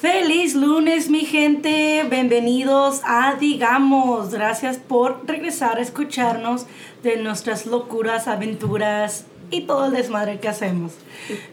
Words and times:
Feliz 0.00 0.54
lunes, 0.54 1.10
mi 1.10 1.24
gente. 1.24 2.04
Bienvenidos 2.08 3.00
a 3.04 3.34
Digamos. 3.34 4.30
Gracias 4.30 4.76
por 4.76 5.26
regresar 5.26 5.78
a 5.78 5.80
escucharnos 5.80 6.66
de 7.02 7.16
nuestras 7.16 7.66
locuras, 7.66 8.28
aventuras 8.28 9.24
y 9.50 9.62
todo 9.62 9.86
el 9.86 9.92
desmadre 9.92 10.38
que 10.38 10.48
hacemos. 10.48 10.92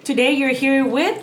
Today 0.03 0.37
you're 0.37 0.53
here 0.55 0.83
with 0.83 1.15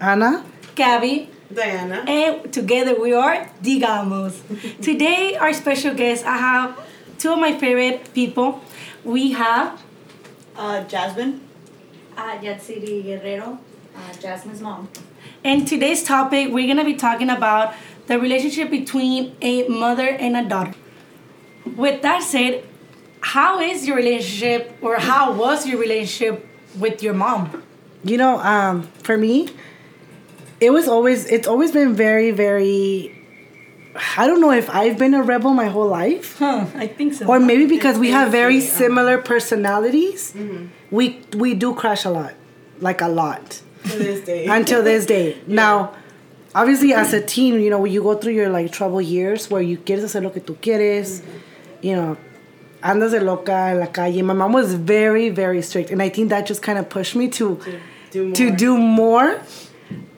Ana. 0.00 0.44
Gabby. 0.74 1.28
Diana. 1.50 2.04
And 2.08 2.50
together 2.52 2.96
we 2.98 3.14
are 3.14 3.50
Digamos. 3.62 4.32
Today, 4.82 5.36
our 5.36 5.52
special 5.52 5.94
guest, 5.94 6.24
I 6.24 6.38
have 6.38 6.76
two 7.18 7.32
of 7.32 7.38
my 7.38 7.52
favorite 7.58 8.12
people. 8.14 8.60
We 9.04 9.32
have 9.32 9.78
Uh, 10.56 10.82
Jasmine. 10.88 11.38
Uh, 12.16 12.38
Yatsiri 12.40 13.02
Guerrero, 13.04 13.58
uh, 13.96 14.12
Jasmine's 14.20 14.60
mom. 14.60 14.88
And 15.44 15.66
today's 15.66 16.02
topic, 16.02 16.52
we're 16.52 16.66
gonna 16.66 16.84
be 16.84 16.94
talking 16.94 17.30
about 17.30 17.74
the 18.06 18.18
relationship 18.18 18.70
between 18.70 19.36
a 19.40 19.66
mother 19.68 20.08
and 20.08 20.36
a 20.36 20.48
daughter. 20.48 20.74
With 21.64 22.02
that 22.02 22.22
said, 22.22 22.64
how 23.20 23.60
is 23.60 23.86
your 23.86 23.96
relationship, 23.96 24.76
or 24.80 24.96
how 24.96 25.32
was 25.32 25.66
your 25.66 25.78
relationship 25.80 26.46
with 26.78 27.02
your 27.02 27.14
mom? 27.14 27.62
You 28.04 28.18
know, 28.18 28.38
um, 28.38 28.82
for 29.02 29.16
me, 29.16 29.48
it 30.60 30.70
was 30.70 30.86
always 30.86 31.26
it's 31.26 31.48
always 31.48 31.72
been 31.72 31.94
very, 31.94 32.30
very 32.30 33.16
I 34.16 34.26
don't 34.26 34.40
know 34.40 34.52
if 34.52 34.68
I've 34.70 34.98
been 34.98 35.14
a 35.14 35.22
rebel 35.22 35.52
my 35.52 35.66
whole 35.66 35.88
life. 35.88 36.38
Huh, 36.38 36.66
I 36.74 36.86
think 36.86 37.14
so. 37.14 37.26
Or 37.26 37.40
maybe 37.40 37.66
because 37.66 37.98
we 37.98 38.10
have 38.10 38.30
very 38.30 38.60
similar 38.60 39.18
personalities, 39.18 40.34
we 40.90 41.20
we 41.34 41.54
do 41.54 41.74
crash 41.74 42.04
a 42.04 42.10
lot. 42.10 42.34
Like 42.80 43.00
a 43.00 43.08
lot. 43.08 43.62
To 43.90 43.98
this 43.98 44.24
day. 44.24 44.46
until 44.46 44.82
this 44.82 45.06
day. 45.06 45.36
Now, 45.46 45.94
obviously, 46.54 46.92
as 46.92 47.12
a 47.12 47.20
teen, 47.20 47.60
you 47.60 47.70
know, 47.70 47.78
when 47.78 47.92
you 47.92 48.02
go 48.02 48.14
through 48.14 48.34
your 48.34 48.48
like 48.48 48.72
trouble 48.72 49.00
years 49.00 49.50
where 49.50 49.62
you 49.62 49.78
quieres 49.78 50.02
hacer 50.02 50.22
lo 50.22 50.30
que 50.30 50.40
tú 50.40 50.56
quieres, 50.60 51.22
you 51.82 51.94
know, 51.94 52.16
andas 52.82 53.10
de 53.12 53.20
loca 53.20 53.70
en 53.70 53.80
la 53.80 53.86
calle. 53.86 54.22
My 54.22 54.34
mom 54.34 54.52
was 54.52 54.74
very, 54.74 55.28
very 55.30 55.62
strict, 55.62 55.90
and 55.90 56.02
I 56.02 56.08
think 56.08 56.30
that 56.30 56.46
just 56.46 56.62
kind 56.62 56.78
of 56.78 56.88
pushed 56.88 57.16
me 57.16 57.28
to 57.28 57.58
do 58.10 58.32
to 58.32 58.48
more. 58.48 58.56
do 58.56 58.78
more 58.78 59.40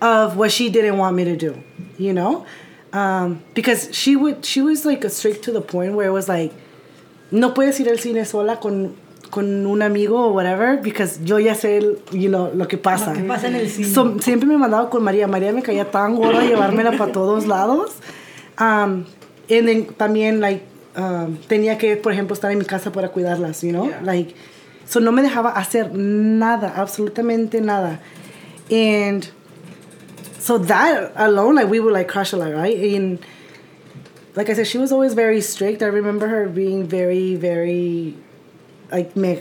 of 0.01 0.37
what 0.37 0.53
she 0.53 0.71
didn't 0.71 0.99
want 0.99 1.17
me 1.17 1.25
to 1.25 1.37
do. 1.37 1.63
You 1.99 2.13
know, 2.13 2.47
um, 2.93 3.43
because 3.55 3.95
she 3.95 4.17
would 4.17 4.45
she 4.45 4.61
was 4.63 4.85
like 4.85 5.05
a 5.05 5.11
strict 5.11 5.45
to 5.45 5.53
the 5.53 5.61
point 5.61 5.95
where 5.95 6.07
it 6.07 6.13
was 6.13 6.29
like, 6.29 6.53
no 7.31 7.51
puedes 7.53 7.81
ir 7.81 7.89
al 7.89 7.97
cine 7.99 8.25
sola 8.25 8.57
con 8.57 8.97
con 9.39 9.67
un 9.67 9.83
amigo 9.83 10.27
o 10.27 10.33
whatever 10.33 10.81
because 10.83 11.21
yo 11.23 11.39
ya 11.39 11.55
sé 11.55 11.81
you 12.11 12.29
know 12.29 12.51
lo 12.53 12.67
que 12.67 12.77
pasa. 12.77 13.13
¿Qué 13.13 13.23
pasa 13.23 13.47
en 13.47 13.55
el 13.55 13.71
cine? 13.71 13.87
So, 13.87 14.19
siempre 14.19 14.49
me 14.49 14.57
mandaba 14.57 14.91
con 14.91 15.05
María. 15.05 15.29
María 15.29 15.53
me 15.53 15.63
caía 15.63 15.89
tan 15.93 16.17
gorda 16.17 16.43
llevármela 16.43 16.99
para 16.99 17.13
todos 17.13 17.47
lados. 17.47 17.93
Um, 18.59 19.07
and 19.49 19.69
then 19.69 19.87
también, 19.97 20.41
like, 20.41 20.65
um, 20.97 21.37
tenía 21.47 21.79
que, 21.79 21.97
por 21.97 22.13
ejemplo, 22.13 22.35
estar 22.35 22.51
en 22.51 22.59
mi 22.59 22.65
casa 22.65 22.91
para 22.91 23.11
cuidarlas, 23.11 23.63
you 23.63 23.71
know? 23.71 23.87
Yeah. 23.87 24.01
Like, 24.03 24.35
so 24.85 24.99
no 24.99 25.13
me 25.13 25.23
dejaba 25.23 25.53
hacer 25.53 25.93
nada, 25.95 26.75
absolutamente 26.77 27.63
nada. 27.63 28.01
And 28.73 29.25
so 30.41 30.59
that 30.59 31.13
alone, 31.15 31.55
like, 31.55 31.71
we 31.71 31.79
would, 31.79 31.93
like, 31.93 32.09
crush 32.09 32.33
a 32.33 32.37
lot, 32.37 32.53
right? 32.53 32.77
And 32.77 33.21
like 34.35 34.51
I 34.51 34.55
said, 34.55 34.67
she 34.67 34.79
was 34.79 34.91
always 34.91 35.15
very 35.15 35.41
strict. 35.41 35.81
I 35.81 35.87
remember 35.87 36.27
her 36.27 36.49
being 36.49 36.89
very, 36.89 37.37
very, 37.37 38.17
like, 38.91 39.17
me... 39.17 39.41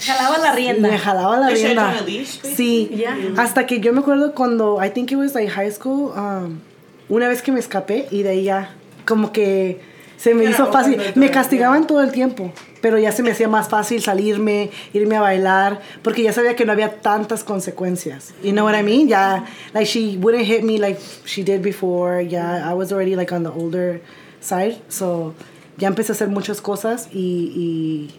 Jalaba 0.00 0.38
la 0.38 0.52
rienda. 0.52 0.88
Me 0.88 0.98
jalaba 0.98 1.38
la 1.38 1.48
rienda. 1.48 1.94
Sí. 2.42 2.88
Yeah. 2.94 3.16
Hasta 3.36 3.66
que 3.66 3.80
yo 3.80 3.92
me 3.92 4.00
acuerdo 4.00 4.32
cuando, 4.32 4.78
I 4.80 4.90
think 4.90 5.10
it 5.10 5.16
was 5.16 5.34
like 5.34 5.48
high 5.50 5.70
school, 5.72 6.12
um, 6.16 6.60
una 7.08 7.28
vez 7.28 7.42
que 7.42 7.50
me 7.50 7.58
escapé 7.58 8.06
y 8.10 8.22
de 8.22 8.28
ahí 8.30 8.44
ya, 8.44 8.70
como 9.04 9.32
que 9.32 9.80
se 10.16 10.34
me 10.34 10.44
Era 10.44 10.52
hizo 10.52 10.70
fácil. 10.70 11.00
Me 11.16 11.30
castigaban 11.30 11.86
todo 11.86 12.00
el 12.02 12.12
tiempo, 12.12 12.52
pero 12.80 12.98
ya 12.98 13.10
se 13.12 13.22
me 13.22 13.30
hacía 13.32 13.48
más 13.48 13.68
fácil 13.68 14.02
salirme, 14.02 14.70
irme 14.92 15.16
a 15.16 15.20
bailar, 15.20 15.80
porque 16.02 16.22
ya 16.22 16.32
sabía 16.32 16.54
que 16.54 16.64
no 16.64 16.72
había 16.72 17.00
tantas 17.00 17.42
consecuencias. 17.42 18.34
You 18.42 18.52
know 18.52 18.64
what 18.64 18.78
I 18.78 18.82
mean? 18.82 19.08
Ya, 19.08 19.46
like 19.74 19.86
she 19.86 20.16
wouldn't 20.16 20.44
hit 20.44 20.62
me 20.62 20.78
like 20.78 21.00
she 21.24 21.42
did 21.42 21.62
before. 21.62 22.22
Ya, 22.22 22.68
I 22.68 22.74
was 22.74 22.92
already 22.92 23.16
like 23.16 23.32
on 23.32 23.42
the 23.42 23.50
older 23.50 24.00
side, 24.40 24.76
so 24.88 25.34
ya 25.76 25.88
empecé 25.88 26.12
a 26.12 26.14
hacer 26.14 26.28
muchas 26.28 26.60
cosas 26.60 27.08
y, 27.12 27.52
y 27.54 28.14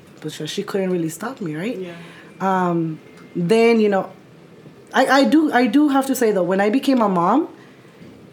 she 0.46 0.64
couldn't 0.64 0.92
really 0.92 1.10
stop 1.10 1.40
me, 1.40 1.56
right? 1.56 1.78
Yeah. 1.78 1.94
um, 2.42 3.00
then 3.36 3.80
you 3.80 3.90
know 3.90 4.12
I, 4.94 5.06
I 5.06 5.24
do 5.26 5.52
I 5.52 5.68
do 5.68 5.90
have 5.90 6.08
to 6.08 6.16
say 6.16 6.32
though 6.32 6.44
when 6.44 6.62
I 6.62 6.70
became 6.70 7.02
a 7.02 7.10
mom 7.10 7.48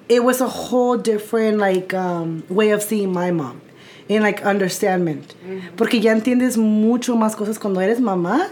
it 0.08 0.22
was 0.24 0.40
a 0.40 0.48
whole 0.48 0.96
different 0.96 1.58
like 1.58 1.92
um, 1.92 2.44
way 2.48 2.70
of 2.70 2.82
seeing 2.82 3.12
my 3.12 3.30
mom 3.30 3.60
and 4.08 4.22
like 4.22 4.42
understandment 4.42 5.34
porque 5.76 6.00
ya 6.00 6.12
entiendes 6.12 6.56
mucho 6.56 7.16
más 7.16 7.36
cosas 7.36 7.58
cuando 7.58 7.80
eres 7.80 8.00
mamá 8.00 8.48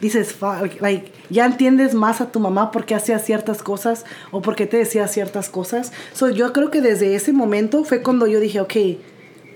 dices 0.00 0.34
like, 0.80 1.12
ya 1.30 1.44
entiendes 1.46 1.94
más 1.94 2.20
a 2.20 2.30
tu 2.30 2.38
mamá 2.38 2.70
porque 2.70 2.94
hacía 2.94 3.18
ciertas 3.18 3.62
cosas 3.62 4.04
o 4.30 4.42
porque 4.42 4.66
te 4.66 4.76
decía 4.76 5.08
ciertas 5.08 5.48
cosas 5.48 5.92
so 6.12 6.28
yo 6.28 6.52
creo 6.52 6.70
que 6.70 6.80
desde 6.80 7.14
ese 7.14 7.32
momento 7.32 7.84
fue 7.84 8.02
cuando 8.02 8.26
yo 8.26 8.40
dije 8.40 8.60
okay 8.60 9.00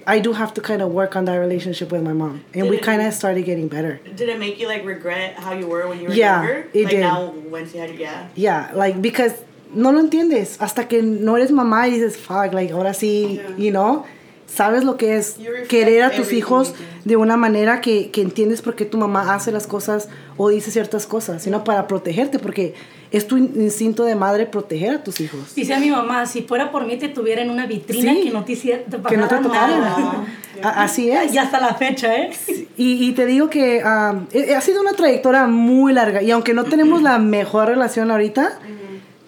I 0.06 0.18
do 0.18 0.32
have 0.32 0.52
to 0.54 0.60
kind 0.60 0.82
of 0.82 0.90
work 0.90 1.14
on 1.16 1.24
that 1.26 1.36
relationship 1.36 1.90
with 1.92 2.02
my 2.02 2.12
mom 2.12 2.44
and 2.54 2.64
we 2.68 2.76
Did 2.76 2.82
it- 2.82 2.86
kind 2.86 3.02
of 3.02 3.12
started 3.14 3.44
getting 3.44 3.68
better 3.68 4.00
Did 4.16 4.28
it 4.28 4.38
make 4.38 4.58
you 4.60 4.66
like 4.66 4.84
regret 4.84 5.34
how 5.38 5.52
you 5.52 5.66
were 5.66 5.86
when 5.88 6.00
you 6.00 6.08
were 6.08 6.14
Yeah, 6.14 6.42
younger? 6.42 6.66
it 6.74 6.84
like 6.84 6.90
did. 6.90 7.00
now 7.00 7.26
when 7.48 7.68
she 7.68 7.78
had 7.78 7.90
you, 7.90 7.98
yeah. 7.98 8.28
Yeah, 8.34 8.70
like 8.74 9.00
because 9.00 9.32
no 9.74 9.90
lo 9.90 10.00
entiendes 10.00 10.58
hasta 10.60 10.84
que 10.88 11.00
no 11.02 11.36
eres 11.36 11.50
mamá 11.50 11.86
y 11.88 11.90
dices, 11.96 12.16
fuck, 12.16 12.52
like 12.52 12.70
ahora 12.72 12.92
sí, 12.92 13.36
Yeah. 13.36 13.56
you 13.56 13.70
know, 13.70 14.04
sabes 14.46 14.84
lo 14.84 14.96
que 14.96 15.16
es 15.16 15.36
querer 15.68 16.02
a 16.02 16.10
tus 16.10 16.32
hijos 16.32 16.74
de 17.04 17.16
una 17.16 17.36
manera 17.36 17.80
que, 17.80 18.10
que 18.10 18.20
entiendes 18.22 18.60
por 18.62 18.74
qué 18.76 18.84
tu 18.84 18.98
mamá 18.98 19.34
hace 19.34 19.50
las 19.50 19.66
cosas 19.66 20.08
o 20.36 20.48
dice 20.50 20.70
ciertas 20.70 21.06
cosas, 21.06 21.42
sino 21.42 21.64
para 21.64 21.86
protegerte, 21.86 22.38
porque 22.38 22.74
es 23.10 23.26
tu 23.26 23.36
in- 23.38 23.52
instinto 23.56 24.04
de 24.04 24.14
madre 24.14 24.46
proteger 24.46 24.94
a 24.96 25.02
tus 25.04 25.20
hijos. 25.20 25.54
Dice 25.54 25.74
a 25.74 25.80
mi 25.80 25.90
mamá, 25.90 26.26
si 26.26 26.42
fuera 26.42 26.70
por 26.70 26.86
mí 26.86 26.96
te 26.98 27.08
tuviera 27.08 27.42
en 27.42 27.50
una 27.50 27.66
vitrina 27.66 28.12
Sí. 28.12 28.22
que 28.24 28.30
no 28.30 28.44
te 28.44 28.52
hiciera 28.52 28.82
te 28.84 29.00
Que 29.02 29.16
no 29.16 29.26
te 29.28 29.36
tocaran. 29.38 29.80
nada. 29.80 30.24
A- 30.62 30.82
Así 30.84 31.10
es. 31.10 31.32
Y 31.34 31.38
hasta 31.38 31.58
la 31.58 31.74
fecha, 31.74 32.14
¿eh? 32.14 32.30
Y, 32.76 33.08
y 33.08 33.12
te 33.12 33.26
digo 33.26 33.48
que 33.50 33.82
um, 33.84 34.26
ha 34.56 34.60
sido 34.60 34.80
una 34.82 34.92
trayectoria 34.92 35.46
muy 35.46 35.92
larga 35.92 36.22
y 36.22 36.30
aunque 36.30 36.54
no 36.54 36.64
tenemos 36.64 37.02
la 37.02 37.18
mejor 37.18 37.68
relación 37.68 38.10
ahorita, 38.10 38.58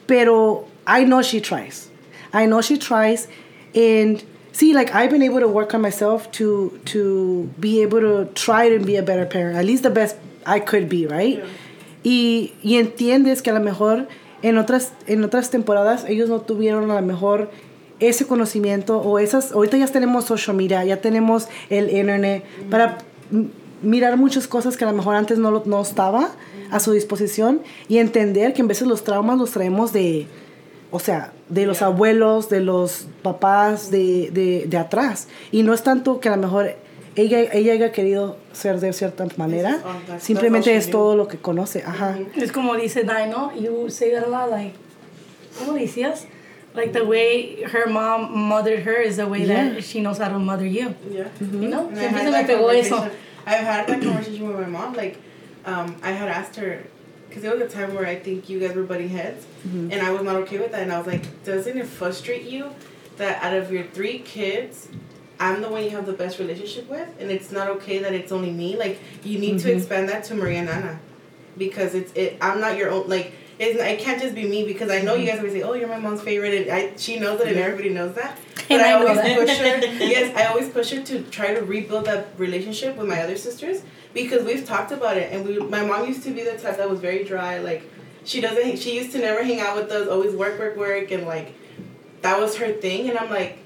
pero 0.07 0.67
I 0.87 1.05
know 1.05 1.23
she 1.23 1.41
tries. 1.41 1.89
I 2.33 2.47
know 2.47 2.61
she 2.61 2.79
tries 2.79 3.29
and 3.75 4.23
see 4.55 4.73
like 4.73 4.95
I've 4.95 5.11
been 5.11 5.23
able 5.23 5.41
to 5.41 5.49
work 5.49 5.75
on 5.75 5.83
myself 5.83 6.31
to 6.33 6.79
to 6.87 7.51
be 7.59 7.83
able 7.83 8.01
to 8.01 8.33
try 8.35 8.71
to 8.71 8.79
be 8.83 8.97
a 8.97 9.03
better 9.03 9.27
parent, 9.27 9.59
at 9.59 9.65
least 9.67 9.83
the 9.83 9.91
best 9.91 10.17
I 10.47 10.61
could 10.61 10.89
be, 10.89 11.07
right? 11.07 11.43
Y, 12.03 12.53
y 12.63 12.77
entiendes 12.77 13.43
que 13.43 13.51
a 13.51 13.55
lo 13.55 13.61
mejor 13.61 14.07
en 14.43 14.59
otras 14.59 14.93
en 15.07 15.25
otras 15.25 15.51
temporadas 15.51 16.05
ellos 16.09 16.29
no 16.29 16.41
tuvieron 16.41 16.91
a 16.91 16.95
lo 16.95 17.03
mejor 17.03 17.51
ese 17.99 18.27
conocimiento 18.27 18.99
o 18.99 19.19
esas 19.19 19.53
ahorita 19.53 19.77
ya 19.77 19.87
tenemos 19.89 20.25
social 20.25 20.57
media, 20.57 20.85
ya 20.85 21.01
tenemos 21.01 21.49
el 21.71 21.91
internet 21.91 22.45
para 22.71 22.99
mirar 23.83 24.17
muchas 24.17 24.47
cosas 24.47 24.77
que 24.77 24.85
a 24.85 24.89
lo 24.89 24.97
mejor 24.97 25.17
antes 25.17 25.39
no, 25.39 25.63
no 25.65 25.83
estaba 25.83 26.31
a 26.71 26.81
su 26.81 26.93
disposición 26.93 27.61
y 27.89 27.99
entender 27.99 28.53
que 28.53 28.63
en 28.63 28.69
veces 28.69 28.87
los 28.87 29.05
traumas 29.05 29.39
los 29.39 29.51
traemos 29.51 29.93
de, 29.93 30.27
o 30.95 31.01
sea, 31.01 31.33
de 31.49 31.67
los 31.67 31.83
abuelos, 31.83 32.49
de 32.49 32.61
los 32.61 33.07
papás, 33.23 33.91
de, 33.91 34.31
de, 34.33 34.65
de 34.69 34.77
atrás. 34.79 35.27
Y 35.51 35.63
no 35.65 35.75
es 35.75 35.83
tanto 35.83 36.21
que 36.21 36.29
a 36.29 36.37
lo 36.37 36.43
mejor 36.43 36.75
ella, 37.17 37.41
ella 37.53 37.73
haya 37.73 37.91
querido 37.91 38.37
ser 38.53 38.79
de 38.79 38.93
cierta 38.93 39.27
manera, 39.37 39.81
oh, 39.85 39.89
that's- 40.09 40.21
simplemente 40.23 40.75
es 40.77 40.91
todo 40.91 41.17
lo 41.17 41.27
que 41.27 41.37
conoce. 41.39 41.83
Ajá. 41.85 42.17
Es 42.37 42.53
como 42.53 42.77
dice 42.77 43.03
Dino, 43.03 43.53
you 43.57 43.91
say 43.91 44.13
that 44.13 44.25
a 44.25 44.29
lot, 44.29 44.51
like, 44.51 44.75
¿cómo 45.59 45.73
decías? 45.75 46.27
Like 46.75 46.93
the 46.93 47.03
way 47.05 47.63
her 47.73 47.87
mom 47.89 48.31
mothered 48.49 48.85
her 48.87 49.01
is 49.01 49.17
the 49.17 49.27
way 49.27 49.45
Yeah. 49.45 49.75
that 49.75 49.83
she 49.83 50.01
knows 50.01 50.19
how 50.19 50.29
to 50.29 50.39
mother 50.39 50.67
you. 50.67 50.95
Yeah. 51.11 51.29
You 51.41 51.69
know? 51.69 51.89
And 51.89 51.99
I 51.99 52.03
Siempre 52.03 52.21
had 52.23 52.47
se 52.47 52.53
me 52.55 52.55
pegó 52.61 52.71
eso. 52.73 52.97
I've 53.47 53.65
had 53.67 53.87
that 53.89 54.01
conversation 54.03 54.49
with 54.49 54.59
my 54.59 54.67
mom. 54.67 54.95
Like, 54.95 55.17
um, 55.67 55.95
I 56.03 56.11
had 56.13 56.29
asked 56.29 56.57
her, 56.57 56.81
because 57.35 57.43
there 57.43 57.53
was 57.59 57.63
a 57.63 57.75
time 57.77 57.95
where 57.95 58.07
I 58.07 58.15
think 58.15 58.49
you 58.49 58.61
guys 58.61 58.77
were 58.77 58.85
butting 58.85 59.09
heads, 59.09 59.45
Mm-hmm. 59.67 59.91
and 59.93 60.03
I 60.03 60.11
was 60.13 60.23
not 60.23 60.37
okay 60.43 60.59
with 60.59 60.73
that. 60.73 60.83
And 60.83 60.93
I 60.93 60.99
was 60.99 61.07
like, 61.07 61.43
doesn't 61.45 61.77
it 61.77 61.87
frustrate 61.87 62.43
you 62.43 62.71
that 63.17 63.43
out 63.43 63.55
of 63.57 63.73
your 63.73 63.83
three 63.85 64.19
kids, 64.19 64.89
I'm 65.41 65.63
the 65.63 65.69
one 65.71 65.83
you 65.83 65.91
have 65.91 66.05
the 66.07 66.13
best 66.13 66.39
relationship 66.39 66.89
with, 66.89 67.09
and 67.19 67.31
it's 67.31 67.51
not 67.51 67.69
okay 67.77 67.99
that 68.01 68.13
it's 68.13 68.31
only 68.31 68.51
me? 68.53 68.77
Like, 68.77 69.01
you 69.25 69.39
need 69.39 69.59
to 69.61 69.69
Mhm. 69.69 69.77
expand 69.79 70.09
that 70.11 70.23
to 70.25 70.35
Maria 70.35 70.59
and 70.59 70.67
Nana, 70.69 71.01
because 71.59 71.95
it's 71.95 72.13
it. 72.15 72.37
I'm 72.43 72.61
not 72.61 72.77
your 72.77 72.91
own. 72.91 73.09
Like, 73.09 73.33
it's, 73.59 73.81
it 73.81 73.99
can't 74.01 74.21
just 74.21 74.35
be 74.35 74.47
me 74.47 74.65
because 74.65 74.91
I 74.91 75.01
know 75.01 75.15
you 75.15 75.27
guys 75.27 75.39
always 75.39 75.55
say, 75.55 75.63
"Oh, 75.63 75.73
you're 75.73 75.89
my 75.89 75.99
mom's 75.99 76.21
favorite," 76.21 76.69
and 76.69 76.71
I 76.71 76.93
she 76.99 77.19
knows 77.19 77.39
that, 77.39 77.49
and 77.49 77.57
everybody 77.57 77.89
knows 77.89 78.15
that. 78.15 78.39
And 78.71 78.79
But 78.79 78.81
I, 78.81 78.91
I 78.91 78.93
always 78.95 79.19
push 79.41 79.59
her. 79.59 79.77
yes, 80.15 80.37
I 80.37 80.45
always 80.47 80.69
push 80.71 80.91
her 80.93 81.03
to 81.03 81.23
try 81.25 81.53
to 81.55 81.63
rebuild 81.63 82.05
that 82.07 82.29
relationship 82.39 82.97
with 82.97 83.09
my 83.09 83.21
other 83.23 83.37
sisters 83.37 83.83
because 84.15 84.45
we've 84.45 84.65
talked 84.65 84.93
about 84.93 85.17
it, 85.17 85.33
and 85.33 85.45
we. 85.47 85.59
My 85.59 85.85
mom 85.85 86.07
used 86.09 86.23
to 86.25 86.31
be 86.31 86.43
the 86.43 86.57
type 86.57 86.77
that 86.79 86.89
was 86.89 87.01
very 87.01 87.25
dry. 87.25 87.59
Like, 87.59 87.83
she 88.25 88.41
doesn't. 88.41 88.79
She 88.79 88.97
used 88.97 89.13
to 89.13 89.19
never 89.19 89.43
hang 89.45 89.61
out 89.61 89.77
with 89.77 89.91
us. 89.91 90.09
Always 90.09 90.35
work, 90.35 90.59
work, 90.59 90.77
work, 90.77 91.11
and 91.11 91.27
like 91.27 91.55
that 92.23 92.41
was 92.41 92.57
her 92.57 92.73
thing, 92.73 93.11
and 93.11 93.19
I'm 93.19 93.29
like, 93.31 93.59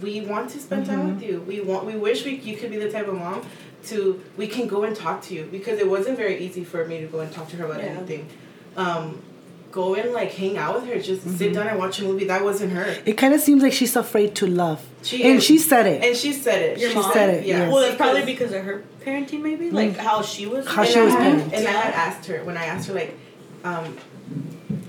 we 0.00 0.20
want 0.22 0.50
to 0.50 0.58
spend 0.60 0.86
time 0.86 1.00
Mm-hmm. 1.00 1.14
with 1.14 1.22
you. 1.22 1.40
We 1.42 1.60
want. 1.60 1.84
We 1.84 1.96
wish 1.96 2.24
we 2.24 2.36
you 2.36 2.56
could 2.56 2.70
be 2.70 2.78
the 2.78 2.90
type 2.90 3.08
of 3.08 3.14
mom 3.16 3.44
to 3.86 4.22
we 4.36 4.46
can 4.46 4.66
go 4.68 4.84
and 4.84 4.94
talk 4.96 5.22
to 5.22 5.34
you 5.34 5.44
because 5.50 5.78
it 5.78 5.88
wasn't 5.88 6.16
very 6.16 6.38
easy 6.38 6.64
for 6.64 6.84
me 6.84 7.00
to 7.00 7.06
go 7.06 7.20
and 7.20 7.30
talk 7.32 7.48
to 7.50 7.56
her 7.56 7.64
about 7.66 7.80
Yeah. 7.80 7.90
anything. 7.90 8.28
Um, 8.76 9.22
go 9.70 9.94
and 9.94 10.12
like 10.12 10.32
hang 10.32 10.56
out 10.56 10.74
with 10.76 10.86
her, 10.88 10.98
just 11.00 11.22
Mm-hmm. 11.26 11.36
sit 11.36 11.54
down 11.54 11.66
and 11.68 11.78
watch 11.78 12.00
a 12.00 12.04
movie. 12.04 12.24
That 12.26 12.42
wasn't 12.42 12.72
her. 12.72 12.96
It 13.04 13.14
kind 13.14 13.34
of 13.34 13.40
seems 13.40 13.62
like 13.62 13.72
she's 13.72 13.96
afraid 13.96 14.34
to 14.36 14.46
love. 14.46 14.84
She 15.02 15.22
and 15.24 15.38
is. 15.38 15.44
she 15.44 15.58
said 15.58 15.86
it. 15.86 16.02
And 16.02 16.16
she 16.16 16.32
said 16.32 16.62
it. 16.62 16.78
Your 16.78 16.90
she 16.90 16.96
mom? 16.96 17.12
said 17.12 17.30
it, 17.34 17.46
Yeah. 17.46 17.58
yes. 17.58 17.72
Well, 17.72 17.82
it's 17.84 17.96
probably 17.96 18.24
Because- 18.24 18.50
because 18.50 18.52
of 18.54 18.64
her 18.64 18.82
parenting, 19.04 19.42
maybe 19.42 19.70
like 19.70 19.96
how 19.96 20.22
she 20.22 20.46
was. 20.46 20.66
How 20.66 20.82
and 20.82 20.90
she 20.90 20.98
I 20.98 21.04
was 21.04 21.14
had- 21.14 21.38
parented. 21.38 21.52
And 21.52 21.68
I 21.68 21.72
had 21.72 21.94
asked 21.94 22.26
her 22.26 22.42
when 22.44 22.56
I 22.56 22.64
asked 22.66 22.88
her 22.88 22.94
like, 22.94 23.16
um, 23.64 23.96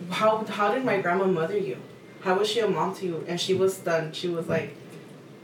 how 0.10 0.44
how 0.46 0.74
did 0.74 0.84
my 0.86 1.00
grandma 1.02 1.26
mother 1.26 1.58
you? 1.58 1.78
How 2.22 2.38
was 2.38 2.50
she 2.50 2.60
a 2.60 2.68
mom 2.68 2.96
to 2.96 3.06
you? 3.06 3.24
And 3.28 3.40
she 3.40 3.54
was 3.54 3.76
stunned. 3.78 4.16
She 4.16 4.28
was 4.28 4.48
like, 4.48 4.76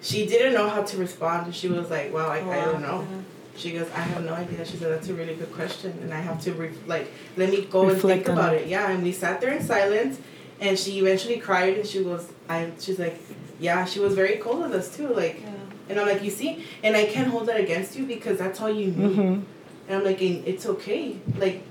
she 0.01 0.25
didn't 0.25 0.53
know 0.53 0.67
how 0.69 0.83
to 0.83 0.97
respond. 0.97 1.53
She 1.55 1.67
was 1.67 1.89
like, 1.89 2.13
wow, 2.13 2.27
I, 2.29 2.39
I 2.39 2.65
don't 2.65 2.81
know. 2.81 3.07
She 3.55 3.71
goes, 3.71 3.87
I 3.95 3.99
have 4.01 4.23
no 4.25 4.33
idea. 4.33 4.65
She 4.65 4.77
said, 4.77 4.91
that's 4.91 5.07
a 5.09 5.13
really 5.13 5.35
good 5.35 5.51
question, 5.53 5.97
and 6.01 6.13
I 6.13 6.19
have 6.19 6.41
to 6.41 6.53
re- 6.53 6.71
like 6.87 7.11
let 7.37 7.49
me 7.49 7.61
go 7.65 7.85
Reflect 7.85 8.03
and 8.03 8.25
think 8.25 8.27
about 8.27 8.53
it. 8.53 8.63
it. 8.63 8.67
Yeah, 8.67 8.89
and 8.91 9.01
we 9.03 9.11
sat 9.11 9.39
there 9.41 9.53
in 9.53 9.63
silence, 9.63 10.19
and 10.59 10.77
she 10.77 10.99
eventually 10.99 11.37
cried, 11.39 11.77
and 11.77 11.85
she 11.87 12.03
goes, 12.03 12.27
I. 12.49 12.71
She's 12.79 12.99
like, 12.99 13.17
yeah, 13.59 13.85
she 13.85 13.99
was 13.99 14.13
very 14.13 14.37
cold 14.37 14.61
with 14.63 14.73
us 14.73 14.95
too, 14.95 15.07
like. 15.09 15.41
And 15.87 15.99
I'm 15.99 16.07
like, 16.07 16.23
you 16.23 16.31
see, 16.31 16.65
and 16.83 16.95
I 16.97 17.05
can't 17.05 17.27
hold 17.27 17.45
that 17.47 17.59
against 17.59 17.95
you 17.95 18.05
because 18.07 18.39
that's 18.39 18.59
all 18.59 18.71
you 18.71 18.87
knew. 18.91 19.09
Mhm. 19.15 19.43
And 19.87 19.97
I'm 19.99 20.03
like, 20.03 20.19
and 20.19 20.45
it's 20.47 20.65
okay. 20.65 21.15
Like, 21.37 21.61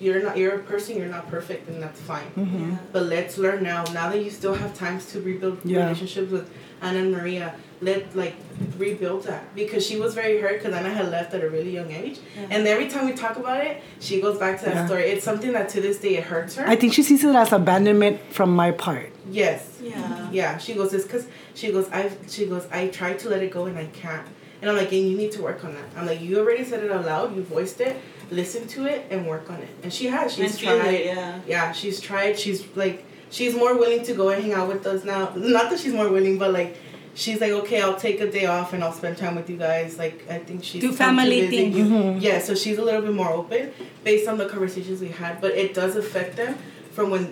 you're 0.00 0.20
not, 0.22 0.36
you're 0.36 0.56
a 0.56 0.58
person, 0.58 0.96
you're 0.96 1.06
not 1.06 1.28
perfect, 1.30 1.68
and 1.68 1.80
that's 1.80 2.00
fine. 2.00 2.26
Mhm. 2.36 2.78
But 2.92 3.04
let's 3.04 3.38
learn 3.38 3.62
now. 3.62 3.84
Now 3.94 4.10
that 4.10 4.22
you 4.24 4.30
still 4.30 4.54
have 4.54 4.74
times 4.74 5.06
to 5.12 5.20
rebuild 5.20 5.58
Yeah. 5.64 5.84
relationships 5.84 6.30
with 6.32 6.50
Anna 6.82 6.98
and 6.98 7.12
Maria, 7.12 7.54
let 7.80 8.14
like 8.16 8.34
rebuild 8.76 9.24
that 9.24 9.54
because 9.54 9.86
she 9.86 9.98
was 9.98 10.14
very 10.14 10.40
hurt 10.40 10.54
because 10.62 10.74
Anna 10.74 10.90
had 10.90 11.10
left 11.10 11.32
at 11.34 11.42
a 11.44 11.48
really 11.50 11.70
young 11.70 11.90
age. 11.92 12.18
And 12.50 12.66
every 12.66 12.88
time 12.88 13.06
we 13.06 13.12
talk 13.12 13.36
about 13.36 13.64
it, 13.64 13.80
she 14.00 14.20
goes 14.20 14.38
back 14.38 14.58
to 14.60 14.64
that 14.66 14.74
Yeah. 14.74 14.86
story. 14.86 15.04
It's 15.04 15.24
something 15.24 15.52
that 15.52 15.68
to 15.70 15.80
this 15.80 15.98
day 15.98 16.16
it 16.16 16.24
hurts 16.24 16.56
her. 16.56 16.66
I 16.66 16.76
think 16.76 16.92
she 16.92 17.02
sees 17.02 17.22
it 17.24 17.34
as 17.34 17.52
abandonment 17.52 18.20
from 18.30 18.54
my 18.54 18.70
part. 18.72 19.10
yes. 19.30 19.64
Yeah. 19.82 20.28
Yeah. 20.32 20.58
She 20.58 20.74
goes, 20.74 20.92
it's 20.92 21.04
because 21.04 21.26
she 21.54 21.70
goes, 21.72 21.88
I've 21.90 22.16
she 22.28 22.46
goes, 22.46 22.66
I 22.72 22.88
tried 22.88 23.18
to 23.20 23.28
let 23.28 23.42
it 23.42 23.50
go 23.52 23.66
and 23.66 23.78
I 23.78 23.86
can't. 23.86 24.26
And 24.60 24.68
I'm 24.70 24.76
like, 24.76 24.90
and 24.92 25.08
you 25.08 25.16
need 25.16 25.30
to 25.32 25.42
work 25.42 25.64
on 25.64 25.72
that. 25.74 25.84
I'm 25.96 26.04
like, 26.06 26.20
you 26.20 26.38
already 26.40 26.64
said 26.64 26.82
it 26.82 26.90
out 26.90 27.04
loud, 27.06 27.34
you 27.36 27.42
voiced 27.44 27.80
it, 27.80 27.96
listen 28.30 28.66
to 28.74 28.86
it 28.86 29.06
and 29.10 29.24
work 29.26 29.48
on 29.50 29.58
it. 29.62 29.68
And 29.84 29.92
she 29.92 30.06
has. 30.08 30.34
She's 30.34 30.50
And 30.50 30.80
tried. 30.80 30.94
it, 30.94 31.06
yeah. 31.06 31.40
yeah, 31.46 31.72
she's 31.72 32.00
tried. 32.00 32.36
She's 32.36 32.64
like, 32.74 33.04
she's 33.30 33.54
more 33.54 33.74
willing 33.78 34.02
to 34.04 34.14
go 34.14 34.30
and 34.30 34.42
hang 34.42 34.52
out 34.54 34.66
with 34.66 34.84
us 34.84 35.04
now. 35.04 35.32
Not 35.36 35.70
that 35.70 35.78
she's 35.78 35.92
more 35.94 36.08
willing, 36.10 36.38
but 36.38 36.52
like, 36.52 36.76
she's 37.22 37.40
like, 37.40 37.50
okay, 37.60 37.78
I'll 37.82 37.96
take 38.08 38.18
a 38.20 38.30
day 38.38 38.46
off 38.46 38.72
and 38.74 38.80
I'll 38.84 38.92
spend 39.00 39.16
time 39.24 39.34
with 39.34 39.48
you 39.50 39.56
guys. 39.56 39.98
Like, 39.98 40.16
I 40.30 40.38
think 40.46 40.58
she's 40.68 40.80
Do 40.80 40.92
family 40.92 41.40
visit 41.42 41.50
things. 41.56 41.76
you. 41.76 41.84
Mhm. 41.84 42.22
Yeah, 42.26 42.38
so 42.46 42.54
she's 42.54 42.78
a 42.78 42.82
little 42.88 43.02
bit 43.02 43.12
more 43.22 43.30
open 43.40 43.72
based 44.04 44.26
on 44.28 44.36
the 44.38 44.46
conversations 44.54 45.00
we 45.00 45.08
had, 45.08 45.40
but 45.40 45.52
it 45.62 45.74
does 45.80 45.96
affect 45.96 46.36
them 46.36 46.52
from 46.92 47.10
when 47.10 47.24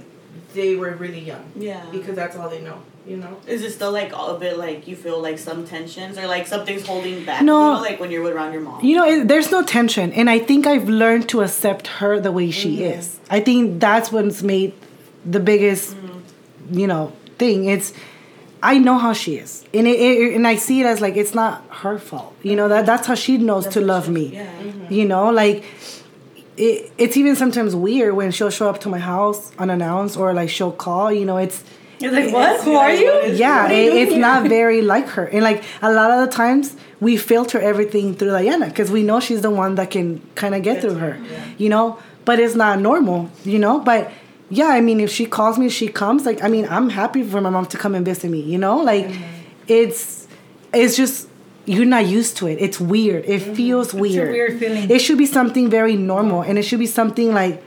they 0.55 0.71
were 0.77 0.93
really 1.05 1.21
young 1.33 1.45
Yeah. 1.69 1.83
because 1.93 2.15
that's 2.21 2.37
all 2.37 2.49
they 2.49 2.61
know. 2.69 2.79
You 3.07 3.19
know. 3.19 3.37
Is 3.47 3.61
it 3.63 3.71
still 3.79 3.93
like 4.01 4.11
all 4.19 4.29
a 4.35 4.39
bit 4.47 4.55
like 4.59 4.89
you 4.89 4.97
feel 4.97 5.19
like 5.23 5.39
some 5.39 5.65
tensions 5.65 6.19
or 6.19 6.27
like 6.27 6.45
something's 6.49 6.85
holding 6.85 7.25
back? 7.25 7.41
No. 7.43 7.57
You 7.69 7.75
know, 7.77 7.81
like 7.89 8.01
when 8.01 8.11
you're 8.11 8.25
around 8.37 8.53
your 8.53 8.63
mom. 8.63 8.85
You 8.85 8.97
know, 8.97 9.07
it, 9.13 9.29
there's 9.29 9.51
no 9.53 9.63
tension, 9.63 10.13
and 10.19 10.29
I 10.29 10.41
think 10.41 10.67
I've 10.67 10.89
learned 10.89 11.29
to 11.33 11.43
accept 11.43 11.87
her 12.01 12.19
the 12.19 12.33
way 12.33 12.51
she 12.51 12.73
Mm-hmm. 12.79 12.99
is. 12.99 13.21
I 13.31 13.39
think 13.49 13.79
that's 13.87 14.11
what's 14.11 14.43
made 14.43 14.73
the 15.25 15.39
biggest, 15.51 15.95
Mm-hmm. 15.95 16.79
you 16.81 16.87
know, 16.89 17.13
thing. 17.39 17.67
It's 17.67 17.93
I 18.67 18.79
know 18.79 18.99
how 18.99 19.13
she 19.13 19.37
is, 19.37 19.65
and 19.73 19.87
it, 19.87 19.99
it 20.01 20.35
and 20.35 20.45
I 20.53 20.57
see 20.57 20.81
it 20.81 20.87
as 20.87 21.01
like 21.01 21.17
it's 21.17 21.35
not 21.43 21.65
her 21.83 21.99
fault. 21.99 22.35
You 22.43 22.57
know 22.59 22.69
that 22.69 22.85
that's 22.85 23.07
how 23.07 23.15
she 23.15 23.39
knows 23.39 23.65
to 23.69 23.81
love 23.81 24.09
me. 24.09 24.27
Yeah. 24.27 24.51
You 24.91 25.05
know, 25.05 25.31
like 25.31 25.65
it, 26.57 26.93
it's 26.99 27.17
even 27.17 27.37
sometimes 27.37 27.77
weird 27.77 28.15
when 28.17 28.31
she'll 28.33 28.51
show 28.51 28.69
up 28.69 28.81
to 28.81 28.89
my 28.89 28.99
house 28.99 29.53
unannounced 29.57 30.17
or 30.17 30.33
like 30.35 30.51
she'll 30.51 30.73
call. 30.73 31.13
You 31.13 31.25
know, 31.25 31.37
it's 31.37 31.63
You're 32.01 32.13
like, 32.13 32.33
what? 32.33 32.61
Who 32.65 32.75
are 32.75 32.93
you? 32.93 33.13
yeah, 33.35 33.67
are 33.67 33.73
you 33.73 33.93
it, 33.93 33.97
it's 34.03 34.13
here? 34.13 34.21
not 34.21 34.49
very 34.59 34.83
like 34.83 35.07
her. 35.11 35.27
And 35.27 35.43
like 35.45 35.63
a 35.81 35.93
lot 35.93 36.11
of 36.11 36.19
the 36.29 36.35
times, 36.35 36.77
we 37.01 37.17
filter 37.17 37.61
everything 37.61 38.15
through 38.17 38.33
Diana 38.33 38.67
because 38.67 38.91
we 38.91 39.03
know 39.03 39.21
she's 39.21 39.43
the 39.43 39.51
one 39.51 39.77
that 39.77 39.91
can 39.93 40.21
kind 40.35 40.55
of 40.57 40.63
get 40.63 40.81
through 40.83 40.95
her, 40.95 41.15
you 41.57 41.69
know. 41.69 41.99
But 42.25 42.41
it's 42.41 42.57
not 42.57 42.81
normal, 42.81 43.31
you 43.45 43.61
know. 43.61 43.79
But 43.79 44.11
yeah, 44.49 44.69
I 44.69 44.81
mean, 44.81 45.01
if 45.01 45.11
she 45.11 45.27
calls 45.27 45.59
me, 45.59 45.69
she 45.69 45.89
comes. 45.89 46.25
Like, 46.25 46.43
I 46.43 46.49
mean, 46.49 46.67
I'm 46.69 46.91
happy 46.91 47.23
for 47.23 47.41
my 47.41 47.51
mom 47.51 47.67
to 47.67 47.77
come 47.77 47.95
and 47.95 48.05
visit 48.05 48.31
me, 48.31 48.41
you 48.41 48.59
know. 48.59 48.79
Like, 48.79 49.07
mm-hmm. 49.07 49.25
it's 49.67 50.29
it's 50.73 50.97
just 50.97 51.29
you're 51.65 51.85
not 51.85 52.07
used 52.07 52.37
to 52.39 52.47
it. 52.47 52.59
It's 52.61 52.79
weird. 52.79 53.25
It 53.25 53.43
mm-hmm. 53.43 53.55
feels 53.55 53.93
weird. 53.93 54.31
weird 54.31 54.61
feeling. 54.61 54.91
It 54.91 55.01
should 55.01 55.19
be 55.19 55.27
something 55.27 55.69
very 55.69 55.97
normal, 55.97 56.43
and 56.43 56.59
it 56.59 56.63
should 56.63 56.79
be 56.79 56.87
something 56.87 57.35
like 57.35 57.63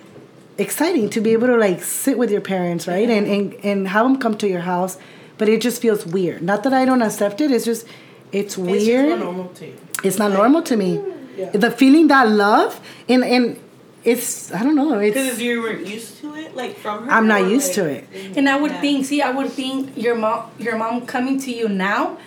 exciting 0.58 1.10
to 1.10 1.22
be 1.22 1.32
able 1.32 1.48
to 1.48 1.58
like 1.58 1.84
sit 1.84 2.18
with 2.18 2.32
your 2.32 2.42
parents, 2.42 2.88
right? 2.88 3.10
And, 3.10 3.28
and 3.28 3.54
and 3.64 3.88
have 3.90 4.06
them 4.06 4.18
come 4.18 4.38
to 4.38 4.48
your 4.48 4.62
house. 4.62 4.98
But 5.38 5.48
it 5.48 5.62
just 5.62 5.82
feels 5.82 6.06
weird. 6.06 6.42
Not 6.42 6.64
that 6.64 6.74
I 6.74 6.86
don't 6.86 7.02
accept 7.02 7.42
it. 7.42 7.52
It's 7.52 7.66
just 7.66 7.86
it's 8.32 8.58
It's 8.58 8.58
weird. 8.58 9.10
just 9.10 9.20
not 9.20 9.26
normal 9.26 9.48
to 9.50 9.66
you. 9.66 9.74
it's 10.04 10.18
not 10.18 10.30
like- 10.32 10.40
normal 10.40 10.62
to 10.64 10.78
me. 10.78 11.02
Yeah. 11.36 11.52
The 11.52 11.72
feeling 11.72 12.08
that 12.08 12.28
love 12.30 12.82
and 13.08 13.24
and 13.24 13.60
it's 14.04 14.54
I 14.54 14.64
don't 14.64 14.76
know. 14.76 14.98
It's 15.00 15.14
because 15.14 15.30
It's 15.34 15.42
you 15.42 15.62
weren't 15.62 15.86
used 15.86 16.20
to 16.22 16.34
it, 16.36 16.56
like 16.56 16.78
from 16.78 17.06
her. 17.06 17.12
I'm 17.12 17.28
not 17.28 17.42
or, 17.44 17.50
used 17.50 17.74
to 17.76 17.84
like- 17.84 17.92
it. 17.92 18.14
Mm-hmm. 18.14 18.38
And 18.38 18.50
I 18.50 18.56
would 18.56 18.72
Yeah. 18.72 18.82
think, 18.82 19.06
see, 19.06 19.22
I 19.22 19.32
would 19.32 19.52
think 19.52 19.98
your 19.98 20.16
mom, 20.16 20.44
your 20.58 20.78
mom 20.78 21.06
coming 21.06 21.40
to 21.42 21.52
you 21.52 21.68
now, 21.70 22.18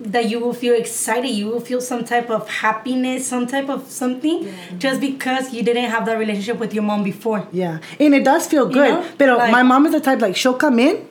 that 0.00 0.28
you 0.30 0.40
will 0.40 0.54
feel 0.54 0.74
excited. 0.74 1.28
You 1.28 1.46
will 1.48 1.60
feel 1.60 1.80
some 1.80 2.04
type 2.04 2.28
of 2.30 2.48
happiness, 2.48 3.26
some 3.26 3.46
type 3.46 3.68
of 3.68 3.88
something, 3.90 4.52
just 4.78 5.00
because 5.00 5.52
you 5.52 5.62
didn't 5.62 5.90
have 5.90 6.06
that 6.06 6.18
relationship 6.18 6.58
with 6.58 6.72
your 6.74 6.82
mom 6.82 7.04
before. 7.04 7.46
Yeah, 7.52 7.78
and 8.00 8.14
it 8.14 8.24
does 8.24 8.46
feel 8.46 8.66
good. 8.66 8.90
know? 8.94 9.04
But 9.18 9.28
Like- 9.38 9.52
my 9.52 9.62
mom 9.62 9.86
is 9.86 9.92
the 9.92 10.00
type 10.00 10.20
like 10.20 10.34
she'll 10.34 10.54
come 10.54 10.78
in, 10.78 11.06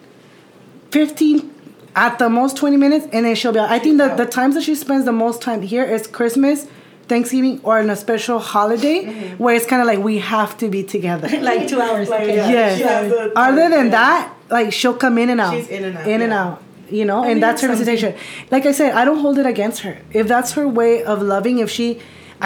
fifteen, 0.89 1.51
at 1.95 2.19
the 2.19 2.29
most 2.29 2.57
twenty 2.57 2.77
minutes, 2.77 3.07
and 3.13 3.25
then 3.25 3.35
she'll 3.35 3.51
be. 3.53 3.59
out. 3.59 3.69
I 3.69 3.79
think 3.79 3.97
that 3.97 4.17
the 4.17 4.25
times 4.25 4.55
that 4.55 4.63
she 4.63 4.75
spends 4.75 5.05
the 5.05 5.11
most 5.11 5.41
time 5.41 5.61
here 5.61 5.83
is 5.83 6.07
Christmas, 6.07 6.67
Thanksgiving, 7.11 7.55
or 7.67 7.75
in 7.83 7.89
a 7.89 7.99
special 8.05 8.37
holiday 8.53 8.97
Mm-hmm. 9.05 9.43
where 9.43 9.53
it's 9.57 9.65
kind 9.71 9.81
of 9.83 9.87
like 9.91 9.99
we 10.09 10.15
have 10.35 10.51
to 10.61 10.65
be 10.75 10.81
together. 10.95 11.27
like 11.51 11.61
two 11.71 11.79
hours. 11.87 12.07
Like, 12.09 12.21
okay. 12.23 12.35
yeah, 12.37 12.49
yes. 12.57 12.77
she 12.77 12.83
has 12.83 13.31
Other 13.47 13.67
than 13.75 13.85
yeah. 13.87 13.97
that, 13.99 14.21
like 14.57 14.67
she'll 14.77 14.99
come 15.05 15.15
in 15.23 15.29
and 15.33 15.39
out. 15.45 15.53
She's 15.55 15.67
in 15.77 15.83
and 15.89 15.97
out, 15.97 16.07
In 16.13 16.19
and 16.27 16.33
out. 16.43 16.57
You 16.99 17.05
know, 17.09 17.19
mean, 17.21 17.31
and 17.31 17.37
that's 17.43 17.61
her 17.61 17.67
that's 17.69 17.79
something. 17.79 17.95
visitation. 17.95 18.47
Like 18.55 18.65
I 18.71 18.73
said, 18.79 18.89
I 19.01 19.03
don't 19.07 19.19
hold 19.25 19.37
it 19.43 19.45
against 19.55 19.79
her. 19.85 19.95
If 20.21 20.25
that's 20.33 20.49
her 20.57 20.67
way 20.67 21.03
of 21.11 21.21
loving, 21.33 21.55
if 21.65 21.69
she, 21.77 21.87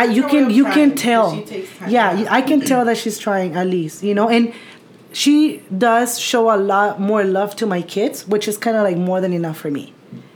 I, 0.01 0.03
you 0.17 0.23
can 0.33 0.43
you 0.57 0.63
trying, 0.63 0.75
can 0.75 0.89
'cause 0.91 1.01
tell. 1.09 1.27
she 1.35 1.43
takes 1.53 1.69
time. 1.79 1.89
Yeah, 1.95 2.07
you- 2.19 2.27
I 2.39 2.41
can 2.49 2.59
tell 2.71 2.83
that 2.89 2.97
she's 3.03 3.17
trying 3.27 3.51
at 3.61 3.67
least. 3.77 3.97
You 4.07 4.13
know, 4.19 4.27
and 4.35 4.53
she 5.23 5.35
does 5.87 6.19
show 6.19 6.43
a 6.53 6.59
lot 6.73 6.99
more 7.09 7.23
love 7.23 7.55
to 7.61 7.65
my 7.75 7.81
kids, 7.95 8.27
which 8.33 8.47
is 8.47 8.55
kind 8.65 8.75
of 8.77 8.83
like 8.89 8.97
more 9.09 9.19
than 9.23 9.33
enough 9.33 9.57
for 9.57 9.71
me. 9.79 9.85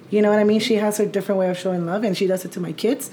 You 0.10 0.20
know 0.24 0.30
what 0.34 0.40
I 0.40 0.44
mean? 0.52 0.60
She 0.70 0.76
has 0.86 0.98
her 0.98 1.06
different 1.06 1.38
way 1.42 1.48
of 1.54 1.58
showing 1.58 1.86
love, 1.86 2.04
and 2.04 2.18
she 2.18 2.26
does 2.26 2.44
it 2.46 2.52
to 2.54 2.60
my 2.60 2.72
kids. 2.72 3.12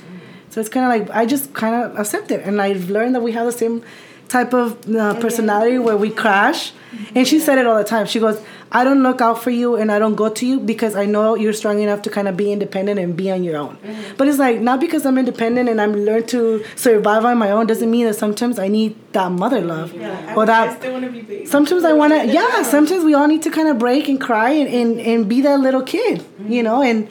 So 0.51 0.61
it's 0.61 0.69
kind 0.71 0.85
of 0.87 1.09
like 1.09 1.17
I 1.17 1.27
just 1.27 1.53
kind 1.55 1.75
of 1.75 1.99
accept 1.99 2.31
it, 2.31 2.41
and 2.45 2.61
I've 2.61 2.89
learned 2.91 3.15
that 3.15 3.23
we 3.23 3.33
have 3.33 3.47
the 3.47 3.53
same 3.53 3.83
type 4.29 4.53
of 4.53 4.93
uh, 4.95 5.15
personality 5.21 5.79
where 5.79 5.97
we 5.97 6.11
crash. 6.11 6.73
And 7.15 7.29
she 7.29 7.39
said 7.39 7.59
it 7.59 7.67
all 7.67 7.77
the 7.77 7.85
time. 7.85 8.07
She 8.07 8.19
goes, 8.19 8.41
"I 8.73 8.83
don't 8.85 9.03
look 9.03 9.21
out 9.21 9.43
for 9.43 9.51
you, 9.51 9.77
and 9.77 9.93
I 9.93 9.99
don't 9.99 10.15
go 10.15 10.29
to 10.31 10.47
you 10.47 10.59
because 10.59 10.97
I 10.97 11.05
know 11.05 11.35
you're 11.35 11.53
strong 11.53 11.81
enough 11.81 12.01
to 12.03 12.11
kind 12.11 12.27
of 12.27 12.37
be 12.37 12.51
independent 12.51 12.99
and 12.99 13.15
be 13.15 13.31
on 13.31 13.45
your 13.45 13.57
own." 13.59 13.77
But 14.17 14.29
it's 14.29 14.39
like 14.39 14.61
not 14.61 14.81
because 14.81 15.05
I'm 15.05 15.19
independent 15.19 15.69
and 15.69 15.79
I'm 15.81 15.95
learned 15.95 16.29
to 16.29 16.65
survive 16.75 17.25
on 17.25 17.37
my 17.39 17.51
own 17.51 17.67
doesn't 17.67 17.91
mean 17.91 18.07
that 18.07 18.15
sometimes 18.15 18.59
I 18.59 18.69
need 18.69 18.97
that 19.13 19.31
mother 19.31 19.61
love 19.61 19.93
Yeah, 19.95 20.35
or 20.35 20.45
I 20.45 20.47
that 20.47 20.79
still 20.79 20.93
want 20.93 21.05
to 21.05 21.11
be 21.11 21.45
sometimes 21.47 21.85
I 21.85 21.93
want 21.93 22.13
to, 22.15 22.27
yeah, 22.27 22.63
sometimes 22.77 23.05
we 23.05 23.15
all 23.15 23.27
need 23.29 23.43
to 23.43 23.51
kind 23.51 23.69
of 23.69 23.79
break 23.79 24.09
and 24.09 24.21
cry 24.21 24.51
and, 24.51 24.69
and, 24.69 25.01
and 25.01 25.29
be 25.29 25.43
that 25.43 25.61
little 25.61 25.83
kid, 25.83 26.25
you 26.49 26.63
know? 26.63 26.83
And 26.83 27.09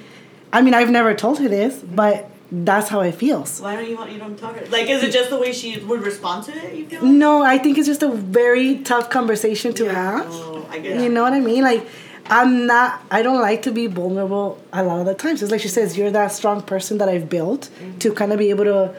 I 0.51 0.62
mean, 0.62 0.74
I've 0.74 0.89
never 0.89 1.13
told 1.13 1.39
her 1.39 1.48
this, 1.48 1.75
but 1.82 2.30
that's 2.64 2.90
how 2.90 3.02
it 3.02 3.16
feels. 3.16 3.60
Why 3.60 3.76
don't 3.76 3.90
you 3.90 3.98
want 3.98 4.12
you 4.12 4.20
don't 4.20 4.38
talk 4.38 4.56
her? 4.56 4.66
Like, 4.68 4.90
is 4.90 5.04
it 5.04 5.12
just 5.12 5.30
the 5.30 5.38
way 5.38 5.52
she 5.52 5.78
would 5.80 6.04
respond 6.04 6.46
to 6.46 6.52
it? 6.52 6.76
You 6.76 6.86
feel? 6.88 7.02
Like? 7.02 7.12
No, 7.12 7.42
I 7.42 7.58
think 7.58 7.78
it's 7.78 7.88
just 7.88 8.04
a 8.04 8.12
very 8.12 8.80
tough 8.80 9.10
conversation 9.10 9.74
to 9.74 9.86
have. 9.86 10.28
Oh, 10.30 10.66
I 10.70 10.80
get 10.80 11.00
You 11.00 11.08
it. 11.08 11.12
know 11.12 11.24
what 11.24 11.34
I 11.34 11.40
mean? 11.40 11.64
Like, 11.64 11.86
I'm 12.28 12.66
not, 12.66 13.02
I 13.12 13.22
don't 13.22 13.42
like 13.42 13.64
to 13.64 13.72
be 13.72 13.88
vulnerable 13.88 14.62
a 14.72 14.84
lot 14.84 15.00
of 15.00 15.06
the 15.06 15.14
times. 15.14 15.44
It's 15.44 15.52
like 15.52 15.62
she 15.62 15.68
says, 15.68 15.98
you're 15.98 16.12
that 16.12 16.32
strong 16.32 16.62
person 16.62 16.98
that 17.00 17.10
I've 17.10 17.30
built 17.30 17.70
mm-hmm. 17.80 17.98
to 18.00 18.14
kind 18.14 18.32
of 18.32 18.40
be 18.40 18.50
able 18.50 18.66
to 18.66 18.96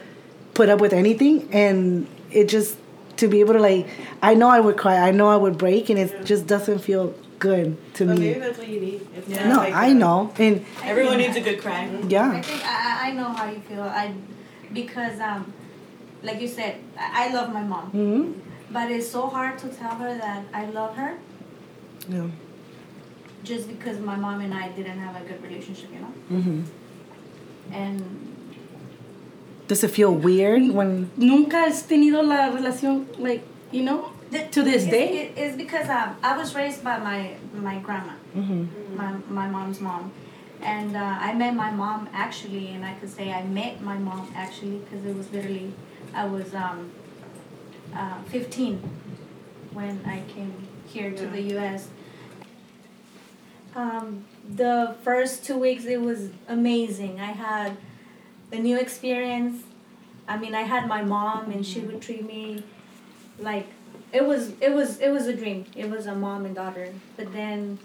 put 0.53 0.69
up 0.69 0.79
with 0.79 0.93
anything. 0.93 1.49
And 1.51 2.07
it 2.31 2.47
just, 2.49 2.77
to 3.17 3.27
be 3.27 3.39
able 3.39 3.53
to, 3.53 3.59
like, 3.59 3.87
I 4.21 4.33
know 4.33 4.49
I 4.49 4.59
would 4.59 4.77
cry, 4.77 4.97
I 4.97 5.11
know 5.11 5.27
I 5.27 5.35
would 5.35 5.57
break, 5.57 5.89
and 5.89 5.97
it 5.97 6.25
just 6.25 6.47
doesn't 6.47 6.79
feel 6.79 7.15
good 7.39 7.77
to 7.95 8.05
But 8.05 8.17
me. 8.17 8.27
maybe 8.27 8.39
that's 8.39 8.57
what 8.57 8.67
you 8.67 8.79
need. 8.81 9.01
It's 9.15 9.27
Yeah. 9.27 9.47
not 9.47 9.49
No, 9.49 9.57
like 9.63 9.73
I 9.73 9.89
that. 9.89 9.95
know. 9.95 10.33
And 10.39 10.65
Everyone 10.83 11.17
needs 11.17 11.35
a 11.37 11.41
good 11.41 11.59
cry. 11.61 11.81
I 11.85 12.07
yeah. 12.07 12.41
think 12.41 12.61
I, 12.65 12.75
I 13.05 13.09
I 13.09 13.11
know 13.13 13.29
how 13.37 13.45
you 13.49 13.59
feel. 13.61 13.81
I 13.83 14.13
because 14.73 15.19
um, 15.19 15.53
like 16.23 16.41
you 16.41 16.47
said, 16.47 16.75
I, 16.97 17.29
I 17.29 17.33
love 17.33 17.53
my 17.53 17.63
mom, 17.63 17.87
hmm 17.91 18.31
but 18.69 18.91
it's 18.91 19.09
so 19.09 19.27
hard 19.27 19.57
to 19.59 19.67
tell 19.69 19.95
her 19.95 20.13
that 20.17 20.43
I 20.53 20.65
love 20.65 20.95
her. 20.97 21.13
Yeah. 22.09 22.27
just 23.43 23.67
because 23.69 23.97
my 23.99 24.15
mom 24.17 24.41
and 24.41 24.53
I 24.53 24.67
didn't 24.69 24.99
have 24.99 25.15
a 25.15 25.23
good 25.25 25.41
relationship, 25.41 25.89
you 25.93 25.99
know. 26.03 26.13
Mhm. 26.37 26.63
And 27.71 28.03
Does 29.67 29.83
it 29.83 29.91
feel 29.91 30.13
weird 30.13 30.63
when? 30.71 31.09
Nunca 31.17 31.57
has 31.57 31.83
tenido 31.83 32.23
la 32.23 32.49
relación, 32.51 33.05
like, 33.19 33.43
you 33.71 33.83
know, 33.83 34.11
to 34.31 34.63
this 34.63 34.83
it's, 34.83 34.91
day? 34.91 35.07
it- 35.19 35.33
it's 35.37 35.57
because 35.57 35.89
um, 35.89 36.15
I 36.23 36.37
was 36.37 36.53
raised 36.55 36.83
by 36.83 36.97
my 36.99 37.35
my 37.53 37.77
grandma, 37.79 38.13
Mhm. 38.35 38.67
my 38.95 39.13
my 39.29 39.47
mom's 39.47 39.79
mom, 39.79 40.11
and 40.61 40.95
uh, 40.95 41.17
I 41.27 41.33
met 41.33 41.55
my 41.55 41.71
mom 41.71 42.09
actually, 42.13 42.67
and 42.69 42.85
I 42.85 42.93
could 42.95 43.09
say 43.09 43.31
I 43.31 43.43
met 43.43 43.81
my 43.81 43.97
mom 43.97 44.31
actually 44.35 44.79
because 44.79 45.05
it 45.05 45.15
was 45.15 45.31
literally 45.31 45.73
I 46.13 46.25
was 46.25 46.53
um, 46.53 46.91
uh, 47.95 48.21
15 48.27 48.79
when 49.73 49.99
I 50.05 50.21
came 50.33 50.53
here 50.87 51.11
to 51.11 51.25
the 51.27 51.41
U.S. 51.55 51.87
Um, 53.75 54.25
the 54.49 54.95
first 55.03 55.45
two 55.45 55.57
weeks 55.57 55.85
it 55.85 56.01
was 56.01 56.29
amazing. 56.47 57.19
I 57.19 57.31
had 57.31 57.77
a 58.51 58.57
new 58.57 58.77
experience. 58.77 59.63
I 60.27 60.37
mean, 60.37 60.55
I 60.55 60.61
had 60.63 60.87
my 60.87 61.03
mom, 61.03 61.51
and 61.51 61.65
she 61.65 61.79
would 61.81 62.01
treat 62.01 62.25
me 62.25 62.63
like 63.39 63.67
it 64.13 64.25
was 64.25 64.51
it 64.61 64.73
was 64.73 64.99
it 64.99 65.09
was 65.09 65.27
a 65.27 65.33
dream. 65.33 65.65
It 65.75 65.89
was 65.89 66.05
a 66.07 66.15
mom 66.15 66.45
and 66.45 66.55
daughter. 66.55 66.93
But 67.15 67.33
then 67.33 67.79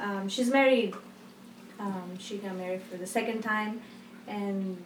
um, 0.00 0.28
she's 0.28 0.50
married. 0.50 0.94
Um, 1.78 2.16
she 2.18 2.38
got 2.38 2.56
married 2.56 2.82
for 2.82 2.96
the 2.96 3.06
second 3.06 3.42
time, 3.42 3.80
and 4.26 4.82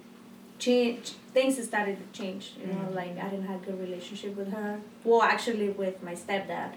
change 0.59 1.13
things 1.33 1.63
started 1.65 1.97
to 1.99 2.19
change. 2.21 2.53
You 2.61 2.67
know, 2.73 2.91
like 2.93 3.17
I 3.19 3.29
didn't 3.29 3.47
have 3.47 3.63
a 3.63 3.67
good 3.67 3.81
relationship 3.81 4.37
with 4.37 4.53
her. 4.53 4.81
Well, 5.05 5.23
actually, 5.23 5.71
with 5.71 6.03
my 6.03 6.15
stepdad, 6.15 6.73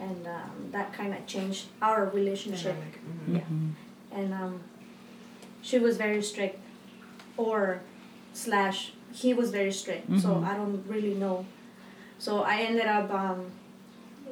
and 0.00 0.26
um, 0.26 0.70
that 0.70 0.92
kind 0.94 1.12
of 1.14 1.26
changed 1.26 1.66
our 1.82 2.06
relationship. 2.06 2.76
Dynamic. 2.76 3.00
Mhm. 3.28 3.34
Yeah. 3.36 4.18
And 4.18 4.34
um, 4.34 4.60
she 5.60 5.78
was 5.78 5.96
very 5.96 6.22
strict, 6.22 6.58
or 7.36 7.80
slash 8.32 8.92
he 9.12 9.34
was 9.34 9.50
very 9.50 9.72
strict. 9.72 10.06
So 10.20 10.28
Mhm. 10.28 10.46
I 10.46 10.54
don't 10.56 10.82
really 10.88 11.14
know. 11.14 11.44
So 12.22 12.44
I 12.44 12.58
ended 12.60 12.86
up 12.86 13.10
um, 13.12 13.50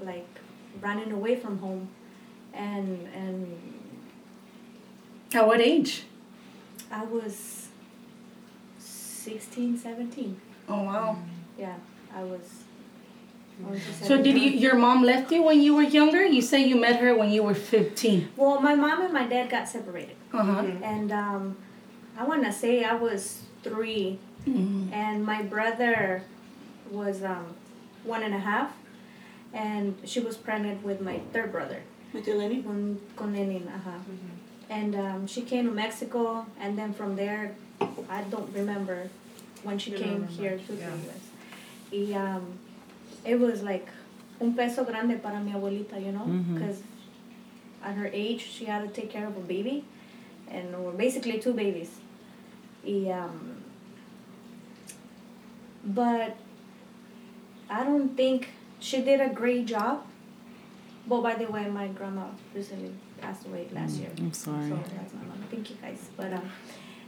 like 0.04 0.28
running 0.80 1.11
away 1.11 1.35
from 1.35 1.59
home, 1.59 1.88
and 2.54 3.09
and 3.12 3.59
At 5.35 5.44
what 5.44 5.61
age? 5.61 6.04
I 6.92 7.02
was 7.04 7.66
16, 8.78 9.76
17. 9.76 10.40
Oh, 10.68 10.82
wow. 10.85 11.16
Yeah, 11.59 11.75
I 12.14 12.23
was. 12.23 12.62
I 13.66 13.70
was 13.73 13.82
So 14.02 14.23
did 14.23 14.38
you, 14.38 14.50
your 14.50 14.76
mom 14.76 15.02
left 15.02 15.32
you 15.32 15.42
when 15.42 15.61
you 15.61 15.75
were 15.75 15.82
younger? 15.82 16.25
You 16.25 16.42
say 16.42 16.62
you 16.64 16.76
met 16.76 17.00
her 17.00 17.16
when 17.16 17.30
you 17.30 17.42
were 17.42 17.54
15. 17.54 18.28
Well, 18.37 18.61
my 18.61 18.76
mom 18.76 19.02
and 19.02 19.12
my 19.12 19.26
dad 19.26 19.50
got 19.50 19.68
separated, 19.68 20.14
Uh-huh. 20.32 20.62
and 20.82 21.11
um, 21.11 21.56
I 22.16 22.23
want 22.23 22.44
to 22.44 22.52
say 22.52 22.85
I 22.85 22.94
was 22.94 23.42
three 23.64 24.20
Mhm. 24.47 24.92
and 24.92 25.25
my 25.26 25.42
brother 25.42 26.23
was 26.90 27.23
um, 27.23 27.47
one 28.04 28.23
and 28.23 28.35
a 28.35 28.38
half, 28.38 28.73
and 29.52 29.97
she 30.04 30.21
was 30.21 30.37
pregnant 30.37 30.83
with 30.83 31.00
my 31.00 31.21
third 31.33 31.52
brother, 31.52 31.83
With 32.12 32.26
your 32.26 32.37
Lenny? 32.37 32.62
con, 32.62 33.00
con 33.16 33.33
Lenin, 33.33 33.69
uh-huh. 33.69 33.90
And 34.69 34.95
um, 34.95 35.26
she 35.26 35.42
came 35.42 35.66
to 35.66 35.73
Mexico, 35.73 36.47
and 36.61 36.78
then 36.78 36.92
from 36.95 37.16
there, 37.16 37.54
I 38.09 38.23
don't 38.30 38.52
remember 38.54 39.09
when 39.64 39.78
she 39.78 39.90
You 39.90 39.99
came 39.99 40.09
don't 40.09 40.21
remember, 40.23 40.42
here 40.42 40.59
to 40.66 40.75
yeah. 40.75 40.90
the 40.90 40.97
U.S. 40.97 42.12
Y, 42.12 42.14
um, 42.16 42.59
it 43.25 43.38
was 43.38 43.62
like 43.62 43.88
un 44.40 44.54
peso 44.54 44.85
grande 44.85 45.21
para 45.21 45.40
mi 45.40 45.52
abuelita, 45.52 46.00
you 46.04 46.12
know, 46.12 46.25
because 46.54 46.83
at 47.83 47.95
her 47.97 48.09
age 48.12 48.40
she 48.47 48.64
had 48.66 48.83
to 48.87 48.88
take 49.00 49.11
care 49.11 49.26
of 49.26 49.37
a 49.37 49.40
baby, 49.40 49.85
and 50.49 50.75
or 50.75 50.92
basically 50.92 51.38
two 51.40 51.52
babies. 51.52 51.90
Y, 52.85 53.11
um, 53.11 53.57
but 55.85 56.37
I 57.71 57.85
don't 57.85 58.17
think 58.17 58.49
she 58.81 59.00
did 59.03 59.21
a 59.21 59.29
great 59.29 59.67
job. 59.67 60.05
But 61.07 61.23
by 61.23 61.35
the 61.35 61.47
way, 61.47 61.69
my 61.69 61.89
grandma 61.89 62.27
recently 62.55 62.93
passed 63.21 63.47
away 63.47 63.69
last 63.73 63.97
year. 63.97 64.11
I'm 64.19 64.33
sorry. 64.33 64.69
So 64.69 64.79
that's 64.97 65.15
my 65.15 65.23
mom. 65.23 65.45
Thank 65.50 65.71
you 65.71 65.77
guys. 65.81 66.09
But 66.17 66.33
um, 66.33 66.50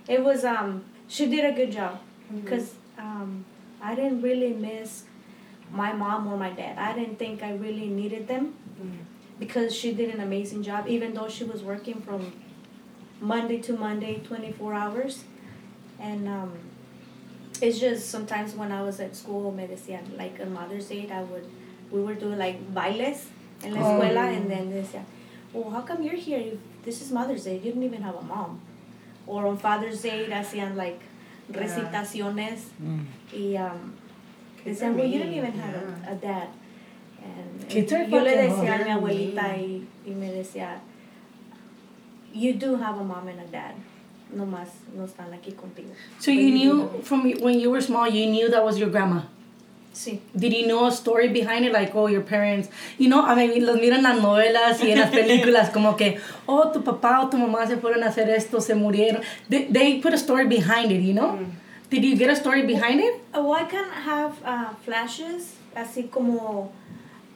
it 0.08 0.24
was 0.24 0.44
um, 0.44 0.84
she 1.08 1.26
did 1.26 1.44
a 1.44 1.52
good 1.52 1.70
job 1.70 2.00
because 2.34 2.74
um, 2.98 3.44
I 3.80 3.94
didn't 3.94 4.22
really 4.22 4.52
miss 4.54 5.04
my 5.70 5.92
mom 5.92 6.26
or 6.26 6.36
my 6.36 6.50
dad. 6.50 6.78
I 6.78 6.94
didn't 6.98 7.18
think 7.18 7.42
I 7.42 7.52
really 7.54 7.86
needed 7.88 8.28
them 8.28 8.54
because 9.38 9.74
she 9.74 9.92
did 9.92 10.14
an 10.14 10.20
amazing 10.20 10.62
job. 10.62 10.86
Even 10.88 11.14
though 11.14 11.28
she 11.28 11.44
was 11.44 11.62
working 11.62 12.00
from 12.00 12.32
Monday 13.20 13.60
to 13.62 13.72
Monday, 13.74 14.20
twenty 14.24 14.52
four 14.52 14.74
hours, 14.74 15.24
and 16.00 16.26
um, 16.26 16.52
it's 17.62 17.78
just 17.78 18.10
sometimes 18.10 18.54
when 18.54 18.72
I 18.72 18.82
was 18.82 19.00
at 19.00 19.14
school, 19.16 19.50
me 19.52 19.66
decían 19.66 20.16
like 20.18 20.40
on 20.40 20.52
Mother's 20.52 20.88
Day, 20.88 21.08
I 21.10 21.22
would 21.22 21.46
we 21.90 22.02
were 22.02 22.14
doing 22.14 22.38
like 22.38 22.58
bailes 22.74 23.26
en 23.62 23.74
la 23.74 23.98
Oh. 23.98 24.00
and 24.02 24.50
then 24.50 24.70
they 24.70 24.82
decían, 24.82 25.04
well, 25.52 25.70
how 25.70 25.82
come 25.82 26.02
you're 26.02 26.16
here? 26.16 26.40
If 26.40 26.58
this 26.84 27.00
is 27.02 27.12
Mother's 27.12 27.44
Day. 27.44 27.56
You 27.56 27.72
didn't 27.72 27.84
even 27.84 28.02
have 28.02 28.14
a 28.16 28.22
mom. 28.22 28.60
Or 29.26 29.46
on 29.46 29.56
Father's 29.56 30.02
Day, 30.02 30.26
hacían 30.28 30.76
like 30.76 31.00
Yeah. 31.48 31.60
recitaciones. 31.62 32.60
Mm. 32.80 33.04
Y 33.32 33.56
um, 33.56 33.92
decían, 34.64 34.94
well, 34.96 35.06
you 35.06 35.18
didn't 35.18 35.34
even 35.34 35.52
have 35.52 35.74
yeah. 35.74 36.10
a, 36.10 36.12
a 36.12 36.16
dad. 36.16 36.48
And, 37.22 37.92
are 37.92 38.04
yo 38.08 38.18
le 38.18 38.30
decía 38.30 38.80
a 38.80 38.84
mi 38.84 38.90
abuelita 38.90 39.56
y, 39.56 39.86
y 40.04 40.10
me 40.14 40.28
decía, 40.32 40.80
you 42.32 42.54
do 42.54 42.76
have 42.76 42.98
a 42.98 43.04
mom 43.04 43.28
and 43.28 43.40
a 43.40 43.46
dad. 43.46 43.74
Nomás 44.34 44.68
no 44.96 45.04
están 45.04 45.32
aquí 45.34 45.52
contigo. 45.52 45.90
So 46.18 46.30
you 46.30 46.50
knew 46.50 47.02
from 47.02 47.30
when 47.40 47.60
you 47.60 47.70
were 47.70 47.82
small, 47.82 48.08
you 48.08 48.26
knew 48.26 48.48
that 48.50 48.64
was 48.64 48.78
your 48.78 48.88
grandma. 48.88 49.22
Sí. 49.92 50.20
Did 50.34 50.54
you 50.54 50.66
know 50.66 50.86
a 50.86 50.90
story 50.90 51.28
behind 51.28 51.66
it? 51.66 51.72
Like, 51.72 51.94
oh, 51.94 52.06
your 52.06 52.22
parents, 52.22 52.70
you 52.96 53.10
know, 53.10 53.22
I 53.22 53.34
mean, 53.34 53.66
los 53.66 53.76
miran 53.76 53.98
en 53.98 54.04
las 54.04 54.22
novelas 54.22 54.80
y 54.80 54.90
en 54.90 54.98
las 54.98 55.10
películas, 55.10 55.70
como 55.70 55.96
que, 55.96 56.18
oh, 56.48 56.70
tu 56.72 56.80
papá 56.80 57.20
o 57.22 57.28
tu 57.28 57.36
mamá 57.36 57.66
se 57.66 57.76
fueron 57.76 58.02
a 58.02 58.06
hacer 58.06 58.30
esto, 58.30 58.60
se 58.60 58.74
murieron. 58.74 59.22
They, 59.50 59.64
they 59.64 60.00
put 60.00 60.14
a 60.14 60.18
story 60.18 60.46
behind 60.46 60.90
it, 60.92 61.02
you 61.02 61.12
know? 61.12 61.38
Did 61.90 62.04
you 62.04 62.16
get 62.16 62.30
a 62.30 62.36
story 62.36 62.62
behind 62.62 63.00
it? 63.00 63.20
Oh, 63.34 63.52
I 63.52 63.64
can 63.64 63.84
have 63.84 64.42
uh, 64.42 64.72
flashes, 64.82 65.56
así 65.76 66.10
como 66.10 66.72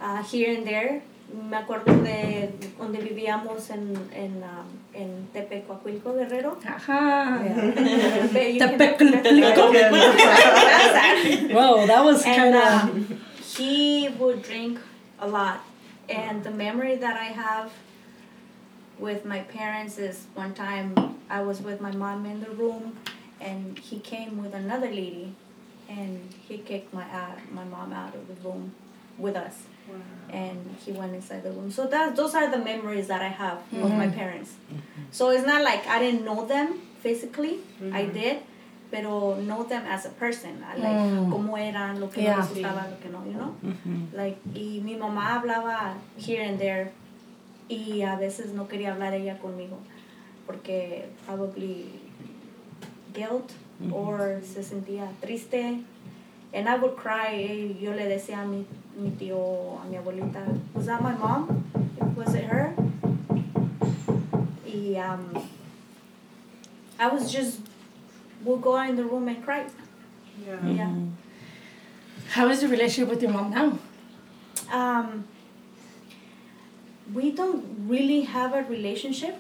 uh, 0.01 0.23
here 0.23 0.57
and 0.57 0.67
there. 0.67 1.03
Me 1.33 1.57
acuerdo 1.57 1.93
de 2.03 2.51
donde 2.79 2.99
vivíamos 3.01 3.69
en, 3.71 3.97
en, 4.13 4.43
um, 4.43 4.67
en 4.95 5.27
Tepecoacuilco, 5.33 6.15
Guerrero. 6.15 6.57
Ajá. 6.67 7.41
Yeah. 7.45 8.29
But 8.33 8.43
you 8.53 8.59
can- 8.59 8.79
Tepecuilco. 8.79 9.73
That's 9.73 11.53
Whoa, 11.53 11.87
that 11.87 12.05
was 12.05 12.23
kind 12.23 12.55
of. 12.55 12.85
um, 12.85 13.21
he 13.57 14.09
would 14.19 14.43
drink 14.43 14.79
a 15.19 15.27
lot 15.27 15.61
and 16.09 16.45
the 16.45 16.51
memory 16.51 16.95
that 16.97 17.17
i 17.19 17.25
have 17.25 17.71
with 18.99 19.25
my 19.25 19.41
parents 19.41 19.99
is 19.99 20.27
one 20.35 20.53
time 20.55 20.95
i 21.31 21.41
was 21.41 21.61
with 21.63 21.81
my 21.81 21.91
mom 21.91 22.27
in 22.27 22.41
the 22.41 22.51
room 22.51 22.97
and 23.41 23.79
he 23.79 23.99
came 23.99 24.43
with 24.43 24.55
another 24.55 24.89
lady 24.89 25.35
and 25.89 26.33
he 26.49 26.59
kicked 26.59 26.93
my 26.93 27.03
uh, 27.05 27.35
my 27.53 27.65
mom 27.65 27.93
out 27.93 28.15
of 28.15 28.29
the 28.29 28.35
room 28.49 28.73
with 29.19 29.37
us 29.37 29.65
and 30.31 30.77
he 30.85 30.93
went 30.93 31.15
inside 31.15 31.43
the 31.43 31.51
room. 31.51 31.71
So 31.71 31.87
that 31.87 32.17
those 32.17 32.35
are 32.35 32.51
the 32.51 32.59
memories 32.59 33.07
that 33.09 33.23
i 33.23 33.29
have 33.29 33.59
of 33.73 33.91
my 33.91 34.07
mm-hmm. 34.07 34.19
parents. 34.19 34.55
Mm-hmm. 34.55 35.03
So 35.11 35.31
it's 35.31 35.47
not 35.47 35.63
like 35.63 35.87
i 35.87 35.99
didn't 35.99 36.25
know 36.25 36.47
them 36.47 36.81
physically. 37.01 37.59
I 37.81 38.03
mm-hmm. 38.03 38.13
did 38.13 38.39
pero 38.91 39.35
know 39.41 39.65
them 39.65 39.85
as 39.87 40.07
a 40.07 40.11
person. 40.11 40.61
Like 40.61 40.79
Mm. 40.79 41.31
cómo 41.31 41.59
eran 41.59 42.01
lo 42.01 42.09
que 42.09 42.23
Yeah. 42.23 42.39
les 42.39 42.49
gustaba 42.49 42.87
lo 42.89 42.97
que 43.01 43.11
no 43.11 43.25
you 43.27 43.35
know? 43.35 43.55
Like 44.13 44.39
y 44.55 44.81
mi 44.85 44.97
mamá 44.97 45.35
hablaba 45.35 45.95
here 46.17 46.45
and 46.45 46.59
there 46.59 46.93
y 47.69 48.03
a 48.03 48.17
veces 48.17 48.53
no 48.53 48.69
quería 48.69 48.93
hablar 48.93 49.13
ella 49.15 49.39
conmigo 49.39 49.79
porque 50.47 51.09
probably 51.27 52.01
guilt 53.13 53.53
or 53.93 54.41
se 54.43 54.63
sentía 54.63 55.09
triste. 55.21 55.83
And 56.53 56.69
I 56.69 56.77
would 56.77 56.97
cry 56.97 57.35
y 57.35 57.79
yo 57.81 57.93
le 57.93 58.07
decía 58.07 58.43
a 58.43 58.47
mi, 58.47 58.65
mi 58.97 59.11
tío 59.11 59.79
a 59.83 59.85
mi 59.89 59.97
abuelita 59.97 60.43
was 60.75 60.87
that 60.87 61.03
my 61.03 61.13
mom 61.15 61.65
was 62.17 62.35
it 62.35 62.45
her 62.45 62.73
y 64.65 64.97
um, 64.97 65.25
I 66.99 67.09
was 67.09 67.31
just 67.31 67.61
would 68.45 68.63
go 68.63 68.77
in 68.83 68.97
the 68.97 69.05
room 69.05 69.29
and 69.29 69.43
cry 69.45 69.67
Yeah. 70.47 70.61
yeah 70.69 70.93
How 72.35 72.49
is 72.51 72.61
the 72.61 72.69
relationship 72.69 73.09
with 73.09 73.23
your 73.23 73.33
mom 73.33 73.51
now? 73.51 73.79
um, 74.73 75.25
we 77.15 77.31
don't 77.33 77.65
really 77.89 78.23
have 78.23 78.53
a 78.55 78.63
relationship 78.65 79.35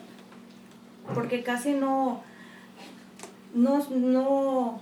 porque 1.14 1.42
casi 1.44 1.72
no 1.74 2.22
no 3.54 3.78
no 3.90 4.80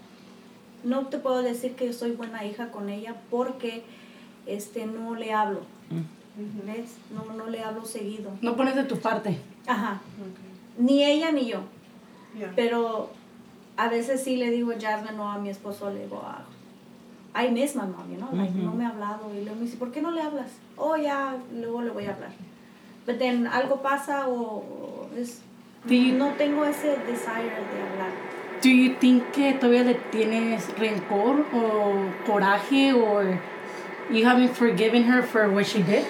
no 0.85 1.05
te 1.07 1.19
puedo 1.19 1.43
decir 1.43 1.75
que 1.77 1.93
soy 1.93 2.13
buena 2.13 2.45
hija 2.45 2.71
con 2.71 2.89
ella 2.89 3.15
porque 3.31 3.83
este 4.47 4.87
no 4.87 5.15
le 5.15 5.33
hablo 5.33 5.61
¿ves? 6.67 6.97
No, 7.15 7.33
no 7.35 7.49
le 7.49 7.63
hablo 7.63 7.85
seguido. 7.85 8.31
No 8.43 8.57
pones 8.57 8.75
de 8.75 8.85
tu 8.85 8.99
parte. 8.99 9.39
Ajá. 9.67 10.01
Ni 10.79 11.05
ella 11.05 11.31
ni 11.31 11.47
yo. 11.47 11.61
Yeah. 12.37 12.53
Pero 12.57 13.11
a 13.77 13.89
veces 13.89 14.25
sí 14.25 14.37
le 14.37 14.51
digo 14.51 14.73
Jasmine 14.81 15.19
o 15.21 15.29
a 15.29 15.39
mi 15.39 15.49
esposo, 15.51 15.91
le 15.91 16.03
digo, 16.05 16.21
ah, 16.25 16.43
I 17.41 17.51
miss 17.53 17.77
my 17.77 17.83
mom, 17.83 18.11
you 18.11 18.17
know, 18.17 18.29
like, 18.33 18.53
no 18.55 18.73
me 18.73 18.85
ha 18.85 18.89
hablado. 18.89 19.31
Y 19.33 19.43
luego 19.45 19.57
me 19.57 19.67
dice, 19.67 19.77
¿por 19.77 19.93
qué 19.93 20.01
no 20.03 20.11
le 20.11 20.21
hablas? 20.23 20.51
Oh, 20.77 20.97
ya, 20.97 21.37
luego 21.55 21.83
le 21.83 21.91
voy 21.91 22.07
a 22.07 22.15
hablar. 22.15 22.31
Pero 23.07 23.19
then 23.19 23.47
algo 23.47 23.81
pasa 23.83 24.27
o, 24.27 24.35
o 24.35 25.09
es, 25.17 25.41
you- 25.87 26.15
no 26.15 26.31
tengo 26.33 26.65
ese 26.65 26.89
desire 27.07 27.45
de 27.45 27.83
hablar. 27.93 28.11
Do 28.63 28.71
you 28.71 28.95
think 28.99 29.23
que 29.33 29.53
todavía 29.53 29.85
le 29.85 29.95
tienes 30.11 30.67
rencor 30.79 31.45
o 31.55 31.93
coraje 32.27 32.93
or 32.95 33.39
you 34.11 34.25
haven't 34.25 34.55
forgiven 34.55 35.05
her 35.05 35.23
for 35.23 35.49
what 35.51 35.67
she 35.67 35.83
did? 35.83 36.05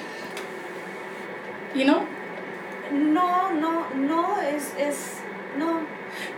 You 1.74 1.84
know? 1.86 2.06
No, 2.92 3.50
no, 3.52 3.88
no, 3.94 4.36
es, 4.40 4.74
es, 4.78 5.20
no. 5.58 5.80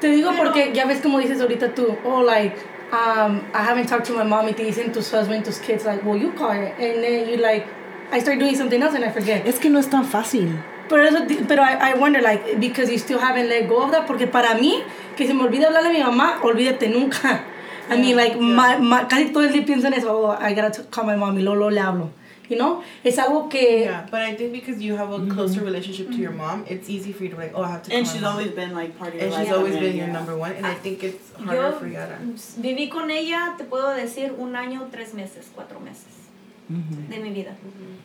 Te 0.01 0.09
digo 0.09 0.31
Pero- 0.31 0.45
porque 0.45 0.73
ya 0.73 0.87
ves 0.87 1.01
como 1.01 1.19
dices 1.19 1.41
ahorita 1.41 1.75
tú, 1.75 1.97
oh, 2.05 2.21
like, 2.23 2.57
um, 2.93 3.43
I 3.53 3.63
haven't 3.63 3.89
talked 3.89 4.07
to 4.07 4.13
my 4.15 4.25
mom 4.25 4.47
y 4.47 4.53
te 4.53 4.65
dicen 4.65 4.93
tus 4.93 5.11
husband, 5.11 5.45
tus 5.45 5.59
kids, 5.59 5.85
like, 5.85 6.05
well, 6.05 6.17
you 6.17 6.33
call 6.33 6.53
it. 6.53 6.73
And 6.79 7.03
then 7.03 7.29
you 7.29 7.37
like, 7.37 7.67
I 8.11 8.21
start 8.21 8.39
doing 8.39 8.55
something 8.57 8.81
else 8.83 8.95
and 8.95 9.05
I 9.05 9.11
forget. 9.11 9.45
Es 9.47 9.59
que 9.59 9.69
no 9.69 9.79
es 9.79 9.89
tan 9.89 10.05
fácil. 10.05 10.53
Pero, 10.89 11.03
eso, 11.05 11.27
pero 11.49 11.63
I, 11.63 11.91
I 11.91 11.95
wonder, 11.99 12.23
like, 12.23 12.61
because 12.61 12.89
you 12.91 12.99
still 12.99 13.19
haven't 13.19 13.49
let 13.49 13.69
go 13.69 13.83
of 13.83 13.91
that, 13.91 14.07
porque 14.07 14.29
para 14.31 14.55
mí, 14.55 14.85
que 15.17 15.27
se 15.27 15.35
me 15.35 15.43
olvida 15.43 15.67
hablarle 15.67 15.89
a 15.89 15.93
mi 15.93 16.03
mamá, 16.03 16.39
olvídate 16.43 16.89
nunca. 16.89 17.43
I 17.89 17.97
mean, 17.97 18.17
like, 18.17 18.39
my, 18.39 18.79
my, 18.79 19.05
casi 19.05 19.33
todo 19.33 19.45
el 19.45 19.53
día 19.53 19.65
pienso 19.67 19.87
en 19.87 19.95
eso, 19.95 20.09
oh, 20.09 20.31
I 20.31 20.55
gotta 20.55 20.83
call 20.85 21.05
my 21.05 21.17
mom 21.17 21.37
y 21.37 21.43
luego, 21.43 21.57
luego 21.59 21.71
le 21.71 21.81
hablo. 21.81 22.11
You 22.49 22.57
know? 22.57 22.85
Es 23.03 23.19
algo 23.19 23.51
que... 23.51 23.81
Yeah, 23.87 24.07
but 24.09 24.21
I 24.21 24.37
think 24.37 24.53
because 24.53 24.81
you 24.81 24.95
have 24.95 25.13
a 25.13 25.27
closer 25.27 25.63
relationship 25.63 26.11
to 26.11 26.17
your 26.17 26.31
mom, 26.31 26.65
it's 26.69 26.89
easy 26.89 27.13
for 27.13 27.25
you 27.25 27.31
to 27.31 27.37
like, 27.37 27.53
oh, 27.57 27.63
I 27.63 27.71
have 27.73 27.83
to. 27.83 27.93
And 27.93 28.07
call 28.07 28.13
my 28.13 28.13
she's 28.13 28.23
mom. 28.23 28.33
always 28.33 28.51
been 28.53 28.73
like 28.73 28.97
part 28.97 29.15
of 29.15 29.15
your 29.17 29.25
and 29.25 29.33
life. 29.33 29.47
she's 29.47 29.53
always 29.53 29.75
been 29.75 29.97
your 29.97 30.07
yeah. 30.07 30.13
number 30.13 30.37
one, 30.37 30.53
and 30.53 30.65
I 30.65 30.75
think 30.75 31.03
it's 31.03 31.33
harder 31.35 31.55
Yo 31.55 31.73
for 31.73 31.89
Yara. 31.89 32.19
viví 32.61 32.89
con 32.89 33.11
ella, 33.11 33.57
te 33.59 33.65
puedo 33.65 33.97
decir, 33.97 34.39
un 34.39 34.55
año, 34.55 34.89
tres 34.93 35.13
meses, 35.13 35.51
cuatro 35.53 35.81
meses 35.81 36.27
de 36.69 37.19
mi 37.19 37.31
vida. 37.31 37.57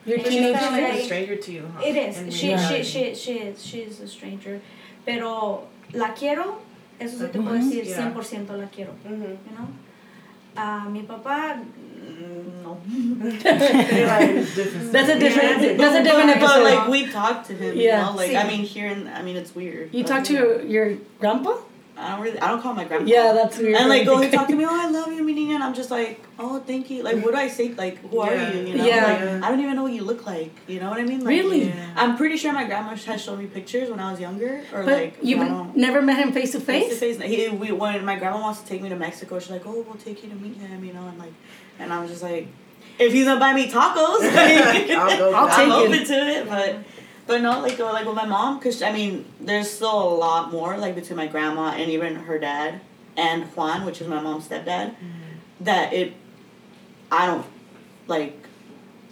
Your 0.06 0.18
She's 0.18 0.26
She's 0.26 0.34
teenage 0.34 0.56
kind 0.56 0.76
of 0.76 0.90
like 0.90 1.00
a 1.00 1.04
stranger 1.04 1.36
to 1.36 1.52
you, 1.52 1.72
huh? 1.74 1.82
It 1.84 1.96
is. 1.96 2.34
She, 2.34 2.56
she, 2.56 2.82
she, 2.82 3.14
she 3.14 3.32
is. 3.38 3.64
She 3.64 3.78
is 3.82 4.00
a 4.00 4.08
stranger. 4.08 4.60
Pero 5.06 5.68
la 5.92 6.14
quiero, 6.14 6.62
eso 7.04 7.18
sí 7.18 7.30
te 7.32 7.40
puedo 7.40 7.54
decir, 7.54 7.84
100% 7.86 8.56
la 8.56 8.66
quiero. 8.66 8.92
Mhm. 9.04 9.38
You 9.46 9.56
know? 9.56 9.68
A 10.54 10.88
mi 10.90 11.02
papá, 11.02 11.56
mm, 11.56 12.62
no. 12.62 12.78
That's 14.92 15.08
a 15.08 15.18
different, 15.18 15.78
that's 15.78 15.96
a 15.96 16.02
different 16.02 16.40
But, 16.40 16.40
but, 16.40 16.62
like 16.62 16.88
we 16.88 17.06
talked 17.06 17.46
to 17.48 17.54
him, 17.54 17.74
Yeah. 17.76 17.82
you 18.00 18.04
know, 18.04 18.16
like 18.16 18.30
Sí. 18.30 18.36
I 18.36 18.44
mean, 18.46 18.62
here 18.64 18.88
and 18.88 19.08
I 19.08 19.22
mean, 19.22 19.36
it's 19.36 19.54
weird. 19.54 19.88
you 19.94 20.02
but, 20.04 20.08
talk 20.12 20.24
to 20.24 20.32
your, 20.34 20.62
your 20.62 20.98
grandpa? 21.20 21.56
I 22.02 22.10
don't 22.12 22.20
really. 22.20 22.38
I 22.40 22.48
don't 22.48 22.60
call 22.60 22.74
my 22.74 22.84
grandpa. 22.84 23.06
Yeah, 23.06 23.32
that's 23.32 23.58
weird. 23.58 23.76
And 23.76 23.88
like, 23.88 24.04
go 24.04 24.18
and 24.22 24.32
talk 24.32 24.48
to 24.48 24.56
me. 24.56 24.64
Oh, 24.64 24.70
I 24.86 24.88
love 24.90 25.12
you, 25.12 25.22
meaning, 25.22 25.52
and 25.52 25.62
I'm 25.62 25.72
just 25.74 25.90
like, 25.90 26.20
oh, 26.38 26.58
thank 26.60 26.90
you. 26.90 27.02
Like, 27.02 27.22
what 27.24 27.32
do 27.32 27.36
I 27.38 27.48
say? 27.48 27.72
Like, 27.74 27.98
who 28.10 28.20
are 28.20 28.34
you? 28.34 28.66
You 28.68 28.74
know, 28.78 28.84
Yeah. 28.84 29.04
like, 29.04 29.42
I 29.44 29.48
don't 29.50 29.60
even 29.60 29.76
know 29.76 29.84
what 29.84 29.92
you 29.92 30.02
look 30.04 30.26
like. 30.26 30.52
You 30.66 30.80
know 30.80 30.90
what 30.90 30.98
I 30.98 31.04
mean? 31.04 31.20
Like, 31.20 31.28
Really? 31.28 31.64
Yeah. 31.68 31.92
I'm 31.96 32.16
pretty 32.16 32.36
sure 32.36 32.52
my 32.52 32.64
grandma 32.64 32.94
has 32.96 33.22
shown 33.22 33.38
me 33.38 33.46
pictures 33.46 33.88
when 33.90 34.00
I 34.00 34.10
was 34.10 34.20
younger, 34.20 34.62
or 34.72 34.82
But 34.84 34.92
like, 35.00 35.18
you've 35.22 35.76
never 35.76 36.02
met 36.02 36.18
him 36.18 36.32
face 36.32 36.52
to 36.52 36.60
face 36.60 36.84
Face 36.84 36.92
to 36.94 36.98
face? 36.98 37.16
face. 37.18 37.30
He, 37.30 37.48
we, 37.48 37.72
when 37.72 38.04
my 38.04 38.16
grandma 38.16 38.40
wants 38.40 38.60
to 38.62 38.66
take 38.66 38.82
me 38.82 38.88
to 38.88 38.96
Mexico, 38.96 39.38
she's 39.38 39.50
like, 39.50 39.66
"Oh, 39.66 39.82
we'll 39.86 39.94
take 39.96 40.22
you 40.24 40.28
to 40.30 40.36
meet 40.36 40.56
him," 40.56 40.84
you 40.84 40.92
know, 40.92 41.06
and 41.06 41.18
like, 41.18 41.32
and 41.78 41.92
I'm 41.92 42.08
just 42.08 42.22
like, 42.22 42.48
if 42.98 43.12
he's 43.12 43.24
gonna 43.26 43.40
buy 43.40 43.52
me 43.54 43.68
tacos, 43.70 44.20
like, 44.34 44.90
I'll 44.90 45.18
go. 45.18 45.32
I'll 45.34 45.48
for 45.48 45.56
take 45.56 45.68
I'm 45.68 45.70
it. 45.70 45.94
open 45.94 46.06
to 46.06 46.14
it, 46.14 46.48
but. 46.48 46.76
But 47.32 47.40
no, 47.40 47.60
like 47.60 47.78
like 47.78 48.04
with 48.04 48.14
my 48.14 48.26
mom, 48.26 48.60
cause 48.60 48.82
I 48.82 48.92
mean, 48.92 49.24
there's 49.40 49.70
still 49.70 50.02
a 50.02 50.12
lot 50.16 50.52
more 50.52 50.76
like 50.76 50.94
between 50.94 51.16
my 51.16 51.28
grandma 51.28 51.70
and 51.70 51.90
even 51.90 52.14
her 52.14 52.38
dad 52.38 52.82
and 53.16 53.44
Juan, 53.56 53.86
which 53.86 54.02
is 54.02 54.06
my 54.06 54.20
mom's 54.20 54.46
stepdad, 54.48 54.94
that 55.60 55.94
it, 55.94 56.12
I 57.10 57.24
don't, 57.28 57.46
like, 58.06 58.36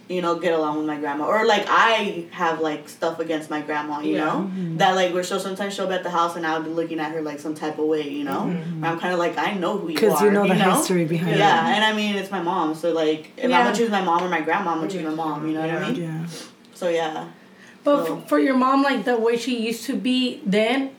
you 0.07 0.21
know, 0.21 0.37
get 0.37 0.53
along 0.53 0.77
with 0.77 0.85
my 0.85 0.99
grandma, 0.99 1.25
or 1.25 1.47
like 1.47 1.65
I 1.67 2.27
have 2.29 2.59
like 2.61 2.89
stuff 2.89 3.17
against 3.17 3.49
my 3.49 3.61
grandma, 3.61 4.01
you 4.01 4.17
Yeah. 4.17 4.25
know, 4.25 4.51
that 4.77 4.91
like 4.95 5.15
where 5.15 5.23
she'll 5.23 5.39
sometimes 5.39 5.73
she'll 5.73 5.87
be 5.87 5.95
at 5.95 6.03
the 6.03 6.11
house 6.11 6.35
and 6.35 6.45
I'll 6.45 6.61
be 6.61 6.69
looking 6.69 6.99
at 6.99 7.11
her 7.13 7.23
like 7.23 7.39
some 7.39 7.55
type 7.55 7.79
of 7.79 7.85
way, 7.85 8.07
you 8.07 8.23
know, 8.23 8.41
Where 8.81 8.91
I'm 8.91 8.99
kind 8.99 9.13
of 9.13 9.19
like 9.19 9.35
I 9.39 9.55
know 9.55 9.79
who 9.79 9.87
you 9.89 9.95
are, 9.97 9.99
Because 9.99 10.21
you 10.21 10.29
know 10.29 10.45
the 10.45 10.53
history 10.53 11.05
behind 11.05 11.39
yeah, 11.39 11.73
and 11.73 11.83
I 11.83 11.91
mean 11.93 12.13
it's 12.15 12.29
my 12.29 12.43
mom, 12.43 12.75
so 12.75 12.91
like 12.93 13.31
if 13.35 13.45
I'm 13.45 13.63
gonna 13.63 13.75
choose 13.75 13.89
my 13.89 14.03
mom 14.03 14.21
or 14.21 14.29
my 14.29 14.41
grandma, 14.41 14.73
I'm 14.73 14.77
gonna 14.77 14.91
choose 14.91 15.01
my 15.01 15.09
mom. 15.09 15.47
You 15.47 15.55
know 15.55 15.61
what 15.61 15.71
I 15.71 15.87
mean? 15.87 15.95
Yeah. 15.95 16.27
So 16.75 16.87
yeah. 16.89 17.25
But 17.83 18.05
So- 18.05 18.21
for 18.27 18.39
your 18.39 18.55
mom, 18.55 18.83
like 18.83 19.03
the 19.05 19.17
way 19.17 19.37
she 19.37 19.57
used 19.57 19.85
to 19.87 19.95
be 19.95 20.41
then, 20.45 20.91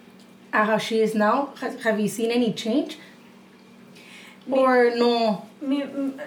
and 0.52 0.68
how 0.68 0.78
she 0.78 1.00
is 1.00 1.14
now, 1.14 1.50
has, 1.60 1.82
have 1.84 1.98
you 2.00 2.08
seen 2.08 2.30
any 2.30 2.52
change? 2.52 2.98
Or 4.50 4.90
no? 4.96 5.46
Mi, 5.60 5.82
mm, 5.82 6.18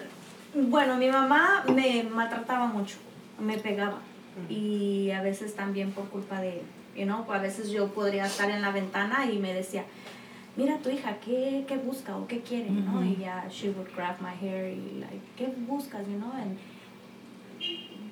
bueno, 0.72 0.96
mi 0.98 1.08
mamá 1.08 1.66
me 1.68 2.04
maltrataba 2.04 2.72
mucho, 2.72 2.96
me 3.40 3.58
pegaba. 3.58 4.00
Y 4.50 5.12
a 5.12 5.22
veces 5.22 5.54
también 5.56 5.92
por 5.92 6.06
culpa 6.06 6.40
de, 6.42 6.62
you 6.96 7.06
know, 7.06 7.26
a 7.30 7.40
veces 7.40 7.70
yo 7.72 7.88
podría 7.88 8.26
estar 8.26 8.50
en 8.50 8.62
la 8.62 8.72
ventana 8.72 9.26
y 9.30 9.38
me 9.40 9.54
decía, 9.54 9.84
mira 10.56 10.78
tu 10.80 10.90
hija, 10.90 11.18
¿qué, 11.24 11.66
qué 11.68 11.78
busca 11.78 12.16
o 12.18 12.26
qué 12.28 12.40
quiere? 12.42 12.70
¿no? 12.70 13.04
Y 13.04 13.18
ya, 13.18 13.46
she 13.50 13.70
would 13.70 13.94
grab 13.96 14.16
my 14.22 14.32
hair 14.34 14.70
y 14.70 15.00
like, 15.02 15.22
¿qué 15.38 15.48
buscas? 15.68 16.08
You 16.08 16.18
know? 16.18 16.32
And 16.32 16.58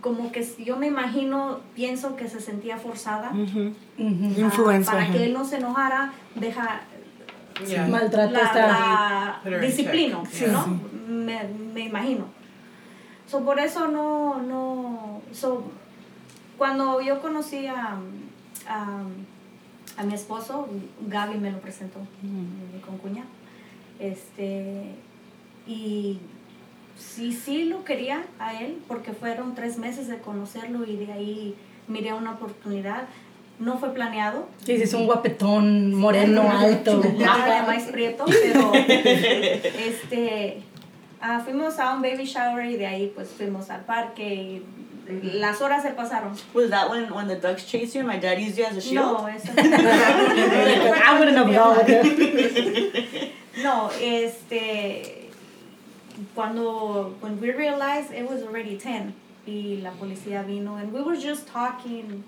como 0.03 0.31
que 0.31 0.45
yo 0.63 0.75
me 0.75 0.87
imagino, 0.87 1.61
pienso 1.73 2.15
que 2.15 2.27
se 2.27 2.39
sentía 2.39 2.77
forzada. 2.77 3.31
By 3.31 4.83
para 4.83 5.11
que 5.11 5.25
él 5.25 5.33
no 5.33 5.45
se 5.45 5.57
enojara, 5.57 6.13
deja 6.35 6.81
Yeah. 7.67 7.87
Maltrato 7.87 8.33
la, 8.33 9.39
disciplina. 9.61 10.23
¿no? 10.51 10.79
Me, 11.07 11.43
me 11.73 11.81
imagino. 11.81 12.25
So, 13.27 13.43
por 13.45 13.59
eso 13.59 13.87
no, 13.87 14.41
no, 14.41 15.21
so, 15.31 15.63
cuando 16.57 16.99
yo 17.01 17.21
conocí 17.21 17.67
a, 17.67 17.97
a, 18.67 19.03
a 19.97 20.03
mi 20.03 20.13
esposo, 20.13 20.67
Gaby 21.07 21.37
me 21.37 21.51
lo 21.51 21.59
presentó, 21.59 21.99
mi 22.21 22.79
concuña, 22.81 23.23
este, 23.99 24.95
y 25.65 26.19
sí, 26.97 27.33
sí 27.33 27.65
lo 27.65 27.83
quería 27.83 28.23
a 28.39 28.59
él, 28.61 28.77
porque 28.87 29.11
fueron 29.13 29.55
tres 29.55 29.77
meses 29.77 30.07
de 30.07 30.17
conocerlo 30.19 30.85
y 30.85 30.95
de 30.95 31.11
ahí 31.11 31.55
miré 31.87 32.13
una 32.13 32.31
oportunidad. 32.31 33.03
No 33.59 33.77
fue 33.77 33.93
planeado, 33.93 34.47
Dices 34.65 34.93
un 34.93 35.05
guapetón 35.05 35.93
moreno 35.93 36.49
alto. 36.49 37.01
Nada 37.17 37.61
de 37.61 37.67
más 37.67 37.83
prieto, 37.83 38.25
pero 38.25 38.73
este 38.73 40.63
ah, 41.21 41.41
fuimos 41.43 41.79
a 41.79 41.93
un 41.93 42.01
baby 42.01 42.25
shower 42.25 42.65
y 42.65 42.77
de 42.77 42.87
ahí 42.87 43.11
pues 43.13 43.29
fuimos 43.29 43.69
al 43.69 43.81
parque 43.81 44.33
y 44.33 44.63
las 45.37 45.61
horas 45.61 45.83
se 45.83 45.91
pasaron. 45.91 46.33
Was 46.53 46.69
that 46.71 46.89
when 46.89 47.13
when 47.13 47.27
the 47.27 47.35
ducks 47.35 47.65
chased 47.65 47.93
you 47.93 47.99
and 48.01 48.07
my 48.07 48.17
dad 48.17 48.39
used 48.39 48.57
you 48.57 48.65
as 48.65 48.75
a 48.75 48.81
shield? 48.81 49.19
No, 49.19 49.27
eso 49.27 49.51
I 49.55 51.19
wouldn't 51.19 51.37
have 51.37 51.53
gone 51.53 51.85
no, 53.61 53.89
este 54.01 55.22
cuando 56.35 57.15
when 57.21 57.39
we 57.39 57.51
realized 57.51 58.11
it 58.11 58.29
was 58.29 58.43
already 58.43 58.77
10 58.77 59.13
y 59.45 59.79
la 59.81 59.91
policía 59.91 60.43
vino 60.45 60.75
and 60.75 60.93
we 60.93 61.01
were 61.01 61.17
just 61.17 61.47
talking 61.47 62.23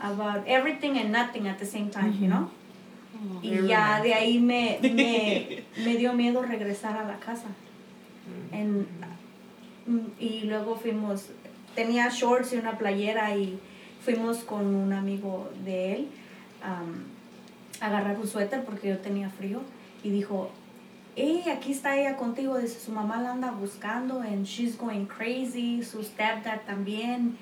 about 0.00 0.46
everything 0.46 0.98
and 0.98 1.10
nothing 1.10 1.48
at 1.48 1.58
the 1.58 1.66
same 1.66 1.90
time, 1.90 2.12
you 2.20 2.28
know? 2.28 2.50
Y 3.42 3.50
Very 3.50 3.68
ya 3.68 3.98
romantic. 3.98 4.04
de 4.04 4.14
ahí 4.14 4.40
me, 4.40 4.78
me, 4.82 5.64
me 5.84 5.96
dio 5.96 6.12
miedo 6.12 6.42
regresar 6.42 6.96
a 6.96 7.04
la 7.04 7.18
casa. 7.18 7.48
Mm, 8.52 9.98
y 10.18 10.42
luego 10.44 10.76
fuimos, 10.76 11.28
tenía 11.74 12.08
shorts 12.08 12.52
y 12.52 12.56
una 12.56 12.78
playera 12.78 13.36
y 13.36 13.58
fuimos 14.00 14.38
con 14.38 14.74
un 14.74 14.92
amigo 14.92 15.50
de 15.64 15.94
él 15.94 16.08
am, 16.62 17.04
a 17.80 17.86
agarrar 17.86 18.18
un 18.18 18.26
suéter 18.26 18.64
porque 18.64 18.88
yo 18.88 18.98
tenía 18.98 19.30
frío 19.30 19.60
y 20.02 20.10
dijo, 20.10 20.50
hey, 21.16 21.44
aquí 21.50 21.72
está 21.72 21.96
ella 21.96 22.16
contigo, 22.16 22.58
dice, 22.58 22.78
su 22.80 22.92
mamá 22.92 23.20
la 23.22 23.32
anda 23.32 23.50
buscando 23.52 24.20
and 24.20 24.46
she's 24.46 24.76
going 24.76 25.06
crazy, 25.06 25.82
su 25.82 26.02
stepdad 26.02 26.62
también. 26.66 27.36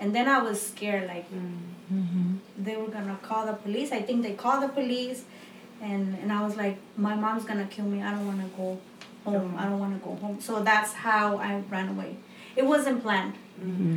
And 0.00 0.14
then 0.14 0.28
I 0.28 0.40
was 0.40 0.60
scared, 0.60 1.08
like, 1.08 1.26
they 2.56 2.76
were 2.76 2.86
gonna 2.88 3.18
call 3.22 3.46
the 3.46 3.54
police. 3.54 3.90
I 3.92 4.00
think 4.02 4.22
they 4.22 4.34
called 4.34 4.62
the 4.62 4.68
police, 4.68 5.24
and 5.82 6.16
and 6.22 6.30
I 6.32 6.42
was 6.44 6.56
like, 6.56 6.76
my 6.96 7.14
mom's 7.16 7.44
gonna 7.44 7.66
kill 7.66 7.84
me. 7.86 8.00
I 8.02 8.12
don't 8.12 8.26
wanna 8.26 8.48
go 8.56 8.78
home. 9.24 9.54
I 9.58 9.64
don't 9.64 9.80
wanna 9.80 9.98
go 9.98 10.14
home. 10.20 10.40
So 10.40 10.62
that's 10.62 10.92
how 10.92 11.38
I 11.38 11.62
ran 11.68 11.88
away. 11.88 12.16
It 12.56 12.64
wasn't 12.64 13.02
planned. 13.02 13.34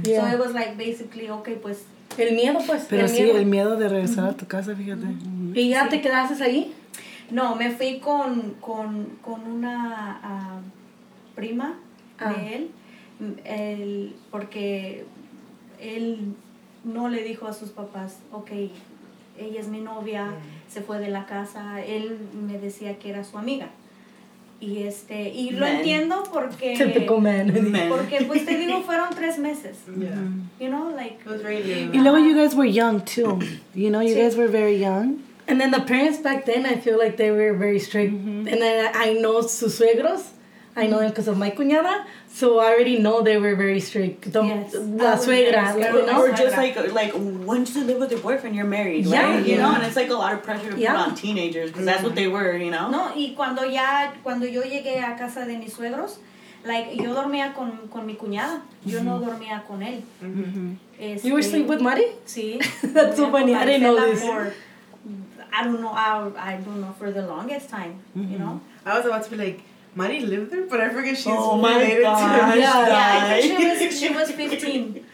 So 0.05 0.11
Yeah. 0.11 0.33
it 0.33 0.39
was 0.39 0.53
like 0.53 0.75
basically, 0.75 1.29
okay, 1.29 1.55
pues 1.55 1.83
El 2.17 2.33
miedo, 2.35 2.59
pues. 2.65 2.87
Pero 2.89 3.03
el 3.03 3.09
sí, 3.09 3.21
miedo. 3.23 3.37
el 3.37 3.45
miedo 3.45 3.77
de 3.77 3.87
regresar 3.87 4.27
a 4.29 4.33
tu 4.33 4.45
casa, 4.45 4.75
fíjate. 4.75 5.05
¿Y 5.53 5.69
ya 5.69 5.87
te 5.87 6.01
quedaste 6.01 6.43
ahí? 6.43 6.73
No, 7.31 7.55
me 7.55 7.71
fui 7.71 7.99
con 7.99 8.55
con 8.61 9.17
con 9.21 9.41
una 9.49 10.19
ah, 10.23 10.59
prima 11.35 11.79
Ah. 12.19 12.33
de 12.33 12.55
él, 12.55 12.69
mm, 13.19 13.31
el, 13.45 14.15
porque 14.29 15.05
él 15.79 16.35
no 16.83 17.09
le 17.09 17.23
dijo 17.23 17.47
a 17.47 17.53
sus 17.53 17.69
papás, 17.69 18.19
ok, 18.31 18.51
ella 19.39 19.59
es 19.59 19.67
mi 19.69 19.81
novia, 19.81 20.31
se 20.69 20.81
fue 20.81 20.99
de 20.99 21.09
la 21.09 21.25
casa, 21.25 21.83
él 21.83 22.19
me 22.47 22.59
decía 22.59 22.99
que 22.99 23.09
era 23.09 23.23
su 23.23 23.37
amiga. 23.39 23.69
Y 24.59 24.83
este, 24.83 25.29
y 25.29 25.49
lo 25.51 25.65
entiendo 25.65 26.21
porque, 26.31 26.75
Typical 26.77 27.19
man. 27.21 27.51
Porque 27.89 28.23
pues 28.27 28.45
te 28.45 28.55
digo, 28.59 28.83
fueron 28.83 29.09
tres 29.15 29.39
meses. 29.39 29.77
Yeah. 29.97 30.13
You 30.59 30.67
know, 30.67 30.91
like, 30.95 31.17
It 31.25 31.87
was. 31.87 31.95
Y 31.95 31.97
luego 31.97 32.19
you 32.19 32.35
guys 32.35 32.53
were 32.53 32.69
young 32.71 33.01
too. 33.03 33.39
You 33.73 33.89
know, 33.89 34.01
you 34.03 34.13
Sí. 34.13 34.21
guys 34.21 34.37
were 34.37 34.47
very 34.51 34.77
young. 34.79 35.17
And 35.47 35.59
then 35.59 35.71
the 35.71 35.81
parents 35.81 36.19
back 36.19 36.45
then, 36.45 36.65
I 36.65 36.75
feel 36.75 36.97
like 36.97 37.17
they 37.17 37.31
were 37.31 37.53
very 37.53 37.79
strict. 37.79 38.13
Mm-hmm. 38.13 38.47
And 38.47 38.61
then 38.61 38.91
I 38.95 39.13
know 39.13 39.41
sus 39.41 39.79
suegros. 39.79 40.23
I 40.73 40.87
know 40.87 40.99
them 40.99 41.09
because 41.09 41.27
of 41.27 41.37
my 41.37 41.51
cuñada. 41.51 42.05
So 42.29 42.59
I 42.59 42.67
already 42.71 42.97
know 42.99 43.21
they 43.21 43.37
were 43.37 43.55
very 43.55 43.81
strict. 43.81 44.31
The, 44.31 44.41
Yes. 44.41 44.73
La 44.73 45.13
Oh, 45.13 45.17
suegra, 45.17 45.51
yes. 45.51 45.75
like, 45.75 45.93
Or- 45.93 45.99
you 45.99 46.05
know? 46.05 46.21
or 46.21 46.31
just 46.31 46.55
like 46.55 46.75
like 46.93 47.11
once 47.13 47.75
you 47.75 47.83
live 47.83 47.99
with 47.99 48.11
your 48.11 48.21
boyfriend, 48.21 48.55
you're 48.55 48.63
married, 48.65 49.05
Yeah, 49.05 49.35
right? 49.35 49.45
You 49.45 49.57
know, 49.57 49.73
and 49.75 49.83
it's 49.83 49.97
like 49.97 50.09
a 50.09 50.13
lot 50.13 50.31
of 50.33 50.43
pressure 50.43 50.71
to 50.71 50.79
Yeah. 50.79 50.95
put 50.95 51.09
on 51.09 51.15
teenagers 51.15 51.71
because 51.71 51.85
that's 51.85 52.03
what 52.03 52.15
they 52.15 52.25
mm-hmm. 52.25 52.33
were, 52.33 52.55
you 52.55 52.71
know. 52.71 52.89
No, 52.89 53.11
y 53.13 53.33
cuando 53.35 53.65
ya, 53.65 54.13
cuando 54.23 54.45
yo 54.47 54.61
llegué 54.63 55.03
a 55.03 55.17
casa 55.17 55.45
de 55.45 55.57
mis 55.57 55.73
suegros, 55.73 56.19
like, 56.63 56.95
yo 56.95 57.13
dormía 57.13 57.53
con, 57.53 57.89
con 57.91 58.05
mi 58.05 58.15
cuñada, 58.15 58.61
yo 58.85 59.03
no 59.03 59.19
mm-hmm. 59.19 59.25
dormía 59.25 59.63
con 59.67 59.83
él. 59.83 60.03
Este, 60.97 61.27
You 61.27 61.33
were 61.33 61.43
sleep 61.43 61.67
with 61.67 61.81
Mari? 61.81 62.05
Sí. 62.25 62.59
That's 62.93 63.17
so 63.17 63.29
funny, 63.29 63.53
I 63.55 63.65
didn't 63.65 63.83
know 63.83 63.99
this. 63.99 64.21
For, 64.21 64.53
I 65.53 65.63
don't 65.63 65.81
know, 65.81 65.89
I, 65.91 66.31
I 66.37 66.55
don't 66.57 66.79
know, 66.81 66.93
for 66.97 67.11
the 67.11 67.23
longest 67.23 67.69
time, 67.69 67.99
you 68.15 68.37
know? 68.39 68.61
I 68.85 68.97
was 68.97 69.05
about 69.05 69.23
to 69.25 69.29
be 69.31 69.37
like, 69.37 69.59
Mari 69.95 70.21
lived 70.21 70.51
there, 70.51 70.65
but 70.65 70.79
I 70.79 70.89
forget 70.89 71.17
she's 71.17 71.27
Oh 71.27 71.57
my 71.57 71.75
related 71.75 72.03
gosh. 72.03 72.53
to 72.53 72.59
Yeah. 72.59 72.87
Yeah, 72.87 73.35
I 73.35 73.41
think 73.41 73.59
Die. 73.59 73.75
she 73.77 73.85
was, 73.85 73.99
she 73.99 74.09
was 74.09 74.31
15 74.31 75.05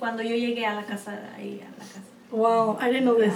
cuando 0.00 0.22
yo 0.22 0.34
llegué 0.34 0.64
a 0.66 0.74
la 0.74 0.82
casa, 0.84 1.12
ahí 1.36 1.60
a 1.60 1.70
la 1.70 1.84
casa. 1.84 2.00
Wow, 2.32 2.76
I 2.80 2.86
didn't 2.90 3.04
know 3.04 3.16
this. 3.18 3.34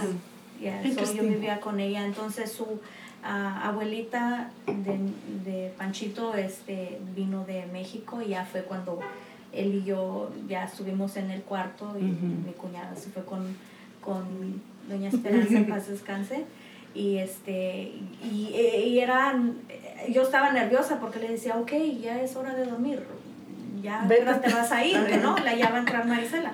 Yeah, 0.61 0.83
so 0.83 1.12
yo 1.12 1.23
vivía 1.23 1.61
con 1.61 1.79
ella. 1.79 2.05
Entonces 2.05 2.51
su 2.51 2.81
ah, 3.23 3.68
abuelita 3.68 4.51
de, 4.66 4.99
de 5.44 5.73
Panchito 5.77 6.35
este, 6.35 6.99
vino 7.14 7.44
de 7.44 7.66
México 7.73 8.23
y 8.23 8.29
ya 8.31 8.44
fue 8.44 8.62
cuando 8.62 8.99
él 9.53 9.75
y 9.75 9.85
yo 9.85 10.31
ya 10.49 10.64
estuvimos 10.64 11.16
en 11.16 11.31
el 11.31 11.42
cuarto 11.42 11.94
y 11.99 12.03
mi 12.03 12.53
cuñada 12.55 12.97
se 12.97 13.11
fue 13.11 13.25
con, 13.25 13.57
con 14.01 14.25
Doña 14.88 15.09
Esperanza 15.09 15.57
en 15.57 15.66
paz 15.66 15.88
descanse. 15.88 16.44
Y 16.94 17.16
este 17.18 17.92
y, 18.23 18.55
y 18.55 18.99
era 19.01 19.37
yo 20.09 20.23
estaba 20.23 20.53
nerviosa 20.53 21.01
porque 21.01 21.18
le 21.18 21.29
decía, 21.29 21.57
ok, 21.59 21.73
ya 22.01 22.20
es 22.20 22.37
hora 22.37 22.55
de 22.55 22.66
dormir. 22.66 23.03
Ya 23.85 24.03
¿a 24.03 24.09
qué 24.09 24.14
hora 24.23 24.33
Vete. 24.33 24.49
te 24.49 24.55
vas 24.55 24.73
a 24.73 24.85
ir, 24.85 24.97
no, 25.23 25.37
la 25.38 25.55
ya 25.55 25.68
va 25.70 25.77
a 25.77 25.81
entrar 25.81 26.07
Marisela. 26.07 26.53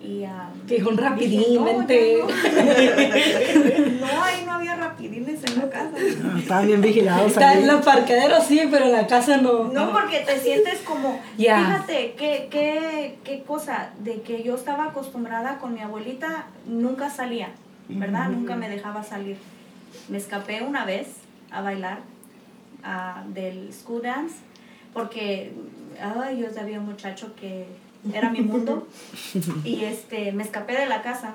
Y 0.00 0.24
ah, 0.24 0.48
Que 0.66 0.74
dijo, 0.76 0.90
dije, 0.90 1.02
rapidín, 1.02 1.54
"No, 1.54 1.64
vente". 1.64 2.18
no. 2.20 2.26
No, 4.06 4.22
ahí 4.24 4.42
no 4.44 4.52
había 4.52 4.74
rapidines 4.76 5.44
en 5.44 5.58
la 5.58 5.70
casa. 5.70 5.92
Ah, 5.96 6.36
Estaban 6.38 6.66
bien 6.66 6.80
vigilados 6.80 7.28
Está 7.32 7.54
en 7.54 7.66
los 7.68 7.84
parqueaderos 7.84 8.44
sí, 8.44 8.60
pero 8.70 8.86
en 8.86 8.92
la 8.92 9.06
casa 9.06 9.36
no. 9.36 9.64
No, 9.68 9.92
porque 9.92 10.20
te 10.20 10.38
sientes 10.40 10.80
como, 10.80 11.20
Ya. 11.38 11.58
fíjate, 11.64 12.14
qué, 12.18 12.48
qué, 12.50 13.18
qué 13.22 13.42
cosa, 13.44 13.90
de 14.00 14.22
que 14.22 14.42
yo 14.42 14.54
estaba 14.56 14.86
acostumbrada 14.86 15.58
con 15.58 15.74
mi 15.74 15.80
abuelita, 15.80 16.46
nunca 16.66 17.08
salía, 17.10 17.50
¿verdad? 17.88 18.28
Nunca 18.28 18.56
me 18.56 18.68
dejaba 18.68 19.02
salir. 19.04 19.36
Me 20.08 20.18
escapé 20.18 20.62
una 20.62 20.84
vez 20.84 21.06
a 21.50 21.60
bailar 21.62 21.98
ah, 22.82 23.22
del 23.28 23.72
school 23.72 24.02
dance, 24.02 24.34
porque 24.92 25.52
ay, 26.00 26.40
yo 26.40 26.52
sabía 26.52 26.78
un 26.78 26.86
muchacho 26.86 27.34
que 27.34 27.66
era 28.12 28.30
mi 28.30 28.40
mundo, 28.40 28.86
y 29.64 29.84
este, 29.84 30.32
me 30.32 30.42
escapé 30.42 30.74
de 30.74 30.86
la 30.86 31.02
casa 31.02 31.34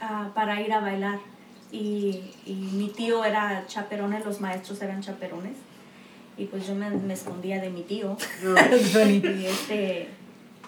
ah, 0.00 0.30
para 0.34 0.60
ir 0.60 0.72
a 0.72 0.80
bailar. 0.80 1.18
Y, 1.70 2.22
y 2.46 2.54
mi 2.54 2.88
tío 2.88 3.24
era 3.24 3.66
chaperones, 3.66 4.24
los 4.24 4.40
maestros 4.40 4.80
eran 4.80 5.02
chaperones. 5.02 5.56
Y 6.38 6.46
pues 6.46 6.66
yo 6.66 6.74
me, 6.74 6.88
me 6.90 7.14
escondía 7.14 7.60
de 7.60 7.70
mi 7.70 7.82
tío. 7.82 8.16
Y, 9.06 9.44
este, 9.44 10.08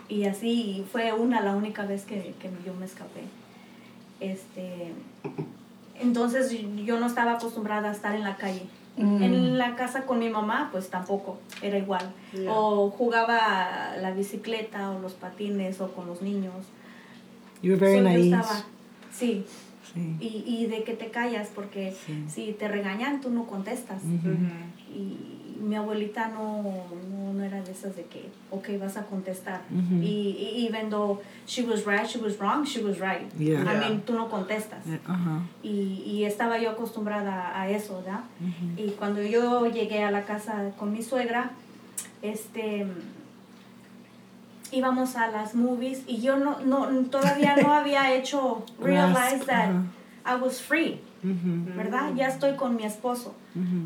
y 0.08 0.24
así 0.24 0.84
fue 0.90 1.12
una, 1.12 1.40
la 1.40 1.54
única 1.54 1.86
vez 1.86 2.04
que, 2.04 2.34
que 2.40 2.50
yo 2.66 2.74
me 2.74 2.84
escapé. 2.84 3.22
Este, 4.18 4.92
entonces 5.98 6.54
yo 6.84 6.98
no 6.98 7.06
estaba 7.06 7.34
acostumbrada 7.34 7.90
a 7.90 7.92
estar 7.92 8.14
en 8.14 8.24
la 8.24 8.36
calle. 8.36 8.64
Mm. 9.04 9.22
En 9.22 9.58
la 9.58 9.76
casa 9.76 10.04
con 10.06 10.18
mi 10.18 10.28
mamá, 10.30 10.68
pues 10.72 10.90
tampoco, 10.90 11.38
era 11.62 11.78
igual. 11.78 12.12
Yeah. 12.32 12.52
O 12.52 12.90
jugaba 12.90 13.96
la 14.00 14.10
bicicleta 14.12 14.90
o 14.90 15.00
los 15.00 15.12
patines 15.14 15.80
o 15.80 15.92
con 15.92 16.06
los 16.06 16.22
niños. 16.22 16.54
You 17.62 17.72
were 17.72 17.80
very 17.80 17.92
So, 17.98 17.98
yo 17.98 18.04
naive. 18.08 18.36
estaba- 18.36 18.64
sí, 19.12 19.44
Sí. 19.92 20.16
y, 20.20 20.44
y 20.46 20.66
de 20.66 20.84
que 20.84 20.94
te 20.94 21.10
callas, 21.10 21.48
porque 21.54 21.92
Sí. 22.06 22.24
si 22.28 22.52
te 22.52 22.68
regañan, 22.68 23.20
tú 23.20 23.30
no 23.30 23.46
contestas. 23.46 24.02
Y 24.94 25.16
mi 25.60 25.76
abuelita 25.76 26.28
no, 26.28 26.62
no, 26.62 27.32
no 27.34 27.44
era 27.44 27.60
de 27.62 27.70
esas 27.72 27.94
de 27.94 28.04
que, 28.04 28.30
ok, 28.50 28.68
vas 28.80 28.96
a 28.96 29.04
contestar. 29.04 29.60
Ujú. 29.70 30.02
y, 30.02 30.56
y 30.56 30.66
even 30.66 30.88
though 30.90 31.20
she 31.46 31.62
was 31.62 31.84
right, 31.86 32.06
she 32.06 32.18
was 32.18 32.38
wrong, 32.38 32.64
she 32.64 32.82
was 32.82 32.98
right. 32.98 33.30
Yeah. 33.38 33.60
I 33.60 33.76
mean, 33.78 34.00
tú 34.02 34.14
no 34.14 34.28
contestas. 34.28 34.84
Ajá. 35.06 35.42
Y, 35.62 36.02
y 36.06 36.24
estaba 36.24 36.58
yo 36.58 36.70
acostumbrada 36.70 37.52
a 37.60 37.68
eso, 37.68 37.96
¿verdad? 38.02 38.20
Y 38.76 38.90
cuando 38.98 39.22
yo 39.22 39.66
llegué 39.66 40.02
a 40.02 40.10
la 40.10 40.24
casa 40.24 40.72
con 40.78 40.92
mi 40.92 41.02
suegra, 41.02 41.50
este 42.22 42.86
íbamos 44.72 45.16
a 45.16 45.26
las 45.28 45.54
movies 45.54 46.02
y 46.06 46.20
yo 46.20 46.36
no, 46.36 46.60
no 46.60 46.86
todavía 47.10 47.56
no 47.56 47.72
había 47.74 48.14
hecho 48.16 48.64
realize 48.80 49.44
that 49.46 49.70
ajá. 49.70 49.82
I 50.24 50.36
was 50.40 50.60
free, 50.60 51.00
¿verdad? 51.22 52.14
Ya 52.14 52.28
estoy 52.28 52.54
con 52.54 52.76
mi 52.76 52.84
esposo, 52.84 53.34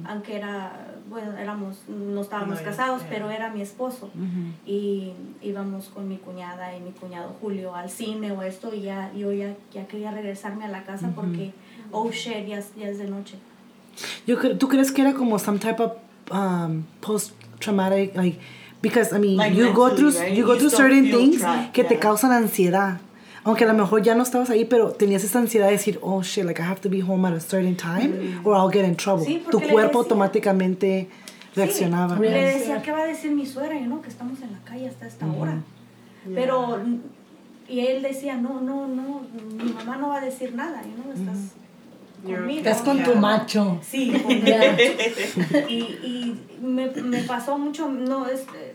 aunque 0.04 0.36
era, 0.36 0.72
bueno, 1.14 1.38
éramos, 1.38 1.78
no 1.88 2.20
estábamos 2.20 2.58
No, 2.60 2.64
casados, 2.64 3.00
yeah. 3.00 3.10
pero 3.10 3.30
era 3.30 3.50
mi 3.50 3.62
esposo. 3.62 4.06
ujú. 4.14 4.42
Y 4.66 5.12
íbamos 5.42 5.86
con 5.94 6.08
mi 6.08 6.18
cuñada 6.18 6.76
y 6.76 6.80
mi 6.80 6.90
cuñado 6.92 7.34
Julio 7.40 7.74
al 7.74 7.88
cine 7.88 8.32
o 8.32 8.42
esto 8.42 8.74
y 8.74 8.82
ya 8.82 9.10
yo 9.14 9.32
ya, 9.32 9.54
ya 9.72 9.86
quería 9.86 10.10
regresarme 10.10 10.64
a 10.64 10.68
la 10.68 10.82
casa 10.84 11.10
porque, 11.14 11.52
oh 11.92 12.10
shit, 12.10 12.46
ya, 12.46 12.58
es- 12.58 12.74
ya 12.76 12.88
es 12.88 12.98
de 12.98 13.06
noche. 13.08 13.36
Yo 14.26 14.36
¿Tú 14.58 14.68
crees 14.68 14.90
que 14.92 15.02
era 15.02 15.14
como 15.14 15.38
some 15.38 15.58
type 15.58 15.80
of 15.82 15.92
um, 16.30 16.84
post-traumatic, 17.00 18.14
like, 18.16 18.38
because, 18.82 19.12
I 19.14 19.18
mean, 19.18 19.36
Like 19.36 19.56
you 19.56 19.72
go 19.72 19.86
mentally, 19.86 20.10
through, 20.12 20.20
right? 20.22 20.36
you 20.36 20.44
go 20.44 20.54
You 20.54 20.58
through 20.60 20.70
certain 20.76 21.04
things 21.10 21.42
que 21.72 21.84
te 21.84 21.94
yeah. 21.94 22.00
causan 22.00 22.32
ansiedad. 22.32 22.98
Aunque 23.44 23.64
a 23.64 23.66
lo 23.66 23.74
mejor 23.74 24.02
ya 24.02 24.14
no 24.14 24.22
estabas 24.22 24.48
ahí, 24.50 24.64
pero 24.64 24.90
tenías 24.92 25.22
esa 25.22 25.38
ansiedad 25.38 25.66
de 25.66 25.72
decir, 25.72 25.98
oh 26.02 26.22
shit, 26.22 26.44
like 26.44 26.60
I 26.60 26.64
have 26.64 26.80
to 26.80 26.88
be 26.88 27.00
home 27.02 27.26
at 27.28 27.34
a 27.34 27.40
certain 27.40 27.76
time 27.76 28.40
or 28.42 28.56
I'll 28.56 28.72
get 28.72 28.84
in 28.86 28.96
trouble. 28.96 29.24
Sí, 29.24 29.44
tu 29.50 29.60
cuerpo 29.60 29.98
automáticamente 29.98 31.08
reaccionaba. 31.54 32.16
Sí, 32.16 32.22
le 32.22 32.44
decía, 32.44 32.82
¿qué 32.82 32.90
va 32.90 33.02
a 33.02 33.06
decir 33.06 33.32
mi 33.32 33.44
suegra? 33.46 33.78
Y 33.78 33.82
no, 33.86 34.00
que 34.00 34.08
estamos 34.08 34.40
en 34.40 34.52
la 34.52 34.58
calle 34.64 34.88
hasta 34.88 35.06
esta 35.06 35.26
hora. 35.26 35.58
Pero, 36.34 36.80
y 37.68 37.80
él 37.80 38.02
decía, 38.02 38.36
no, 38.36 38.60
no, 38.62 38.86
no, 38.86 39.22
mi 39.62 39.72
mamá 39.72 39.96
no 39.98 40.08
va 40.08 40.18
a 40.18 40.20
decir 40.24 40.54
nada, 40.54 40.82
y 40.82 40.88
no, 40.98 41.12
estás 41.12 41.52
conmigo. 42.24 42.58
Estás 42.58 42.80
con 42.80 43.02
tu 43.02 43.14
macho. 43.14 43.78
Sí, 43.82 44.10
con 44.22 44.40
Yeah. 44.40 44.76
y, 45.68 45.74
y 45.74 46.40
me, 46.62 46.88
me 46.88 47.22
pasó 47.24 47.58
mucho, 47.58 47.88
no, 47.88 48.26
es, 48.26 48.40
eh, 48.40 48.74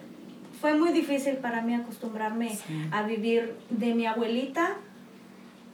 fue 0.60 0.74
muy 0.76 0.92
difícil 0.92 1.36
para 1.38 1.62
mí 1.62 1.74
acostumbrarme 1.74 2.58
a 2.92 3.04
vivir 3.04 3.56
de 3.70 3.94
mi 3.94 4.06
abuelita 4.06 4.76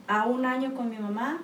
a 0.06 0.26
un 0.26 0.44
año 0.46 0.74
con 0.74 0.90
mi 0.90 0.98
mamá 0.98 1.40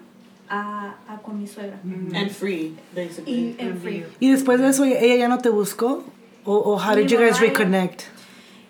a, 0.48 0.94
a 1.09 1.18
con 1.22 1.40
mi 1.40 1.46
suegra. 1.46 1.78
and 2.14 2.31
free, 2.31 2.76
basically. 2.94 3.33
Y 3.33 3.57
en 3.59 3.78
free. 3.78 4.05
Y 4.20 4.31
después 4.31 4.61
de 4.61 4.68
eso, 4.68 4.85
ella 4.85 5.16
ya 5.16 5.28
no 5.28 5.38
te 5.38 5.48
buscó? 5.48 6.05
¿O, 6.44 6.57
o 6.57 6.76
how 6.76 6.94
Mi 6.94 7.02
did 7.02 7.11
you 7.11 7.18
guys 7.18 7.40
reconnect? 7.40 8.02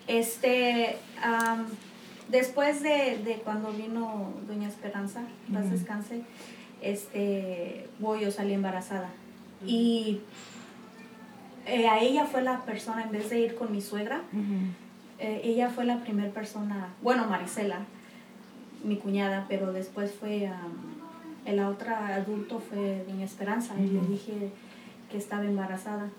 Este, 0.07 0.97
am, 1.21 1.65
después 2.29 2.81
de, 2.83 3.19
de 3.23 3.41
cuando 3.43 3.71
vino 3.71 4.33
Doña 4.47 4.67
Esperanza, 4.69 5.21
paz 5.53 5.69
descanse, 5.71 6.21
este, 6.81 7.87
voy, 7.99 8.21
yo 8.21 8.31
salí 8.31 8.53
embarazada. 8.53 9.09
Y 9.65 10.19
eh, 11.65 11.87
a 11.87 11.99
ella 12.01 12.25
fue 12.25 12.41
la 12.41 12.61
persona, 12.65 13.03
en 13.03 13.11
vez 13.11 13.29
de 13.29 13.39
ir 13.39 13.55
con 13.55 13.71
mi 13.71 13.81
suegra, 13.81 14.21
eh, 15.19 15.41
ella 15.43 15.69
fue 15.69 15.85
la 15.85 15.97
primera 15.99 16.31
persona, 16.31 16.89
bueno, 17.01 17.25
Marisela, 17.27 17.79
mi 18.83 18.97
cuñada, 18.97 19.45
pero 19.47 19.71
después 19.71 20.11
fue, 20.11 20.47
am, 20.47 20.73
el 21.45 21.59
otro 21.59 21.95
adulto 21.95 22.59
fue 22.59 23.05
Doña 23.07 23.25
Esperanza, 23.25 23.75
y 23.79 23.87
le 23.87 24.01
dije 24.01 24.49
que 25.09 25.17
estaba 25.17 25.45
embarazada. 25.45 26.09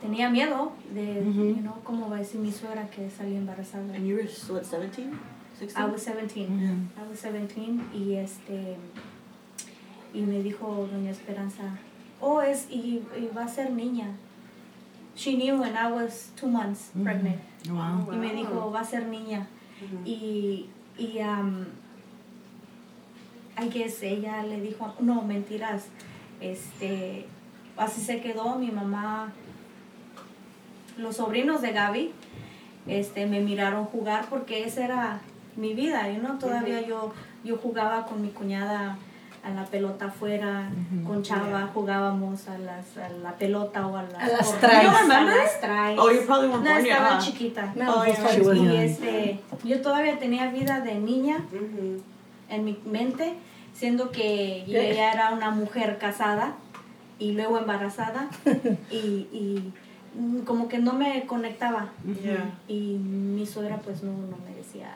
Tenía 0.00 0.28
miedo 0.28 0.72
de, 0.92 1.24
you 1.24 1.56
know, 1.60 1.74
cómo 1.82 2.10
va 2.10 2.16
a 2.16 2.18
decir 2.18 2.40
mi 2.40 2.52
suegra 2.52 2.88
que 2.90 3.08
salí 3.10 3.36
embarazada. 3.36 3.94
And 3.94 4.06
you 4.06 4.16
were, 4.16 4.28
what, 4.50 4.64
17? 4.64 5.10
16? 5.58 5.76
I 5.76 5.86
was 5.90 6.02
17. 6.02 6.90
I 6.96 7.08
was 7.08 7.22
17 7.22 7.80
y 7.94 8.16
este 8.16 8.76
y 10.12 10.20
me 10.22 10.42
dijo 10.42 10.88
doña 10.90 11.10
Esperanza, 11.10 11.62
"Oh, 12.24 12.40
es 12.40 12.66
y, 12.70 13.02
y 13.16 13.30
va 13.36 13.44
a 13.44 13.48
ser 13.48 13.70
niña." 13.70 14.08
she 15.14 15.36
knew 15.36 15.60
when 15.60 15.76
I 15.76 15.90
was 15.90 16.30
two 16.36 16.48
months 16.48 16.90
pregnant. 17.02 17.40
Wow. 17.68 18.08
Y 18.12 18.16
me 18.16 18.34
dijo, 18.34 18.70
va 18.70 18.80
a 18.80 18.84
ser 18.84 19.06
niña. 19.06 19.46
Y, 20.04 20.66
y 20.98 21.18
um, 21.20 21.64
I 23.56 23.68
guess 23.68 24.02
ella 24.02 24.42
le 24.42 24.60
dijo, 24.60 24.94
no, 25.00 25.22
mentiras. 25.22 25.86
Este, 26.40 27.26
así 27.76 28.00
se 28.00 28.20
quedó 28.20 28.58
mi 28.58 28.70
mamá. 28.70 29.32
Los 30.96 31.16
sobrinos 31.16 31.62
de 31.62 31.72
Gaby 31.72 32.12
este, 32.86 33.26
me 33.26 33.40
miraron 33.40 33.86
jugar 33.86 34.26
porque 34.28 34.64
esa 34.64 34.84
era 34.84 35.20
mi 35.56 35.74
vida. 35.74 36.10
Y 36.10 36.18
no 36.18 36.38
todavía 36.38 36.82
yo, 36.82 37.12
yo 37.44 37.56
jugaba 37.56 38.06
con 38.06 38.20
mi 38.20 38.28
cuñada 38.28 38.98
a 39.44 39.50
la 39.50 39.64
pelota 39.66 40.06
afuera, 40.06 40.70
con 41.06 41.22
Chava 41.22 41.68
jugábamos 41.74 42.48
a, 42.48 42.56
las, 42.58 42.96
a 42.96 43.08
la 43.10 43.32
pelota 43.36 43.86
o 43.86 43.96
a 43.96 44.02
las, 44.04 44.14
A 44.22 44.26
las 44.28 44.48
por- 44.50 44.58
traes. 44.60 44.78
a 44.88 44.92
You 44.92 44.98
remember? 45.02 45.36
las 45.36 45.60
traes. 45.60 45.98
Oh, 45.98 46.10
you 46.10 46.22
probably 46.24 46.48
weren't 46.48 46.64
No, 46.64 46.70
born 46.72 46.84
yet, 46.84 46.92
estaba 46.96 47.18
chiquita. 47.18 47.72
No, 47.76 47.94
Oh, 48.00 48.04
yeah. 48.06 48.28
She 48.32 48.40
was 48.40 48.56
Y 48.58 48.76
este, 48.76 49.40
yo 49.64 49.80
todavía 49.82 50.18
tenía 50.18 50.50
vida 50.50 50.80
de 50.80 50.94
niña 50.94 51.38
Mhm. 51.52 52.00
en 52.48 52.64
mi 52.64 52.78
mente, 52.86 53.34
siendo 53.74 54.10
que 54.10 54.64
yo 54.66 54.80
ya 54.80 55.12
era 55.12 55.30
una 55.34 55.50
mujer 55.50 55.98
casada 55.98 56.54
y 57.18 57.32
luego 57.32 57.58
embarazada 57.58 58.28
y, 58.90 59.28
y 59.30 59.72
como 60.46 60.68
que 60.68 60.78
no 60.78 60.94
me 60.94 61.26
conectaba. 61.26 61.88
Yeah. 62.22 62.50
Y 62.66 62.96
mi 62.98 63.44
suegra 63.44 63.76
pues 63.78 64.02
no, 64.02 64.12
no 64.12 64.38
me 64.48 64.54
decía, 64.56 64.94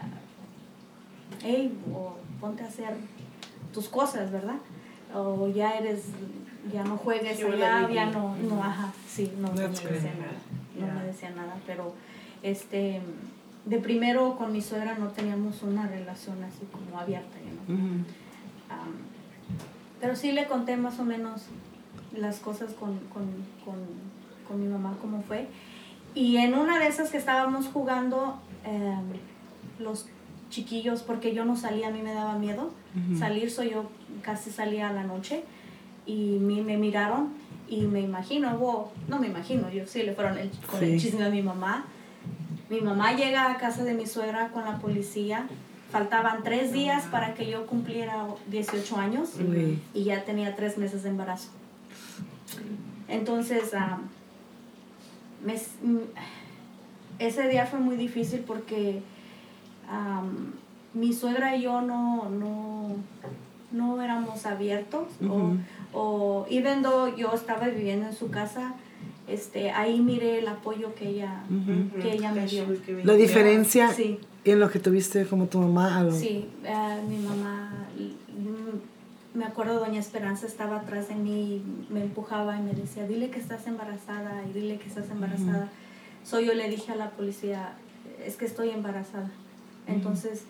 hey, 1.43 1.77
o 1.93 2.17
ponte 2.41 2.63
a 2.63 2.67
hacer 2.67 2.95
tus 3.73 3.89
cosas, 3.89 4.31
¿verdad? 4.31 4.57
O 5.15 5.49
ya 5.49 5.73
eres, 5.79 6.05
ya 6.73 6.85
no 6.85 6.97
juegues 6.97 7.43
allá, 7.43 7.89
ya 7.91 8.07
no, 8.07 8.37
no, 8.37 8.63
ajá, 8.63 8.93
sí, 9.09 9.33
no, 9.39 9.49
no 9.49 9.55
me 9.55 9.69
decía 9.69 10.15
nada, 10.15 10.33
no 10.75 10.87
Yeah. 10.87 10.95
me 10.95 11.05
decía 11.07 11.31
nada, 11.31 11.57
pero 11.67 11.93
este, 12.43 13.01
de 13.65 13.79
primero 13.79 14.37
con 14.37 14.53
mi 14.53 14.63
suegra 14.63 14.97
no 14.97 15.09
teníamos 15.09 15.63
una 15.63 15.89
relación 15.89 16.43
así 16.45 16.67
como 16.71 17.01
abierta. 17.01 17.37
Am, 17.69 18.93
pero 20.01 20.15
sí 20.15 20.31
le 20.33 20.47
conté 20.47 20.77
más 20.77 21.01
o 21.01 21.05
menos 21.05 21.43
las 22.17 22.39
cosas 22.39 22.73
con, 22.75 22.99
con, 23.13 23.25
con, 23.65 23.75
con 24.47 24.61
mi 24.63 24.69
mamá, 24.69 24.97
cómo 25.01 25.23
fue. 25.23 25.49
Y 26.15 26.37
en 26.37 26.55
una 26.55 26.79
de 26.79 26.87
esas 26.87 27.11
que 27.11 27.17
estábamos 27.17 27.67
jugando, 27.67 28.39
em, 28.65 29.05
los 29.81 30.07
chiquillos, 30.51 31.03
porque 31.03 31.35
yo 31.35 31.45
no 31.45 31.57
salía, 31.57 31.89
a 31.89 31.91
mí 31.91 32.01
me 32.03 32.15
daba 32.15 32.39
miedo 32.39 32.71
salir, 33.19 33.51
soy 33.51 33.71
yo 33.71 33.91
casi 34.23 34.51
salía 34.51 34.89
a 34.89 34.93
la 34.93 35.05
noche 35.05 35.45
y 36.07 36.39
mi- 36.41 36.63
me 36.63 36.77
miraron 36.77 37.29
y 37.69 37.83
me 37.83 38.01
imagino, 38.01 38.57
wow, 38.57 38.87
no 39.09 39.19
me 39.19 39.27
imagino, 39.29 39.71
yo 39.71 39.87
sí 39.87 40.03
le 40.03 40.15
fueron 40.15 40.39
el, 40.39 40.51
con 40.71 40.83
el 40.83 40.99
Sí. 40.99 41.07
chisme 41.11 41.25
a 41.25 41.29
mi 41.31 41.43
mamá. 41.43 41.85
Mi 42.71 42.81
mamá 42.81 43.13
llega 43.15 43.51
a 43.53 43.57
casa 43.59 43.85
de 43.85 43.95
mi 43.95 44.07
suegra 44.07 44.49
con 44.49 44.65
la 44.65 44.79
policía. 44.79 45.47
Faltaban 45.91 46.43
tres 46.43 46.73
días 46.73 47.05
para 47.05 47.35
que 47.35 47.49
yo 47.51 47.67
cumpliera 47.67 48.27
18 48.51 48.97
años 48.97 49.31
y 49.95 50.05
ya 50.05 50.25
tenía 50.25 50.55
tres 50.57 50.77
meses 50.77 51.03
de 51.03 51.11
embarazo. 51.11 51.49
Entonces, 53.09 53.73
am, 53.75 54.03
me 55.45 55.55
s- 55.55 55.71
m- 55.83 56.01
ese 57.19 57.49
día 57.49 57.67
fue 57.67 57.81
muy 57.81 57.97
difícil 57.97 58.41
porque 58.41 59.01
mi 60.95 61.13
suegra 61.13 61.57
y 61.57 61.63
yo 61.63 61.81
no, 61.81 62.29
no, 62.31 62.97
no 63.73 64.03
éramos 64.03 64.47
abiertos. 64.47 65.07
O, 65.29 65.53
o 65.93 66.47
even 66.51 66.83
though 66.83 67.15
yo 67.17 67.33
estaba 67.35 67.69
viviendo 67.69 68.07
en 68.07 68.15
su 68.15 68.31
casa, 68.31 68.75
este, 69.27 69.71
ahí 69.71 70.01
miré 70.01 70.39
el 70.39 70.49
apoyo 70.49 70.95
que 70.95 71.09
ella, 71.09 71.43
que 72.01 72.13
ella 72.13 72.33
me 72.33 72.47
dio. 72.47 72.65
La 73.05 73.13
you. 73.13 73.19
diferencia 73.19 73.93
Sí. 73.93 74.19
en 74.45 74.61
lo 74.61 74.71
que 74.71 74.79
tuviste 74.79 75.27
como 75.27 75.47
tu 75.47 75.59
mamá 75.61 76.03
lo... 76.03 76.13
Sí, 76.13 76.49
eh, 76.65 77.03
mi 77.09 77.19
mamá, 77.19 77.87
mm, 77.99 79.39
me 79.39 79.45
acuerdo 79.45 79.79
doña 79.79 80.01
Esperanza 80.01 80.47
estaba 80.47 80.79
atrás 80.79 81.09
de 81.09 81.15
mí, 81.15 81.57
y 81.57 81.93
me 81.93 82.03
empujaba 82.03 82.59
y 82.59 82.63
me 82.63 82.73
decía, 82.73 83.07
dile 83.07 83.29
que 83.31 83.39
estás 83.39 83.67
embarazada 83.67 84.43
y 84.49 84.53
dile 84.53 84.79
que 84.79 84.89
estás 84.89 85.11
embarazada. 85.11 85.69
So 86.25 86.41
yo 86.41 86.55
le 86.55 86.69
dije 86.71 86.93
a 86.93 86.97
la 86.97 87.11
policía, 87.11 87.75
es 88.25 88.37
que 88.37 88.47
estoy 88.47 88.71
embarazada. 88.71 89.31
Entonces, 89.89 90.43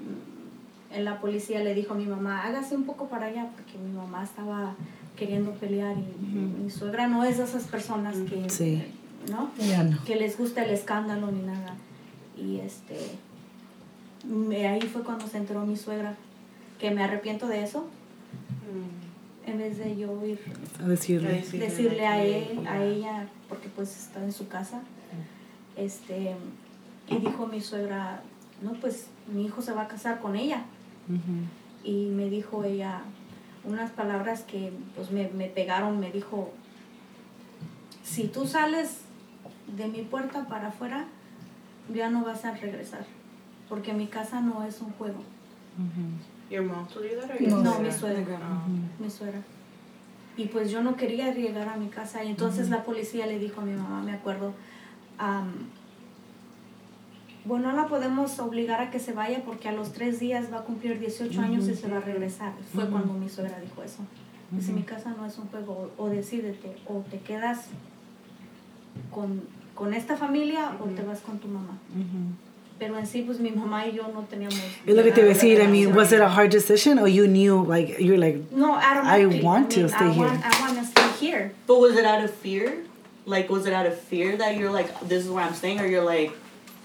mm, 0.00 0.94
en 0.96 1.04
la 1.04 1.20
policía 1.20 1.62
le 1.62 1.74
dijo 1.74 1.94
a 1.94 1.96
mi 1.96 2.06
mamá, 2.06 2.42
hágase 2.44 2.74
un 2.76 2.84
poco 2.84 3.06
para 3.08 3.26
allá, 3.26 3.48
porque 3.54 3.78
mi 3.78 3.92
mamá 3.92 4.24
estaba 4.24 4.74
queriendo 5.16 5.52
pelear 5.52 5.96
y 5.98 6.34
mi 6.34 6.70
suegra 6.70 7.06
no 7.06 7.24
es 7.24 7.38
de 7.38 7.44
esas 7.44 7.64
personas 7.64 8.16
que, 8.28 8.48
Sí. 8.50 8.82
¿no? 9.30 9.50
Ya 9.58 9.82
no. 9.84 10.02
que 10.04 10.16
les 10.16 10.36
gusta 10.38 10.64
el 10.64 10.70
escándalo 10.70 11.30
ni 11.30 11.42
nada. 11.42 11.74
Y 12.36 12.58
este, 12.60 12.96
me- 14.26 14.66
ahí 14.66 14.80
fue 14.82 15.02
cuando 15.02 15.26
se 15.28 15.36
enteró 15.38 15.64
mi 15.66 15.76
suegra 15.76 16.14
que 16.78 16.90
me 16.90 17.02
arrepiento 17.04 17.46
de 17.46 17.62
eso, 17.62 17.80
Mm. 18.66 19.50
en 19.50 19.58
vez 19.58 19.78
de 19.78 19.96
yo 19.96 20.24
ir 20.24 20.38
A 20.82 20.88
decirle. 20.88 22.06
A 22.06 22.22
él, 22.24 22.66
a 22.66 22.82
ella, 22.82 23.28
porque 23.48 23.68
pues 23.68 23.96
está 23.96 24.24
en 24.24 24.32
su 24.32 24.48
casa, 24.48 24.80
este, 25.76 26.34
y 27.08 27.16
dijo 27.18 27.46
mi 27.46 27.60
suegra, 27.60 28.22
no 28.62 28.72
pues 28.74 29.06
mi 29.32 29.44
hijo 29.46 29.62
se 29.62 29.72
va 29.72 29.82
a 29.82 29.88
casar 29.88 30.20
con 30.20 30.36
ella. 30.36 30.64
Y 31.82 32.06
me 32.10 32.28
dijo 32.30 32.62
ella 32.64 33.00
unas 33.64 33.90
palabras 33.90 34.42
que 34.42 34.72
pues 34.94 35.10
me, 35.10 35.28
me 35.28 35.46
pegaron, 35.46 35.98
me 36.00 36.10
dijo, 36.12 36.52
si 38.02 38.28
tú 38.28 38.46
sales 38.46 38.98
de 39.76 39.88
mi 39.88 40.02
puerta 40.02 40.46
para 40.46 40.68
afuera, 40.68 41.06
ya 41.92 42.10
no 42.10 42.24
vas 42.24 42.44
a 42.44 42.52
regresar, 42.54 43.04
porque 43.68 43.92
mi 43.92 44.06
casa 44.06 44.40
no 44.40 44.62
es 44.64 44.80
un 44.80 44.90
juego, 44.92 45.20
Your 46.50 46.62
mom 46.64 46.86
told 46.88 47.06
you 47.08 47.16
that 47.20 47.30
or 47.30 47.40
No, 47.40 47.62
no, 47.62 47.78
mi 47.80 47.90
suegra, 47.92 48.38
Oh. 48.42 49.02
mi 49.02 49.08
suegra. 49.08 49.40
Y 50.36 50.46
pues 50.46 50.70
yo 50.70 50.82
no 50.82 50.96
quería 50.96 51.32
llegar 51.32 51.68
a 51.68 51.76
mi 51.76 51.88
casa. 51.88 52.24
Y 52.24 52.30
entonces 52.30 52.70
la 52.70 52.82
policía 52.82 53.26
le 53.26 53.38
dijo 53.38 53.60
a 53.60 53.64
mi 53.64 53.72
mamá, 53.74 54.02
me 54.02 54.12
acuerdo, 54.12 54.52
am, 55.18 55.52
bueno, 57.44 57.70
no 57.70 57.76
la 57.76 57.88
podemos 57.88 58.38
obligar 58.38 58.80
a 58.80 58.90
que 58.90 58.98
se 58.98 59.12
vaya 59.12 59.42
porque 59.44 59.68
a 59.68 59.72
los 59.72 59.92
tres 59.92 60.20
días 60.20 60.52
va 60.52 60.58
a 60.58 60.62
cumplir 60.62 60.98
18 60.98 61.40
años 61.40 61.68
y 61.68 61.74
se 61.74 61.88
va 61.88 61.98
a 61.98 62.00
regresar. 62.00 62.52
Fue 62.74 62.86
cuando 62.86 63.14
mi 63.14 63.28
suegra 63.28 63.58
dijo 63.60 63.82
eso. 63.82 64.02
Dice, 64.50 64.72
mi 64.72 64.82
casa 64.82 65.14
no 65.16 65.26
es 65.26 65.38
un 65.38 65.46
juego, 65.46 65.90
o, 65.96 66.08
decídete, 66.08 66.76
o 66.86 67.04
te 67.08 67.18
quedas 67.20 67.66
con, 69.12 69.42
con 69.74 69.94
esta 69.94 70.16
familia 70.16 70.72
o 70.80 70.86
te 70.86 71.02
vas 71.02 71.20
con 71.20 71.38
tu 71.38 71.48
mamá. 71.48 71.78
Pero 72.78 72.98
en 72.98 73.06
sí, 73.06 73.22
pues 73.22 73.38
mi 73.38 73.50
mamá 73.50 73.86
y 73.86 73.92
yo 73.92 74.08
no 74.08 74.22
teníamos... 74.22 74.58
Es 74.86 74.94
lo 74.96 75.02
que 75.02 75.12
te 75.12 75.20
iba 75.20 75.30
a 75.30 75.34
decir, 75.34 75.60
I 75.60 75.66
mean, 75.66 75.94
was 75.94 76.12
it 76.12 76.20
a 76.20 76.28
hard 76.28 76.50
decision 76.50 76.98
or 76.98 77.08
you 77.08 77.26
knew, 77.26 77.64
like, 77.64 77.98
you're 78.00 78.18
like, 78.18 78.38
No, 78.50 78.74
I 78.74 79.26
want 79.42 79.70
to 79.72 79.80
mean, 79.80 79.88
stay 79.88 80.06
I 80.06 80.12
here. 80.12 80.26
Want, 80.26 80.44
I 80.44 80.60
want 80.62 80.78
to 80.78 80.84
stay 80.84 81.26
here. 81.26 81.52
But 81.66 81.78
was 81.78 81.94
it 81.96 82.04
out 82.04 82.24
of 82.24 82.30
fear? 82.30 82.82
Like, 83.26 83.50
was 83.50 83.66
it 83.66 83.72
out 83.74 83.86
of 83.86 83.98
fear 84.00 84.36
that 84.38 84.56
you're 84.56 84.72
like, 84.72 84.88
this 85.08 85.24
is 85.24 85.30
where 85.30 85.44
I'm 85.44 85.54
staying, 85.54 85.78
or 85.78 85.86
you're 85.86 86.04
like, 86.04 86.32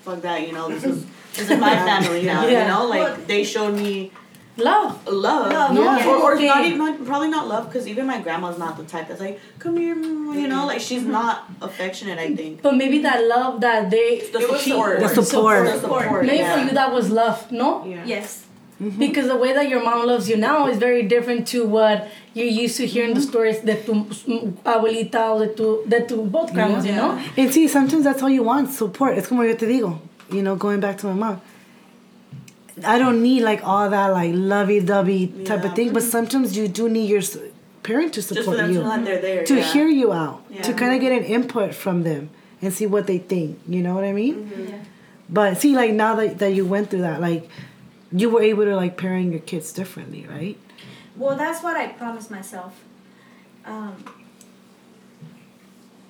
fuck 0.06 0.22
that, 0.22 0.46
you 0.46 0.54
know, 0.54 0.70
this 0.70 0.84
is 0.84 1.06
this 1.34 1.50
is 1.50 1.60
my 1.60 1.76
family 1.90 2.22
now, 2.24 2.46
you 2.48 2.60
know? 2.72 2.86
Like 2.88 3.02
Well- 3.04 3.18
they 3.28 3.44
showed 3.44 3.76
me 3.76 4.12
Love. 4.58 5.06
love, 5.06 5.52
Love, 5.52 5.74
no, 5.74 5.84
yeah. 5.84 6.08
or, 6.08 6.16
or 6.16 6.34
Okay. 6.36 6.48
not 6.48 6.64
even 6.66 7.06
probably 7.06 7.28
not 7.28 7.46
love, 7.54 7.64
because 7.68 7.86
even 7.90 8.06
my 8.08 8.20
grandma's 8.22 8.58
not 8.58 8.78
the 8.78 8.86
type 8.86 9.10
that's 9.10 9.20
like, 9.20 9.38
come 9.60 9.76
here, 9.76 9.96
mm,", 9.96 10.28
mm 10.28 10.40
you 10.42 10.48
know, 10.48 10.66
like 10.66 10.80
she's 10.80 11.02
mm-hmm. 11.02 11.12
not 11.12 11.36
affectionate. 11.62 12.18
I 12.20 12.34
think 12.40 12.62
But 12.62 12.76
maybe 12.82 13.00
that 13.00 13.20
love 13.36 13.60
that 13.68 13.90
they. 13.90 14.10
the 14.32 14.40
It 14.40 14.50
was 14.50 14.62
support, 14.64 15.00
The 15.02 15.10
support. 15.10 15.66
the 15.66 15.80
support, 15.82 16.24
Maybe 16.26 16.38
yeah. 16.38 16.54
for 16.54 16.60
you 16.66 16.72
that 16.80 16.94
was 16.94 17.10
love, 17.12 17.52
no? 17.52 17.70
Yeah. 17.86 18.06
Yes. 18.06 18.46
Mm-hmm. 18.82 19.00
Because 19.06 19.28
the 19.28 19.40
way 19.44 19.52
that 19.58 19.68
your 19.68 19.82
mom 19.84 20.06
loves 20.12 20.30
you 20.30 20.38
now 20.38 20.68
is 20.72 20.78
very 20.78 21.04
different 21.04 21.48
to 21.54 21.66
what 21.66 22.08
you 22.36 22.46
used 22.46 22.76
to 22.78 22.86
hear 22.86 23.06
in 23.06 23.14
the 23.14 23.22
stories 23.22 23.62
that 23.62 23.86
tu 23.86 23.94
mm, 23.94 24.52
abuelita 24.64 25.32
o 25.32 25.40
de 25.40 25.54
tu, 25.56 25.84
de 25.88 26.06
tu 26.06 26.22
both 26.24 26.54
grandmas, 26.54 26.86
you 26.86 26.92
know? 26.92 27.18
and 27.38 27.54
see, 27.54 27.68
sometimes 27.68 28.04
that's 28.04 28.22
all 28.22 28.30
you 28.30 28.44
want, 28.44 28.70
support. 28.70 29.18
Es 29.18 29.28
como 29.28 29.42
yo 29.44 29.56
te 29.56 29.66
digo, 29.66 30.00
you 30.30 30.44
know, 30.44 30.56
going 30.56 30.82
back 30.82 30.98
to 30.98 31.08
my 31.08 31.14
mom. 31.14 31.42
I 32.84 33.00
don't 33.00 33.24
need 33.24 33.44
like 33.44 33.66
all 33.66 33.90
that 33.90 34.08
like 34.08 34.34
lovey-dovey 34.36 35.46
type 35.46 35.64
of 35.64 35.76
thing, 35.76 35.94
but 35.94 36.04
sometimes 36.04 36.58
you 36.58 36.68
do 36.68 36.90
need 36.90 37.10
your 37.10 37.22
parent 37.84 38.14
to 38.16 38.20
just 38.20 38.28
for 38.28 38.36
support 38.36 38.58
them 38.58 38.72
you. 38.74 38.80
to 38.80 38.84
know 38.84 38.98
that 38.98 39.06
they're 39.06 39.22
there, 39.22 39.44
to 39.46 39.56
yeah. 39.56 39.72
hear 39.72 39.88
you 39.88 40.12
out, 40.12 40.44
to 40.64 40.74
kind 40.74 40.94
of 40.94 41.00
get 41.00 41.14
an 41.14 41.24
input 41.24 41.74
from 41.74 42.04
them 42.04 42.30
and 42.62 42.74
see 42.74 42.86
what 42.86 43.08
they 43.08 43.20
think. 43.20 43.62
You 43.66 43.82
know 43.82 43.96
what 43.96 44.04
I 44.04 44.12
mean? 44.12 44.36
Mm-hmm. 44.36 44.68
Yeah. 44.68 44.80
But 45.30 45.58
see, 45.58 45.74
like 45.74 45.94
now 45.94 46.16
that, 46.16 46.40
that 46.40 46.54
you 46.54 46.66
went 46.66 46.90
through 46.90 47.02
that, 47.02 47.22
like 47.22 47.50
you 48.16 48.30
were 48.30 48.42
able 48.42 48.66
to 48.66 48.76
like 48.76 48.96
parent 48.98 49.32
your 49.32 49.42
kids 49.42 49.74
differently, 49.74 50.26
right? 50.28 50.58
Well, 51.18 51.38
that's 51.38 51.62
what 51.64 51.76
I 51.78 51.88
promised 51.88 52.30
myself. 52.32 52.74
Um, 53.66 53.94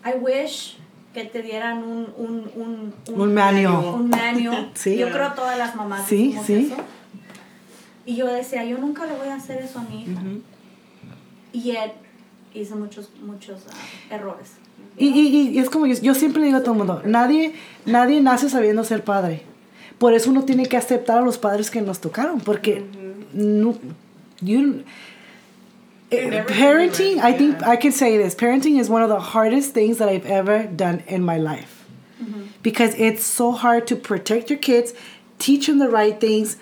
I 0.04 0.16
wish 0.16 0.78
que 1.14 1.24
te 1.26 1.42
dieran 1.42 1.84
un 1.84 2.14
un 2.18 2.52
un 2.56 2.94
Un 3.22 3.34
manual. 3.34 3.96
un 3.96 4.10
manual. 4.10 4.72
Sí. 4.76 4.98
Yo 4.98 5.10
creo 5.10 5.32
todas 5.34 5.58
las 5.58 5.76
mamás 5.76 6.06
Sí, 6.08 6.36
sí. 6.46 6.72
eso. 6.72 6.76
Y 8.06 8.16
yo 8.18 8.28
decía, 8.28 8.64
yo 8.66 8.78
nunca 8.78 9.06
le 9.06 9.16
voy 9.16 9.28
a 9.30 9.36
hacer 9.36 9.62
eso 9.64 9.80
a 9.80 9.84
mi 9.84 10.04
hija. 10.04 10.22
Y 11.54 11.62
yet, 11.62 11.94
hice 12.54 12.76
muchos, 12.76 13.10
muchos 13.26 13.62
ah, 13.72 14.14
errores. 14.14 14.52
Y, 14.98 15.08
y, 15.08 15.50
y 15.50 15.60
es 15.60 15.70
como 15.70 15.88
yo, 15.88 15.96
yo 16.02 16.14
siempre 16.14 16.44
digo 16.44 16.58
a 16.58 16.62
todo 16.62 16.74
el 16.74 16.78
mundo, 16.78 17.02
nadie, 17.06 17.56
nadie 17.86 18.22
nace 18.22 18.50
sabiendo 18.50 18.84
ser 18.84 19.04
padre. 19.04 19.42
Por 20.00 20.14
eso 20.14 20.30
uno 20.30 20.44
tiene 20.44 20.66
que 20.66 20.78
aceptar 20.78 21.20
a 21.20 21.22
los 21.22 21.38
padres 21.38 21.70
que 21.70 21.82
nos 21.82 22.00
tocaron, 22.00 22.42
porque 22.42 22.84
no, 23.34 23.78
you, 24.42 24.84
eh, 26.12 26.44
parenting, 26.48 27.20
I 27.20 27.34
think 27.34 27.60
yeah. 27.60 27.70
I 27.70 27.78
can 27.78 27.92
say 27.92 28.18
this, 28.18 28.36
parenting 28.36 28.80
is 28.80 28.90
one 28.90 29.04
of 29.04 29.10
the 29.10 29.20
hardest 29.20 29.74
things 29.74 29.98
that 30.00 30.10
I've 30.10 30.26
ever 30.26 30.64
done 30.64 31.04
in 31.08 31.24
my 31.24 31.38
life. 31.38 31.84
Because 32.62 32.96
it's 32.96 33.24
so 33.24 33.52
hard 33.52 33.86
to 33.88 33.96
protect 33.96 34.50
your 34.50 34.58
kids, 34.58 34.94
teach 35.38 35.68
them 35.68 35.78
the 35.78 35.90
right 35.90 36.20
things. 36.20 36.58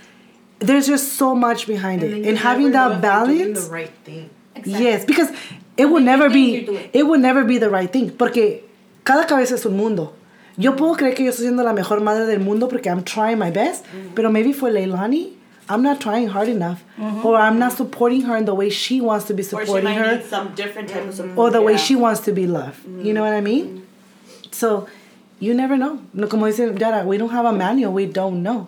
There's 0.59 0.85
just 0.85 1.13
so 1.13 1.33
much 1.33 1.65
behind 1.65 2.03
And 2.03 2.13
it. 2.13 2.27
And 2.27 2.37
having 2.37 2.71
that 2.71 3.01
balance, 3.01 3.67
the 3.67 3.71
right 3.71 3.91
thing. 4.03 4.29
Yes, 4.65 5.05
because 5.05 5.29
it 5.77 5.85
will 5.85 6.01
never 6.01 6.29
be 6.29 6.57
it. 6.57 6.89
it 6.93 7.03
will 7.03 7.19
never 7.19 7.45
be 7.45 7.57
the 7.57 7.69
right 7.69 7.91
thing, 7.91 8.11
porque 8.11 8.63
cada 9.05 9.25
cabeza 9.25 9.55
es 9.55 9.65
un 9.65 9.77
mundo. 9.77 10.13
Yo 10.57 10.75
puedo 10.75 10.95
creer 10.95 11.15
que 11.15 11.23
yo 11.25 11.31
estoy 11.31 11.45
siendo 11.45 11.63
la 11.63 11.73
mejor 11.73 12.01
madre 12.01 12.25
del 12.25 12.39
mundo 12.39 12.67
porque 12.67 12.87
I'm 12.89 13.03
trying 13.03 13.37
my 13.39 13.49
best, 13.51 13.85
pero 14.15 14.29
maybe 14.29 14.53
for 14.53 14.69
Leilani, 14.69 15.33
I'm 15.69 15.81
not 15.81 15.99
trying 15.99 16.27
hard 16.27 16.49
enough, 16.49 16.83
or 17.23 17.37
I'm 17.37 17.57
not 17.57 17.71
supporting 17.73 18.21
her 18.23 18.35
in 18.37 18.45
the 18.45 18.53
way 18.53 18.69
she 18.69 19.01
wants 19.01 19.25
to 19.27 19.33
be 19.33 19.41
supporting 19.43 19.73
Or 19.73 19.79
she 19.79 19.83
might 19.83 19.97
her, 19.97 20.17
need 20.17 20.25
some 20.25 20.53
different 20.55 20.89
type 20.89 21.07
of 21.07 21.13
support. 21.15 21.37
or 21.37 21.49
the 21.51 21.61
way 21.61 21.77
she 21.77 21.95
wants 21.95 22.19
to 22.21 22.31
be 22.33 22.45
loved. 22.45 22.79
You 23.03 23.13
know 23.13 23.21
what 23.23 23.33
I 23.33 23.41
mean? 23.41 23.65
Mm-hmm. 23.65 24.51
So, 24.51 24.87
you 25.39 25.53
never 25.53 25.75
know. 25.77 26.01
No, 26.13 26.27
como 26.27 26.45
dice 26.47 26.59
Yara, 26.79 27.05
we 27.05 27.17
don't 27.17 27.29
have 27.31 27.45
a 27.45 27.53
manual. 27.53 27.91
We 27.93 28.05
don't 28.05 28.43
know, 28.43 28.67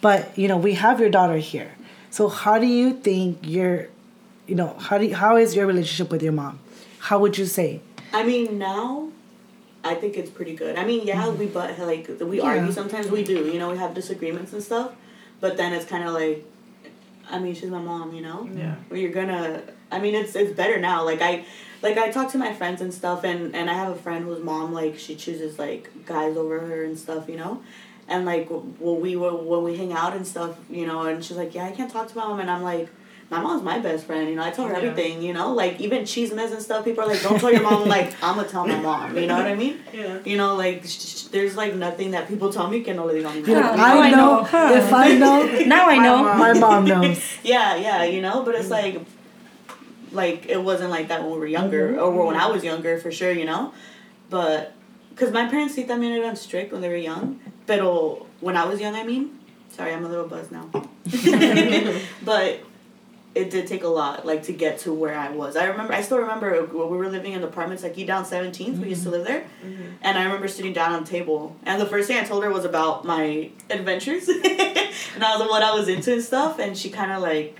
but 0.00 0.36
you 0.36 0.48
know 0.48 0.56
we 0.56 0.74
have 0.74 1.00
your 1.00 1.10
daughter 1.10 1.36
here. 1.36 1.72
So 2.10 2.28
how 2.28 2.58
do 2.58 2.66
you 2.66 2.92
think 2.94 3.38
your, 3.42 3.88
you 4.46 4.54
know, 4.54 4.74
how 4.78 4.98
do 4.98 5.06
you, 5.06 5.14
how 5.14 5.36
is 5.36 5.54
your 5.54 5.66
relationship 5.66 6.10
with 6.10 6.22
your 6.22 6.32
mom? 6.32 6.58
How 6.98 7.18
would 7.20 7.38
you 7.38 7.46
say? 7.46 7.80
I 8.12 8.22
mean, 8.24 8.58
now, 8.58 9.08
I 9.84 9.94
think 9.94 10.16
it's 10.16 10.30
pretty 10.30 10.54
good. 10.54 10.76
I 10.76 10.84
mean, 10.84 11.06
yeah, 11.06 11.24
mm-hmm. 11.24 11.38
we 11.38 11.46
but 11.46 11.78
like 11.78 12.08
we 12.20 12.38
Yeah. 12.38 12.44
argue 12.44 12.72
sometimes. 12.72 13.10
We 13.10 13.24
do, 13.24 13.46
you 13.52 13.58
know, 13.58 13.70
we 13.70 13.78
have 13.78 13.94
disagreements 13.94 14.52
and 14.52 14.62
stuff. 14.62 14.92
But 15.40 15.56
then 15.56 15.72
it's 15.72 15.84
kind 15.84 16.04
of 16.04 16.14
like, 16.14 16.44
I 17.28 17.38
mean, 17.40 17.54
she's 17.54 17.70
my 17.70 17.80
mom, 17.80 18.14
you 18.14 18.22
know. 18.22 18.48
Yeah. 18.54 18.76
Where 18.88 19.00
you're 19.00 19.10
gonna. 19.12 19.62
I 19.90 19.98
mean, 19.98 20.14
it's 20.14 20.34
it's 20.36 20.54
better 20.56 20.78
now. 20.78 21.04
Like 21.04 21.20
I, 21.20 21.44
like 21.82 21.98
I 21.98 22.10
talk 22.10 22.30
to 22.32 22.38
my 22.38 22.52
friends 22.54 22.80
and 22.80 22.94
stuff, 22.94 23.24
and 23.24 23.54
and 23.56 23.68
I 23.68 23.74
have 23.74 23.90
a 23.90 23.96
friend 23.96 24.24
whose 24.24 24.42
mom 24.42 24.72
like 24.72 24.98
she 24.98 25.16
chooses 25.16 25.58
like 25.58 25.90
guys 26.06 26.36
over 26.36 26.60
her 26.60 26.84
and 26.84 26.96
stuff, 26.98 27.28
you 27.28 27.36
know. 27.36 27.62
And 28.08 28.24
like 28.24 28.48
when 28.50 29.00
we 29.00 29.16
were 29.16 29.34
when 29.34 29.62
we 29.64 29.76
hang 29.76 29.92
out 29.92 30.14
and 30.14 30.26
stuff, 30.26 30.56
you 30.70 30.86
know, 30.86 31.02
and 31.02 31.24
she's 31.24 31.36
like, 31.36 31.54
yeah, 31.54 31.64
I 31.64 31.72
can't 31.72 31.90
talk 31.90 32.08
to 32.08 32.16
my 32.16 32.24
mom, 32.24 32.40
and 32.40 32.50
I'm 32.50 32.62
like. 32.62 32.88
My 33.32 33.40
mom's 33.40 33.62
my 33.62 33.78
best 33.78 34.04
friend, 34.04 34.28
you 34.28 34.36
know. 34.36 34.44
I 34.44 34.50
tell 34.50 34.66
her 34.66 34.72
Yeah. 34.74 34.80
everything, 34.90 35.22
you 35.22 35.32
know. 35.32 35.52
Like 35.54 35.80
even 35.80 36.04
cheese 36.04 36.30
and 36.32 36.62
stuff. 36.62 36.84
People 36.84 37.04
are 37.04 37.08
like, 37.12 37.22
"Don't 37.22 37.40
tell 37.40 37.50
your 37.50 37.62
mom." 37.62 37.88
Like, 37.88 38.12
I'm 38.22 38.36
gonna 38.36 38.46
tell 38.46 38.66
my 38.66 38.76
mom. 38.78 39.16
You 39.16 39.26
know 39.26 39.38
what 39.40 39.46
I 39.46 39.54
mean? 39.54 39.80
Yeah. 39.90 40.18
You 40.30 40.36
know, 40.36 40.54
like 40.54 40.84
sh- 40.84 41.00
sh- 41.00 41.22
there's 41.34 41.56
like 41.56 41.74
nothing 41.74 42.10
that 42.10 42.28
people 42.28 42.52
tell 42.52 42.68
me 42.68 42.82
que 42.84 42.92
no 42.92 43.06
le 43.06 43.14
digo 43.14 43.30
a 43.30 43.34
mi 43.34 43.40
You're 43.40 43.60
mom. 43.62 43.70
like, 43.70 43.76
Now 43.78 43.98
I 43.98 44.06
I 44.06 44.10
know. 44.10 44.16
know, 44.16 44.44
huh. 44.44 44.70
If 44.80 44.92
I 44.92 45.08
know, 45.22 45.36
Now 45.76 45.88
I 45.88 45.96
My 45.96 46.04
know. 46.06 46.16
mom. 46.24 46.38
my 46.38 46.52
mom 46.52 46.84
knows. 46.84 47.20
Yeah, 47.42 47.74
yeah, 47.76 48.04
you 48.04 48.20
know, 48.20 48.42
but 48.44 48.54
it's 48.54 48.68
like, 48.68 49.00
like 50.12 50.44
it 50.54 50.62
wasn't 50.62 50.90
like 50.90 51.08
that 51.08 51.22
when 51.22 51.32
we 51.32 51.38
were 51.38 51.46
younger, 51.58 51.84
mm-hmm. 51.92 52.02
or 52.04 52.26
when 52.26 52.36
mm-hmm. 52.36 52.44
I 52.48 52.52
was 52.52 52.62
younger 52.62 52.98
for 52.98 53.10
sure, 53.10 53.32
you 53.32 53.46
know, 53.46 53.72
but 54.28 54.74
because 55.10 55.32
my 55.32 55.48
parents 55.48 55.74
sí 55.74 55.86
también 55.86 56.12
eran 56.20 56.36
strict 56.36 56.70
when 56.72 56.82
they 56.82 56.88
were 56.90 56.96
young, 57.12 57.40
pero 57.66 58.26
when 58.40 58.56
I 58.58 58.64
was 58.66 58.78
young, 58.78 58.94
I 58.94 59.04
mean, 59.04 59.38
sorry, 59.70 59.92
I'm 59.94 60.04
a 60.04 60.08
little 60.08 60.28
buzzed 60.28 60.52
now, 60.52 60.68
but 62.22 62.60
it 63.34 63.50
did 63.50 63.66
take 63.66 63.82
a 63.82 63.88
lot, 63.88 64.26
like 64.26 64.42
to 64.44 64.52
get 64.52 64.78
to 64.80 64.92
where 64.92 65.16
I 65.16 65.30
was. 65.30 65.56
I 65.56 65.64
remember, 65.66 65.92
I 65.92 66.02
still 66.02 66.18
remember 66.18 66.64
when 66.66 66.90
we 66.90 66.96
were 66.96 67.08
living 67.08 67.32
in 67.32 67.42
apartments, 67.42 67.82
like 67.82 67.96
you 67.96 68.04
down 68.04 68.24
17th, 68.24 68.78
we 68.78 68.90
used 68.90 69.04
to 69.04 69.08
mm-hmm. 69.08 69.18
live 69.18 69.26
there, 69.26 69.40
mm-hmm. 69.64 69.82
and 70.02 70.18
I 70.18 70.24
remember 70.24 70.48
sitting 70.48 70.72
down 70.72 70.92
on 70.92 71.02
a 71.02 71.06
table, 71.06 71.56
and 71.64 71.80
the 71.80 71.86
first 71.86 72.08
thing 72.08 72.18
I 72.18 72.24
told 72.24 72.44
her 72.44 72.50
was 72.50 72.64
about 72.64 73.04
my 73.04 73.50
adventures, 73.70 74.28
and 75.14 75.24
I 75.24 75.36
was 75.36 75.48
what 75.48 75.62
I 75.62 75.74
was 75.74 75.88
into 75.88 76.12
and 76.12 76.22
stuff, 76.22 76.58
and 76.58 76.76
she 76.76 76.90
kind 76.90 77.12
of 77.12 77.22
like, 77.22 77.58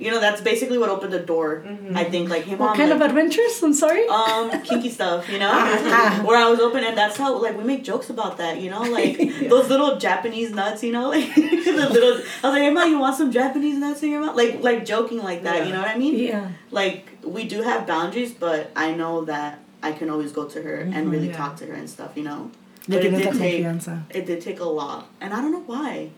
you 0.00 0.10
know, 0.10 0.20
that's 0.20 0.40
basically 0.40 0.78
what 0.78 0.88
opened 0.88 1.12
the 1.12 1.20
door. 1.20 1.62
Mm-hmm. 1.66 1.96
I 1.96 2.04
think 2.04 2.28
like, 2.30 2.44
hey 2.44 2.56
mom, 2.56 2.68
What 2.68 2.76
kind 2.76 2.90
like, 2.90 3.00
of 3.00 3.06
adventures? 3.06 3.62
I'm 3.62 3.74
sorry. 3.74 4.06
um 4.08 4.50
kinky 4.62 4.90
stuff, 4.90 5.28
you 5.28 5.38
know, 5.38 5.50
ah, 5.52 6.20
ah. 6.20 6.22
where 6.26 6.38
I 6.38 6.48
was 6.48 6.60
open, 6.60 6.84
and 6.84 6.96
that's 6.96 7.16
how 7.16 7.36
like 7.40 7.56
we 7.56 7.64
make 7.64 7.84
jokes 7.84 8.10
about 8.10 8.38
that, 8.38 8.60
you 8.60 8.70
know, 8.70 8.82
like 8.82 9.16
those 9.48 9.68
little 9.68 9.96
Japanese 9.98 10.50
nuts, 10.52 10.82
you 10.82 10.92
know, 10.92 11.08
like 11.16 11.34
the 11.34 11.88
little. 11.90 12.14
I 12.14 12.46
was 12.48 12.52
like, 12.54 12.62
hey 12.62 12.70
mom, 12.70 12.90
you 12.90 12.98
want 12.98 13.16
some 13.16 13.30
Japanese 13.32 13.78
nuts 13.78 14.02
in 14.02 14.10
your 14.10 14.20
mouth? 14.24 14.36
Like 14.36 14.62
like 14.62 14.84
joking 14.84 15.18
like 15.18 15.42
that, 15.42 15.66
you 15.66 15.72
know 15.72 15.80
what 15.80 15.90
I 15.90 15.98
mean? 15.98 16.18
yeah. 16.18 16.50
like 16.70 17.06
we 17.24 17.44
do 17.44 17.62
have 17.62 17.86
boundaries, 17.86 18.32
but 18.32 18.70
I 18.76 18.92
know 18.92 19.24
that 19.24 19.58
I 19.82 19.92
can 19.92 20.10
always 20.10 20.32
go 20.32 20.44
to 20.46 20.62
her 20.62 20.76
and 20.76 20.92
mm-hmm. 20.94 21.10
really 21.10 21.28
Yeah. 21.28 21.36
talk 21.36 21.56
to 21.58 21.66
her 21.66 21.74
and 21.74 21.88
stuff, 21.88 22.12
you 22.16 22.22
know. 22.24 22.50
But 22.88 23.04
it 23.04 23.10
did 23.10 23.32
take 23.34 23.64
confianza. 23.64 24.02
it 24.10 24.24
did 24.26 24.40
take 24.40 24.60
a 24.60 24.64
lot, 24.64 25.08
and 25.20 25.34
I 25.34 25.42
don't 25.42 25.52
know 25.52 25.64
why, 25.66 26.10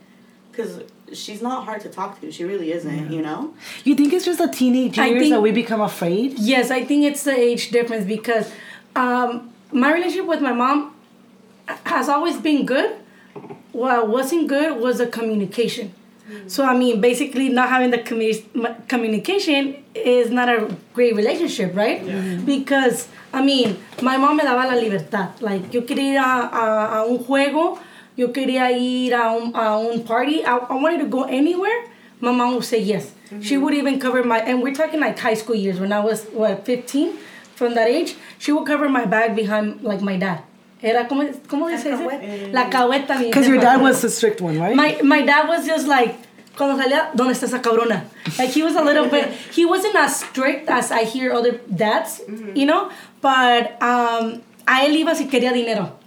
because 0.51 0.81
she's 1.13 1.41
not 1.41 1.65
hard 1.65 1.81
to 1.81 1.89
talk 1.89 2.19
to. 2.21 2.31
She 2.31 2.43
really 2.43 2.71
isn't, 2.71 3.11
you 3.11 3.21
know. 3.21 3.53
You 3.83 3.95
think 3.95 4.13
it's 4.13 4.25
just 4.25 4.39
the 4.39 4.47
teenage 4.47 4.97
I 4.99 5.07
years 5.07 5.21
think- 5.23 5.33
that 5.33 5.41
we 5.41 5.51
become 5.51 5.81
afraid? 5.81 6.37
Yes, 6.39 6.71
I 6.71 6.83
think 6.83 7.03
it's 7.05 7.23
the 7.23 7.35
age 7.37 7.71
difference 7.71 8.05
because 8.05 8.51
um, 8.95 9.51
my 9.71 9.91
relationship 9.93 10.25
with 10.27 10.41
my 10.41 10.53
mom 10.53 10.93
has 11.85 12.09
always 12.09 12.37
been 12.37 12.65
good. 12.65 12.95
What 13.71 14.09
wasn't 14.09 14.47
good 14.47 14.79
was 14.81 14.97
the 14.97 15.07
communication. 15.07 15.93
So 16.47 16.63
I 16.63 16.77
mean, 16.77 17.01
basically, 17.01 17.49
not 17.49 17.67
having 17.69 17.91
the 17.91 17.97
commu- 17.97 18.87
communication 18.87 19.83
is 19.93 20.31
not 20.31 20.47
a 20.47 20.73
great 20.93 21.13
relationship, 21.15 21.75
right? 21.75 22.01
Yeah. 22.05 22.37
Because 22.45 23.09
I 23.33 23.43
mean, 23.43 23.77
my 24.01 24.15
mom 24.17 24.37
me 24.37 24.43
daba 24.43 24.65
la 24.65 24.75
libertad. 24.75 25.41
Like 25.41 25.73
yo 25.73 25.81
quería 25.81 26.13
ir 26.13 26.17
a, 26.19 26.49
a, 26.55 26.97
a 27.01 27.05
un 27.05 27.19
juego, 27.19 27.79
yo 28.15 28.31
quería 28.31 28.71
ir 28.71 29.13
a 29.13 29.31
un, 29.31 29.55
a 29.55 29.77
un 29.77 30.03
party. 30.03 30.43
I, 30.43 30.57
I 30.57 30.75
wanted 30.75 30.99
to 30.99 31.07
go 31.07 31.23
anywhere. 31.23 31.85
My 32.19 32.31
mom 32.31 32.53
would 32.55 32.63
say 32.65 32.79
yes. 32.79 33.13
She 33.41 33.57
would 33.57 33.73
even 33.73 33.99
cover 33.99 34.23
my, 34.23 34.39
and 34.39 34.61
we're 34.61 34.75
talking 34.75 34.99
like 34.99 35.17
high 35.17 35.33
school 35.35 35.55
years 35.55 35.79
when 35.79 35.93
I 35.93 36.01
was 36.01 36.25
what 36.25 36.65
15, 36.65 37.17
from 37.55 37.75
that 37.75 37.87
age. 37.87 38.15
She 38.37 38.51
would 38.51 38.67
cover 38.67 38.89
my 38.89 39.05
bag 39.05 39.35
behind 39.35 39.81
like 39.83 40.01
my 40.01 40.17
dad. 40.17 40.43
Era 40.83 41.07
como, 41.07 41.23
¿cómo 41.47 41.69
dice 41.69 41.91
ese? 41.93 42.51
La 42.51 42.69
cahueta. 42.69 43.17
mi 43.19 43.25
Because 43.25 43.47
your 43.47 43.59
dad 43.59 43.81
was 43.81 44.01
the 44.01 44.09
strict 44.09 44.41
one, 44.41 44.59
right? 44.59 44.75
My 44.75 44.99
my 45.03 45.21
dad 45.21 45.47
was 45.47 45.65
just 45.65 45.87
like 45.87 46.15
cuando 46.57 46.75
salía, 46.81 47.11
¿dónde 47.15 47.33
está 47.33 47.45
esa 47.45 47.59
cabrona? 47.59 48.03
Like 48.37 48.49
he 48.49 48.63
was 48.63 48.75
a 48.75 48.83
little 48.83 49.07
bit. 49.07 49.29
He 49.51 49.65
wasn't 49.65 49.95
as 49.95 50.19
strict 50.19 50.69
as 50.69 50.91
I 50.91 51.03
hear 51.03 51.31
other 51.33 51.61
dads, 51.73 52.21
you 52.55 52.65
know. 52.65 52.91
But 53.21 53.81
um, 53.81 54.41
a 54.67 54.83
él 54.83 54.97
iba 54.97 55.15
si 55.15 55.27
quería 55.27 55.53
dinero. 55.53 55.97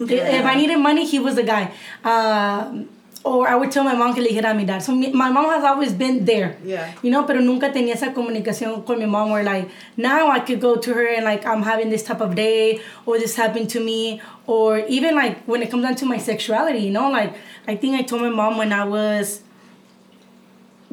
If 0.00 0.44
I 0.44 0.54
needed 0.54 0.78
money, 0.78 1.04
he 1.06 1.18
was 1.18 1.34
the 1.34 1.42
guy. 1.42 1.72
Um, 2.04 2.88
or 3.24 3.48
I 3.48 3.54
would 3.54 3.70
tell 3.70 3.84
my 3.84 3.94
mom 3.94 4.14
que 4.14 4.22
le 4.22 4.28
dijera 4.28 4.50
a 4.50 4.54
mi 4.54 4.66
dad. 4.66 4.82
So 4.82 4.94
mi- 4.94 5.12
my 5.12 5.30
mom 5.30 5.46
has 5.46 5.64
always 5.64 5.94
been 5.94 6.24
there. 6.26 6.56
Yeah. 6.62 6.92
You 7.02 7.10
know, 7.10 7.24
pero 7.24 7.40
nunca 7.40 7.72
tenía 7.72 7.94
esa 7.94 8.12
comunicación 8.12 8.84
con 8.84 8.98
mi 8.98 9.06
mom 9.06 9.30
where 9.30 9.42
like 9.42 9.70
now 9.96 10.30
I 10.30 10.40
could 10.40 10.60
go 10.60 10.76
to 10.76 10.92
her 10.92 11.06
and 11.06 11.24
like 11.24 11.46
I'm 11.46 11.62
having 11.62 11.88
this 11.88 12.02
type 12.02 12.20
of 12.20 12.34
day 12.34 12.80
or 13.06 13.18
this 13.18 13.34
happened 13.36 13.70
to 13.70 13.80
me 13.80 14.20
or 14.46 14.78
even 14.80 15.14
like 15.14 15.42
when 15.46 15.62
it 15.62 15.70
comes 15.70 15.84
down 15.84 15.94
to 15.96 16.04
my 16.06 16.18
sexuality, 16.18 16.80
you 16.80 16.90
know, 16.90 17.10
like 17.10 17.34
I 17.66 17.76
think 17.76 17.96
I 17.96 18.02
told 18.02 18.20
my 18.20 18.28
mom 18.28 18.58
when 18.58 18.72
I 18.72 18.84
was 18.84 19.40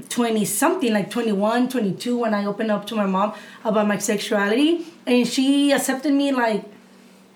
20 0.09 0.45
something 0.45 0.93
like 0.93 1.11
21 1.11 1.69
22 1.69 2.17
when 2.17 2.33
i 2.33 2.43
opened 2.45 2.71
up 2.71 2.87
to 2.87 2.95
my 2.95 3.05
mom 3.05 3.33
about 3.63 3.87
my 3.87 3.97
sexuality 3.99 4.83
and 5.05 5.27
she 5.27 5.71
accepted 5.71 6.11
me 6.13 6.31
like 6.31 6.63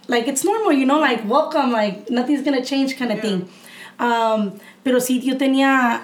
like 0.07 0.27
it's 0.27 0.43
normal 0.43 0.71
you 0.71 0.85
know 0.85 0.99
like 0.99 1.27
welcome 1.27 1.71
like 1.71 2.09
nothing's 2.09 2.43
gonna 2.43 2.63
change 2.63 2.97
kind 2.97 3.11
of 3.11 3.19
thing. 3.21 3.49
Um 3.99 4.59
pero 4.83 4.99
sí 4.99 5.21
yo 5.23 5.35
tenía 5.35 6.01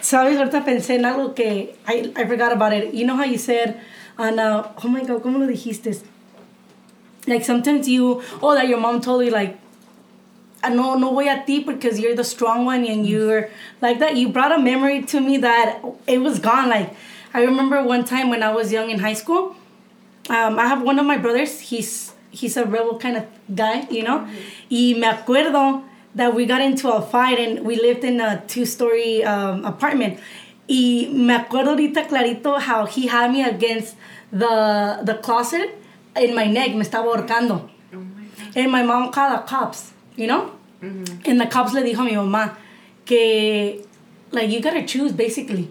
sabes? 0.00 0.38
Ahorita 0.38 0.64
pensé 0.64 0.96
en 0.96 1.04
algo 1.04 1.34
que 1.34 1.74
I, 1.86 2.12
I 2.16 2.24
forgot 2.26 2.52
about 2.52 2.72
it. 2.72 2.94
You 2.94 3.06
know 3.06 3.16
how 3.16 3.24
you 3.24 3.38
said 3.38 3.80
Ana 4.18 4.72
oh 4.82 4.88
my 4.88 5.04
god 5.04 5.22
cómo 5.22 5.38
lo 5.38 5.46
dijiste? 5.46 6.02
Like 7.26 7.44
sometimes 7.44 7.88
you 7.88 8.22
oh 8.42 8.54
that 8.54 8.68
your 8.68 8.78
mom 8.80 9.00
told 9.00 9.24
you 9.24 9.30
like 9.30 9.58
"Ah, 10.62 10.68
no 10.68 10.94
no 10.96 11.12
voy 11.12 11.28
a 11.28 11.44
ti 11.46 11.62
because 11.64 12.00
you're 12.00 12.14
the 12.16 12.24
strong 12.24 12.64
one 12.64 12.84
and 12.84 13.06
you're 13.06 13.48
like 13.80 13.98
that. 14.00 14.16
You 14.16 14.28
brought 14.28 14.52
a 14.52 14.58
memory 14.58 15.02
to 15.04 15.20
me 15.20 15.38
that 15.38 15.80
it 16.06 16.18
was 16.18 16.38
gone. 16.38 16.68
Like 16.68 16.94
i 17.32 17.42
remember 17.44 17.80
one 17.82 18.04
time 18.04 18.28
when 18.28 18.42
i 18.42 18.52
was 18.52 18.72
young 18.72 18.90
in 18.90 18.98
high 18.98 19.12
school 19.14 19.54
um, 20.28 20.58
i 20.58 20.66
have 20.66 20.82
one 20.82 20.98
of 20.98 21.06
my 21.06 21.16
brothers. 21.16 21.60
He's 21.60 22.09
he's 22.30 22.56
a 22.56 22.64
rebel 22.64 22.98
kind 22.98 23.16
of 23.16 23.24
guy 23.54 23.86
you 23.90 24.02
know? 24.02 24.26
Y 24.70 24.94
me 24.96 25.06
acuerdo 25.06 25.82
that 26.14 26.34
we 26.34 26.46
got 26.46 26.60
into 26.60 26.90
a 26.90 27.00
fight 27.00 27.38
and 27.38 27.64
we 27.64 27.76
lived 27.76 28.04
in 28.04 28.20
a 28.20 28.42
two-story 28.46 29.22
um, 29.24 29.64
apartment. 29.64 30.18
Y 30.68 31.08
me 31.12 31.34
acuerdo 31.34 31.76
ahorita 31.76 32.08
clarito 32.08 32.60
how 32.60 32.86
he 32.86 33.06
had 33.06 33.30
me 33.32 33.42
against 33.42 33.96
the 34.32 35.00
the 35.04 35.14
closet 35.14 35.74
in 36.16 36.34
my 36.34 36.46
neck 36.46 36.74
me 36.74 36.82
estaba 36.82 37.14
ahorcando. 37.14 37.68
And 38.56 38.72
my 38.72 38.82
mom 38.82 39.12
called 39.12 39.38
the 39.38 39.46
cops, 39.46 39.92
you 40.16 40.26
know? 40.26 40.52
And 41.24 41.40
the 41.40 41.46
cops 41.46 41.72
le 41.72 41.82
dijo 41.82 42.00
a 42.00 42.04
mi 42.04 42.12
mamá 42.12 42.56
que, 43.04 43.84
like, 44.32 44.50
you 44.50 44.60
gotta 44.60 44.84
choose 44.86 45.12
basically. 45.12 45.70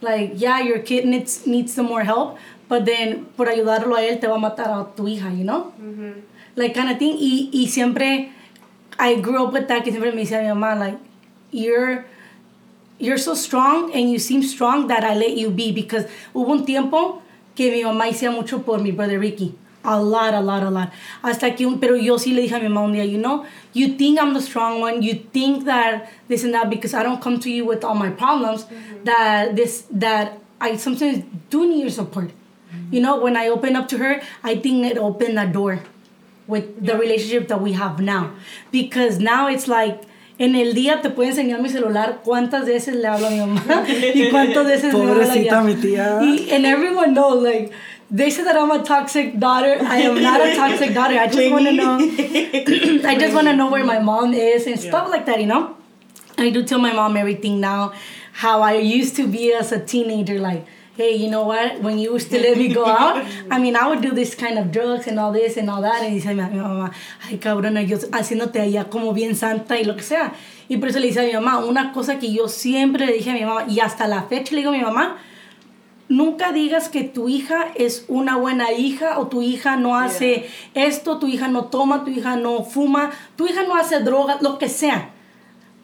Like, 0.00 0.32
yeah, 0.34 0.60
your 0.60 0.80
kid 0.80 1.06
needs 1.06 1.46
needs 1.46 1.72
some 1.72 1.86
more 1.86 2.04
help, 2.04 2.38
but 2.68 2.84
then 2.84 3.26
por 3.36 3.48
ayudarlo 3.48 3.96
a 3.96 4.02
él 4.02 4.20
te 4.20 4.26
va 4.26 4.36
a 4.36 4.38
matar 4.38 4.68
a 4.70 4.94
tu 4.94 5.08
hija, 5.08 5.30
you 5.32 5.44
know? 5.44 5.72
Like 6.56 6.74
kind 6.74 6.90
of 6.90 6.98
thing. 6.98 7.16
Y, 7.18 7.50
y 7.52 7.66
siempre, 7.68 8.30
I 8.98 9.14
grew 9.20 9.44
up 9.44 9.52
with 9.52 9.66
that, 9.68 9.84
que 9.84 9.90
siempre 9.90 10.12
me 10.12 10.22
decía 10.22 10.42
mi 10.42 10.48
mamá, 10.48 10.78
like, 10.78 10.98
you're, 11.50 12.04
you're 12.98 13.18
so 13.18 13.34
strong 13.34 13.92
and 13.94 14.10
you 14.10 14.18
seem 14.18 14.42
strong 14.42 14.88
that 14.88 15.04
I 15.04 15.14
let 15.14 15.36
you 15.36 15.50
be 15.50 15.72
because 15.72 16.06
hubo 16.34 16.50
un 16.50 16.64
tiempo 16.64 17.22
que 17.54 17.70
mi 17.70 17.82
mamá 17.84 18.06
hacía 18.06 18.30
mucho 18.30 18.62
por 18.62 18.80
mi 18.80 18.90
brother 18.92 19.18
Ricky. 19.18 19.54
A 19.84 19.98
lot, 19.98 20.34
a 20.34 20.40
lot, 20.40 20.62
a 20.64 20.70
lot. 20.70 20.90
Hasta 21.22 21.54
que 21.54 21.64
un, 21.64 21.78
pero 21.78 21.96
yo 21.96 22.18
sí 22.18 22.34
le 22.34 22.42
dije 22.42 22.56
a 22.56 22.58
mi 22.58 22.68
mamá 22.68 22.82
un 22.82 22.92
día, 22.92 23.06
you 23.06 23.18
know, 23.18 23.44
you 23.72 23.96
think 23.96 24.18
I'm 24.18 24.34
the 24.34 24.42
strong 24.42 24.80
one, 24.80 25.00
you 25.00 25.14
think 25.32 25.64
that 25.64 26.10
this 26.26 26.44
and 26.44 26.52
that 26.52 26.68
because 26.68 26.92
I 26.92 27.02
don't 27.02 27.22
come 27.22 27.38
to 27.40 27.50
you 27.50 27.64
with 27.64 27.84
all 27.84 27.94
my 27.94 28.10
problems, 28.10 28.66
that 29.04 29.54
this, 29.56 29.86
that 29.92 30.38
I 30.60 30.76
sometimes 30.76 31.24
do 31.48 31.66
need 31.66 31.80
your 31.80 31.90
support. 31.90 32.32
You 32.90 33.00
know, 33.00 33.20
when 33.20 33.36
I 33.36 33.48
open 33.48 33.76
up 33.76 33.88
to 33.88 33.98
her, 33.98 34.20
I 34.42 34.56
think 34.56 34.84
it 34.84 34.98
opened 34.98 35.36
that 35.38 35.52
door 35.52 35.80
with 36.46 36.84
the 36.84 36.96
relationship 36.96 37.48
that 37.48 37.60
we 37.60 37.72
have 37.72 38.00
now. 38.00 38.32
Because 38.70 39.18
now 39.18 39.48
it's 39.48 39.68
like, 39.68 40.02
en 40.38 40.54
el 40.54 40.72
día 40.72 41.02
te 41.02 41.10
puedo 41.10 41.30
enseñar 41.30 41.60
mi 41.60 41.68
celular 41.68 42.20
cuántas 42.24 42.66
veces 42.66 42.94
le 42.94 43.08
hablo 43.08 43.26
a 43.26 43.30
mi 43.30 43.40
mamá 43.40 43.84
y 43.88 44.28
cuántas 44.30 44.66
veces 44.66 44.94
me 44.94 45.00
habla 45.00 45.14
Pobrecita 45.14 45.40
ella. 45.40 45.62
mi 45.62 45.74
tía. 45.74 46.18
Y, 46.22 46.48
and 46.52 46.64
everyone 46.66 47.12
knows, 47.14 47.42
like, 47.42 47.72
they 48.10 48.30
say 48.30 48.44
that 48.44 48.56
I'm 48.56 48.70
a 48.70 48.82
toxic 48.82 49.38
daughter. 49.38 49.76
I 49.82 49.98
am 49.98 50.22
not 50.22 50.40
a 50.40 50.54
toxic 50.56 50.94
daughter. 50.94 51.18
I 51.18 51.26
just 51.26 51.50
want 51.50 51.66
to 51.66 51.72
know. 51.72 51.98
I 53.08 53.16
just 53.18 53.34
want 53.34 53.48
to 53.48 53.56
know 53.56 53.70
where 53.70 53.84
my 53.84 53.98
mom 53.98 54.32
is 54.32 54.66
and 54.66 54.78
stuff 54.80 55.10
like 55.10 55.26
that, 55.26 55.40
you 55.40 55.46
know? 55.46 55.76
I 56.38 56.50
do 56.50 56.62
tell 56.64 56.78
my 56.78 56.92
mom 56.92 57.16
everything 57.16 57.60
now, 57.60 57.92
how 58.32 58.62
I 58.62 58.74
used 58.74 59.16
to 59.16 59.26
be 59.26 59.52
as 59.52 59.72
a 59.72 59.80
teenager, 59.84 60.38
like, 60.38 60.64
hey, 60.98 61.14
you 61.14 61.30
know 61.30 61.44
what? 61.44 61.80
When 61.80 61.96
you 61.96 62.14
used 62.14 62.28
to 62.32 62.40
let 62.40 62.58
me 62.58 62.74
go 62.74 62.84
out, 62.84 63.24
I 63.52 63.60
mean, 63.60 63.76
I 63.76 63.86
would 63.86 64.02
do 64.02 64.10
this 64.10 64.34
kind 64.34 64.58
of 64.58 64.72
drugs 64.72 65.06
and 65.06 65.20
all 65.20 65.30
this 65.32 65.56
and 65.56 65.70
all 65.70 65.80
that. 65.80 66.02
Y 66.02 66.10
dice 66.10 66.34
mi, 66.34 66.42
mi 66.42 66.58
mamá, 66.58 66.90
ay, 67.24 67.38
cabrona, 67.38 67.82
yo 67.86 67.98
haciéndote 68.10 68.60
allá 68.60 68.90
como 68.90 69.12
bien 69.12 69.36
santa 69.36 69.78
y 69.78 69.84
lo 69.84 69.94
que 69.94 70.02
sea. 70.02 70.32
Y 70.68 70.78
por 70.78 70.88
eso 70.88 70.98
le 70.98 71.06
dice 71.06 71.20
a 71.20 71.22
mi 71.22 71.32
mamá, 71.34 71.64
una 71.64 71.92
cosa 71.92 72.18
que 72.18 72.32
yo 72.32 72.48
siempre 72.48 73.06
le 73.06 73.12
dije 73.12 73.30
a 73.30 73.34
mi 73.34 73.44
mamá, 73.44 73.66
y 73.68 73.78
hasta 73.78 74.08
la 74.08 74.24
fecha 74.24 74.56
le 74.56 74.62
digo 74.62 74.72
a 74.72 74.76
mi 74.76 74.82
mamá, 74.82 75.18
nunca 76.08 76.50
digas 76.50 76.88
que 76.88 77.04
tu 77.04 77.28
hija 77.28 77.68
es 77.76 78.04
una 78.08 78.36
buena 78.36 78.72
hija 78.72 79.20
o 79.20 79.28
tu 79.28 79.40
hija 79.42 79.76
no 79.76 79.96
hace 79.96 80.50
esto, 80.74 81.20
tu 81.20 81.28
hija 81.28 81.46
no 81.46 81.66
toma, 81.66 82.04
tu 82.04 82.10
hija 82.10 82.34
no 82.34 82.64
fuma, 82.64 83.12
tu 83.36 83.46
hija 83.46 83.62
no 83.62 83.76
hace 83.76 84.00
drogas, 84.00 84.42
lo 84.42 84.58
que 84.58 84.68
sea. 84.68 85.12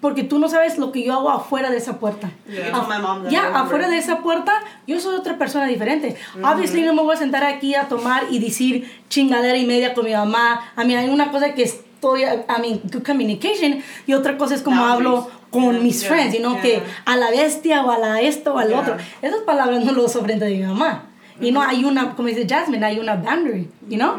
Porque 0.04 0.22
tú 0.22 0.38
no 0.38 0.50
sabes 0.50 0.76
lo 0.76 0.92
que 0.92 1.02
yo 1.02 1.14
hago 1.14 1.30
afuera 1.30 1.70
de 1.70 1.78
esa 1.78 1.98
puerta. 1.98 2.30
I 2.46 2.56
Ya, 2.56 2.82
remember. 2.82 3.32
afuera 3.54 3.88
de 3.88 3.96
esa 3.96 4.18
puerta, 4.18 4.52
yo 4.86 5.00
soy 5.00 5.14
otra 5.16 5.38
persona 5.38 5.64
diferente. 5.66 6.14
Obviously, 6.42 6.82
no 6.82 6.92
me 6.92 7.00
voy 7.00 7.14
a 7.14 7.18
sentar 7.18 7.42
aquí 7.42 7.74
a 7.74 7.88
tomar 7.88 8.24
y 8.30 8.38
decir 8.38 8.86
chingadera 9.08 9.56
y 9.56 9.64
media 9.64 9.94
con 9.94 10.04
mi 10.04 10.12
mamá. 10.12 10.60
A 10.76 10.84
mí 10.84 10.94
hay 10.94 11.08
una 11.08 11.30
cosa 11.30 11.54
que 11.54 11.62
estoy, 11.62 12.20
I 12.22 12.60
mean, 12.60 12.82
good 12.92 13.02
communication, 13.02 13.82
y 14.06 14.12
otra 14.12 14.36
cosa 14.36 14.54
es 14.54 14.60
como 14.60 14.84
hablo 14.84 15.30
con 15.50 15.82
mis 15.82 16.00
Yeah, 16.02 16.10
friends, 16.10 16.36
know, 16.40 16.60
que 16.60 16.72
yeah. 16.72 16.82
a 17.06 17.16
la 17.16 17.30
bestia 17.30 17.82
o 17.82 17.90
a 17.90 17.96
la 17.96 18.20
esto 18.20 18.52
o 18.52 18.58
al 18.58 18.68
Yeah. 18.68 18.80
otro. 18.80 18.96
Esas 19.22 19.40
palabras 19.46 19.82
no 19.86 19.92
lo 19.92 20.06
frente 20.20 20.44
de 20.44 20.54
mi 20.56 20.64
mamá. 20.66 21.04
Y 21.40 21.50
no 21.50 21.62
hay 21.62 21.82
una, 21.82 22.14
como 22.14 22.28
dice 22.28 22.46
Jasmine, 22.46 22.84
hay 22.84 22.98
una 22.98 23.14
boundary, 23.16 23.70
you 23.88 23.96
know? 23.96 24.16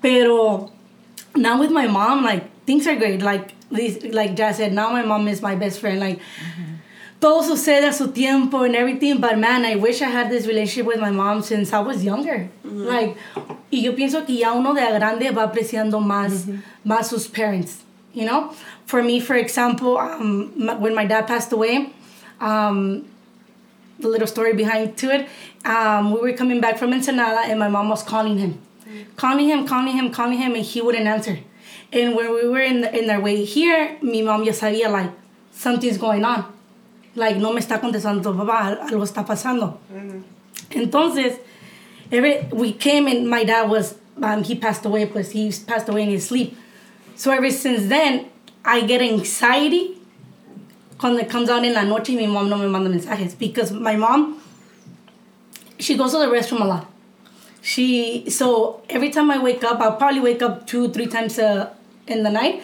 Pero 0.00 0.70
now 1.34 1.58
with 1.60 1.70
my 1.70 1.88
mom, 1.88 2.22
like, 2.24 2.46
things 2.66 2.86
are 2.86 2.96
great. 2.96 3.22
Like, 3.22 3.54
this, 3.70 4.02
like 4.12 4.36
Jazz 4.36 4.58
said, 4.58 4.72
now 4.72 4.90
my 4.90 5.02
mom 5.02 5.28
is 5.28 5.40
my 5.40 5.54
best 5.54 5.80
friend. 5.80 6.00
Like, 6.00 6.20
todo 7.20 7.42
sucede 7.42 7.84
a 7.84 7.92
su 7.92 8.12
tiempo 8.12 8.62
and 8.64 8.76
everything, 8.76 9.20
but 9.20 9.38
man, 9.38 9.64
I 9.64 9.76
wish 9.76 10.02
I 10.02 10.08
had 10.08 10.30
this 10.30 10.46
relationship 10.46 10.86
with 10.86 11.00
my 11.00 11.10
mom 11.10 11.42
since 11.42 11.72
I 11.72 11.80
was 11.80 12.04
younger. 12.04 12.48
Like, 12.64 13.16
y 13.72 13.80
yo 13.80 13.92
pienso 13.92 14.26
que 14.26 14.36
ya 14.36 14.52
uno 14.52 14.74
de 14.74 14.82
a 14.82 14.98
grande 14.98 15.30
va 15.30 15.50
apreciando 15.50 16.00
más, 16.00 16.46
más 16.84 17.06
sus 17.06 17.26
parents, 17.26 17.84
you 18.12 18.26
know? 18.26 18.52
For 18.84 19.02
me, 19.02 19.18
for 19.20 19.34
example, 19.34 19.96
um, 19.98 20.52
when 20.80 20.94
my 20.94 21.06
dad 21.06 21.26
passed 21.26 21.52
away, 21.52 21.92
um, 22.40 23.06
the 23.98 24.08
little 24.08 24.26
story 24.26 24.52
behind 24.52 24.96
to 24.98 25.10
it, 25.10 25.28
um, 25.64 26.12
we 26.12 26.20
were 26.20 26.32
coming 26.34 26.60
back 26.60 26.78
from 26.78 26.92
Ensenada 26.92 27.40
and 27.44 27.58
my 27.58 27.68
mom 27.68 27.88
was 27.88 28.02
calling 28.02 28.38
him. 28.38 28.60
Calling 29.16 29.48
him, 29.48 29.66
calling 29.66 29.96
him, 29.96 30.10
calling 30.10 30.38
him, 30.38 30.54
and 30.54 30.64
he 30.64 30.80
wouldn't 30.80 31.06
answer. 31.06 31.38
And 31.92 32.14
when 32.16 32.34
we 32.34 32.48
were 32.48 32.60
in, 32.60 32.80
the, 32.82 32.98
in 32.98 33.08
our 33.10 33.20
way 33.20 33.44
here, 33.44 33.96
mi 34.02 34.22
mom 34.22 34.44
ya 34.44 34.52
sabía, 34.52 34.90
like, 34.90 35.10
something's 35.52 35.98
going 35.98 36.24
on. 36.24 36.44
Like, 37.14 37.36
no 37.36 37.52
me 37.52 37.60
está 37.60 37.80
contestando 37.80 38.22
papá, 38.36 38.60
al- 38.66 38.88
algo 38.90 39.02
está 39.04 39.24
pasando. 39.24 39.78
Entonces, 40.70 41.38
every, 42.10 42.48
we 42.52 42.72
came 42.72 43.06
and 43.06 43.28
my 43.28 43.44
dad 43.44 43.70
was, 43.70 43.94
um, 44.22 44.42
he 44.42 44.56
passed 44.56 44.84
away, 44.84 45.06
pues 45.06 45.30
he 45.32 45.50
passed 45.66 45.88
away 45.88 46.02
in 46.02 46.10
his 46.10 46.26
sleep. 46.26 46.56
So 47.14 47.30
ever 47.30 47.50
since 47.50 47.86
then, 47.88 48.26
I 48.64 48.82
get 48.82 49.00
anxiety 49.00 49.96
cuando 50.98 51.20
it 51.20 51.30
comes 51.30 51.48
out 51.48 51.64
in 51.64 51.72
la 51.72 51.82
noche 51.84 52.10
y 52.10 52.16
mi 52.16 52.26
mom 52.26 52.50
no 52.50 52.58
me 52.58 52.66
manda 52.66 52.90
mensajes. 52.90 53.38
Because 53.38 53.70
my 53.72 53.96
mom, 53.96 54.42
she 55.78 55.96
goes 55.96 56.12
to 56.12 56.18
the 56.18 56.26
restroom 56.26 56.60
a 56.62 56.64
lot. 56.66 56.86
She, 57.70 58.30
so 58.30 58.80
every 58.88 59.10
time 59.10 59.28
I 59.28 59.38
wake 59.42 59.64
up, 59.64 59.80
I'll 59.80 59.96
probably 59.96 60.20
wake 60.20 60.40
up 60.40 60.68
two, 60.68 60.88
three 60.90 61.06
times 61.08 61.36
uh, 61.36 61.70
in 62.06 62.22
the 62.22 62.30
night 62.30 62.62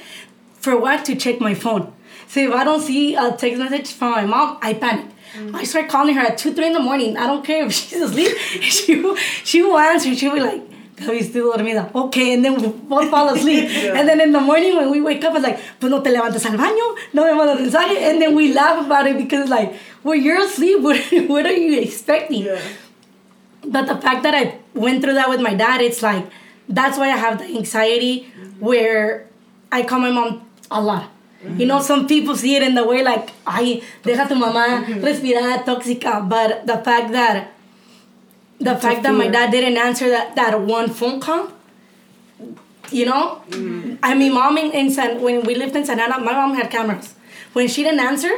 for 0.60 0.78
what? 0.78 1.04
To 1.06 1.16
check 1.16 1.40
my 1.40 1.54
phone. 1.54 1.92
So 2.28 2.38
if 2.38 2.52
I 2.52 2.62
don't 2.62 2.80
see 2.80 3.16
a 3.16 3.32
text 3.32 3.58
message 3.58 3.92
from 3.92 4.12
my 4.12 4.24
mom, 4.24 4.58
I 4.62 4.74
panic. 4.74 5.06
I 5.54 5.64
start 5.64 5.88
calling 5.88 6.14
her 6.14 6.20
at 6.20 6.38
2, 6.38 6.52
3 6.52 6.66
in 6.68 6.72
the 6.74 6.78
morning. 6.80 7.16
I 7.16 7.26
don't 7.26 7.44
care 7.44 7.64
if 7.66 7.72
she's 7.78 8.00
asleep. 8.00 8.36
she, 8.76 9.00
will- 9.00 9.16
she 9.16 9.62
will 9.62 9.76
answer. 9.78 10.14
She'll 10.14 10.34
be 10.34 10.40
like, 10.40 10.62
Gaby, 10.96 11.18
estoy 11.20 11.52
dormida. 11.52 11.90
Okay, 11.92 12.34
and 12.34 12.44
then 12.44 12.60
we'll 12.60 12.70
both 12.70 13.10
fall 13.10 13.28
asleep. 13.34 13.64
And 13.96 14.06
then 14.08 14.20
in 14.20 14.30
the 14.30 14.40
morning 14.40 14.76
when 14.76 14.88
we 14.90 15.00
wake 15.00 15.24
up, 15.24 15.34
it's 15.34 15.42
like, 15.42 15.58
pues 15.80 15.90
no 15.90 16.00
te 16.00 16.10
levantas 16.10 16.44
al 16.46 16.56
baño, 16.58 16.86
no 17.12 17.24
me 17.24 17.32
mandas 17.40 17.58
mensaje. 17.58 17.96
And 18.08 18.20
then 18.22 18.36
we 18.36 18.52
laugh 18.52 18.86
about 18.86 19.06
it 19.08 19.16
because 19.16 19.48
like, 19.48 19.74
well, 20.04 20.14
you're 20.14 20.40
asleep. 20.44 20.80
What, 20.80 20.96
what 21.28 21.44
are 21.46 21.52
you 21.66 21.80
expecting? 21.80 22.42
Yeah. 22.44 22.60
But 23.64 23.86
the 23.86 23.96
fact 23.96 24.22
that 24.24 24.34
I 24.34 24.58
went 24.74 25.02
through 25.02 25.14
that 25.14 25.28
with 25.28 25.40
my 25.40 25.54
dad, 25.54 25.80
it's 25.80 26.02
like 26.02 26.26
that's 26.68 26.98
why 26.98 27.10
I 27.10 27.16
have 27.16 27.38
the 27.38 27.44
anxiety 27.44 28.32
where 28.58 29.26
I 29.70 29.82
call 29.82 30.00
my 30.00 30.10
mom 30.10 30.48
a 30.70 30.80
lot. 30.80 31.10
You 31.58 31.66
know, 31.66 31.80
some 31.80 32.06
people 32.06 32.36
see 32.36 32.54
it 32.54 32.62
in 32.62 32.76
the 32.76 32.84
way 32.86 33.02
like, 33.02 33.30
ay, 33.46 33.82
deja 34.04 34.28
tu 34.28 34.34
mamá 34.34 34.86
mm-hmm. 34.86 35.02
respirar 35.02 35.64
tóxica. 35.64 36.22
But 36.28 36.66
the 36.66 36.78
fact 36.78 37.10
that 37.10 37.50
the 38.60 38.74
It's 38.74 38.82
fact 38.82 39.02
that 39.02 39.12
my 39.12 39.26
dad 39.26 39.50
didn't 39.50 39.76
answer 39.76 40.08
that, 40.08 40.36
that 40.36 40.60
one 40.60 40.88
phone 40.88 41.18
call, 41.18 41.50
you 42.92 43.06
know, 43.06 43.42
mm-hmm. 43.50 43.96
I 44.02 44.14
mean, 44.14 44.34
mom 44.34 44.56
in, 44.56 44.70
in 44.70 44.90
San, 44.90 45.20
when 45.20 45.42
we 45.42 45.56
lived 45.56 45.74
in 45.74 45.84
Santa 45.84 46.02
Ana, 46.04 46.20
my 46.20 46.32
mom 46.32 46.54
had 46.54 46.70
cameras. 46.70 47.14
When 47.54 47.66
she 47.66 47.82
didn't 47.82 48.00
answer, 48.00 48.30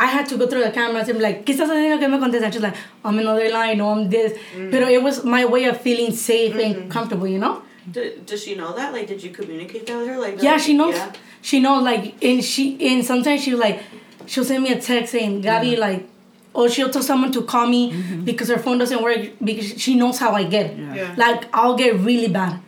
I 0.00 0.06
had 0.06 0.26
to 0.30 0.38
go 0.38 0.46
through 0.46 0.64
the 0.64 0.70
cameras 0.70 1.10
and 1.10 1.18
be 1.18 1.22
like, 1.22 1.44
¿qué 1.44 1.52
estás 1.54 1.68
haciendo 1.68 1.98
que 2.00 2.08
me 2.08 2.16
contestas? 2.18 2.54
She's 2.54 2.62
like, 2.62 2.74
I'm 3.04 3.18
another 3.18 3.50
line, 3.50 3.82
or 3.82 3.94
I'm 3.94 4.08
this. 4.08 4.32
Mm. 4.56 4.70
But 4.70 4.82
it 4.84 5.02
was 5.02 5.24
my 5.24 5.44
way 5.44 5.64
of 5.66 5.78
feeling 5.78 6.10
safe 6.10 6.54
and 6.54 6.74
mm-hmm. 6.74 6.88
comfortable, 6.88 7.28
you 7.28 7.38
know? 7.38 7.62
D- 7.90 8.14
does 8.24 8.42
she 8.42 8.54
know 8.54 8.74
that? 8.74 8.94
Like, 8.94 9.06
did 9.06 9.22
you 9.22 9.30
communicate 9.30 9.86
that 9.86 9.98
with 9.98 10.08
her? 10.08 10.18
Like, 10.18 10.42
Yeah, 10.42 10.52
like, 10.52 10.62
she 10.62 10.72
knows. 10.72 10.94
Yeah. 10.94 11.12
She 11.42 11.60
knows, 11.60 11.82
like, 11.82 12.24
and 12.24 12.42
she, 12.42 12.64
and 12.88 13.04
sometimes 13.04 13.42
she'll 13.42 13.58
like, 13.58 13.82
she'll 14.24 14.44
send 14.44 14.64
me 14.64 14.72
a 14.72 14.80
text 14.80 15.12
saying, 15.12 15.42
Gabby, 15.42 15.76
like, 15.76 16.08
or 16.54 16.70
she'll 16.70 16.88
tell 16.88 17.02
someone 17.02 17.30
to 17.32 17.42
call 17.42 17.66
me 17.66 17.92
mm-hmm. 17.92 18.24
because 18.24 18.48
her 18.48 18.58
phone 18.58 18.78
doesn't 18.78 19.02
work 19.02 19.18
because 19.44 19.78
she 19.80 19.96
knows 19.96 20.18
how 20.18 20.32
I 20.32 20.44
get. 20.44 20.78
Yeah. 20.78 21.14
Like, 21.18 21.44
I'll 21.52 21.76
get 21.76 21.96
really 21.96 22.28
bad, 22.28 22.58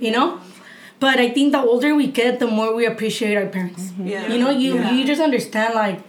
you 0.00 0.10
know? 0.10 0.40
But 0.98 1.20
I 1.20 1.30
think 1.30 1.52
the 1.52 1.60
older 1.60 1.94
we 1.94 2.08
get, 2.08 2.40
the 2.40 2.48
more 2.48 2.74
we 2.74 2.84
appreciate 2.84 3.36
our 3.36 3.46
parents. 3.46 3.82
Mm-hmm. 3.84 4.08
Yeah. 4.08 4.26
You 4.32 4.38
know, 4.40 4.50
you 4.50 4.74
Yeah. 4.74 4.90
you 4.90 5.04
just 5.04 5.20
understand 5.20 5.74
like 5.74 6.00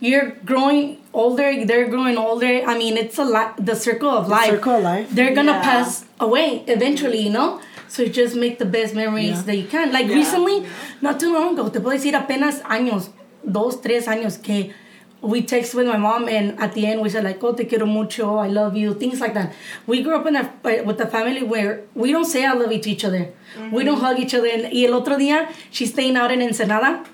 you're 0.00 0.30
growing 0.44 0.98
older, 1.12 1.64
they're 1.64 1.88
growing 1.88 2.16
older. 2.16 2.62
I 2.66 2.76
mean, 2.76 2.96
it's 2.96 3.18
a 3.18 3.24
lot 3.24 3.64
the 3.64 3.74
circle 3.74 4.10
of 4.10 4.28
life. 4.28 4.50
circle 4.50 4.76
of 4.76 4.82
life. 4.82 5.08
They're 5.10 5.34
gonna 5.34 5.52
Yeah. 5.52 5.62
pass 5.62 6.04
away 6.20 6.64
eventually, 6.66 7.20
you 7.20 7.30
know? 7.30 7.60
So 7.88 8.02
you 8.02 8.08
just 8.08 8.34
make 8.34 8.58
the 8.58 8.66
best 8.66 8.94
memories 8.94 9.38
Yeah. 9.38 9.42
that 9.46 9.56
you 9.56 9.66
can. 9.66 9.92
Like 9.92 10.08
Yeah. 10.08 10.16
recently, 10.16 10.66
not 11.00 11.20
too 11.20 11.32
long 11.32 11.54
ago, 11.54 11.68
te 11.68 11.78
puedo 11.80 11.92
decir 11.94 12.14
apenas 12.16 12.60
años, 12.62 13.10
dos, 13.44 13.80
tres 13.80 14.06
años 14.06 14.42
que 14.42 14.72
we 15.22 15.40
text 15.40 15.74
with 15.74 15.86
my 15.86 15.96
mom 15.96 16.28
and 16.28 16.58
at 16.60 16.74
the 16.74 16.86
end 16.86 17.00
we 17.00 17.08
said 17.08 17.24
like, 17.24 17.42
oh, 17.42 17.52
te 17.52 17.64
quiero 17.64 17.86
mucho, 17.86 18.36
I 18.36 18.48
love 18.48 18.76
you, 18.76 18.94
things 18.94 19.20
like 19.20 19.32
that. 19.34 19.52
We 19.86 20.02
grew 20.02 20.16
up 20.16 20.26
in 20.26 20.36
a, 20.36 20.42
uh, 20.64 20.82
with 20.84 21.00
a 21.00 21.06
family 21.06 21.42
where 21.42 21.80
we 21.94 22.12
don't 22.12 22.26
say 22.26 22.44
I 22.44 22.52
love 22.52 22.72
you 22.72 22.80
to 22.80 22.90
each 22.90 23.04
other. 23.04 23.32
We 23.72 23.84
don't 23.84 23.96
mm-hmm. 23.96 24.04
hug 24.04 24.18
each 24.18 24.34
other. 24.34 24.48
And, 24.48 24.64
y 24.72 24.84
el 24.84 24.92
otro 24.94 25.16
día, 25.16 25.48
she's 25.70 25.92
staying 25.92 26.16
out 26.16 26.30
in 26.30 26.42
Ensenada. 26.42 27.04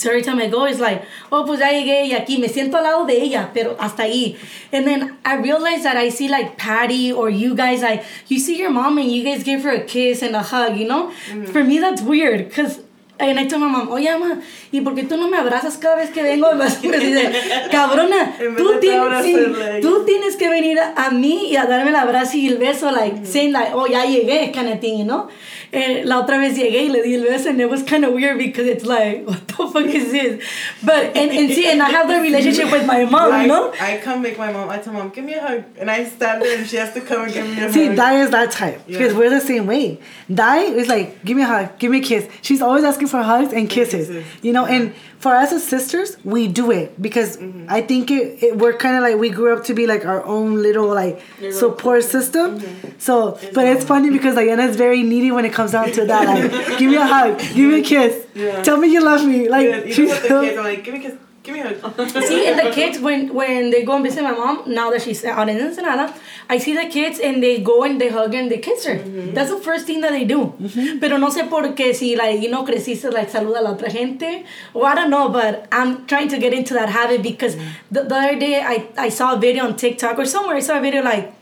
So 0.00 0.08
every 0.08 0.22
time 0.22 0.38
I 0.38 0.48
go, 0.48 0.64
it's 0.64 0.80
like, 0.80 1.04
oh, 1.30 1.44
pues 1.44 1.60
ya 1.60 1.68
llegué 1.72 2.06
y 2.06 2.14
aquí 2.14 2.38
me 2.38 2.48
siento 2.48 2.78
al 2.78 2.84
lado 2.84 3.06
de 3.06 3.20
ella, 3.20 3.50
pero 3.52 3.76
hasta 3.78 4.04
ahí. 4.04 4.38
And 4.72 4.86
then 4.86 5.18
I 5.26 5.34
realize 5.34 5.82
that 5.82 5.98
I 5.98 6.08
see 6.08 6.26
like 6.26 6.56
Patty 6.56 7.12
or 7.12 7.28
you 7.28 7.54
guys, 7.54 7.82
like, 7.82 8.02
you 8.28 8.38
see 8.38 8.56
your 8.56 8.70
mom 8.70 8.96
and 8.96 9.12
you 9.12 9.22
guys 9.22 9.44
give 9.44 9.62
her 9.62 9.72
a 9.72 9.84
kiss 9.84 10.22
and 10.22 10.34
a 10.34 10.42
hug, 10.42 10.78
you 10.78 10.88
know? 10.88 11.12
Mm-hmm. 11.28 11.52
For 11.52 11.62
me, 11.62 11.78
that's 11.78 12.00
weird 12.00 12.48
because. 12.48 12.80
And 13.20 13.38
I 13.38 13.46
told 13.46 13.62
my 13.62 13.68
mom, 13.68 13.88
oye, 13.92 14.10
mamá, 14.10 14.40
¿y 14.72 14.80
por 14.80 14.94
qué 14.94 15.02
tú 15.02 15.16
no 15.18 15.28
me 15.28 15.36
abrazas 15.36 15.76
cada 15.76 15.96
vez 15.96 16.10
que 16.10 16.22
vengo? 16.22 16.48
Me 16.54 16.98
dice, 16.98 17.30
cabrona, 17.70 18.34
En 18.40 18.56
tú 18.56 18.78
tienes, 18.80 19.24
sí, 19.24 19.36
tú 19.82 20.04
tienes 20.06 20.36
que 20.36 20.48
venir 20.48 20.78
a 20.80 21.10
mí 21.10 21.48
y 21.50 21.56
a 21.56 21.66
darme 21.66 21.90
el 21.90 21.96
abrazo 21.96 22.36
y 22.38 22.48
el 22.48 22.56
beso, 22.58 22.90
like, 22.90 23.26
saying 23.26 23.52
like, 23.52 23.72
oh, 23.74 23.86
ya 23.86 24.04
llegué, 24.06 24.50
kind 24.52 24.68
of 24.70 24.80
thing, 24.80 24.98
you 24.98 25.04
know? 25.04 25.28
Eh, 25.72 26.02
la 26.04 26.18
otra 26.18 26.36
vez 26.38 26.56
llegué 26.56 26.82
y 26.84 26.88
le 26.88 27.00
di 27.02 27.14
el 27.14 27.22
beso 27.24 27.48
and 27.50 27.60
it 27.60 27.70
was 27.70 27.84
kind 27.84 28.04
of 28.04 28.12
weird 28.12 28.36
because 28.38 28.66
it's 28.66 28.84
like, 28.84 29.24
what 29.26 29.46
the 29.46 29.54
fuck 29.54 29.84
is 29.94 30.10
this? 30.10 30.42
But, 30.82 31.16
and, 31.16 31.30
and 31.30 31.50
see, 31.52 31.68
and 31.70 31.80
I 31.82 31.90
have 31.90 32.08
the 32.08 32.18
relationship 32.20 32.72
with 32.72 32.86
my 32.86 33.04
mom, 33.04 33.32
I, 33.32 33.42
you 33.42 33.48
know? 33.48 33.72
I 33.80 33.98
come 33.98 34.22
make 34.22 34.36
my 34.38 34.50
mom. 34.52 34.68
I 34.70 34.78
tell 34.78 34.92
mom, 34.94 35.10
give 35.10 35.24
me 35.24 35.34
a 35.34 35.40
hug, 35.40 35.62
and 35.78 35.90
I 35.90 36.04
stand 36.04 36.42
there, 36.42 36.58
and 36.58 36.66
she 36.66 36.76
has 36.76 36.92
to 36.94 37.00
come 37.02 37.22
and 37.24 37.32
give 37.32 37.46
me 37.46 37.62
a 37.62 37.72
See, 37.72 37.86
hug. 37.86 37.96
Dai 37.96 38.22
is 38.22 38.30
that 38.30 38.50
type 38.50 38.84
because 38.86 39.12
Yeah. 39.12 39.18
we're 39.18 39.30
the 39.30 39.40
same 39.40 39.66
way. 39.66 40.00
Dai 40.32 40.58
is 40.62 40.88
like, 40.88 41.22
give 41.24 41.36
me 41.36 41.42
a 41.42 41.46
hug, 41.46 41.78
give 41.78 41.90
me 41.92 41.98
a 41.98 42.02
kiss. 42.02 42.26
She's 42.42 42.62
always 42.62 42.82
asking 42.84 43.08
for 43.10 43.22
hugs 43.22 43.52
and 43.52 43.68
kisses, 43.68 44.08
kisses. 44.08 44.24
you 44.42 44.52
know. 44.52 44.64
And 44.66 44.94
for 45.18 45.34
us 45.34 45.52
as 45.52 45.62
sisters, 45.66 46.16
we 46.24 46.48
do 46.48 46.70
it 46.70 47.00
because 47.00 47.36
Mm-hmm. 47.36 47.66
I 47.68 47.82
think 47.82 48.10
it, 48.10 48.42
it 48.42 48.56
we're 48.58 48.72
kind 48.76 48.96
of 48.96 49.02
like 49.02 49.16
we 49.18 49.30
grew 49.30 49.54
up 49.56 49.64
to 49.64 49.74
be 49.74 49.86
like 49.86 50.04
our 50.04 50.24
own 50.24 50.62
little 50.62 50.88
like 50.88 51.20
Little- 51.40 51.58
support 51.58 52.04
system. 52.04 52.60
Mm-hmm. 52.60 52.88
So, 52.98 53.38
but 53.54 53.66
it's 53.66 53.84
funny 53.84 54.10
because 54.10 54.34
Diana 54.34 54.64
is 54.64 54.76
very 54.76 55.02
needy 55.02 55.30
when 55.30 55.44
it 55.44 55.52
comes 55.52 55.72
down 55.72 55.90
to 55.92 56.04
that. 56.06 56.24
Like, 56.28 56.78
give 56.78 56.90
me 56.90 56.96
a 56.96 57.06
hug, 57.06 57.38
give 57.38 57.56
me 57.70 57.80
a 57.80 57.84
kiss, 57.92 58.26
Yeah. 58.34 58.62
tell 58.62 58.76
me 58.76 58.88
you 58.92 59.02
love 59.04 59.24
me. 59.26 59.48
Like, 59.48 59.66
Yeah, 59.68 59.76
even 59.78 59.92
she's 59.92 60.10
with 60.10 60.22
the 60.22 60.28
so- 60.28 60.42
kids, 60.42 60.58
I'm 60.58 60.64
like, 60.64 60.84
give 60.84 60.94
me 60.94 61.00
a 61.00 61.02
kiss, 61.10 61.18
give 61.50 61.64
me 61.64 61.78
a 61.78 61.80
hug. 61.80 62.08
See, 62.24 62.46
and 62.48 62.58
the 62.58 62.70
kids, 62.72 62.98
when, 62.98 63.34
when 63.34 63.70
they 63.70 63.82
go 63.84 63.94
and 63.94 64.04
visit 64.04 64.22
my 64.22 64.32
mom, 64.32 64.62
now 64.66 64.90
that 64.90 65.02
she's 65.02 65.24
out 65.24 65.48
in 65.48 65.60
Ensenada, 65.60 66.14
I 66.48 66.58
see 66.58 66.74
the 66.74 66.86
kids 66.86 67.20
and 67.20 67.42
they 67.42 67.60
go 67.60 67.84
and 67.84 68.00
they 68.00 68.08
hug 68.08 68.34
and 68.34 68.50
they 68.50 68.58
kiss 68.58 68.84
her. 68.86 68.98
That's 68.98 69.50
the 69.50 69.60
first 69.60 69.86
thing 69.86 70.00
that 70.00 70.10
they 70.10 70.24
do. 70.24 70.54
Pero 71.00 71.16
no 71.18 71.28
sé 71.30 71.48
por 71.48 71.62
qué, 71.74 71.94
si, 71.94 72.16
like, 72.16 72.40
you 72.40 72.50
know, 72.50 72.64
creciste, 72.64 73.12
like, 73.12 73.30
saluda 73.30 73.60
a 73.60 73.62
la 73.62 73.74
otra 73.74 73.90
gente. 73.90 74.44
Or 74.74 74.86
I 74.86 74.94
don't 74.94 75.10
know, 75.10 75.28
but 75.28 75.66
I'm 75.72 76.06
trying 76.06 76.28
to 76.28 76.38
get 76.38 76.52
into 76.52 76.74
that 76.74 76.88
habit 76.88 77.22
because 77.22 77.56
the, 77.90 78.02
the 78.04 78.14
other 78.14 78.38
day 78.38 78.60
I, 78.60 78.88
I 78.96 79.08
saw 79.08 79.34
a 79.34 79.38
video 79.38 79.64
on 79.64 79.76
TikTok 79.76 80.18
or 80.18 80.24
somewhere, 80.24 80.56
I 80.56 80.60
saw 80.60 80.78
a 80.78 80.80
video 80.80 81.02
like, 81.02 81.32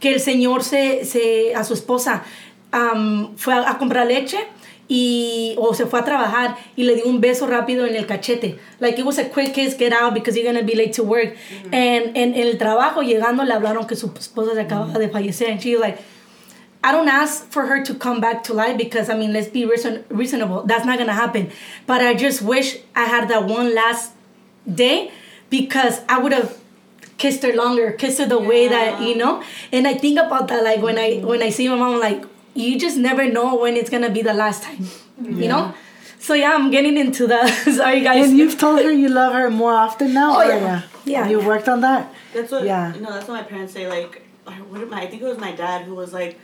que 0.00 0.12
el 0.12 0.20
señor 0.20 0.62
se, 0.62 1.04
se 1.04 1.54
a 1.54 1.64
su 1.64 1.74
esposa 1.74 2.22
am, 2.72 3.36
fue 3.36 3.54
a, 3.54 3.70
a 3.70 3.78
comprar 3.78 4.06
leche 4.06 4.38
y 4.88 5.54
o 5.58 5.74
se 5.74 5.86
fue 5.86 5.98
a 6.00 6.04
trabajar 6.04 6.56
y 6.76 6.84
le 6.84 6.94
dio 6.94 7.06
un 7.06 7.20
beso 7.20 7.46
rápido 7.46 7.86
en 7.86 7.96
el 7.96 8.06
cachete. 8.06 8.58
Like 8.78 8.98
it 8.98 9.04
was 9.04 9.18
a 9.18 9.28
quick 9.28 9.52
kiss 9.54 9.76
get 9.76 9.92
out 9.92 10.14
because 10.14 10.36
you're 10.36 10.46
gonna 10.46 10.64
be 10.64 10.74
late 10.76 10.92
to 10.94 11.02
work. 11.02 11.36
And 11.72 12.16
en 12.16 12.34
el 12.34 12.56
trabajo 12.58 13.02
llegando 13.02 13.44
le 13.44 13.52
hablaron 13.52 13.86
que 13.86 13.96
su 13.96 14.08
esposa 14.08 14.54
se 14.54 14.60
acaba 14.62 14.98
de 14.98 15.08
fallecer. 15.08 15.50
And 15.50 15.60
she 15.60 15.72
was 15.74 15.80
like 15.80 15.98
I 16.84 16.92
don't 16.92 17.08
ask 17.08 17.50
for 17.50 17.66
her 17.66 17.82
to 17.82 17.94
come 17.94 18.20
back 18.20 18.44
to 18.44 18.54
life 18.54 18.76
because 18.78 19.10
I 19.10 19.16
mean 19.16 19.32
let's 19.32 19.48
be 19.48 19.64
reason- 19.66 20.04
reasonable. 20.08 20.62
That's 20.64 20.84
not 20.86 20.98
gonna 20.98 21.14
happen. 21.14 21.50
But 21.86 22.00
I 22.00 22.14
just 22.14 22.42
wish 22.42 22.78
I 22.94 23.06
had 23.06 23.28
that 23.28 23.44
one 23.44 23.74
last 23.74 24.12
day 24.72 25.10
because 25.50 26.00
I 26.08 26.18
would 26.18 26.32
have 26.32 26.56
kissed 27.18 27.42
her 27.42 27.52
longer, 27.54 27.90
kissed 27.92 28.18
her 28.18 28.26
the 28.26 28.38
way 28.38 28.68
that 28.68 29.00
you 29.02 29.16
know. 29.16 29.42
And 29.72 29.88
I 29.88 29.94
think 29.94 30.18
about 30.18 30.46
that 30.48 30.62
like 30.62 30.80
when 30.80 30.96
I 30.96 31.16
when 31.24 31.42
I 31.42 31.50
see 31.50 31.68
my 31.68 31.74
mom, 31.74 31.94
I'm 31.94 32.00
like 32.00 32.24
you 32.56 32.78
just 32.78 32.96
never 32.96 33.30
know 33.30 33.56
when 33.56 33.76
it's 33.76 33.90
gonna 33.90 34.10
be 34.10 34.22
the 34.22 34.34
last 34.34 34.62
time, 34.62 34.86
you 35.22 35.48
know. 35.48 35.74
So 36.18 36.34
yeah, 36.34 36.52
I'm 36.54 36.70
getting 36.70 36.96
into 36.96 37.26
the. 37.26 37.46
Sorry 37.80 38.00
guys. 38.00 38.28
And 38.28 38.38
you've 38.38 38.58
told 38.58 38.80
her 38.80 38.90
you 38.90 39.08
love 39.08 39.32
her 39.34 39.50
more 39.50 39.72
often 39.74 40.12
now. 40.14 40.36
Oh, 40.36 40.40
or 40.40 40.44
yeah. 40.46 40.82
Yeah. 41.04 41.28
You 41.28 41.40
worked 41.40 41.68
on 41.68 41.80
that. 41.82 42.12
That's 42.34 42.50
what. 42.50 42.64
Yeah. 42.64 42.92
no, 43.00 43.12
that's 43.12 43.28
what 43.28 43.34
my 43.34 43.42
parents 43.44 43.72
say. 43.72 43.86
Like, 43.88 44.26
I- 44.46 44.52
what 44.54 44.80
did 44.80 44.90
my, 44.90 45.02
I 45.02 45.06
think 45.06 45.22
it 45.22 45.26
was 45.26 45.38
my 45.38 45.52
dad 45.52 45.84
who 45.84 45.94
was 45.94 46.12
like, 46.12 46.38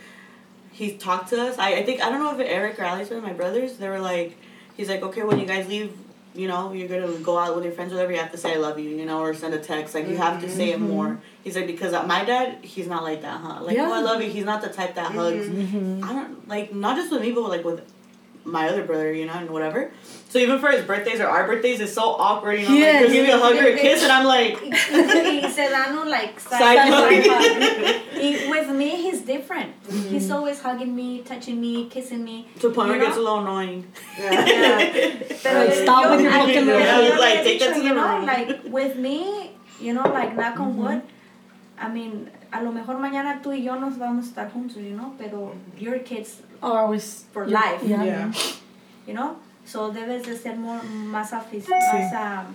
he 0.70 0.96
talked 0.96 1.30
to 1.30 1.40
us. 1.42 1.58
I, 1.58 1.74
I 1.76 1.82
think 1.84 2.00
I 2.00 2.10
don't 2.10 2.20
know 2.20 2.38
if 2.38 2.46
Eric 2.46 2.78
or 2.78 2.84
Alex 2.84 3.10
were 3.10 3.20
my 3.20 3.32
brothers. 3.32 3.76
They 3.78 3.88
were 3.88 3.98
like, 4.00 4.36
he's 4.76 4.88
like, 4.88 5.02
okay, 5.02 5.22
when 5.22 5.38
you 5.40 5.46
guys 5.46 5.66
leave, 5.66 5.92
you 6.34 6.48
know, 6.48 6.72
you're 6.72 6.88
gonna 6.88 7.12
go 7.18 7.38
out 7.38 7.54
with 7.54 7.64
your 7.64 7.72
friends, 7.74 7.92
whatever. 7.92 8.12
You 8.12 8.18
have 8.18 8.32
to 8.32 8.38
say 8.38 8.54
I 8.54 8.56
love 8.56 8.78
you, 8.78 8.90
you 8.90 9.04
know, 9.04 9.20
or 9.20 9.34
send 9.34 9.52
a 9.54 9.58
text. 9.58 9.94
Like 9.94 10.08
you 10.08 10.16
have 10.16 10.40
to 10.40 10.48
say 10.50 10.70
it 10.70 10.80
more. 10.80 11.20
He's 11.44 11.56
like 11.56 11.66
because 11.66 11.92
uh, 11.92 12.04
my 12.04 12.24
dad, 12.24 12.58
he's 12.64 12.86
not 12.86 13.02
like 13.02 13.22
that, 13.22 13.40
huh? 13.40 13.62
Like 13.62 13.76
Yeah. 13.76 13.88
oh 13.88 13.92
I 13.92 14.00
love 14.00 14.22
you. 14.22 14.30
He's 14.30 14.44
not 14.44 14.62
the 14.62 14.68
type 14.68 14.94
that 14.94 15.12
hugs. 15.12 15.48
I 15.48 16.12
don't 16.12 16.48
like 16.48 16.74
not 16.74 16.96
just 16.96 17.12
with 17.12 17.22
me, 17.22 17.32
but 17.32 17.42
like 17.42 17.64
with 17.64 17.82
my 18.44 18.68
other 18.68 18.84
brother, 18.84 19.12
you 19.12 19.26
know, 19.26 19.34
and 19.34 19.50
whatever. 19.50 19.92
So 20.32 20.38
even 20.38 20.60
for 20.60 20.70
his 20.70 20.82
birthdays 20.82 21.20
or 21.20 21.26
our 21.28 21.46
birthdays, 21.46 21.78
it's 21.82 21.92
so 21.92 22.16
awkward. 22.16 22.58
You 22.58 22.66
know, 22.66 22.74
Yes. 22.74 23.02
like 23.02 23.10
he'll 23.12 23.12
give 23.12 23.26
me 23.26 23.32
a 23.32 23.38
hug 23.38 23.54
or 23.54 23.68
a 23.68 23.76
kiss, 23.76 24.02
and 24.02 24.10
I'm 24.10 24.24
like. 24.24 24.56
y 24.62 25.50
se 25.52 25.68
dan 25.68 25.92
un 25.98 26.08
like 26.08 26.40
side, 26.40 26.58
Side 26.58 26.88
side, 26.88 26.88
hug. 26.88 27.12
hug. 27.28 28.16
He- 28.16 28.48
with 28.48 28.70
me, 28.70 28.88
he's 28.96 29.20
different. 29.20 29.74
He's 29.84 30.24
mm-hmm. 30.24 30.32
always 30.32 30.58
hugging 30.62 30.96
me, 30.96 31.20
touching 31.20 31.60
me, 31.60 31.86
kissing 31.90 32.24
me. 32.24 32.48
To 32.60 32.68
the 32.70 32.74
point 32.74 32.88
where 32.88 32.96
it 32.96 33.04
gets 33.04 33.18
a 33.18 33.20
little 33.20 33.40
annoying. 33.40 33.84
Yeah. 34.18 34.32
Pero 35.42 35.64
Like, 35.66 35.74
stop 35.84 36.04
yo- 36.04 36.10
with 36.12 36.20
your 36.22 36.32
I- 36.32 36.40
fucking 36.40 36.66
yo- 36.66 36.78
mouth. 36.78 37.04
yo 37.04 37.14
le 37.14 37.20
Like, 37.20 37.42
take 37.44 37.58
that 37.60 37.68
dicho, 37.68 37.74
to 37.74 37.80
the 37.80 37.86
you 37.88 37.94
know, 37.94 38.16
room. 38.16 38.24
like 38.24 38.60
with 38.72 38.96
me, 38.96 39.50
you 39.82 39.92
know, 39.92 40.08
like 40.08 40.34
knock 40.34 40.58
on 40.58 40.78
wood. 40.78 41.02
Mm-hmm. 41.04 41.84
I 41.84 41.88
mean, 41.92 42.30
a 42.54 42.62
lo 42.64 42.72
mejor 42.72 42.96
mañana 42.96 43.42
tú 43.42 43.52
y 43.52 43.60
yo 43.68 43.74
nos 43.78 43.98
vamos 43.98 44.28
a 44.28 44.30
estar 44.32 44.50
juntos, 44.50 44.76
you 44.76 44.96
know, 44.96 45.12
pero 45.18 45.52
mm-hmm. 45.52 45.76
your 45.76 45.98
kids 45.98 46.40
Or 46.62 46.78
always 46.78 47.24
for 47.34 47.46
life, 47.46 47.82
Yeah. 47.84 48.02
Yeah. 48.02 48.32
you 49.06 49.12
know. 49.12 49.36
So 49.64 49.90
debes 49.90 50.24
de 50.24 50.36
ser 50.36 50.56
more, 50.56 50.80
más 50.82 51.30
afic- 51.32 51.68
más 51.68 52.12
um, 52.46 52.54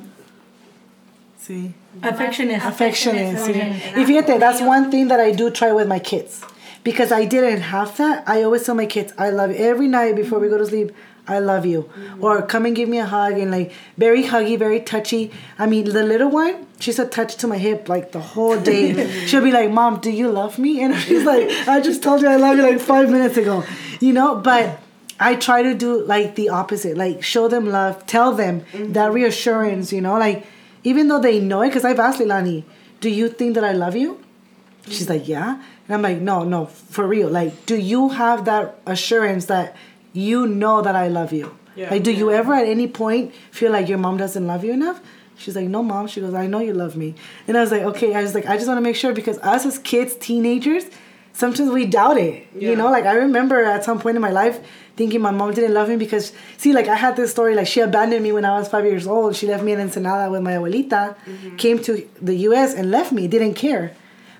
See. 1.39 1.73
Affectionate. 2.03 2.57
affectionate. 2.65 3.35
Affectionate, 3.35 3.37
sí. 3.37 3.53
sí. 3.53 3.97
Y 4.01 4.05
fíjate, 4.05 4.39
that's 4.39 4.61
one 4.61 4.91
thing 4.91 5.07
that 5.07 5.19
I 5.19 5.31
do 5.31 5.49
try 5.49 5.71
with 5.71 5.87
my 5.87 5.99
kids. 5.99 6.41
Because 6.83 7.11
I 7.11 7.25
didn't 7.25 7.61
have 7.61 7.95
that, 7.97 8.23
I 8.27 8.43
always 8.43 8.63
tell 8.65 8.75
my 8.75 8.85
kids, 8.85 9.13
I 9.17 9.29
love 9.29 9.51
you. 9.51 9.57
Every 9.57 9.87
night 9.87 10.15
before 10.15 10.39
we 10.39 10.47
go 10.47 10.57
to 10.57 10.65
sleep, 10.65 10.91
I 11.27 11.39
love 11.39 11.65
you. 11.65 11.89
Or 12.21 12.41
come 12.41 12.65
and 12.65 12.73
give 12.75 12.87
me 12.87 12.99
a 12.99 13.05
hug 13.05 13.37
and 13.37 13.51
like 13.51 13.73
very 13.97 14.23
huggy, 14.23 14.57
very 14.57 14.79
touchy. 14.79 15.31
I 15.59 15.65
mean, 15.65 15.83
the 15.85 16.03
little 16.03 16.29
one, 16.29 16.65
she's 16.79 16.99
attached 16.99 17.39
to 17.41 17.47
my 17.47 17.57
hip 17.57 17.89
like 17.89 18.13
the 18.13 18.21
whole 18.21 18.57
day. 18.57 19.09
She'll 19.27 19.43
be 19.43 19.51
like, 19.51 19.69
Mom, 19.69 19.99
do 19.99 20.09
you 20.09 20.29
love 20.29 20.57
me? 20.57 20.81
And 20.81 20.95
she's 21.05 21.25
like, 21.25 21.49
I 21.67 21.81
just 21.81 22.01
told 22.01 22.21
you 22.21 22.29
I 22.29 22.37
love 22.37 22.55
you 22.55 22.63
like 22.63 22.79
five 22.79 23.09
minutes 23.09 23.35
ago. 23.35 23.65
You 23.99 24.13
know, 24.13 24.35
but 24.35 24.79
I 25.19 25.35
try 25.35 25.63
to 25.63 25.73
do 25.73 26.03
like 26.03 26.35
the 26.35 26.49
opposite, 26.49 26.97
like 26.97 27.23
show 27.23 27.47
them 27.47 27.67
love, 27.67 28.05
tell 28.05 28.33
them 28.33 28.61
mm-hmm. 28.61 28.93
that 28.93 29.11
reassurance, 29.11 29.91
you 29.91 30.01
know, 30.01 30.17
like 30.17 30.45
even 30.83 31.07
though 31.07 31.19
they 31.19 31.39
know 31.39 31.61
it, 31.61 31.67
because 31.67 31.85
I've 31.85 31.99
asked 31.99 32.19
Leilani, 32.19 32.63
do 33.01 33.09
you 33.09 33.29
think 33.29 33.55
that 33.55 33.63
I 33.63 33.71
love 33.71 33.95
you? 33.95 34.15
Mm-hmm. 34.15 34.91
She's 34.91 35.09
like, 35.09 35.27
yeah. 35.27 35.61
And 35.87 35.95
I'm 35.95 36.01
like, 36.01 36.19
no, 36.19 36.43
no, 36.43 36.65
for 36.65 37.07
real. 37.07 37.29
Like, 37.29 37.65
do 37.65 37.75
you 37.75 38.09
have 38.09 38.45
that 38.45 38.79
assurance 38.85 39.45
that 39.45 39.75
you 40.13 40.47
know 40.47 40.81
that 40.81 40.95
I 40.95 41.07
love 41.07 41.33
you? 41.33 41.57
Yeah. 41.75 41.89
Like, 41.91 42.03
do 42.03 42.11
you 42.11 42.31
ever 42.31 42.53
at 42.53 42.67
any 42.67 42.87
point 42.87 43.33
feel 43.51 43.71
like 43.71 43.87
your 43.87 43.97
mom 43.97 44.17
doesn't 44.17 44.45
love 44.45 44.63
you 44.63 44.73
enough? 44.73 44.99
She's 45.37 45.55
like, 45.55 45.67
no, 45.67 45.83
mom. 45.83 46.07
She 46.07 46.21
goes, 46.21 46.33
I 46.33 46.47
know 46.47 46.59
you 46.59 46.73
love 46.73 46.95
me. 46.95 47.13
And 47.47 47.55
I 47.55 47.61
was 47.61 47.71
like, 47.71 47.83
okay. 47.83 48.15
I 48.15 48.23
was 48.23 48.33
like, 48.33 48.47
I 48.47 48.55
just 48.55 48.67
want 48.67 48.77
to 48.77 48.81
make 48.81 48.95
sure 48.95 49.13
because 49.13 49.37
us 49.39 49.65
as 49.65 49.77
kids, 49.77 50.15
teenagers, 50.15 50.85
sometimes 51.33 51.69
we 51.69 51.85
doubt 51.85 52.17
it. 52.17 52.47
Yeah. 52.55 52.71
You 52.71 52.75
know, 52.75 52.89
like 52.89 53.05
I 53.05 53.13
remember 53.13 53.63
at 53.63 53.83
some 53.83 53.99
point 53.99 54.15
in 54.15 54.21
my 54.21 54.31
life 54.31 54.59
thinking 54.97 55.21
my 55.21 55.31
mom 55.31 55.53
didn't 55.53 55.73
love 55.73 55.87
me 55.87 55.95
because, 55.95 56.33
see, 56.57 56.73
like 56.73 56.87
I 56.87 56.95
had 56.95 57.15
this 57.15 57.31
story, 57.31 57.55
like 57.55 57.67
she 57.67 57.79
abandoned 57.79 58.23
me 58.23 58.31
when 58.31 58.43
I 58.43 58.57
was 58.59 58.67
five 58.67 58.83
years 58.83 59.07
old. 59.07 59.35
She 59.35 59.47
left 59.47 59.63
me 59.63 59.71
in 59.71 59.79
Ensenada 59.79 60.29
with 60.29 60.41
my 60.41 60.53
abuelita, 60.53 61.15
mm-hmm. 61.15 61.55
came 61.55 61.79
to 61.83 62.09
the 62.21 62.35
US 62.47 62.73
and 62.73 62.91
left 62.91 63.11
me, 63.11 63.27
didn't 63.27 63.53
care. 63.53 63.95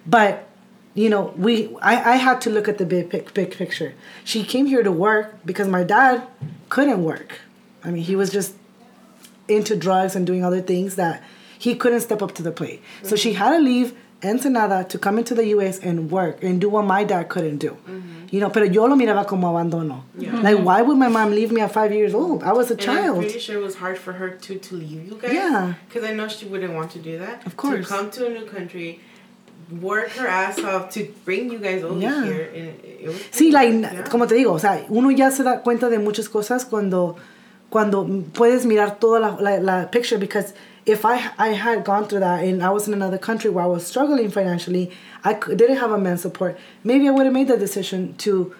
But 0.06 0.48
you 0.96 1.10
know, 1.10 1.34
we 1.38 1.76
I, 1.82 2.14
I 2.14 2.16
had 2.16 2.42
to 2.42 2.50
look 2.50 2.68
at 2.68 2.80
the 2.80 2.86
big 2.86 3.10
big 3.10 3.52
picture. 3.52 3.94
She 4.26 4.44
came 4.44 4.66
here 4.66 4.84
to 4.84 4.92
work 4.92 5.36
because 5.46 5.68
my 5.68 5.84
dad 5.84 6.28
couldn't 6.70 7.04
work. 7.04 7.40
I 7.84 7.92
mean, 7.92 8.04
he 8.04 8.16
was 8.16 8.32
just 8.32 8.56
into 9.48 9.76
drugs 9.76 10.16
and 10.16 10.26
doing 10.26 10.44
other 10.44 10.62
things 10.62 10.96
that 10.96 11.24
he 11.60 11.76
couldn't 11.76 12.02
step 12.02 12.22
up 12.22 12.34
to 12.36 12.44
the 12.44 12.52
plate. 12.52 12.82
So 13.04 13.16
she 13.16 13.34
had 13.34 13.52
to 13.52 13.60
leave 13.60 13.96
Ensenada 14.24 14.84
to 14.90 14.98
come 14.98 15.20
into 15.20 15.36
the 15.36 15.46
US 15.48 15.80
and 15.80 16.10
work 16.10 16.44
and 16.44 16.60
do 16.60 16.70
what 16.70 16.86
my 16.86 17.04
dad 17.04 17.30
couldn't 17.30 17.58
do. 17.60 17.72
Mm-hmm. 17.72 18.14
You 18.32 18.40
know, 18.42 18.50
pero 18.50 18.66
yo 18.66 18.86
lo 18.86 18.96
miraba 18.96 19.26
como 19.26 19.48
abandono. 19.48 20.04
Yeah. 20.18 20.34
Like, 20.42 20.56
mm-hmm. 20.56 20.64
why 20.66 20.82
would 20.82 20.98
my 20.98 21.08
mom 21.08 21.32
leave 21.32 21.52
me 21.52 21.62
at 21.62 21.72
five 21.72 21.94
years 21.94 22.14
old? 22.14 22.44
I 22.44 22.52
was 22.52 22.70
a 22.72 22.74
And 22.74 22.82
child. 22.82 23.18
I'm 23.18 23.24
pretty 23.24 23.40
sure 23.40 23.58
it 23.58 23.64
was 23.64 23.76
hard 23.76 23.98
for 23.98 24.14
her 24.14 24.30
to 24.32 24.58
to 24.58 24.76
leave 24.76 25.08
you 25.08 25.18
guys. 25.22 25.34
Yeah. 25.34 25.76
Because 25.88 26.04
I 26.04 26.14
know 26.14 26.28
she 26.28 26.46
wouldn't 26.46 26.74
want 26.74 26.92
to 26.92 27.00
do 27.00 27.20
that. 27.20 27.46
Of 27.46 27.56
course. 27.56 27.88
To 27.88 27.94
come 27.94 28.10
to 28.12 28.26
a 28.28 28.30
new 28.30 28.46
country, 28.46 29.00
work 29.82 30.10
her 30.12 30.28
ass 30.28 30.60
off 30.60 30.92
to 30.94 31.08
bring 31.26 31.52
you 31.52 31.60
guys 31.60 31.84
over 31.84 32.00
Yeah. 32.00 32.24
here, 32.26 32.50
and 32.54 32.68
it, 32.84 33.00
it 33.04 33.08
was. 33.08 33.18
Sí, 33.32 33.52
like, 33.52 33.72
Yeah. 33.74 34.04
como 34.10 34.26
te 34.26 34.36
digo, 34.36 34.52
o 34.54 34.60
sea, 34.60 34.84
uno 34.90 35.10
ya 35.12 35.30
se 35.30 35.44
da 35.44 35.62
cuenta 35.62 35.90
de 35.90 36.00
muchas 36.00 36.28
cosas 36.28 36.66
cuando, 36.66 37.16
cuando 37.70 38.06
puedes 38.34 38.66
mirar 38.66 39.00
toda 39.00 39.20
la, 39.20 39.36
la, 39.40 39.58
la 39.60 39.86
picture 39.92 40.18
because 40.18 40.54
if 40.86 41.04
I, 41.06 41.18
I 41.38 41.50
had 41.54 41.84
gone 41.84 42.06
through 42.08 42.22
that 42.22 42.44
and 42.44 42.64
I 42.64 42.70
was 42.70 42.88
in 42.88 42.94
another 42.94 43.18
country 43.18 43.50
where 43.50 43.66
I 43.66 43.68
was 43.68 43.86
struggling 43.86 44.30
financially, 44.32 44.92
I 45.24 45.34
c- 45.34 45.54
didn't 45.56 45.78
have 45.78 45.92
a 45.92 45.98
man 45.98 46.18
support, 46.18 46.58
maybe 46.84 47.08
I 47.08 47.12
would 47.12 47.26
have 47.26 47.34
made 47.34 47.50
the 47.50 47.58
decision 47.58 48.16
to 48.20 48.54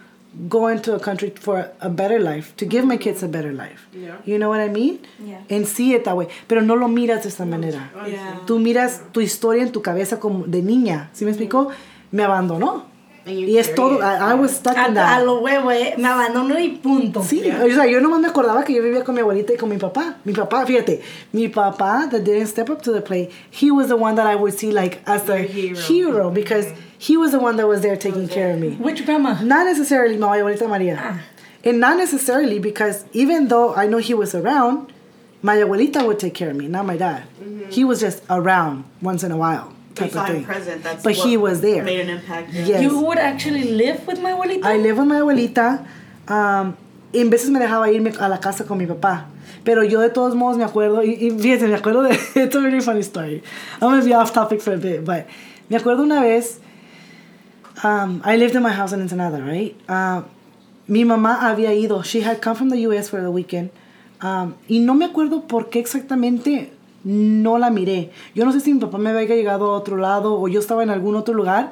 go 0.50 0.68
into 0.68 0.94
a 0.94 1.00
country 1.00 1.30
for 1.40 1.72
a 1.80 1.90
better 1.90 2.20
life, 2.20 2.54
to 2.58 2.66
give 2.66 2.84
my 2.86 2.98
kids 2.98 3.24
a 3.24 3.28
better 3.30 3.54
life. 3.54 3.88
Yeah. 3.94 4.18
You 4.26 4.38
know 4.38 4.50
what 4.50 4.60
I 4.60 4.68
mean? 4.68 5.00
Yeah. 5.26 5.40
And 5.50 5.66
see 5.66 5.94
it 5.94 6.04
that 6.04 6.18
way. 6.18 6.28
Pero 6.50 6.60
no 6.62 6.76
lo 6.76 6.88
miras 6.90 7.24
de 7.24 7.30
esta 7.30 7.46
manera. 7.46 7.90
Yeah. 8.06 8.42
Tú 8.46 8.60
miras 8.60 9.02
tu 9.14 9.22
historia 9.22 9.64
en 9.64 9.72
tu 9.72 9.82
cabeza 9.82 10.20
como 10.20 10.44
de 10.46 10.62
niña. 10.62 11.10
¿Sí 11.14 11.24
me 11.24 11.32
explico? 11.32 11.72
Me 12.12 12.24
abandonó. 12.24 12.86
And 13.28 13.38
Y 13.50 13.58
es 13.58 13.76
todo. 13.76 14.00
I, 14.02 14.32
I 14.32 14.34
was 14.36 14.56
stuck 14.56 14.78
A, 14.78 14.86
in 14.86 14.92
a 14.92 14.94
that. 14.96 15.26
lo 15.26 15.42
huevo, 15.42 15.70
eh. 15.72 15.96
Me 15.98 16.08
abandono 16.08 16.58
y 16.60 16.78
punto. 16.82 17.22
Sí, 17.22 17.42
Yeah. 17.44 17.64
o 17.64 17.70
sea, 17.70 17.86
yo 17.86 18.00
nomás 18.00 18.22
me 18.22 18.28
acordaba 18.30 18.64
que 18.64 18.74
yo 18.74 18.82
vivía 18.82 19.04
con 19.04 19.16
mi 19.16 19.22
abuelita 19.22 19.54
y 19.54 19.58
con 19.58 19.70
mi 19.70 19.78
papá. 19.78 20.16
Mi 20.24 20.34
papá, 20.34 20.66
fíjate, 20.66 21.02
mi 21.34 21.50
papá 21.50 22.10
that 22.10 22.24
didn't 22.24 22.48
step 22.48 22.70
up 22.70 22.82
to 22.84 22.92
the 22.94 23.02
plate, 23.02 23.30
he 23.52 23.70
was 23.70 23.88
the 23.90 23.98
one 23.98 24.16
that 24.16 24.26
I 24.26 24.36
would 24.36 24.54
see 24.58 24.72
like 24.72 25.00
as 25.06 25.24
the 25.24 25.40
Your 25.42 25.76
hero. 25.76 25.76
hero, 25.88 26.32
because 26.32 26.68
he 26.98 27.18
was 27.18 27.32
the 27.32 27.40
one 27.40 27.58
that 27.58 27.68
was 27.68 27.82
there 27.82 27.98
taking 27.98 28.28
care 28.30 28.52
of 28.54 28.60
me. 28.60 28.76
Which 28.78 29.06
grandma? 29.06 29.42
Not 29.44 29.66
necessarily 29.66 30.18
my 30.18 30.38
abuelita 30.40 30.68
Maria. 30.70 31.20
And 31.64 31.80
not 31.82 31.98
necessarily 31.98 32.60
because 32.60 33.04
even 33.14 33.50
though 33.50 33.76
I 33.76 33.88
know 33.88 33.98
he 33.98 34.14
was 34.14 34.34
around, 34.34 34.94
my 35.42 35.58
abuelita 35.58 36.06
would 36.08 36.18
take 36.18 36.34
care 36.34 36.50
of 36.50 36.56
me, 36.56 36.68
not 36.68 36.86
my 36.86 36.96
dad. 36.98 37.24
He 37.70 37.84
was 37.84 38.00
just 38.00 38.24
around 38.30 38.86
once 39.02 39.24
in 39.24 39.32
a 39.32 39.38
while 39.38 39.74
type 39.98 40.16
of 40.16 40.28
thing. 40.28 40.44
present. 40.46 40.84
That's 40.84 41.04
But 41.04 41.14
he 41.16 41.38
was 41.38 41.62
there. 41.62 41.84
Made 41.84 42.02
an 42.02 42.10
impact. 42.10 42.54
yeah. 42.54 42.66
Yes. 42.66 42.82
You 42.82 43.00
would 43.02 43.18
actually 43.18 43.64
live 43.72 44.06
with 44.08 44.20
my 44.22 44.32
abuelita? 44.32 44.64
I 44.64 44.78
live 44.78 44.98
with 44.98 45.08
my 45.08 45.20
abuelita. 45.20 45.86
Um, 46.28 46.76
y 47.14 47.20
en 47.22 47.30
veces 47.30 47.50
me 47.50 47.60
dejaba 47.60 47.90
irme 47.92 48.14
a 48.20 48.28
la 48.30 48.40
casa 48.40 48.66
con 48.66 48.78
mi 48.78 48.86
papá. 48.86 49.26
Pero 49.64 49.84
yo 49.84 50.00
de 50.00 50.10
todos 50.10 50.36
modos 50.36 50.58
me 50.58 50.64
acuerdo, 50.64 51.04
y, 51.04 51.14
y 51.20 51.32
fíjense, 51.32 51.68
me 51.68 51.76
acuerdo 51.76 52.04
de, 52.04 52.12
it's 52.36 52.56
a 52.56 52.60
really 52.60 52.82
funny 52.82 53.02
story. 53.02 53.44
I'm 53.82 53.90
gonna 53.90 54.04
be 54.04 54.14
off 54.14 54.32
topic 54.34 54.62
for 54.62 54.74
a 54.74 54.78
bit, 54.78 55.04
but 55.04 55.26
me 55.70 55.78
acuerdo 55.78 56.04
una 56.04 56.22
vez, 56.22 56.60
um, 57.84 58.22
I 58.24 58.38
lived 58.38 58.56
in 58.56 58.64
my 58.64 58.72
house 58.72 58.94
in 58.94 59.02
Ensenada, 59.02 59.42
right? 59.42 59.76
Um, 59.90 60.26
mi 60.88 61.04
mamá 61.04 61.40
había 61.42 61.74
ido, 61.74 62.02
she 62.04 62.22
had 62.22 62.42
come 62.42 62.56
from 62.56 62.70
the 62.70 62.78
US 62.88 63.10
for 63.10 63.22
the 63.22 63.30
weekend, 63.32 63.70
um, 64.22 64.56
y 64.70 64.80
no 64.80 64.94
me 64.94 65.06
acuerdo 65.06 65.48
por 65.48 65.70
qué 65.70 65.80
exactamente 65.80 66.72
no 67.08 67.58
la 67.58 67.70
miré. 67.70 68.12
Yo 68.36 68.44
no 68.44 68.52
sé 68.52 68.60
si 68.60 68.74
mi 68.74 68.82
papá 68.82 68.98
me 68.98 69.10
había 69.12 69.34
llegado 69.34 69.72
a 69.72 69.78
otro 69.78 69.96
lado 69.96 70.38
o 70.38 70.50
yo 70.50 70.60
estaba 70.60 70.84
en 70.84 70.90
algún 70.90 71.16
otro 71.16 71.34
lugar 71.34 71.72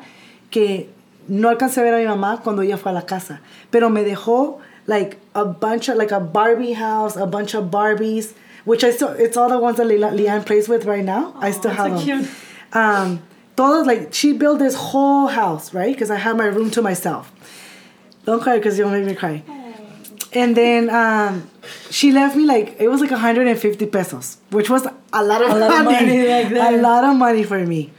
que 0.49 0.89
no 1.27 1.49
alcancé 1.49 1.81
a 1.81 1.83
ver 1.83 1.93
a 1.93 1.97
mi 1.97 2.05
mamá 2.05 2.39
cuando 2.41 2.61
ella 2.61 2.77
fue 2.77 2.91
a 2.91 2.93
la 2.93 3.05
casa, 3.05 3.41
pero 3.69 3.89
me 3.89 4.03
dejó 4.03 4.59
like 4.87 5.17
a 5.33 5.43
bunch 5.43 5.89
of 5.89 5.97
like 5.97 6.13
a 6.13 6.19
Barbie 6.19 6.73
house, 6.73 7.17
a 7.17 7.25
bunch 7.25 7.53
of 7.53 7.65
Barbies, 7.69 8.31
which 8.63 8.85
I 8.85 8.91
still 8.91 9.09
it's 9.19 9.35
all 9.35 9.49
the 9.49 9.59
ones 9.59 9.75
that 9.77 9.87
Le- 9.87 10.11
Leanne 10.11 10.45
plays 10.45 10.69
with 10.69 10.85
right 10.85 11.03
now. 11.03 11.33
I 11.41 11.51
still 11.51 11.71
have 11.71 11.91
so 11.91 11.95
them. 11.95 12.03
cute. 12.03 12.29
Um, 12.71 13.19
todos 13.57 13.85
like 13.85 14.13
she 14.13 14.31
built 14.31 14.59
this 14.59 14.75
whole 14.75 15.27
house, 15.27 15.73
right? 15.73 15.93
Because 15.93 16.09
I 16.11 16.15
had 16.17 16.37
my 16.37 16.45
room 16.45 16.71
to 16.71 16.81
myself. 16.81 17.31
Don't 18.25 18.41
cry 18.41 18.57
because 18.57 18.77
you'll 18.77 18.89
make 18.89 19.05
me 19.05 19.15
cry. 19.15 19.43
And 20.35 20.55
then 20.55 20.89
um, 20.89 21.49
she 21.89 22.11
left 22.11 22.35
me 22.35 22.45
like 22.45 22.75
it 22.79 22.89
was 22.89 22.99
like 23.01 23.11
150 23.11 23.85
pesos, 23.87 24.37
which 24.49 24.69
was 24.69 24.85
a 25.13 25.23
lot 25.23 25.41
of 25.41 25.49
A 25.51 25.55
lot 25.55 25.71
of 25.79 25.85
money, 25.85 26.05
money 26.05 26.25
back 26.53 26.73
a 26.73 26.77
lot 26.77 27.03
of 27.05 27.15
money 27.15 27.43
for 27.43 27.59
me. 27.65 27.91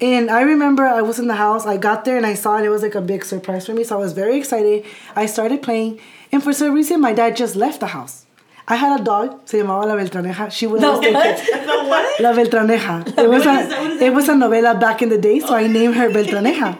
And 0.00 0.30
I 0.30 0.40
remember 0.42 0.84
I 0.86 1.02
was 1.02 1.18
in 1.18 1.26
the 1.28 1.34
house. 1.36 1.66
I 1.66 1.76
got 1.76 2.04
there 2.04 2.16
and 2.16 2.26
I 2.26 2.34
saw 2.34 2.56
it. 2.58 2.64
It 2.64 2.70
was 2.70 2.82
like 2.82 2.94
a 2.94 3.00
big 3.02 3.24
surprise 3.24 3.66
for 3.66 3.74
me. 3.74 3.84
So 3.84 3.96
I 3.96 4.00
was 4.00 4.12
very 4.14 4.36
excited. 4.38 4.84
I 5.14 5.26
started 5.26 5.62
playing, 5.62 6.00
and 6.32 6.42
for 6.42 6.52
some 6.52 6.72
reason, 6.72 7.00
my 7.00 7.12
dad 7.12 7.36
just 7.36 7.54
left 7.54 7.80
the 7.80 7.88
house. 7.88 8.26
I 8.66 8.76
had 8.76 9.00
a 9.00 9.04
dog. 9.04 9.46
Se 9.48 9.58
llamaba 9.58 9.86
La 9.86 9.96
Beltraneja. 9.96 10.50
She 10.50 10.66
would 10.66 10.82
always 10.82 11.00
take 11.06 11.14
what? 11.14 11.36
care- 11.36 11.66
The 11.70 11.84
what? 11.88 12.20
La 12.20 12.32
Beltraneja. 12.32 13.18
It 13.24 13.28
was 13.28 13.42
a 13.42 13.44
that? 13.44 14.02
It 14.02 14.12
was 14.14 14.28
a 14.28 14.32
novela 14.34 14.78
back 14.80 15.02
in 15.02 15.08
the 15.08 15.18
day, 15.18 15.38
so 15.40 15.54
I 15.54 15.66
named 15.66 15.94
her 15.96 16.08
Beltraneja. 16.08 16.78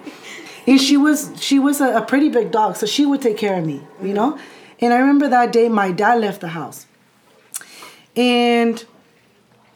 And 0.67 0.81
she 0.81 0.97
was 0.97 1.31
she 1.41 1.59
was 1.59 1.81
a, 1.81 1.97
a 1.99 2.03
pretty 2.03 2.29
big 2.29 2.51
dog, 2.51 2.77
so 2.77 2.87
she 2.87 3.05
would 3.07 3.21
take 3.23 3.37
care 3.37 3.57
of 3.59 3.65
me, 3.67 3.83
you 4.03 4.15
know. 4.15 4.39
And 4.81 4.93
I 4.93 4.99
remember 4.99 5.29
that 5.29 5.53
day 5.53 5.69
my 5.69 5.93
dad 5.93 6.21
left 6.21 6.41
the 6.41 6.49
house, 6.49 6.87
and 8.17 8.85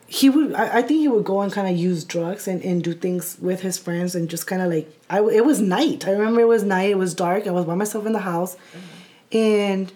he 0.06 0.30
would 0.30 0.54
I, 0.54 0.78
I 0.78 0.82
think 0.82 1.00
he 1.00 1.08
would 1.08 1.24
go 1.24 1.40
and 1.40 1.52
kind 1.52 1.68
of 1.68 1.76
use 1.76 2.04
drugs 2.04 2.46
and, 2.48 2.62
and 2.62 2.82
do 2.82 2.94
things 2.94 3.36
with 3.40 3.60
his 3.60 3.78
friends 3.78 4.14
and 4.14 4.28
just 4.30 4.46
kind 4.46 4.62
of 4.62 4.70
like 4.70 4.88
I 5.10 5.20
it 5.20 5.44
was 5.44 5.60
night. 5.60 6.06
I 6.06 6.12
remember 6.12 6.40
it 6.40 6.48
was 6.48 6.62
night. 6.62 6.90
It 6.90 6.98
was 6.98 7.14
dark. 7.14 7.46
I 7.46 7.50
was 7.50 7.64
by 7.64 7.74
myself 7.74 8.06
in 8.06 8.12
the 8.12 8.20
house, 8.20 8.56
and 9.32 9.92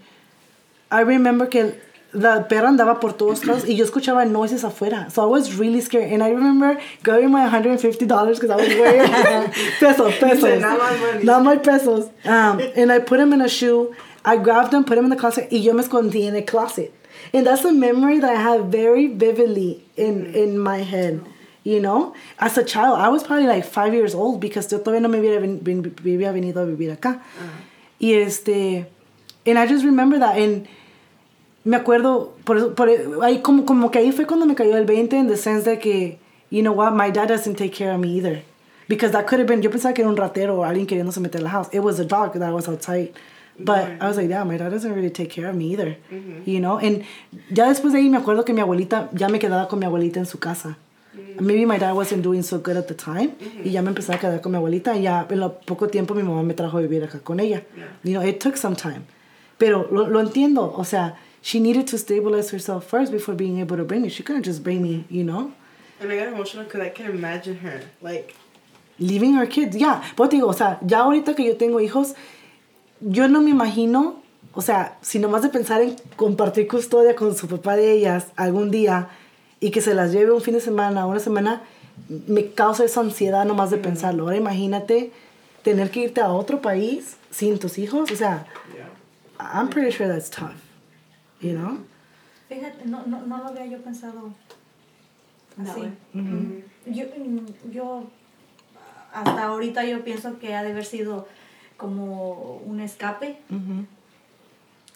I 0.90 1.00
remember 1.00 1.46
que 1.46 1.74
la 2.12 2.44
perra 2.48 2.68
andaba 2.68 2.98
por 3.00 3.12
todos 3.12 3.44
lados 3.44 3.64
y 3.66 3.74
yo 3.74 3.84
escuchaba 3.84 4.28
noises 4.28 4.64
afuera. 4.64 5.11
So 5.11 5.22
I 5.22 5.26
was 5.26 5.54
really 5.56 5.80
scared. 5.80 6.11
And 6.11 6.22
I 6.22 6.30
remember 6.30 6.80
grabbing 7.02 7.30
my 7.30 7.48
$150 7.48 7.98
because 7.98 8.50
I 8.50 8.56
was 8.56 8.68
wearing 8.68 9.11
pesos, 9.78 10.14
pesos. 10.18 10.61
"Not 10.61 10.78
my 10.78 10.96
money." 10.96 11.24
Not 11.24 11.44
my 11.44 11.56
pesos. 11.56 12.11
Um, 12.24 12.61
and 12.76 12.90
I 12.90 12.98
put 12.98 13.18
them 13.18 13.32
in 13.32 13.40
a 13.42 13.48
shoe. 13.48 13.94
I 14.28 14.36
grabbed 14.36 14.72
them, 14.72 14.84
put 14.84 14.96
them 14.96 15.04
in 15.04 15.10
the 15.10 15.16
closet, 15.16 15.48
y 15.50 15.58
yo 15.58 15.72
me 15.72 15.82
escondí 15.82 16.22
in 16.28 16.36
a 16.36 16.42
closet. 16.42 16.92
And 17.32 17.46
that's 17.46 17.64
a 17.64 17.72
memory 17.72 18.18
that 18.20 18.30
I 18.30 18.40
have 18.40 18.66
very 18.66 19.06
vividly 19.06 19.82
in, 19.96 20.34
in 20.34 20.58
my 20.58 20.78
head. 20.78 21.20
You 21.64 21.80
know, 21.80 22.14
as 22.38 22.56
a 22.56 22.64
child, 22.64 22.98
I 22.98 23.08
was 23.08 23.22
probably 23.24 23.46
like 23.46 23.64
five 23.64 23.92
years 23.92 24.14
old 24.14 24.40
because 24.40 24.70
yo 24.70 24.78
todavía 24.78 25.02
no 25.02 25.08
me 25.08 25.18
hubiera, 25.18 25.40
ven, 25.40 25.60
ven- 25.62 25.82
hubiera 25.82 26.32
venido 26.32 26.58
a 26.62 26.66
vivir 26.66 26.96
acá. 26.96 27.20
Y 27.98 28.12
este, 28.12 28.86
and 29.46 29.58
I 29.58 29.66
just 29.66 29.84
remember 29.84 30.18
that. 30.18 30.36
And 30.38 30.66
me 31.64 31.76
acuerdo, 31.76 32.32
por 32.44 32.74
por, 32.74 32.88
ahí 33.22 33.42
como, 33.42 33.64
como 33.66 33.90
que 33.90 33.98
ahí 33.98 34.12
fue 34.12 34.26
cuando 34.26 34.46
me 34.46 34.54
cayó 34.54 34.76
el 34.76 34.86
20 34.86 35.16
in 35.16 35.26
the 35.28 35.36
sense 35.36 35.64
de 35.64 35.78
que, 35.78 36.18
you 36.50 36.62
know 36.62 36.72
what, 36.72 36.92
my 36.94 37.10
dad 37.10 37.28
doesn't 37.28 37.56
take 37.56 37.72
care 37.72 37.92
of 37.92 38.00
me 38.00 38.16
either. 38.16 38.42
Because 38.88 39.12
that 39.12 39.26
could 39.26 39.40
have 39.40 39.48
been, 39.48 39.60
yo 39.60 39.68
pensaba 39.70 39.94
que 39.94 40.02
era 40.02 40.08
un 40.10 40.16
ratero 40.16 40.58
o 40.58 40.64
alguien 40.64 40.86
queriéndose 40.86 41.20
meter 41.20 41.40
a 41.40 41.44
la 41.44 41.50
house. 41.50 41.68
It 41.72 41.80
was 41.80 41.98
a 41.98 42.04
dog 42.04 42.34
that 42.38 42.52
was 42.52 42.68
outside. 42.68 43.12
But 43.59 44.00
I 44.00 44.06
was 44.06 44.16
like, 44.16 44.28
yeah, 44.28 44.44
my 44.44 44.56
dad 44.56 44.70
doesn't 44.70 44.92
really 44.92 45.11
take 45.11 45.30
care 45.30 45.48
of 45.48 45.56
me 45.56 45.72
either. 45.72 45.96
You 46.44 46.61
know? 46.61 46.78
And 46.78 47.04
ya 47.50 47.66
después 47.68 47.92
de 47.92 47.98
ahí 47.98 48.09
me 48.09 48.18
acuerdo 48.18 48.44
que 48.44 48.54
mi 48.54 48.61
abuelita, 48.61 49.11
ya 49.12 49.28
me 49.28 49.38
quedaba 49.38 49.68
con 49.68 49.78
mi 49.80 49.86
abuelita 49.86 50.18
en 50.18 50.26
su 50.26 50.38
casa. 50.38 50.76
Maybe 51.40 51.66
my 51.66 51.78
dad 51.78 51.94
wasn't 51.94 52.22
doing 52.22 52.42
so 52.42 52.59
good 52.59 52.76
at 52.76 52.86
the 52.86 52.94
time. 52.94 53.32
Y 53.64 53.70
ya 53.70 53.82
me 53.82 53.90
empecé 53.90 54.14
a 54.14 54.18
quedar 54.18 54.40
con 54.40 54.52
mi 54.52 54.59
abuelita. 54.59 54.96
Y 54.96 55.02
ya 55.02 55.26
en 55.28 55.40
lo 55.40 55.59
poco 55.61 55.88
tiempo 55.88 56.14
mi 56.14 56.22
mamá 56.22 56.42
me 56.42 56.54
trajo 56.54 56.78
a 56.78 56.80
vivir 56.80 57.02
acá 57.04 57.20
con 57.20 57.40
ella. 57.40 57.62
You 58.04 58.12
know, 58.12 58.22
it 58.22 58.40
took 58.40 58.56
some 58.56 58.76
time. 58.76 59.06
Pero 59.59 59.88
lo, 59.90 60.09
lo 60.09 60.20
entiendo. 60.20 60.72
O 60.76 60.84
sea, 60.84 61.16
she 61.42 61.59
needed 61.59 61.86
to 61.88 61.98
stabilize 61.98 62.50
herself 62.50 62.86
first 62.86 63.11
before 63.11 63.34
being 63.34 63.59
able 63.59 63.76
to 63.76 63.84
bring 63.84 64.02
me. 64.02 64.09
She 64.09 64.22
couldn't 64.22 64.44
just 64.44 64.62
bring 64.62 64.82
me, 64.82 65.04
you 65.11 65.24
know? 65.24 65.52
And 66.00 66.12
I 66.12 66.16
got 66.16 66.28
emotional 66.28 66.64
because 66.64 66.80
I 66.80 66.90
can 66.90 67.11
imagine 67.11 67.59
her 67.59 67.80
like 68.00 68.36
Leaving 68.98 69.34
her 69.34 69.46
kids. 69.46 69.76
Ya, 69.76 70.02
pues 70.16 70.30
te 70.30 70.36
digo, 70.36 70.48
o 70.48 70.52
sea, 70.52 70.78
ya 70.82 71.00
ahorita 71.00 71.34
que 71.34 71.44
yo 71.44 71.56
tengo 71.56 71.80
hijos, 71.80 72.14
yo 73.01 73.28
no 73.28 73.40
me 73.40 73.51
imagino, 73.51 74.20
o 74.55 74.62
sea, 74.62 74.99
si 75.03 75.18
nomás 75.18 75.42
de 75.42 75.49
pensar 75.49 75.82
en 75.82 75.96
compartir 76.16 76.66
custodia 76.68 77.14
con 77.14 77.34
su 77.36 77.49
papá 77.49 77.76
de 77.76 77.92
ellas 77.92 78.28
algún 78.36 78.70
día 78.70 79.09
y 79.61 79.70
que 79.70 79.80
se 79.80 79.94
las 79.94 80.12
lleve 80.12 80.32
un 80.32 80.40
fin 80.40 80.55
de 80.55 80.61
semana, 80.61 81.07
una 81.07 81.20
semana, 81.20 81.62
me 82.26 82.51
causa 82.53 82.84
esa 82.84 83.01
ansiedad 83.01 83.44
nomás 83.44 83.70
de 83.70 83.78
pensarlo. 83.78 84.24
Ahora 84.24 84.36
imagínate 84.36 85.12
tener 85.62 85.90
que 85.90 86.01
irte 86.01 86.20
a 86.20 86.30
otro 86.30 86.62
país 86.62 87.16
sin 87.30 87.59
tus 87.59 87.78
hijos, 87.78 88.11
o 88.11 88.16
sea, 88.16 88.46
yeah. 88.74 88.88
I'm 89.38 89.68
pretty 89.68 89.90
sure 89.90 90.09
that's 90.09 90.30
tough, 90.30 90.55
you 91.40 91.53
know? 91.53 91.78
Fíjate, 92.49 92.86
no, 92.86 93.05
no, 93.07 93.20
no 93.26 93.38
lo 93.38 93.49
había 93.49 93.66
yo 93.66 93.78
pensado 93.78 94.32
así. 95.61 95.82
Yo, 96.86 97.05
mm, 97.05 97.70
yo 97.70 98.05
hasta 99.12 99.44
ahorita 99.44 99.84
yo 99.84 100.03
pienso 100.03 100.38
que 100.38 100.55
ha 100.55 100.62
de 100.62 100.70
haber 100.70 100.84
sido 100.84 101.28
como 101.78 102.60
un 102.66 102.80
escape 102.80 103.38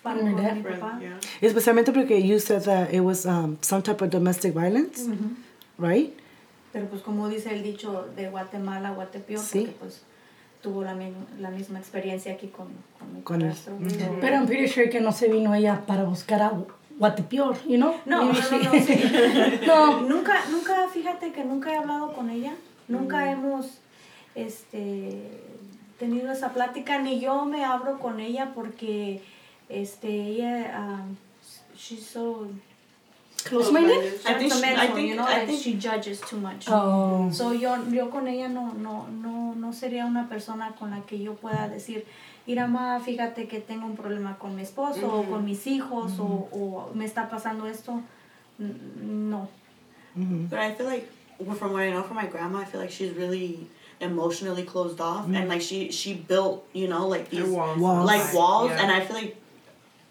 para 0.02 0.20
Mi 0.22 0.34
mi 0.34 0.42
dad. 0.42 0.56
papá. 0.62 0.98
Yeah. 1.00 1.18
Especialmente 1.40 1.92
porque 1.92 2.20
you 2.22 2.38
said 2.38 2.62
that 2.64 2.92
it 2.92 3.00
was 3.00 3.24
um, 3.24 3.56
some 3.62 3.82
type 3.82 4.02
of 4.04 4.10
domestic 4.10 4.52
violence, 4.52 5.08
right? 5.78 6.12
Pero 6.72 6.86
pues 6.88 7.02
como 7.02 7.28
dice 7.28 7.52
el 7.54 7.62
dicho 7.62 8.08
de 8.16 8.28
Guatemala, 8.28 8.90
Guatepeor, 8.92 9.40
Sí. 9.40 9.60
porque 9.60 9.76
pues 9.78 10.02
tuvo 10.62 10.82
la, 10.82 10.94
mi- 10.94 11.12
la 11.38 11.50
misma 11.50 11.78
experiencia 11.78 12.32
aquí 12.32 12.48
con, 12.48 12.68
con 12.98 13.14
mi 13.14 13.20
Con 13.22 13.42
el- 13.42 13.48
padrastro. 13.48 13.74
So- 13.90 14.16
Pero 14.20 14.34
I'm 14.36 14.46
pretty 14.46 14.68
sure 14.68 14.88
que 14.90 15.00
no 15.00 15.12
se 15.12 15.28
vino 15.28 15.54
ella 15.54 15.82
para 15.86 16.04
buscar 16.04 16.40
a 16.42 16.52
Guatepeor, 16.98 17.56
you 17.66 17.76
know? 17.76 17.94
No, 18.06 18.24
no, 18.24 18.32
no, 18.32 18.58
no, 18.58 18.72
sí. 18.84 19.00
No. 19.66 20.00
Nunca, 20.08 20.34
nunca, 20.50 20.88
fíjate 20.92 21.32
que 21.32 21.44
nunca 21.44 21.72
he 21.72 21.76
hablado 21.76 22.12
con 22.12 22.28
ella. 22.30 22.54
Nunca 22.88 23.30
hemos 23.30 23.78
este, 24.34 25.30
tenido 26.02 26.32
esa 26.32 26.48
plática, 26.52 26.98
ni 26.98 27.20
yo 27.20 27.44
me 27.44 27.64
abro 27.64 27.98
con 28.00 28.18
ella 28.18 28.50
porque 28.54 29.20
este, 29.68 30.08
ella, 30.08 30.52
um, 30.80 31.16
she's 31.76 32.04
so 32.06 32.48
Close-minded? 33.44 34.20
I 34.24 34.34
think 34.38 34.52
she- 34.52 34.64
I 34.64 34.86
think- 34.94 35.08
you 35.10 35.16
know, 35.16 35.26
I 35.26 35.38
like 35.38 35.46
think- 35.48 35.62
she 35.62 35.72
judges 35.74 36.20
too 36.20 36.38
much. 36.38 36.68
Oh. 36.68 37.28
So 37.32 37.52
yo, 37.52 37.70
yo 37.90 38.08
con 38.10 38.26
ella 38.28 38.48
no, 38.48 38.72
no, 38.72 39.06
no, 39.08 39.54
no 39.54 39.72
sería 39.72 40.06
una 40.06 40.28
persona 40.28 40.74
con 40.78 40.90
la 40.90 41.00
que 41.06 41.18
yo 41.18 41.34
pueda 41.34 41.68
decir, 41.68 42.04
mira 42.46 42.66
ma, 42.68 43.00
fíjate 43.00 43.48
que 43.48 43.60
tengo 43.60 43.86
un 43.86 43.96
problema 43.96 44.38
con 44.38 44.54
mi 44.54 44.62
esposo 44.62 45.06
o 45.06 45.24
con 45.24 45.44
mis 45.44 45.66
hijos 45.66 46.18
o, 46.20 46.24
o 46.52 46.90
me 46.94 47.04
está 47.04 47.28
pasando 47.28 47.66
esto. 47.66 48.00
No. 48.58 49.48
But 50.14 50.58
I 50.60 50.74
feel 50.74 50.86
like, 50.86 51.08
well, 51.40 51.56
from 51.56 51.72
what 51.72 51.82
I 51.82 51.90
know 51.90 52.02
from 52.04 52.16
my 52.16 52.26
grandma, 52.26 52.60
I 52.60 52.64
feel 52.64 52.80
like 52.80 52.92
she's 52.92 53.12
really 53.16 53.66
emotionally 54.02 54.64
closed 54.64 55.00
off, 55.00 55.26
and 55.26 55.48
like 55.48 55.62
she 55.62 55.90
she 55.90 56.14
built, 56.14 56.66
you 56.72 56.88
know, 56.88 57.06
like 57.08 57.30
these 57.30 57.44
walls. 57.44 57.78
Walls. 57.78 58.06
like 58.06 58.34
walls, 58.34 58.70
yeah. 58.70 58.82
and 58.82 58.92
I 58.92 59.00
feel 59.04 59.16
like, 59.16 59.36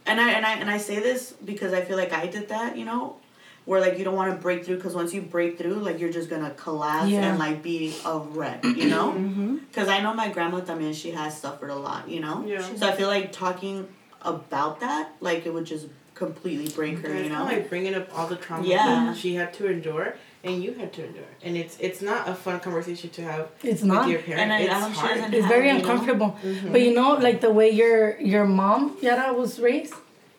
and 0.06 0.20
I 0.20 0.32
and 0.32 0.46
I 0.46 0.54
and 0.56 0.70
I 0.70 0.78
say 0.78 1.00
this 1.00 1.34
because 1.44 1.74
I 1.74 1.82
feel 1.82 1.98
like 1.98 2.14
I 2.14 2.26
did 2.28 2.50
that, 2.50 2.78
you 2.78 2.86
know, 2.86 3.18
where 3.66 3.80
like 3.80 3.98
you 3.98 4.04
don't 4.04 4.16
want 4.16 4.32
to 4.34 4.38
break 4.42 4.66
through 4.66 4.78
because 4.78 4.96
once 4.96 5.14
you 5.14 5.22
break 5.22 5.58
through, 5.58 5.76
like 5.76 6.00
you're 6.00 6.12
just 6.12 6.30
gonna 6.30 6.52
collapse 6.52 7.10
Yeah. 7.10 7.30
and 7.30 7.40
like 7.40 7.62
be 7.62 7.94
a 8.06 8.18
wreck, 8.18 8.64
you 8.64 8.90
know? 8.90 9.12
Mm-hmm. 9.22 9.58
Because 9.70 9.88
I 9.88 10.02
know 10.02 10.14
my 10.14 10.30
grandma 10.30 10.62
también 10.62 10.94
she 10.94 11.12
has 11.12 11.38
suffered 11.38 11.70
a 11.70 11.76
lot, 11.76 12.10
you 12.10 12.20
know. 12.22 12.44
Yeah. 12.46 12.62
So 12.76 12.88
I 12.88 12.94
feel 12.94 13.08
like 13.08 13.32
talking 13.32 13.88
about 14.22 14.80
that, 14.80 15.14
like 15.20 15.46
it 15.46 15.54
would 15.54 15.66
just 15.66 15.88
completely 16.16 16.70
break 16.70 17.00
her, 17.00 17.14
you 17.24 17.30
know. 17.30 17.44
like 17.44 17.70
bringing 17.70 17.94
up 17.96 18.08
all 18.18 18.28
the 18.28 18.36
trauma 18.36 18.66
Yeah. 18.68 19.06
that 19.08 19.18
she 19.18 19.36
had 19.36 19.54
to 19.56 19.68
endure 19.68 20.16
and 20.44 20.64
you 20.64 20.74
had 20.74 20.92
to 20.94 21.06
endure, 21.06 21.32
and 21.44 21.56
it's 21.56 21.78
it's 21.80 22.02
not 22.02 22.28
a 22.28 22.34
fun 22.34 22.60
conversation 22.60 23.10
to 23.12 23.22
have 23.24 23.48
It's 23.64 23.82
with 23.82 23.92
not. 23.92 24.10
your 24.10 24.20
parent. 24.20 24.42
And 24.42 24.54
I- 24.54 24.62
it's 24.62 24.74
I'm 24.74 24.92
hard. 24.92 25.18
it's 25.20 25.34
It's 25.38 25.48
very 25.48 25.68
You 25.68 25.74
know? 25.74 25.80
uncomfortable. 25.80 26.36
Mm-hmm. 26.44 26.72
But 26.72 26.82
you 26.82 26.94
know, 26.94 27.14
like 27.14 27.42
the 27.42 27.52
way 27.52 27.70
your 27.70 28.20
your 28.20 28.46
mom 28.46 28.98
Yara 29.02 29.34
was 29.34 29.60
raised, 29.60 29.94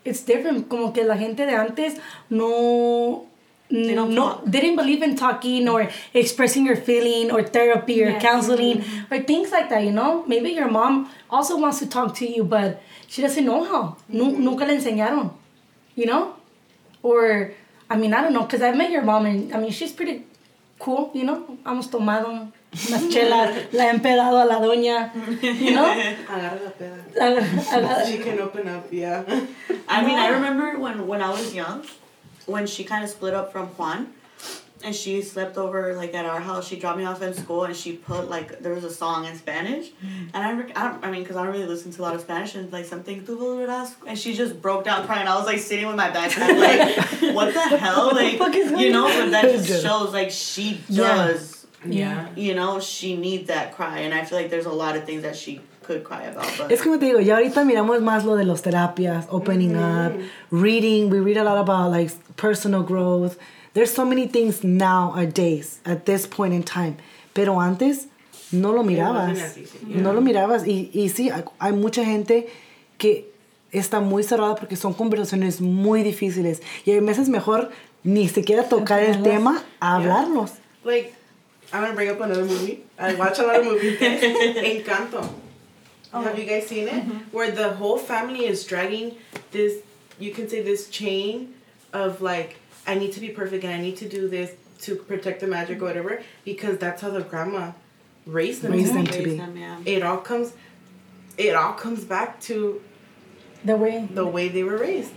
it's 0.05 0.23
different. 0.23 0.69
Como 0.69 0.91
que 0.93 1.05
la 1.05 1.17
gente 1.17 1.45
de 1.47 1.55
antes 1.55 1.99
no. 2.31 3.27
They 3.71 3.95
don't 3.95 4.13
no, 4.15 4.25
talk. 4.29 4.45
they 4.45 4.61
didn't 4.61 4.77
believe 4.77 5.01
in 5.03 5.17
talking 5.17 5.67
or 5.67 5.89
expressing 6.13 6.67
your 6.67 6.77
feeling 6.77 7.31
or 7.33 7.43
therapy 7.43 8.05
or 8.05 8.11
Yes. 8.11 8.21
counseling 8.23 8.79
mm-hmm. 8.83 9.09
or 9.15 9.21
things 9.21 9.51
like 9.51 9.71
that, 9.71 9.83
you 9.83 9.93
know? 9.93 10.25
Maybe 10.27 10.51
your 10.51 10.69
mom 10.69 11.09
also 11.31 11.57
wants 11.57 11.79
to 11.79 11.87
talk 11.87 12.15
to 12.17 12.27
you, 12.31 12.45
but 12.45 12.83
she 13.09 13.23
doesn't 13.23 13.47
know 13.47 13.65
how. 13.65 13.97
Nu- 14.11 14.25
mm-hmm. 14.29 14.45
Nunca 14.45 14.67
le 14.67 14.75
enseñaron, 14.77 15.33
you 15.97 16.05
know? 16.05 16.35
Or, 17.03 17.53
I 17.93 17.97
mean, 18.01 18.13
I 18.15 18.21
don't 18.23 18.33
know, 18.37 18.45
because 18.49 18.63
I 18.63 18.73
met 18.73 18.91
your 18.91 19.03
mom 19.03 19.27
and, 19.27 19.53
I 19.55 19.59
mean, 19.63 19.71
she's 19.79 19.93
pretty 19.93 20.25
cool, 20.79 21.11
you 21.15 21.25
know? 21.29 21.39
Hemos 21.65 21.91
tomado 21.91 22.29
unas 22.89 23.03
chelas, 23.13 23.51
la 23.79 23.83
he 23.85 23.91
empedado 23.91 24.37
a 24.43 24.47
la 24.53 24.59
doña, 24.67 24.99
you 25.67 25.75
know? 25.77 25.87
Agarra 26.35 26.59
la 26.67 26.71
peda. 26.79 26.99
Aga- 27.21 27.77
aga- 27.77 28.07
She 28.11 28.19
can 28.27 28.39
open 28.41 28.67
up, 28.69 28.87
yeah. 28.91 29.23
I 29.89 29.99
mean, 30.07 30.19
I 30.19 30.29
remember 30.37 30.79
when 30.85 30.97
when 31.07 31.21
I 31.21 31.31
was 31.31 31.53
young, 31.55 31.79
when 32.47 32.67
she 32.67 32.83
kind 32.85 33.03
of 33.05 33.11
split 33.11 33.35
up 33.35 33.53
from 33.53 33.67
Juan, 33.79 34.01
and 34.85 34.95
she 34.95 35.23
slept 35.23 35.57
over 35.57 35.95
like 35.95 36.15
at 36.15 36.27
our 36.27 36.41
house. 36.41 36.67
She 36.67 36.79
dropped 36.79 36.99
me 36.99 37.05
off 37.05 37.23
in 37.23 37.35
school, 37.35 37.65
and 37.65 37.75
she 37.75 37.93
put 37.93 38.29
like 38.29 38.61
there 38.61 38.75
was 38.75 38.85
a 38.85 38.91
song 38.91 39.25
in 39.25 39.37
Spanish, 39.37 39.89
mm-hmm. 39.89 40.35
and 40.35 40.37
I 40.37 40.53
rec- 40.53 40.77
I, 40.77 40.89
don't, 40.89 41.05
I 41.05 41.11
mean, 41.11 41.23
because 41.23 41.37
I 41.37 41.45
don't 41.45 41.53
really 41.53 41.67
listen 41.67 41.93
to 41.93 42.01
a 42.01 42.05
lot 42.05 42.15
of 42.15 42.21
Spanish, 42.21 42.55
and 42.55 42.73
like 42.73 42.85
something 42.85 43.25
tu 43.25 43.39
volverás, 43.39 43.95
and 44.07 44.19
she 44.19 44.35
just 44.35 44.61
broke 44.61 44.85
down 44.85 45.07
crying. 45.07 45.27
I 45.27 45.37
was 45.37 45.47
like 45.47 45.59
sitting 45.59 45.87
with 45.87 45.97
my 45.97 46.11
backpack, 46.11 46.59
like 46.59 47.35
what 47.35 47.55
the 47.55 47.61
hell, 47.77 48.13
like 48.13 48.39
fuck 48.39 48.55
is 48.55 48.71
you 48.73 48.91
know, 48.91 49.07
but 49.07 49.31
that 49.31 49.45
just 49.45 49.83
shows 49.87 50.13
like 50.13 50.31
she 50.31 50.81
does, 50.93 51.67
Yeah. 51.85 52.29
you 52.37 52.55
know, 52.55 52.81
she 52.81 53.17
needs 53.17 53.49
that 53.49 53.75
cry, 53.75 54.01
and 54.01 54.15
I 54.15 54.25
feel 54.25 54.39
like 54.39 54.51
there's 54.51 54.67
a 54.67 54.73
lot 54.73 54.97
of 54.97 55.05
things 55.05 55.23
that 55.23 55.37
she 55.37 55.61
could 55.83 56.05
cry 56.05 56.23
about, 56.25 56.47
but. 56.59 56.71
Es 56.71 56.83
como 56.83 56.99
te 56.99 57.07
digo, 57.07 57.21
ya 57.21 57.37
ahorita 57.37 57.65
miramos 57.65 58.01
más 58.03 58.25
lo 58.25 58.37
de 58.37 58.45
los 58.45 58.63
terapias, 58.63 59.27
opening 59.31 59.73
mm-hmm. 59.73 60.21
up, 60.21 60.29
reading. 60.51 61.11
We 61.11 61.21
read 61.21 61.37
a 61.37 61.45
lot 61.45 61.59
about 61.59 61.91
like 61.91 62.11
personal 62.37 62.83
growth. 62.83 63.37
There's 63.75 63.93
so 63.93 64.05
many 64.05 64.27
things 64.29 64.63
nowadays 64.63 65.81
at 65.85 66.05
this 66.05 66.27
point 66.27 66.53
in 66.55 66.63
time. 66.63 66.97
Pero 67.35 67.59
antes 67.61 68.07
no 68.53 68.73
lo 68.73 68.83
mirabas. 68.83 69.57
No 69.87 70.13
lo 70.13 70.21
mirabas. 70.21 70.67
Y, 70.67 70.91
y 70.93 71.09
sí, 71.09 71.31
hay- 71.59 71.73
mucha 71.73 72.05
gente 72.05 72.49
que 72.99 73.31
está 73.73 74.01
muy 74.01 74.23
cerrada 74.23 74.55
porque 74.57 74.77
son 74.77 74.93
conversaciones 74.95 75.61
muy 75.61 76.03
difíciles. 76.03 76.61
Y 76.85 76.91
hay 76.93 77.01
veces 77.01 77.29
mejor 77.29 77.71
ni 78.05 78.29
siquiera 78.29 78.69
tocar 78.69 79.01
el 79.03 79.23
tema 79.23 79.63
a 79.81 79.97
hablarlos. 79.97 80.53
Like, 80.85 81.15
I'm 81.73 81.81
gonna 81.83 81.95
bring 81.95 82.11
up 82.11 82.21
another 82.21 82.45
movie. 82.45 82.85
I 82.99 83.15
watch 83.15 83.39
a 83.39 83.45
lot 83.47 83.57
of 83.61 83.65
movies. 83.65 83.99
Encanto. 84.01 85.27
Have 86.13 86.39
you 86.39 86.45
guys 86.45 86.67
seen 86.67 86.89
it? 86.89 87.05
Where 87.33 87.51
the 87.51 87.71
whole 87.73 87.97
family 87.97 88.45
is 88.47 88.67
dragging 88.67 89.17
this, 89.51 89.79
you 90.19 90.31
can 90.35 90.47
say 90.47 90.61
this 90.61 90.91
chain 90.91 91.55
of 91.95 92.21
like, 92.21 92.57
I 92.87 92.95
need 92.95 93.13
to 93.13 93.21
be 93.21 93.29
perfect 93.29 93.65
and 93.65 93.73
I 93.73 93.81
need 93.81 93.97
to 93.99 94.09
do 94.09 94.29
this 94.29 94.53
to 94.83 94.97
protect 94.97 95.41
the 95.41 95.47
magic 95.47 95.81
or 95.81 95.85
whatever 95.85 96.23
because 96.45 96.79
that's 96.79 97.01
how 97.03 97.11
the 97.11 97.23
grandma 97.23 97.73
raised 98.27 98.63
them. 98.63 98.73
Raised 98.73 98.95
them 98.95 99.07
to 99.07 99.23
be. 99.23 99.37
Them, 99.37 99.57
yeah. 99.57 99.79
It 99.85 100.03
all 100.03 100.19
comes, 100.19 100.53
it 101.39 101.55
all 101.55 101.75
comes 101.75 102.05
back 102.05 102.41
to 102.43 102.83
The 103.65 103.77
way. 103.77 104.09
the 104.11 104.27
way 104.27 104.49
they 104.49 104.65
were 104.65 104.79
raised. 104.79 105.15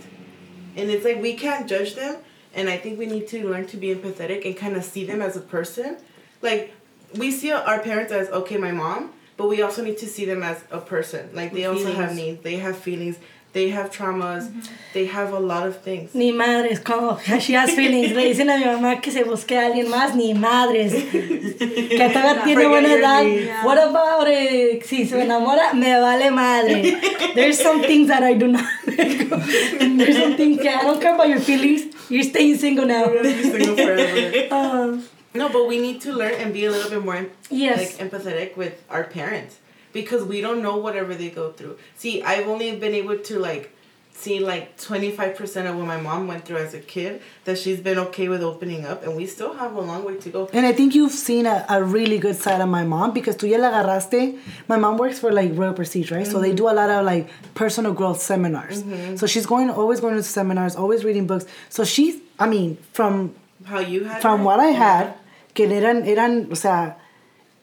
And 0.76 0.90
it's 0.90 1.04
like 1.04 1.20
we 1.20 1.34
can't 1.34 1.68
judge 1.68 1.94
them 1.94 2.16
and 2.54 2.68
I 2.70 2.76
think 2.78 2.98
we 2.98 3.06
need 3.06 3.28
to 3.28 3.48
learn 3.48 3.66
to 3.68 3.76
be 3.76 3.94
empathetic 3.94 4.44
and 4.46 4.56
kind 4.56 4.76
of 4.76 4.84
see 4.84 5.04
them 5.04 5.20
as 5.20 5.36
a 5.36 5.40
person. 5.40 5.98
Like 6.42 6.72
we 7.14 7.30
see 7.30 7.50
our 7.52 7.80
parents 7.80 8.12
as 8.12 8.28
okay, 8.28 8.56
my 8.56 8.72
mom, 8.72 9.12
but 9.36 9.48
we 9.48 9.62
also 9.62 9.84
need 9.84 9.98
to 9.98 10.06
see 10.06 10.24
them 10.24 10.42
as 10.42 10.62
a 10.70 10.78
person. 10.78 11.30
Like 11.34 11.52
they 11.52 11.68
With 11.68 11.78
also 11.78 11.92
have 11.92 12.14
needs, 12.14 12.42
they 12.42 12.56
have 12.56 12.76
feelings, 12.78 13.18
they 13.56 13.70
have 13.70 13.90
traumas, 13.90 14.44
they 14.92 15.06
have 15.06 15.32
a 15.32 15.38
lot 15.40 15.66
of 15.66 15.80
things. 15.82 16.14
Ni 16.14 16.30
madres, 16.30 16.78
como 16.84 17.16
she 17.40 17.54
has 17.54 17.70
feelings. 17.74 18.12
Le 18.12 18.24
dicen 18.30 18.50
a 18.50 18.58
mi 18.58 18.64
mamá 18.66 19.00
que 19.02 19.10
se 19.10 19.24
busque 19.24 19.56
a 19.56 19.64
alguien 19.72 19.88
más, 19.88 20.14
ni 20.14 20.34
madres. 20.34 20.92
Que 20.92 22.08
todavía 22.12 22.44
tiene 22.44 22.68
buena 22.68 22.92
edad. 22.92 23.24
needs. 23.24 23.48
What 23.64 23.78
about 23.78 24.28
it? 24.28 24.84
si 24.84 25.06
se 25.06 25.16
enamora? 25.22 25.72
Me 25.74 25.98
vale 25.98 26.30
madre. 26.30 27.00
There's 27.34 27.58
some 27.58 27.80
things 27.82 28.08
that 28.08 28.22
I 28.22 28.34
do 28.34 28.48
not. 28.48 28.66
There's 28.86 30.16
some 30.18 30.36
things 30.36 30.60
que 30.60 30.68
I 30.68 30.82
don't 30.82 31.00
care 31.00 31.14
about 31.14 31.28
your 31.28 31.40
feelings. 31.40 31.94
You're 32.10 32.24
staying 32.24 32.58
single 32.58 32.84
now. 32.86 33.06
Be 33.08 33.32
single 33.42 33.74
forever. 33.76 34.48
Uh, 34.54 34.98
No, 35.36 35.50
but 35.50 35.68
we 35.68 35.78
need 35.78 36.00
to 36.00 36.12
learn 36.14 36.32
and 36.40 36.52
be 36.54 36.64
a 36.64 36.70
little 36.70 36.88
bit 36.90 37.04
more 37.04 37.26
Yes. 37.50 37.76
like 37.78 38.10
empathetic 38.10 38.56
with 38.56 38.82
our 38.88 39.04
parents 39.04 39.56
because 39.96 40.22
we 40.32 40.42
don't 40.46 40.62
know 40.66 40.76
whatever 40.76 41.12
they 41.14 41.30
go 41.30 41.46
through. 41.58 41.74
See, 41.96 42.14
I've 42.22 42.46
only 42.54 42.76
been 42.84 42.94
able 43.02 43.18
to 43.30 43.38
like 43.38 43.64
see 44.12 44.40
like 44.40 44.76
25% 44.78 45.70
of 45.70 45.76
what 45.76 45.86
my 45.86 46.00
mom 46.08 46.26
went 46.30 46.44
through 46.44 46.60
as 46.66 46.72
a 46.74 46.80
kid 46.94 47.22
that 47.44 47.56
she's 47.62 47.80
been 47.80 47.98
okay 48.06 48.28
with 48.28 48.42
opening 48.42 48.84
up 48.90 49.02
and 49.04 49.14
we 49.14 49.24
still 49.26 49.54
have 49.54 49.72
a 49.74 49.80
long 49.80 50.04
way 50.04 50.16
to 50.16 50.28
go. 50.28 50.48
And 50.52 50.66
I 50.66 50.72
think 50.72 50.94
you've 50.94 51.12
seen 51.28 51.46
a, 51.46 51.64
a 51.70 51.82
really 51.82 52.18
good 52.18 52.36
side 52.36 52.60
of 52.60 52.68
my 52.68 52.84
mom 52.84 53.14
because 53.14 53.36
tú 53.36 53.48
ya 53.48 53.58
la 53.58 53.70
agarraste. 53.70 54.38
My 54.68 54.76
mom 54.76 54.98
works 54.98 55.18
for 55.18 55.32
like 55.32 55.50
Royal 55.54 55.72
Prestige, 55.72 56.10
right? 56.10 56.26
So 56.26 56.40
they 56.40 56.48
mm-hmm. 56.48 56.56
do 56.56 56.68
a 56.68 56.76
lot 56.80 56.90
of 56.90 57.04
like 57.06 57.28
personal 57.54 57.92
growth 57.94 58.20
seminars. 58.20 58.82
Mm-hmm. 58.82 59.16
So 59.16 59.26
she's 59.26 59.46
going, 59.46 59.70
always 59.70 60.00
going 60.00 60.16
to 60.16 60.22
seminars, 60.22 60.76
always 60.76 61.04
reading 61.04 61.26
books. 61.26 61.46
So 61.70 61.84
she's, 61.84 62.20
I 62.38 62.46
mean, 62.48 62.76
from 62.92 63.34
How 63.64 63.80
you 63.80 64.04
had 64.04 64.20
from 64.20 64.40
her? 64.40 64.44
what 64.44 64.60
I 64.60 64.72
had, 64.84 65.14
que 65.54 65.66
eran, 65.66 66.04
eran, 66.04 66.48
o 66.50 66.54
sea, 66.54 66.96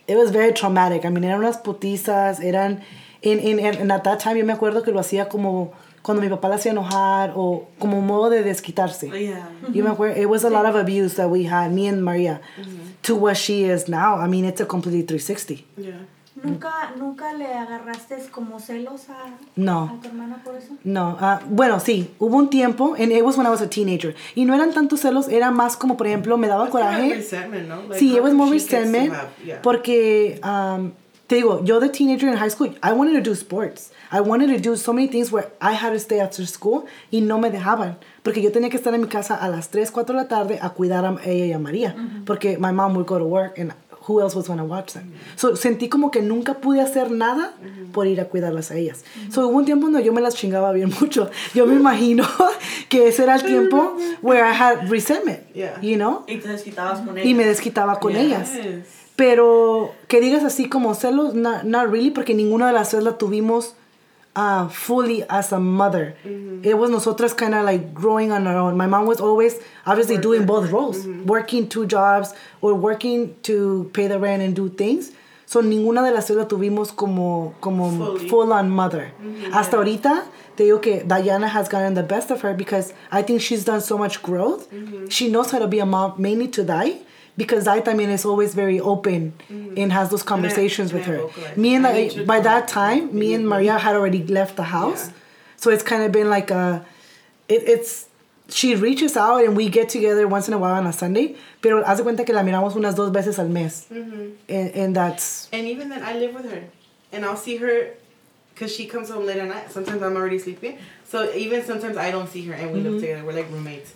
it 0.08 0.16
was 0.18 0.32
very 0.32 0.52
traumatic. 0.54 1.06
I 1.06 1.10
mean, 1.10 1.24
eran 1.24 1.40
unas 1.40 1.58
putizas, 1.58 2.40
eran, 2.44 2.82
in, 3.22 3.40
in, 3.40 3.60
and 3.60 3.92
at 3.92 4.04
that 4.04 4.20
time 4.20 4.38
yo 4.38 4.46
me 4.46 4.54
acuerdo 4.54 4.84
que 4.84 4.92
lo 4.92 5.00
hacía 5.00 5.30
como 5.30 5.72
cuando 6.02 6.22
mi 6.22 6.28
papá 6.28 6.50
la 6.50 6.56
hacía 6.56 6.72
enojar 6.72 7.32
o 7.36 7.68
como 7.80 8.02
modo 8.02 8.30
de 8.30 8.44
desquitarse. 8.44 9.10
Yeah. 9.10 9.48
You 9.72 9.84
me 9.84 9.90
acuerdo, 9.90 10.18
it 10.18 10.26
was 10.28 10.44
a 10.44 10.50
lot 10.50 10.66
of 10.66 10.76
abuse 10.76 11.16
that 11.16 11.30
we 11.30 11.44
had, 11.46 11.72
me 11.72 11.88
and 11.88 12.04
Maria, 12.04 12.42
Mm-hmm. 12.60 12.80
to 13.04 13.16
what 13.16 13.38
she 13.38 13.64
is 13.64 13.88
now. 13.88 14.18
I 14.18 14.28
mean, 14.28 14.44
it's 14.46 14.60
a 14.62 14.66
completely 14.66 15.04
360. 15.04 15.66
Yeah. 15.78 15.92
¿Nunca, 16.44 16.92
¿Nunca 16.98 17.34
le 17.34 17.46
agarraste 17.54 18.18
como 18.32 18.60
celos 18.60 19.10
a, 19.10 19.26
No. 19.56 19.84
a 19.98 20.02
tu 20.02 20.10
hermana 20.10 20.42
por 20.44 20.56
eso? 20.56 20.74
No, 20.84 21.18
ah, 21.22 21.40
bueno, 21.50 21.80
sí, 21.80 22.14
hubo 22.20 22.36
un 22.38 22.50
tiempo, 22.50 22.96
and 23.00 23.12
it 23.12 23.24
was 23.24 23.38
when 23.38 23.48
I 23.48 23.50
was 23.50 23.62
a 23.62 23.70
teenager, 23.70 24.14
y 24.36 24.44
no 24.46 24.54
eran 24.54 24.74
tantos 24.74 25.00
celos, 25.00 25.30
era 25.30 25.52
más 25.52 25.78
como, 25.78 25.96
por 25.96 26.06
ejemplo, 26.08 26.38
me 26.38 26.48
daba 26.48 26.70
coraje. 26.70 27.16
resentment, 27.16 27.68
no? 27.70 27.84
Like, 27.84 27.98
Sí, 28.00 28.16
it 28.16 28.22
was 28.22 28.34
more 28.34 28.52
resentment 28.52 29.14
have- 29.14 29.30
yeah. 29.46 29.62
porque 29.62 30.42
um, 30.44 30.92
te 31.28 31.36
digo, 31.38 31.64
yo 31.64 31.80
the 31.80 31.88
teenager 31.90 32.28
in 32.28 32.36
high 32.38 32.50
school, 32.50 32.70
I 32.84 32.92
wanted 32.92 33.14
to 33.14 33.22
do 33.22 33.34
sports. 33.34 33.92
I 34.12 34.20
wanted 34.20 34.48
to 34.54 34.60
do 34.60 34.76
so 34.76 34.92
many 34.94 35.08
things 35.08 35.32
where 35.32 35.48
I 35.62 35.74
had 35.74 35.92
to 35.94 36.00
stay 36.00 36.20
after 36.20 36.46
school 36.46 36.84
y 37.10 37.22
no 37.22 37.40
me 37.40 37.50
dejaban. 37.50 37.96
Porque 38.22 38.42
yo 38.44 38.52
tenía 38.52 38.70
que 38.70 38.78
estar 38.78 38.94
en 38.94 39.02
mi 39.02 39.08
casa 39.08 39.34
a 39.36 39.48
las 39.50 39.70
3, 39.70 39.90
4 39.90 40.14
de 40.16 40.22
la 40.22 40.28
tarde 40.28 40.60
a 40.62 40.70
cuidar 40.72 41.04
a 41.06 41.16
ella 41.26 41.46
y 41.46 41.52
a 41.54 41.58
María. 41.58 41.96
Porque 42.26 42.58
my 42.60 42.72
mom 42.72 42.94
would 42.96 43.08
go 43.08 43.18
to 43.18 43.26
work 43.26 43.58
and 43.58 43.74
who 44.08 44.20
else 44.22 44.36
was 44.36 44.48
going 44.48 44.60
to 44.60 44.66
watch 44.66 44.94
them. 44.94 45.14
So 45.36 45.56
sentí 45.56 45.90
como 45.90 46.12
que 46.12 46.22
nunca 46.22 46.56
pude 46.56 46.82
hacer 46.82 47.12
nada 47.12 47.54
por 47.92 48.08
ir 48.08 48.20
a 48.20 48.26
cuidarlas 48.26 48.72
a 48.72 48.76
ellas. 48.76 49.04
So 49.30 49.48
hubo 49.48 49.58
un 49.58 49.66
tiempo 49.66 49.86
donde 49.86 50.04
yo 50.04 50.14
me 50.14 50.22
las 50.22 50.36
chingaba 50.36 50.72
bien 50.72 50.92
mucho. 51.00 51.30
Yo 51.54 51.66
me 51.66 51.76
imagino 51.76 52.26
que 52.90 53.08
ese 53.08 53.24
era 53.24 53.36
el 53.36 53.44
tiempo 53.44 53.96
where 54.22 54.44
I 54.44 54.54
had 54.54 54.90
resentment. 54.90 55.42
Yeah. 55.54 55.80
You 55.82 55.96
know? 55.96 56.24
Y 56.28 56.38
te 56.38 56.50
desquitabas 56.50 57.02
con 57.02 57.18
Y 57.18 57.34
me 57.34 57.46
desquitaba 57.46 58.00
con 58.00 58.16
ellas. 58.16 58.54
Yes. 58.54 59.04
Pero 59.16 59.94
que 60.08 60.20
digas 60.20 60.44
así 60.44 60.68
como 60.68 60.96
celos, 60.96 61.36
not, 61.36 61.64
not 61.64 61.92
really, 61.92 62.10
porque 62.10 62.34
ninguna 62.34 62.68
de 62.68 62.74
las 62.74 62.90
tres 62.90 63.04
la 63.04 63.18
tuvimos 63.18 63.76
uh, 64.36 64.68
fully 64.68 65.24
as 65.30 65.52
a 65.52 65.60
mother. 65.60 66.16
Mm-hmm. 66.26 66.64
It 66.64 66.78
was 66.78 66.90
nosotras 66.90 67.34
kind 67.34 67.54
of 67.54 67.66
like 67.66 67.94
growing 67.94 68.32
on 68.32 68.48
our 68.48 68.58
own. 68.58 68.78
My 68.78 68.88
mom 68.88 69.06
was 69.06 69.20
always 69.20 69.60
obviously 69.86 70.18
doing 70.18 70.46
both 70.46 70.72
roles, 70.72 71.06
mm-hmm. 71.06 71.26
working 71.26 71.70
two 71.70 71.86
jobs 71.86 72.34
or 72.62 72.74
working 72.74 73.36
to 73.44 73.90
pay 73.94 74.08
the 74.08 74.20
rent 74.20 74.42
and 74.42 74.56
do 74.56 74.70
things. 74.70 75.12
So 75.46 75.62
ninguna 75.62 76.02
de 76.04 76.12
las 76.12 76.28
tres 76.28 76.38
la 76.38 76.46
tuvimos 76.46 76.96
como, 76.96 77.54
como 77.62 77.92
Fully. 77.92 78.30
full 78.30 78.52
on 78.52 78.70
mother. 78.70 79.12
Mm-hmm. 79.22 79.52
Hasta 79.52 79.78
ahorita, 79.78 80.26
te 80.56 80.64
digo 80.64 80.82
que 80.82 81.04
Diana 81.04 81.48
has 81.48 81.70
gotten 81.70 81.94
the 81.94 82.02
best 82.02 82.32
of 82.32 82.42
her 82.42 82.56
because 82.56 82.94
I 83.12 83.22
think 83.22 83.42
she's 83.42 83.64
done 83.64 83.82
so 83.82 83.98
much 83.98 84.24
growth. 84.24 84.68
She 85.10 85.30
knows 85.30 85.52
how 85.52 85.60
to 85.60 85.68
be 85.68 85.80
a 85.80 85.86
mom, 85.86 86.16
mainly 86.18 86.48
to 86.50 86.64
Dai, 86.64 87.02
because 87.38 87.66
Dai 87.66 87.82
también 87.82 88.10
is 88.10 88.26
always 88.26 88.54
very 88.54 88.80
open 88.80 89.34
mm-hmm. 89.50 89.74
and 89.78 89.92
has 89.92 90.10
those 90.10 90.24
conversations 90.24 90.94
with 90.94 91.04
I 91.04 91.12
her. 91.12 91.56
Me 91.56 91.76
and 91.76 91.86
I 91.88 92.24
by 92.26 92.40
that 92.40 92.68
time, 92.68 93.18
me 93.18 93.34
and 93.34 93.48
Maria 93.48 93.78
had 93.78 93.96
already 93.96 94.24
left 94.28 94.56
the 94.56 94.64
house, 94.64 95.08
Yeah. 95.08 95.14
so 95.58 95.72
it's 95.72 95.84
kind 95.84 96.04
of 96.04 96.12
been 96.12 96.30
like 96.30 96.52
a, 96.52 96.86
it, 97.48 97.64
it's 97.68 98.08
she 98.50 98.76
reaches 98.76 99.18
out 99.18 99.44
and 99.44 99.56
we 99.58 99.70
get 99.70 99.90
together 99.90 100.28
once 100.28 100.48
in 100.48 100.54
a 100.54 100.58
while 100.58 100.76
on 100.76 100.86
a 100.86 100.94
Sunday, 100.94 101.36
pero 101.62 101.84
haz 101.84 101.98
de 101.98 102.04
cuenta 102.04 102.26
que 102.26 102.34
la 102.34 102.44
miramos 102.44 102.76
unas 102.76 102.96
dos 102.96 103.10
veces 103.12 103.40
al 103.40 103.48
mes. 103.48 103.88
Mm-hmm. 103.92 104.30
And, 104.50 104.70
and 104.76 104.96
that's, 104.96 105.50
And 105.52 105.68
even 105.68 105.90
then, 105.90 106.04
I 106.04 106.14
live 106.14 106.36
with 106.36 106.52
her, 106.52 106.64
and 107.12 107.26
I'll 107.26 107.38
see 107.38 107.58
her, 107.58 107.92
cause 108.56 108.76
she 108.76 108.86
comes 108.86 109.10
home 109.10 109.26
late 109.26 109.38
at 109.38 109.48
night. 109.48 109.72
Sometimes 109.72 110.04
I'm 110.04 110.16
already 110.16 110.38
sleeping, 110.40 110.78
so 111.06 111.34
even 111.34 111.66
sometimes 111.66 111.98
I 111.98 112.12
don't 112.12 112.30
see 112.30 112.46
her, 112.48 112.54
and 112.54 112.72
we 112.74 112.82
live 112.82 112.94
mm-hmm. 112.94 113.02
together. 113.02 113.26
We're 113.26 113.34
like 113.34 113.50
roommates. 113.50 113.94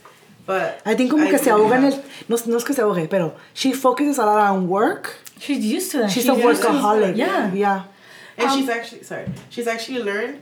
But 0.47 0.81
I 0.85 0.95
think 0.95 1.11
como 1.11 1.29
que 1.29 1.37
se 1.37 1.49
ahoga 1.51 1.75
en 1.77 1.83
el, 1.83 2.03
no, 2.29 2.37
no 2.47 2.57
es 2.57 2.63
que 2.63 2.73
se 2.73 2.81
ahogue, 2.81 3.07
pero 3.09 3.35
she 3.53 3.73
focuses 3.73 4.17
a 4.17 4.25
lot 4.25 4.39
on 4.39 4.67
work. 4.67 5.13
She's 5.39 5.63
used 5.63 5.91
to 5.91 5.97
that. 5.99 6.09
She's 6.11 6.23
She- 6.23 6.29
a 6.29 6.35
workaholic. 6.35 7.15
Yeah. 7.17 7.53
Yeah. 7.53 7.83
And 8.37 8.49
Um, 8.49 8.57
she's 8.57 8.69
actually 8.69 9.03
sorry. 9.03 9.25
She's 9.49 9.67
actually 9.67 10.01
learned 10.03 10.41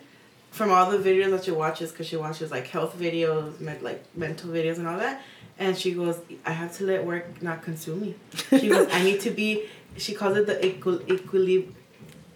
from 0.52 0.70
all 0.72 0.90
the 0.92 1.00
videos 1.00 1.32
that 1.32 1.44
she 1.46 1.52
watches 1.52 1.92
because 1.92 2.08
she 2.08 2.18
watches 2.18 2.52
like 2.52 2.68
health 2.68 2.96
videos, 3.00 3.60
med, 3.60 3.82
like 3.82 4.04
mental 4.16 4.50
videos 4.52 4.78
and 4.78 4.88
all 4.88 5.00
that. 5.00 5.22
And 5.58 5.76
she 5.78 5.92
goes, 5.94 6.18
I 6.46 6.52
have 6.52 6.72
to 6.78 6.84
let 6.86 7.04
work 7.06 7.42
not 7.42 7.64
consume 7.64 8.02
me. 8.02 8.16
She 8.60 8.68
goes, 8.70 8.88
I 8.92 9.02
need 9.04 9.22
to 9.22 9.32
be. 9.32 9.64
She 9.98 10.14
calls 10.14 10.38
it 10.38 10.46
the 10.46 10.56
equil 10.56 11.00
equilib. 11.08 11.72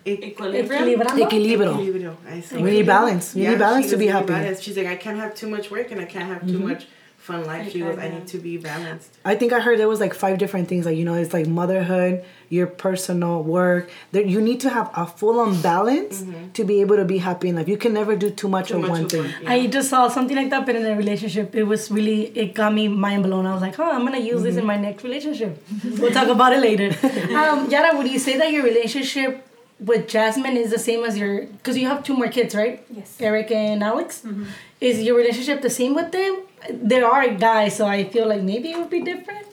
Equilibrium. 0.08 0.66
Equilibrando. 0.88 1.28
Equilibrio. 1.28 1.74
Equilibrio. 1.76 2.16
I 2.28 2.42
say. 2.42 2.62
We 2.62 2.72
need 2.72 2.86
balance. 2.88 3.36
We 3.36 3.44
Yeah, 3.44 3.50
need 3.52 3.60
balance 3.60 3.90
to 3.92 3.98
be 3.98 4.08
happy. 4.08 4.26
Mm-hmm. 4.28 4.42
balance." 4.42 4.62
She's 4.62 4.78
like, 4.78 4.88
I 4.88 4.96
can't 4.96 5.18
have 5.20 5.36
too 5.36 5.50
much 5.50 5.70
work 5.70 5.92
and 5.92 6.02
I 6.02 6.06
can't 6.06 6.26
have 6.26 6.48
too 6.48 6.60
much 6.60 6.88
fun 7.30 7.46
life. 7.46 7.72
She 7.72 7.80
goes, 7.80 7.98
I 7.98 8.10
need 8.10 8.28
to 8.28 8.40
be 8.40 8.58
balanced. 8.58 9.18
I 9.24 9.36
think 9.36 9.54
I 9.54 9.60
heard 9.60 9.80
there 9.80 9.88
was 9.88 10.00
like 10.00 10.14
five 10.14 10.38
different 10.38 10.68
things. 10.68 10.86
Like 10.86 10.98
you 10.98 11.06
know, 11.06 11.14
it's 11.14 11.34
like 11.34 11.48
motherhood, 11.48 12.26
your 12.50 12.68
personal 12.68 13.44
work. 13.44 13.90
There, 14.12 14.26
you 14.26 14.42
need 14.42 14.60
to 14.62 14.70
have 14.70 14.90
a 14.96 15.06
full 15.06 15.40
on 15.40 15.62
balance 15.62 16.22
mm-hmm. 16.22 16.52
to 16.58 16.64
be 16.64 16.82
able 16.82 16.98
to 16.98 17.06
be 17.06 17.20
happy 17.20 17.50
in 17.50 17.56
life. 17.56 17.68
You 17.68 17.78
can 17.78 17.94
never 17.94 18.16
do 18.16 18.30
too 18.32 18.50
much 18.50 18.70
Too 18.70 18.76
of 18.76 18.82
much 18.82 18.92
one 18.92 19.04
of 19.04 19.12
thing. 19.12 19.24
one, 19.24 19.34
yeah. 19.44 19.52
I 19.52 19.68
just 19.68 19.90
saw 19.90 20.08
something 20.08 20.36
like 20.36 20.50
that, 20.50 20.66
but 20.66 20.76
in 20.76 20.86
a 20.86 20.96
relationship, 20.96 21.56
it 21.56 21.64
was 21.64 21.92
really, 21.92 22.22
it 22.38 22.56
got 22.56 22.74
me 22.74 22.88
mind 22.88 23.24
blown. 23.24 23.46
I 23.46 23.54
was 23.54 23.62
like, 23.62 23.78
oh, 23.80 23.92
I'm 23.92 24.04
gonna 24.06 24.20
use 24.20 24.44
this 24.44 24.56
in 24.56 24.62
mm-hmm. 24.62 24.68
my 24.68 24.78
next 24.78 25.04
relationship. 25.04 25.64
We'll 26.00 26.12
talk 26.12 26.28
about 26.28 26.54
it 26.54 26.62
later. 26.62 26.90
um, 27.36 27.70
Yara, 27.70 27.96
would 27.98 28.10
you 28.10 28.20
say 28.20 28.38
that 28.38 28.52
your 28.52 28.64
relationship 28.64 29.46
with 29.80 30.08
Jasmine 30.10 30.58
is 30.58 30.72
the 30.72 30.80
same 30.80 31.06
as 31.06 31.18
your, 31.18 31.46
because 31.46 31.78
you 31.78 31.88
have 31.88 32.04
two 32.04 32.14
more 32.14 32.28
kids, 32.28 32.54
right? 32.54 32.84
Yes. 32.90 33.16
Eric 33.20 33.52
and 33.52 33.82
Alex. 33.82 34.22
Mm-hmm. 34.26 34.46
Is 34.82 35.02
your 35.02 35.18
relationship 35.18 35.62
the 35.62 35.70
same 35.70 35.94
with 35.94 36.12
them? 36.12 36.44
There 36.72 37.06
are 37.06 37.28
guys, 37.30 37.76
so 37.78 37.86
I 37.86 38.06
feel 38.06 38.28
like 38.28 38.42
maybe 38.42 38.72
it 38.72 38.78
would 38.78 38.90
be 38.90 39.02
different. 39.02 39.46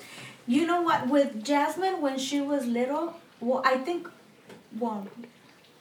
You 0.46 0.66
know 0.66 0.82
what? 0.82 1.08
With 1.08 1.42
Jasmine, 1.44 2.00
when 2.00 2.18
she 2.18 2.40
was 2.40 2.66
little, 2.66 3.14
well, 3.40 3.62
I 3.64 3.78
think, 3.78 4.08
well, 4.78 5.06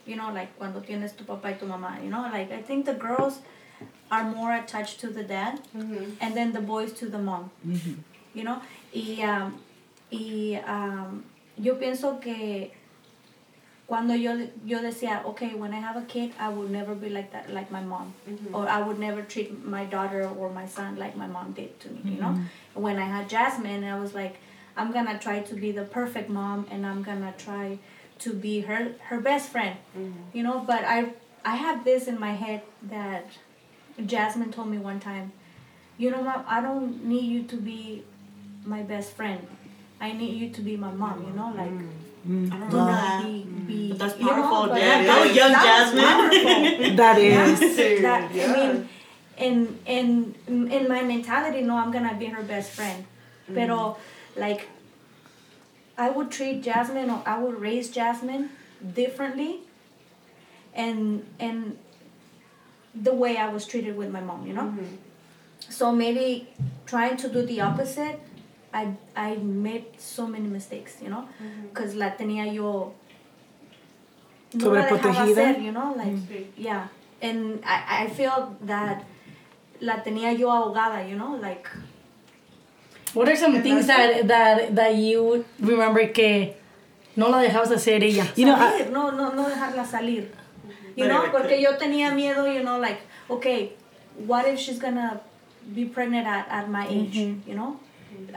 you 0.06 0.16
know, 0.16 0.32
like 0.32 0.58
cuando 0.58 0.82
tienes 0.82 1.16
tu 1.16 1.24
papá 1.24 1.46
y 1.46 1.54
tu 1.54 1.66
mamá, 1.66 2.04
you 2.04 2.10
know, 2.10 2.22
like 2.22 2.52
I 2.52 2.62
think 2.62 2.86
the 2.86 2.94
girls 2.94 3.40
are 4.12 4.24
more 4.24 4.54
attached 4.54 5.00
to 5.02 5.08
the 5.08 5.24
dad, 5.24 5.60
and 6.22 6.36
then 6.36 6.54
the 6.54 6.62
boys 6.62 6.94
to 6.94 7.08
the 7.08 7.18
mom, 7.18 7.52
you 8.34 8.44
know. 8.44 8.62
Y, 8.94 9.22
um, 9.24 9.60
y 10.12 10.62
um, 10.66 11.24
yo 11.58 11.76
pienso 11.76 12.22
que 12.22 12.72
cuando 13.88 14.16
yo 14.16 14.48
yo 14.66 14.80
decía, 14.80 15.24
okay, 15.26 15.54
when 15.54 15.74
I 15.74 15.80
have 15.80 15.96
a 15.96 16.02
kid, 16.02 16.32
I 16.40 16.50
will 16.50 16.68
never 16.68 16.96
be 16.96 17.10
like 17.10 17.32
that, 17.34 17.54
like 17.54 17.72
my 17.72 17.82
mom, 17.82 18.14
mm-hmm. 18.28 18.56
or 18.56 18.68
I 18.68 18.82
would 18.82 19.00
never 19.00 19.22
treat 19.22 19.64
my 19.64 19.86
daughter 19.86 20.28
or 20.28 20.50
my 20.50 20.66
son 20.66 20.98
like 20.98 21.16
my 21.16 21.28
mom 21.28 21.52
did 21.54 21.80
to 21.82 21.90
me, 21.90 22.02
you 22.06 22.22
know. 22.22 22.34
Mm-hmm. 22.34 22.82
When 22.82 22.98
I 22.98 23.06
had 23.06 23.30
Jasmine, 23.30 23.84
I 23.84 24.00
was 24.00 24.14
like, 24.16 24.38
I'm 24.76 24.92
gonna 24.92 25.20
try 25.20 25.42
to 25.42 25.56
be 25.56 25.72
the 25.72 25.84
perfect 25.84 26.30
mom, 26.30 26.66
and 26.72 26.86
I'm 26.86 27.04
gonna 27.04 27.34
try 27.38 27.78
to 28.20 28.34
be 28.34 28.62
her 28.62 28.94
her 29.04 29.20
best 29.20 29.50
friend, 29.50 29.78
mm-hmm. 29.98 30.22
you 30.34 30.44
know. 30.44 30.64
But 30.66 30.84
I 30.84 31.14
I 31.44 31.56
have 31.56 31.86
this 31.86 32.08
in 32.08 32.20
my 32.20 32.32
head 32.32 32.64
that 32.84 33.28
Jasmine 34.04 34.52
told 34.52 34.70
me 34.70 34.80
one 34.80 35.00
time, 35.00 35.32
you 35.98 36.10
know, 36.10 36.24
mom, 36.24 36.44
I 36.48 36.60
don't 36.60 37.06
need 37.06 37.26
you 37.26 37.44
to 37.44 37.56
be 37.56 38.04
my 38.66 38.82
best 38.82 39.14
friend. 39.14 39.46
I 40.02 40.12
need 40.12 40.36
you 40.42 40.50
to 40.50 40.62
be 40.62 40.76
my 40.76 40.92
mom, 40.92 41.24
you 41.26 41.34
know, 41.34 41.54
like 41.56 41.72
I 42.26 42.30
don't 42.30 42.70
know 42.72 42.86
not 42.86 43.24
be, 43.24 43.44
be 43.68 43.90
But 43.90 44.00
that's 44.00 44.20
you 44.20 44.26
know, 44.26 44.34
powerful. 44.34 44.74
but 44.74 44.82
yeah, 44.82 45.04
that 45.04 45.06
that 45.06 45.28
was 45.28 45.36
young 45.36 45.52
that 45.52 45.94
was 45.94 46.02
Jasmine. 46.02 46.96
That 46.96 47.18
is. 47.20 47.60
that 48.02 48.34
Yeah. 48.34 48.52
I 48.52 48.74
mean, 48.74 48.90
in 49.38 49.80
in 49.86 50.72
in 50.72 50.88
my 50.88 51.02
mentality, 51.04 51.62
no, 51.62 51.78
I'm 51.78 51.92
gonna 51.92 52.16
be 52.18 52.26
her 52.26 52.42
best 52.42 52.72
friend. 52.72 53.06
Pero 53.54 53.78
mm. 53.78 53.98
like, 54.42 54.68
I 55.98 56.10
would 56.10 56.32
treat 56.32 56.64
Jasmine 56.64 57.12
or 57.12 57.22
I 57.26 57.38
would 57.38 57.62
raise 57.62 57.92
Jasmine 57.92 58.50
differently. 58.94 59.60
And 60.74 61.26
and 61.40 61.78
the 62.96 63.14
way 63.14 63.38
I 63.38 63.50
was 63.50 63.68
treated 63.68 63.96
with 63.96 64.10
my 64.10 64.22
mom, 64.22 64.48
you 64.48 64.54
know. 64.54 64.64
Mm-hmm. 64.64 64.96
So 65.70 65.92
maybe 65.92 66.48
trying 66.86 67.18
to 67.18 67.30
do 67.30 67.46
the 67.46 67.62
opposite, 67.62 68.20
I 68.76 68.92
I 69.16 69.36
made 69.40 69.86
so 69.98 70.28
many 70.28 70.48
mistakes, 70.52 70.98
you 71.02 71.10
know, 71.10 71.24
because 71.72 71.96
la 71.96 72.12
tenía 72.20 72.52
yo. 72.54 72.92
No 74.54 74.66
Sobreprotegida. 74.68 75.56
hacer, 75.56 75.62
you 75.62 75.72
know, 75.72 75.94
like 75.96 76.16
yeah, 76.58 76.88
and 77.22 77.60
I 77.66 78.04
I 78.04 78.08
feel 78.08 78.56
that 78.68 79.04
la 79.82 80.04
tenía 80.04 80.38
yo 80.38 80.48
ahogada, 80.52 81.08
you 81.10 81.16
know, 81.18 81.36
like 81.42 81.68
What 83.14 83.30
are 83.30 83.36
some 83.36 83.62
things 83.64 83.88
that, 83.88 84.28
that 84.28 84.76
that 84.76 84.96
you 84.96 85.46
remember 85.60 86.06
que 86.12 86.54
no 87.16 87.30
la 87.30 87.40
dejabas 87.40 87.72
hacer 87.72 88.04
ella? 88.04 88.28
You 88.36 88.46
know, 88.46 88.56
I- 88.56 88.84
salir, 88.84 88.92
no 88.92 89.12
no 89.12 89.32
no 89.32 89.48
dejarla 89.50 89.86
salir, 89.88 90.28
you 90.96 91.08
know, 91.08 91.32
porque 91.32 91.62
yo 91.62 91.78
tenía 91.78 92.12
miedo, 92.12 92.44
you 92.54 92.64
know, 92.64 92.78
like 92.80 93.00
okay, 93.30 93.72
what 94.28 94.46
if 94.48 94.60
she's 94.60 94.80
gonna 94.80 95.22
be 95.74 95.86
pregnant 95.86 96.28
at, 96.28 96.46
at 96.50 96.70
my 96.70 96.86
age, 96.88 97.16
you 97.16 97.56
know, 97.56 97.80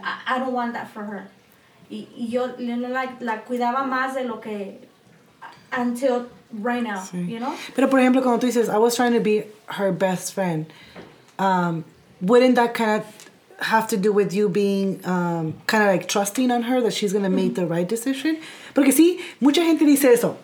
I, 0.03 0.36
I 0.36 0.39
don't 0.39 0.53
want 0.53 0.74
that 0.74 0.89
for 0.89 1.05
her. 1.05 1.28
Y, 1.91 2.07
y 2.16 2.26
yo 2.28 2.55
you 2.59 2.76
know, 2.76 2.89
like 2.89 3.20
la 3.20 3.39
cuidaba 3.39 3.86
más 3.86 4.14
de 4.14 4.24
lo 4.24 4.39
que 4.39 4.78
until 5.72 6.28
right 6.53 6.82
now, 6.82 7.07
you 7.12 7.39
know. 7.39 7.55
Pero 7.74 7.89
por 7.89 7.99
ejemplo, 7.99 8.22
cuando 8.22 8.39
tú 8.39 8.51
dices, 8.51 8.68
I 8.68 8.78
was 8.78 8.97
trying 8.97 9.12
to 9.12 9.20
be 9.20 9.45
her 9.68 9.93
best 9.93 10.34
friend, 10.34 10.66
um, 11.39 11.84
wouldn't 12.20 12.57
that 12.57 12.74
kind 12.74 13.03
of 13.03 13.07
have 13.61 13.89
to 13.89 13.97
do 13.97 14.12
with 14.12 14.32
you 14.32 14.49
being 14.49 15.05
um, 15.05 15.55
kind 15.66 15.82
of 15.82 15.89
like 15.89 16.09
trusting 16.09 16.51
on 16.51 16.62
her 16.62 16.80
that 16.80 16.93
she's 16.93 17.12
going 17.12 17.24
to 17.24 17.30
make 17.30 17.55
the 17.55 17.66
right 17.66 17.89
decision? 17.89 18.39
Porque 18.74 18.93
sí, 18.93 19.20
mucha 19.41 19.61
gente 19.61 19.84
dice 19.84 20.05
eso. 20.05 20.36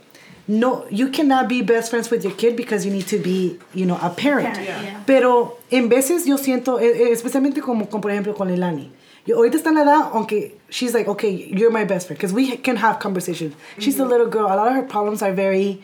No, 0.47 0.87
you 0.91 1.09
cannot 1.09 1.49
be 1.49 1.63
best 1.63 1.89
friends 1.91 2.11
with 2.11 2.23
your 2.23 2.35
kid 2.35 2.55
because 2.55 2.85
you 2.85 2.93
need 2.93 3.07
to 3.07 3.19
be, 3.19 3.59
you 3.73 3.87
know, 3.87 3.99
a 4.03 4.11
parent. 4.11 4.57
Yeah. 4.57 4.83
yeah. 4.83 5.03
Pero 5.07 5.57
en 5.71 5.89
veces 5.89 6.27
yo 6.27 6.37
siento, 6.37 6.79
especialmente 6.81 7.63
como, 7.63 7.87
como 7.87 8.03
por 8.03 8.11
ejemplo 8.11 8.35
con 8.35 8.49
Leilani. 8.49 8.91
Yo 9.27 9.37
ahorita 9.37 9.57
está 9.57 9.69
en 9.69 9.77
la 9.77 9.83
edad, 9.83 10.11
aunque 10.13 10.59
she's 10.69 10.93
like, 10.93 11.09
okay, 11.09 11.31
you're 11.31 11.71
my 11.71 11.85
best 11.85 12.07
friend, 12.07 12.19
because 12.19 12.33
we 12.33 12.57
can 12.59 12.77
have 12.77 12.99
conversations. 12.99 13.55
She's 13.79 13.99
a 13.99 14.03
mm-hmm. 14.03 14.11
little 14.11 14.27
girl. 14.27 14.47
A 14.47 14.57
lot 14.57 14.69
of 14.69 14.75
her 14.75 14.83
problems 14.83 15.23
are 15.23 15.33
very, 15.33 15.83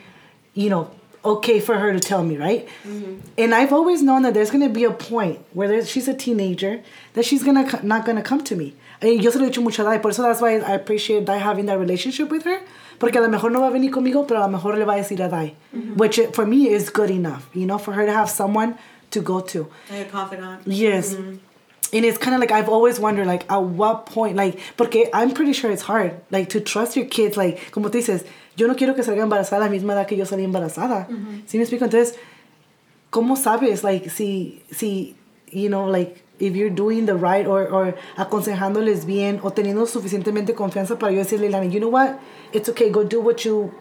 you 0.54 0.68
know, 0.68 0.90
okay 1.24 1.60
for 1.60 1.78
her 1.78 1.92
to 1.92 2.00
tell 2.00 2.22
me, 2.22 2.36
right? 2.36 2.68
Mm-hmm. 2.84 3.20
And 3.38 3.54
I've 3.54 3.72
always 3.72 4.02
known 4.02 4.22
that 4.22 4.34
there's 4.34 4.50
going 4.50 4.66
to 4.66 4.72
be 4.72 4.84
a 4.84 4.90
point 4.90 5.38
where 5.52 5.68
there's, 5.68 5.88
she's 5.88 6.08
a 6.08 6.14
teenager 6.14 6.82
that 7.14 7.24
she's 7.24 7.42
gonna 7.42 7.80
not 7.82 8.04
going 8.04 8.16
to 8.16 8.22
come 8.22 8.42
to 8.44 8.56
me. 8.56 8.74
Y 9.02 9.18
yo 9.20 9.30
se 9.30 9.38
lo 9.38 9.46
he 9.46 9.50
dicho 9.50 9.62
mucho 9.62 9.82
a 9.82 9.84
Dai, 9.86 9.98
por 9.98 10.10
eso 10.10 10.22
that's 10.22 10.42
why 10.42 10.56
I 10.56 10.72
appreciate 10.72 11.24
Dai 11.24 11.38
having 11.38 11.64
that 11.66 11.78
relationship 11.78 12.30
with 12.30 12.44
her. 12.44 12.60
Porque 12.98 13.16
a 13.16 13.20
lo 13.22 13.28
mejor 13.28 13.50
no 13.50 13.60
va 13.60 13.68
a 13.68 13.70
venir 13.70 13.90
conmigo, 13.90 14.28
pero 14.28 14.40
a 14.40 14.46
lo 14.46 14.48
mejor 14.48 14.76
le 14.76 14.84
va 14.84 14.92
a 14.92 14.98
decir 14.98 15.24
a 15.24 15.28
Dai. 15.28 15.54
Mm-hmm. 15.74 15.94
Which 15.96 16.18
eh, 16.18 16.30
for 16.32 16.44
me 16.44 16.68
is 16.68 16.90
good 16.90 17.10
enough, 17.10 17.48
you 17.54 17.64
know, 17.64 17.78
for 17.78 17.92
her 17.92 18.04
to 18.04 18.12
have 18.12 18.28
someone 18.28 18.76
to 19.10 19.22
go 19.22 19.40
to. 19.40 19.68
Like 19.90 20.08
a 20.08 20.10
confidant. 20.10 20.66
Yes. 20.66 21.16
And 21.92 22.04
it's 22.04 22.18
kind 22.18 22.34
of 22.34 22.40
like 22.40 22.52
I've 22.52 22.68
always 22.68 23.00
wondered, 23.00 23.26
like, 23.26 23.50
at 23.50 23.62
what 23.62 24.06
point, 24.06 24.36
like, 24.36 24.60
porque 24.76 25.08
I'm 25.12 25.32
pretty 25.32 25.52
sure 25.52 25.70
it's 25.72 25.82
hard, 25.82 26.20
like, 26.30 26.48
to 26.50 26.60
trust 26.60 26.96
your 26.96 27.06
kids, 27.06 27.36
like, 27.36 27.72
como 27.72 27.88
tú 27.88 27.94
dices, 27.94 28.24
yo 28.56 28.68
no 28.68 28.74
quiero 28.74 28.94
que 28.94 29.02
salga 29.02 29.22
embarazada 29.22 29.56
a 29.56 29.64
la 29.64 29.68
misma 29.68 29.94
edad 29.94 30.06
que 30.06 30.16
yo 30.16 30.24
salí 30.24 30.44
embarazada. 30.44 31.08
Mm-hmm. 31.08 31.46
¿Sí 31.46 31.58
me 31.58 31.64
explico? 31.64 31.84
Entonces, 31.84 32.16
¿cómo 33.10 33.36
sabes, 33.36 33.82
like, 33.82 34.08
si, 34.08 34.62
si, 34.70 35.16
you 35.50 35.68
know, 35.68 35.86
like, 35.86 36.22
if 36.38 36.54
you're 36.54 36.70
doing 36.70 37.06
the 37.06 37.14
right 37.14 37.46
or, 37.46 37.66
or 37.66 37.94
aconsejándoles 38.16 39.04
bien 39.04 39.40
o 39.42 39.50
teniendo 39.50 39.86
suficientemente 39.86 40.54
confianza 40.54 40.98
para 40.98 41.12
yo 41.12 41.18
decirle, 41.18 41.50
Lana, 41.50 41.66
you 41.66 41.80
know 41.80 41.88
what? 41.88 42.20
It's 42.52 42.68
okay, 42.68 42.88
go 42.90 43.04
do 43.04 43.20
what 43.20 43.44
you 43.44 43.74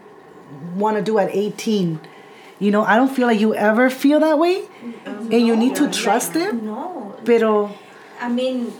want 0.76 0.98
to 0.98 1.04
do 1.04 1.20
at 1.20 1.30
18. 1.34 2.00
You 2.60 2.72
know, 2.72 2.84
I 2.84 2.98
don't 2.98 3.10
feel 3.10 3.28
like 3.28 3.40
you 3.40 3.54
ever 3.56 3.90
feel 3.90 4.20
that 4.20 4.38
way. 4.38 4.62
Mm-hmm. 4.62 5.32
And 5.32 5.48
you 5.48 5.56
need 5.56 5.76
to 5.78 5.90
trust 5.90 6.34
them. 6.34 6.66
No, 6.66 7.16
Pero 7.24 7.72
I 8.20 8.30
mean, 8.30 8.74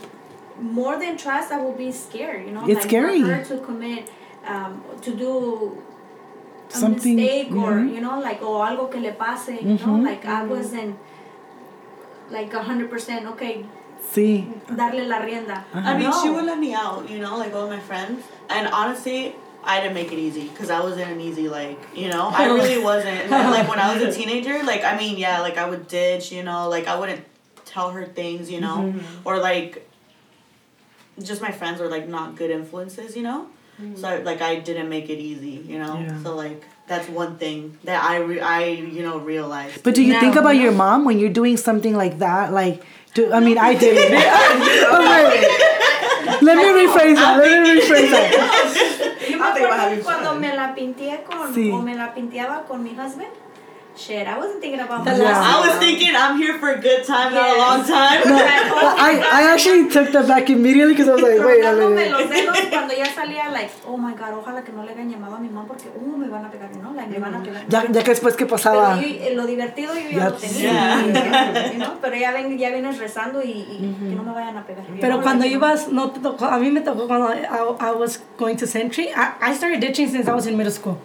more 0.60 0.98
than 0.98 1.16
trust, 1.16 1.50
I 1.52 1.60
will 1.60 1.72
be 1.72 1.90
scared. 1.92 2.46
You 2.46 2.52
know, 2.52 2.62
It's 2.66 2.80
like 2.80 2.82
scary. 2.84 3.20
for 3.22 3.34
her 3.34 3.44
to 3.44 3.58
commit, 3.58 4.10
um, 4.46 4.82
to 5.02 5.14
do 5.14 5.82
a 6.68 6.72
Something- 6.72 7.16
mistake 7.16 7.50
or 7.52 7.72
mhm. 7.72 7.94
you 7.94 8.00
know, 8.00 8.20
like 8.20 8.40
oh, 8.42 8.60
algo 8.68 8.90
que 8.90 9.00
le 9.00 9.12
pase. 9.12 9.60
You 9.62 9.78
know, 9.84 9.96
like 9.96 10.24
I 10.24 10.44
wasn't 10.44 10.96
like 12.30 12.52
a 12.54 12.62
hundred 12.62 12.90
percent 12.90 13.26
okay. 13.26 13.64
sí. 14.14 14.46
Darle 14.68 15.06
la 15.08 15.18
rienda. 15.20 15.64
I 15.74 15.96
mean, 15.98 16.10
No. 16.10 16.22
she 16.22 16.30
would 16.30 16.44
let 16.44 16.58
me 16.58 16.72
out, 16.74 17.08
you 17.10 17.18
know, 17.18 17.36
like 17.36 17.54
all 17.54 17.68
my 17.68 17.80
friends. 17.80 18.22
And 18.48 18.68
honestly, 18.68 19.34
I 19.62 19.80
didn't 19.80 19.94
make 19.94 20.10
it 20.12 20.18
easy 20.18 20.48
because 20.48 20.70
I 20.70 20.80
wasn't 20.80 21.10
an 21.10 21.20
easy, 21.20 21.48
like, 21.48 21.78
you 21.94 22.08
know, 22.08 22.30
I 22.32 22.46
really 22.58 22.82
wasn't. 22.82 23.30
Like, 23.56 23.68
when 23.68 23.78
I 23.78 23.92
was 23.94 24.02
a 24.02 24.12
teenager, 24.18 24.62
like, 24.64 24.84
I 24.84 24.96
mean, 24.96 25.18
yeah, 25.18 25.40
like, 25.40 25.58
I 25.58 25.68
would 25.68 25.86
ditch, 25.86 26.32
you 26.32 26.42
know, 26.42 26.68
like, 26.68 26.86
I 26.88 26.98
wouldn't 26.98 27.22
tell 27.70 27.90
her 27.92 28.04
things, 28.04 28.50
you 28.50 28.60
know, 28.60 28.92
mm-hmm. 28.92 29.28
or 29.28 29.38
like 29.38 29.88
just 31.22 31.40
my 31.40 31.52
friends 31.52 31.80
were 31.80 31.88
like 31.88 32.08
not 32.08 32.36
good 32.36 32.50
influences, 32.50 33.16
you 33.16 33.22
know. 33.22 33.46
Mm. 33.80 33.96
So 33.96 34.08
I, 34.08 34.18
like 34.18 34.42
I 34.42 34.56
didn't 34.56 34.88
make 34.88 35.08
it 35.08 35.18
easy, 35.18 35.62
you 35.66 35.78
know. 35.78 35.98
Yeah. 35.98 36.22
So 36.22 36.34
like 36.34 36.64
that's 36.86 37.08
one 37.08 37.38
thing 37.38 37.78
that 37.84 38.02
I 38.02 38.16
re- 38.18 38.40
I 38.40 38.64
you 38.66 39.02
know 39.02 39.18
realized. 39.18 39.82
But 39.82 39.94
do 39.94 40.02
you 40.02 40.14
Now, 40.14 40.20
think 40.20 40.36
about 40.36 40.56
you 40.56 40.62
your 40.62 40.72
mom 40.72 41.04
when 41.04 41.18
you're 41.18 41.32
doing 41.32 41.56
something 41.56 41.96
like 41.96 42.18
that? 42.18 42.52
Like, 42.52 42.82
do 43.14 43.32
I 43.32 43.40
mean 43.40 43.58
I 43.58 43.74
did 43.74 43.96
it. 43.96 44.10
Oh, 44.92 45.00
wait. 45.06 46.42
Let 46.42 46.56
me 46.56 46.68
rephrase 46.82 47.16
that. 47.16 47.38
Let 47.38 47.62
me 47.62 47.80
rephrase 47.80 48.10
that. 48.10 48.30
Yo 49.30 49.38
me 49.38 49.44
I'll 49.44 49.54
think 49.54 49.66
about 49.66 49.78
acuerdo 49.78 49.88
having 49.88 50.04
cuando 50.04 50.34
me 50.40 50.56
la 50.56 50.74
pinté 50.74 51.24
con, 51.24 51.54
Sí. 51.54 51.70
o 51.72 51.80
me 51.80 51.94
la 51.94 52.14
pinteaba 52.14 52.66
con 52.66 52.82
mi 52.82 52.90
husband. 52.90 53.30
Shit, 53.96 54.26
I 54.26 54.38
wasn't 54.38 54.60
thinking 54.62 54.80
about 54.80 55.04
The 55.04 55.12
my 55.12 55.18
last- 55.18 55.44
I 55.44 55.60
was 55.66 55.78
thinking 55.78 56.14
I'm 56.16 56.38
here 56.38 56.58
for 56.58 56.70
a 56.70 56.78
good 56.80 57.04
time, 57.04 57.34
not 57.34 57.50
a 57.50 57.58
long 57.58 57.84
time. 57.84 58.22
I, 58.24 59.20
I 59.32 59.52
actually 59.52 59.90
took 59.90 60.10
that 60.12 60.26
back 60.26 60.48
immediately 60.48 60.94
because 60.94 61.08
I 61.08 61.14
was 61.14 61.22
like, 61.22 61.38
wait 61.44 61.64
a 61.64 61.72
minute. 61.76 62.10
cuando 62.70 62.94
ya 62.94 63.06
salía, 63.12 63.52
like, 63.52 63.70
oh 63.86 63.96
my 63.96 64.14
god, 64.14 64.32
ojalá 64.34 64.64
que 64.64 64.72
no 64.72 64.84
le 64.84 64.92
hayan 64.92 65.10
llamado 65.10 65.36
a 65.36 65.40
mi 65.40 65.48
mamá 65.48 65.66
porque, 65.66 65.88
uh, 65.94 66.16
me 66.16 66.28
van 66.28 66.44
a 66.44 66.50
pegar, 66.50 66.70
¿no? 66.76 66.94
Like, 66.94 67.10
me 67.10 67.18
van 67.18 67.34
a 67.34 67.42
pegar. 67.42 67.62
Ya, 67.68 67.84
ya 67.90 68.02
que 68.02 68.10
después 68.10 68.36
que 68.36 68.46
Pero 68.46 68.56
pasaba. 68.56 69.00
yo, 69.00 69.06
eh, 69.06 69.32
lo 69.34 69.44
divertido 69.46 69.92
yo 69.94 70.08
ya, 70.10 70.18
Ya 70.18 70.30
lo 70.30 70.36
tenía, 70.36 71.72
you 71.72 71.78
know, 71.78 71.98
pero 72.00 72.16
ya, 72.16 72.32
ven, 72.32 72.56
ya 72.58 72.70
vienes 72.70 72.98
rezando 72.98 73.42
y, 73.42 73.50
y 73.50 73.96
que 73.98 74.14
no 74.14 74.22
me 74.22 74.32
vayan 74.32 74.56
a 74.56 74.64
pegar. 74.64 74.84
Pero 75.00 75.20
cuando 75.20 75.44
ibas, 75.44 75.88
no 75.88 76.10
te 76.10 76.20
tocó, 76.20 76.46
a 76.46 76.58
mí 76.58 76.70
me 76.70 76.80
tocó 76.80 77.06
cuando 77.06 77.34
I, 77.34 77.44
I 77.80 77.90
was 77.92 78.20
going 78.38 78.56
to 78.56 78.66
Century. 78.66 79.08
I, 79.14 79.34
I 79.50 79.54
started 79.54 79.80
ditching 79.80 80.08
since 80.08 80.28
I 80.28 80.32
was 80.32 80.46
in 80.46 80.56
middle 80.56 80.72
school. 80.72 80.98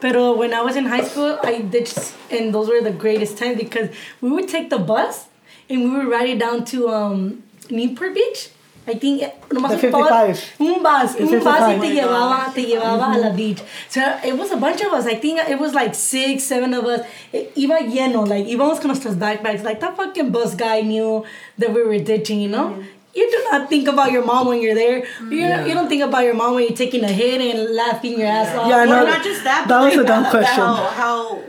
Pero 0.00 0.34
when 0.36 0.52
I 0.54 0.62
was 0.62 0.76
in 0.76 0.86
high 0.86 1.04
school, 1.04 1.38
I 1.42 1.60
ditched, 1.60 2.14
and 2.30 2.52
those 2.54 2.68
were 2.68 2.80
the 2.80 2.90
greatest 2.92 3.36
times 3.38 3.58
because 3.58 3.90
we 4.20 4.30
would 4.30 4.48
take 4.48 4.70
the 4.70 4.78
bus 4.78 5.26
and 5.68 5.84
we 5.84 5.90
would 5.90 6.08
ride 6.08 6.28
it 6.30 6.38
down 6.38 6.64
to 6.66 6.88
um, 6.88 7.42
Newport 7.70 8.14
Beach. 8.14 8.50
I 8.86 8.94
think 8.94 9.22
eh, 9.22 9.30
nomás 9.50 9.70
The 9.70 9.78
55. 9.78 10.56
un 10.58 10.82
bus, 10.82 11.14
un 11.20 11.38
bus 11.38 11.44
y 11.44 11.78
te 11.80 11.94
llevaba, 11.94 12.52
te 12.52 12.64
llevaba 12.64 13.14
a 13.14 13.18
la 13.18 13.30
beach. 13.30 13.60
So 13.88 14.00
it 14.24 14.36
was 14.36 14.50
a 14.50 14.56
bunch 14.56 14.80
of 14.80 14.92
us. 14.92 15.06
I 15.06 15.14
think 15.16 15.38
it 15.38 15.58
was 15.60 15.74
like 15.74 15.94
six, 15.94 16.44
seven 16.44 16.72
of 16.74 16.84
us. 16.86 17.06
Iba 17.32 17.78
lleno, 17.86 18.26
like 18.26 18.46
íbamos 18.46 18.80
con 18.80 18.88
nuestros 18.90 19.16
backpacks. 19.16 19.62
Like 19.62 19.80
that 19.80 19.96
fucking 19.96 20.30
bus 20.30 20.54
guy 20.54 20.80
knew 20.80 21.24
that 21.58 21.72
we 21.72 21.82
were 21.84 21.98
ditching, 21.98 22.40
you 22.40 22.48
know. 22.48 22.82
You 23.14 23.30
do 23.30 23.48
not 23.50 23.68
think 23.68 23.88
about 23.88 24.12
your 24.12 24.24
mom 24.24 24.46
when 24.46 24.62
you're 24.62 24.74
there. 24.74 25.04
You 25.20 25.46
you 25.66 25.74
don't 25.74 25.88
think 25.88 26.02
about 26.02 26.22
your 26.24 26.34
mom 26.34 26.54
when 26.54 26.64
you're 26.64 26.76
taking 26.76 27.02
a 27.02 27.12
hit 27.12 27.40
and 27.40 27.74
laughing 27.74 28.18
your 28.18 28.28
ass 28.28 28.54
off. 28.56 28.68
Yeah, 28.68 28.76
I 28.76 28.84
know. 28.86 29.04
Not 29.04 29.24
just 29.24 29.42
that, 29.44 29.66
That 29.66 29.80
was 29.80 29.96
like 29.96 30.04
a 30.04 30.08
dumb 30.08 30.30
question. 30.30 30.62
How, 30.62 30.74
how 30.74 31.42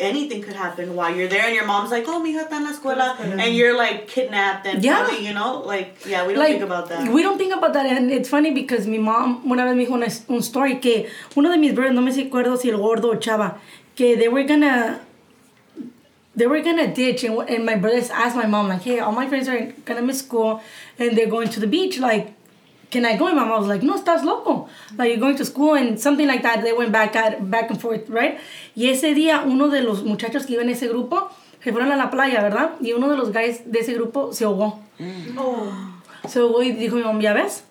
anything 0.00 0.42
could 0.42 0.56
happen 0.56 0.96
while 0.96 1.14
you're 1.14 1.28
there, 1.28 1.44
and 1.44 1.54
your 1.54 1.66
mom's 1.66 1.90
like, 1.90 2.04
"Oh, 2.08 2.20
mija, 2.20 2.44
está 2.44 2.56
en 2.56 2.64
la 2.64 2.72
escuela," 2.72 3.16
mm-hmm. 3.16 3.38
and 3.38 3.54
you're 3.54 3.76
like 3.76 4.08
kidnapped 4.08 4.66
and 4.66 4.82
Yeah. 4.82 5.04
probably, 5.04 5.26
you 5.26 5.34
know, 5.34 5.60
like 5.60 6.04
yeah, 6.06 6.26
we 6.26 6.34
don't 6.34 6.46
think 6.46 6.62
about 6.62 6.88
that. 6.88 7.12
We 7.12 7.22
don't 7.22 7.38
think 7.38 7.54
about 7.54 7.72
that, 7.74 7.86
and 7.86 8.10
it's 8.10 8.28
funny 8.28 8.50
because 8.50 8.86
my 8.86 8.98
mom 8.98 9.42
una 9.46 9.64
vez 9.64 9.76
me 9.76 9.86
dijo 9.86 9.94
una, 9.94 10.08
un 10.28 10.42
story 10.42 10.80
que 10.80 11.08
uno 11.36 11.50
de 11.50 11.58
mis 11.58 11.74
brothers, 11.74 11.94
no 11.94 12.00
me 12.00 12.10
acuerdo 12.10 12.56
si 12.56 12.70
el 12.70 12.78
gordo 12.78 13.10
o 13.10 13.16
chava, 13.16 13.58
que 13.94 14.16
they 14.16 14.28
were 14.28 14.44
gonna, 14.44 15.00
they 16.40 16.46
were 16.46 16.62
gonna 16.62 16.92
ditch, 16.92 17.22
and, 17.22 17.38
and 17.48 17.66
my 17.66 17.76
brothers 17.76 18.08
asked 18.08 18.34
my 18.34 18.46
mom 18.46 18.68
like, 18.68 18.82
hey, 18.82 18.98
all 18.98 19.12
my 19.12 19.28
friends 19.28 19.46
are 19.46 19.72
gonna 19.84 20.02
miss 20.02 20.20
school, 20.20 20.62
and 20.98 21.16
they're 21.16 21.28
going 21.28 21.50
to 21.50 21.60
the 21.60 21.66
beach, 21.66 21.98
like. 21.98 22.34
Can 22.90 23.06
I 23.06 23.16
go? 23.16 23.28
And 23.28 23.36
my 23.36 23.44
mom 23.44 23.60
was 23.60 23.68
like, 23.68 23.84
no, 23.84 23.94
estás 23.94 24.24
loco. 24.24 24.68
Like, 24.98 25.10
you're 25.10 25.20
going 25.20 25.36
to 25.36 25.44
school 25.44 25.74
and 25.76 26.00
something 26.00 26.26
like 26.26 26.42
that. 26.42 26.64
They 26.64 26.72
went 26.72 26.90
back 26.90 27.14
at, 27.14 27.48
back 27.48 27.70
and 27.70 27.80
forth, 27.80 28.10
right? 28.10 28.40
Y 28.74 28.88
ese 28.88 29.14
día, 29.14 29.44
uno 29.46 29.68
de 29.68 29.80
los 29.82 30.02
muchachos 30.02 30.44
que 30.44 30.54
iba 30.54 30.62
en 30.62 30.70
ese 30.70 30.88
grupo, 30.88 31.30
se 31.62 31.70
fueron 31.70 31.92
a 31.92 31.96
la 31.96 32.10
playa, 32.10 32.42
¿verdad? 32.42 32.72
Y 32.80 32.92
uno 32.92 33.08
de 33.08 33.16
los 33.16 33.32
guys 33.32 33.62
de 33.64 33.78
ese 33.78 33.94
grupo 33.94 34.32
se 34.32 34.44
ahogó. 34.44 34.80
So 36.28 36.48
voy 36.48 36.70
y 36.70 36.72
dijo 36.72 36.96
mi 36.96 37.04
mamá, 37.04 37.22
¿ya 37.22 37.32
ves? 37.32 37.62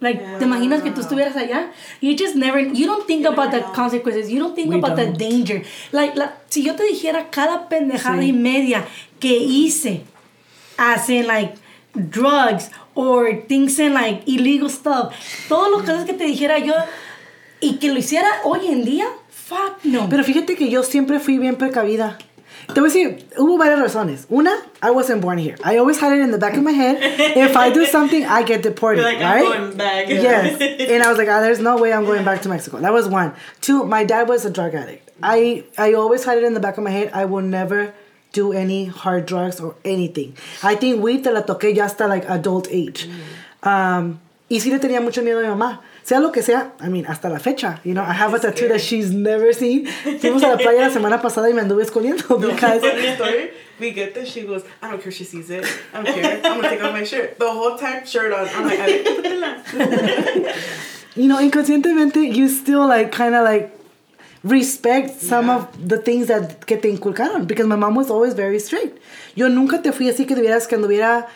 Like, 0.00 0.22
¿te 0.38 0.44
imaginas 0.44 0.82
que 0.82 0.92
tú 0.92 1.00
estuvieras 1.00 1.34
allá? 1.36 1.72
You 2.00 2.14
just 2.16 2.36
never, 2.36 2.60
you 2.72 2.86
don't 2.86 3.04
think 3.06 3.26
about 3.26 3.50
the 3.50 3.62
consequences. 3.74 4.30
You 4.30 4.38
don't 4.38 4.54
think 4.54 4.70
We 4.70 4.76
about 4.76 4.94
the 4.96 5.06
danger. 5.06 5.62
Like, 5.90 6.16
la, 6.16 6.34
si 6.48 6.62
yo 6.62 6.76
te 6.76 6.84
dijera 6.84 7.30
cada 7.30 7.68
pendejada 7.68 8.22
Sí. 8.22 8.28
y 8.28 8.32
media 8.32 8.84
que 9.18 9.36
hice, 9.38 10.02
as 10.76 11.08
in 11.08 11.26
like 11.26 11.54
drugs 11.94 12.70
or 12.94 13.42
things 13.48 13.78
in 13.80 13.92
like 13.94 14.22
illegal 14.26 14.70
stuff, 14.70 15.12
todas 15.48 15.70
las 15.72 15.80
cosas 15.82 16.04
que 16.04 16.12
te 16.14 16.24
dijera 16.24 16.58
yo 16.58 16.74
y 17.60 17.78
que 17.78 17.88
lo 17.92 17.98
hiciera 17.98 18.28
hoy 18.44 18.68
en 18.68 18.84
día, 18.84 19.06
fuck 19.28 19.82
no. 19.82 20.08
Pero 20.08 20.22
fíjate 20.22 20.54
que 20.54 20.68
yo 20.70 20.84
siempre 20.84 21.18
fui 21.18 21.38
bien 21.38 21.56
precavida. 21.56 22.18
Te 22.74 22.80
voy 22.80 22.90
a 22.90 22.92
decir, 22.92 23.26
hubo 23.38 23.56
varias 23.56 23.80
razones. 23.80 24.26
Una, 24.30 24.52
I 24.82 24.90
wasn't 24.90 25.22
born 25.22 25.38
here. 25.38 25.56
I 25.64 25.78
always 25.78 25.98
had 25.98 26.12
it 26.12 26.20
in 26.20 26.30
the 26.30 26.38
back 26.38 26.54
of 26.54 26.62
my 26.62 26.72
head. 26.72 26.98
If 27.36 27.56
I 27.56 27.70
do 27.70 27.86
something, 27.86 28.26
I 28.26 28.42
get 28.42 28.62
deported, 28.62 29.00
You're 29.00 29.12
like, 29.12 29.20
right? 29.20 29.44
I'm 29.44 29.60
going 29.68 29.76
back. 29.78 30.08
Yes. 30.08 30.60
and 30.90 31.02
I 31.02 31.08
was 31.08 31.16
like, 31.16 31.28
ah, 31.28 31.40
there's 31.40 31.60
no 31.60 31.78
way 31.78 31.94
I'm 31.94 32.04
going 32.04 32.24
back 32.24 32.42
to 32.42 32.48
Mexico. 32.50 32.78
That 32.78 32.92
was 32.92 33.08
one. 33.08 33.32
Two, 33.62 33.84
my 33.84 34.04
dad 34.04 34.28
was 34.28 34.44
a 34.44 34.50
drug 34.50 34.74
addict. 34.74 35.10
I, 35.22 35.64
I 35.78 35.94
always 35.94 36.24
had 36.24 36.36
it 36.36 36.44
in 36.44 36.52
the 36.52 36.60
back 36.60 36.76
of 36.76 36.84
my 36.84 36.90
head. 36.90 37.10
I 37.14 37.24
will 37.24 37.42
never 37.42 37.94
do 38.32 38.52
any 38.52 38.84
hard 38.84 39.24
drugs 39.24 39.60
or 39.60 39.74
anything. 39.84 40.36
I 40.62 40.74
think 40.74 41.02
weed 41.02 41.24
te 41.24 41.30
la 41.30 41.42
toqué 41.42 41.74
ya 41.74 41.84
hasta 41.84 42.06
like 42.06 42.28
adult 42.28 42.68
age. 42.70 43.08
Um, 43.62 44.20
y 44.50 44.60
sí 44.60 44.70
le 44.70 44.78
tenía 44.78 45.00
mucho 45.02 45.22
miedo 45.22 45.38
a 45.38 45.42
mi 45.42 45.48
mamá. 45.48 45.80
Sea 46.08 46.20
lo 46.20 46.32
que 46.32 46.42
sea, 46.42 46.72
I 46.80 46.88
mean, 46.88 47.04
hasta 47.06 47.28
la 47.28 47.38
fecha. 47.38 47.80
You 47.84 47.92
know, 47.92 48.02
I 48.02 48.14
have 48.14 48.32
a 48.32 48.38
tattoo 48.38 48.66
that 48.68 48.80
she's 48.80 49.10
never 49.12 49.52
seen. 49.52 49.84
Fuimos 50.20 50.42
a 50.42 50.48
la 50.48 50.56
playa 50.56 50.88
la 50.88 50.90
semana 50.90 51.20
pasada 51.20 51.50
y 51.50 51.52
me 51.52 51.60
anduve 51.60 51.82
escondiendo 51.84 52.38
because 52.40 52.80
Funny 52.86 53.14
story. 53.14 53.50
We 53.78 53.90
get 53.90 54.14
there. 54.14 54.24
She 54.24 54.44
goes, 54.46 54.62
I 54.80 54.88
don't 54.90 55.02
care 55.02 55.10
if 55.10 55.14
she 55.16 55.24
sees 55.24 55.50
it. 55.50 55.66
I 55.92 56.02
don't 56.02 56.14
care. 56.14 56.40
I'm 56.42 56.56
gonna 56.62 56.70
take 56.70 56.82
off 56.82 56.92
my 56.92 57.04
shirt. 57.04 57.38
The 57.38 57.50
whole 57.52 57.76
time, 57.76 58.06
shirt 58.06 58.32
on. 58.32 58.48
I'm 58.48 58.64
like, 58.64 58.80
I 58.80 58.88
you 61.14 61.28
know, 61.28 61.36
inconscientemente, 61.38 62.34
you 62.34 62.48
still 62.48 62.86
like 62.88 63.12
kind 63.12 63.34
of 63.34 63.44
like 63.44 63.74
respect 64.42 65.20
some 65.20 65.46
Yeah. 65.48 65.56
of 65.56 65.88
the 65.88 65.98
things 65.98 66.28
that 66.28 66.64
que 66.66 66.78
te 66.78 66.88
inculcaron 66.88 67.46
because 67.46 67.66
my 67.66 67.76
mom 67.76 67.94
was 67.94 68.08
always 68.10 68.32
very 68.34 68.58
strict. 68.60 68.98
Yo 69.34 69.48
nunca 69.48 69.82
te 69.82 69.92
fui 69.92 70.08
así 70.08 70.26
que 70.26 70.34
tuvieras 70.34 70.66
que 70.66 70.76
anduviera 70.76 71.26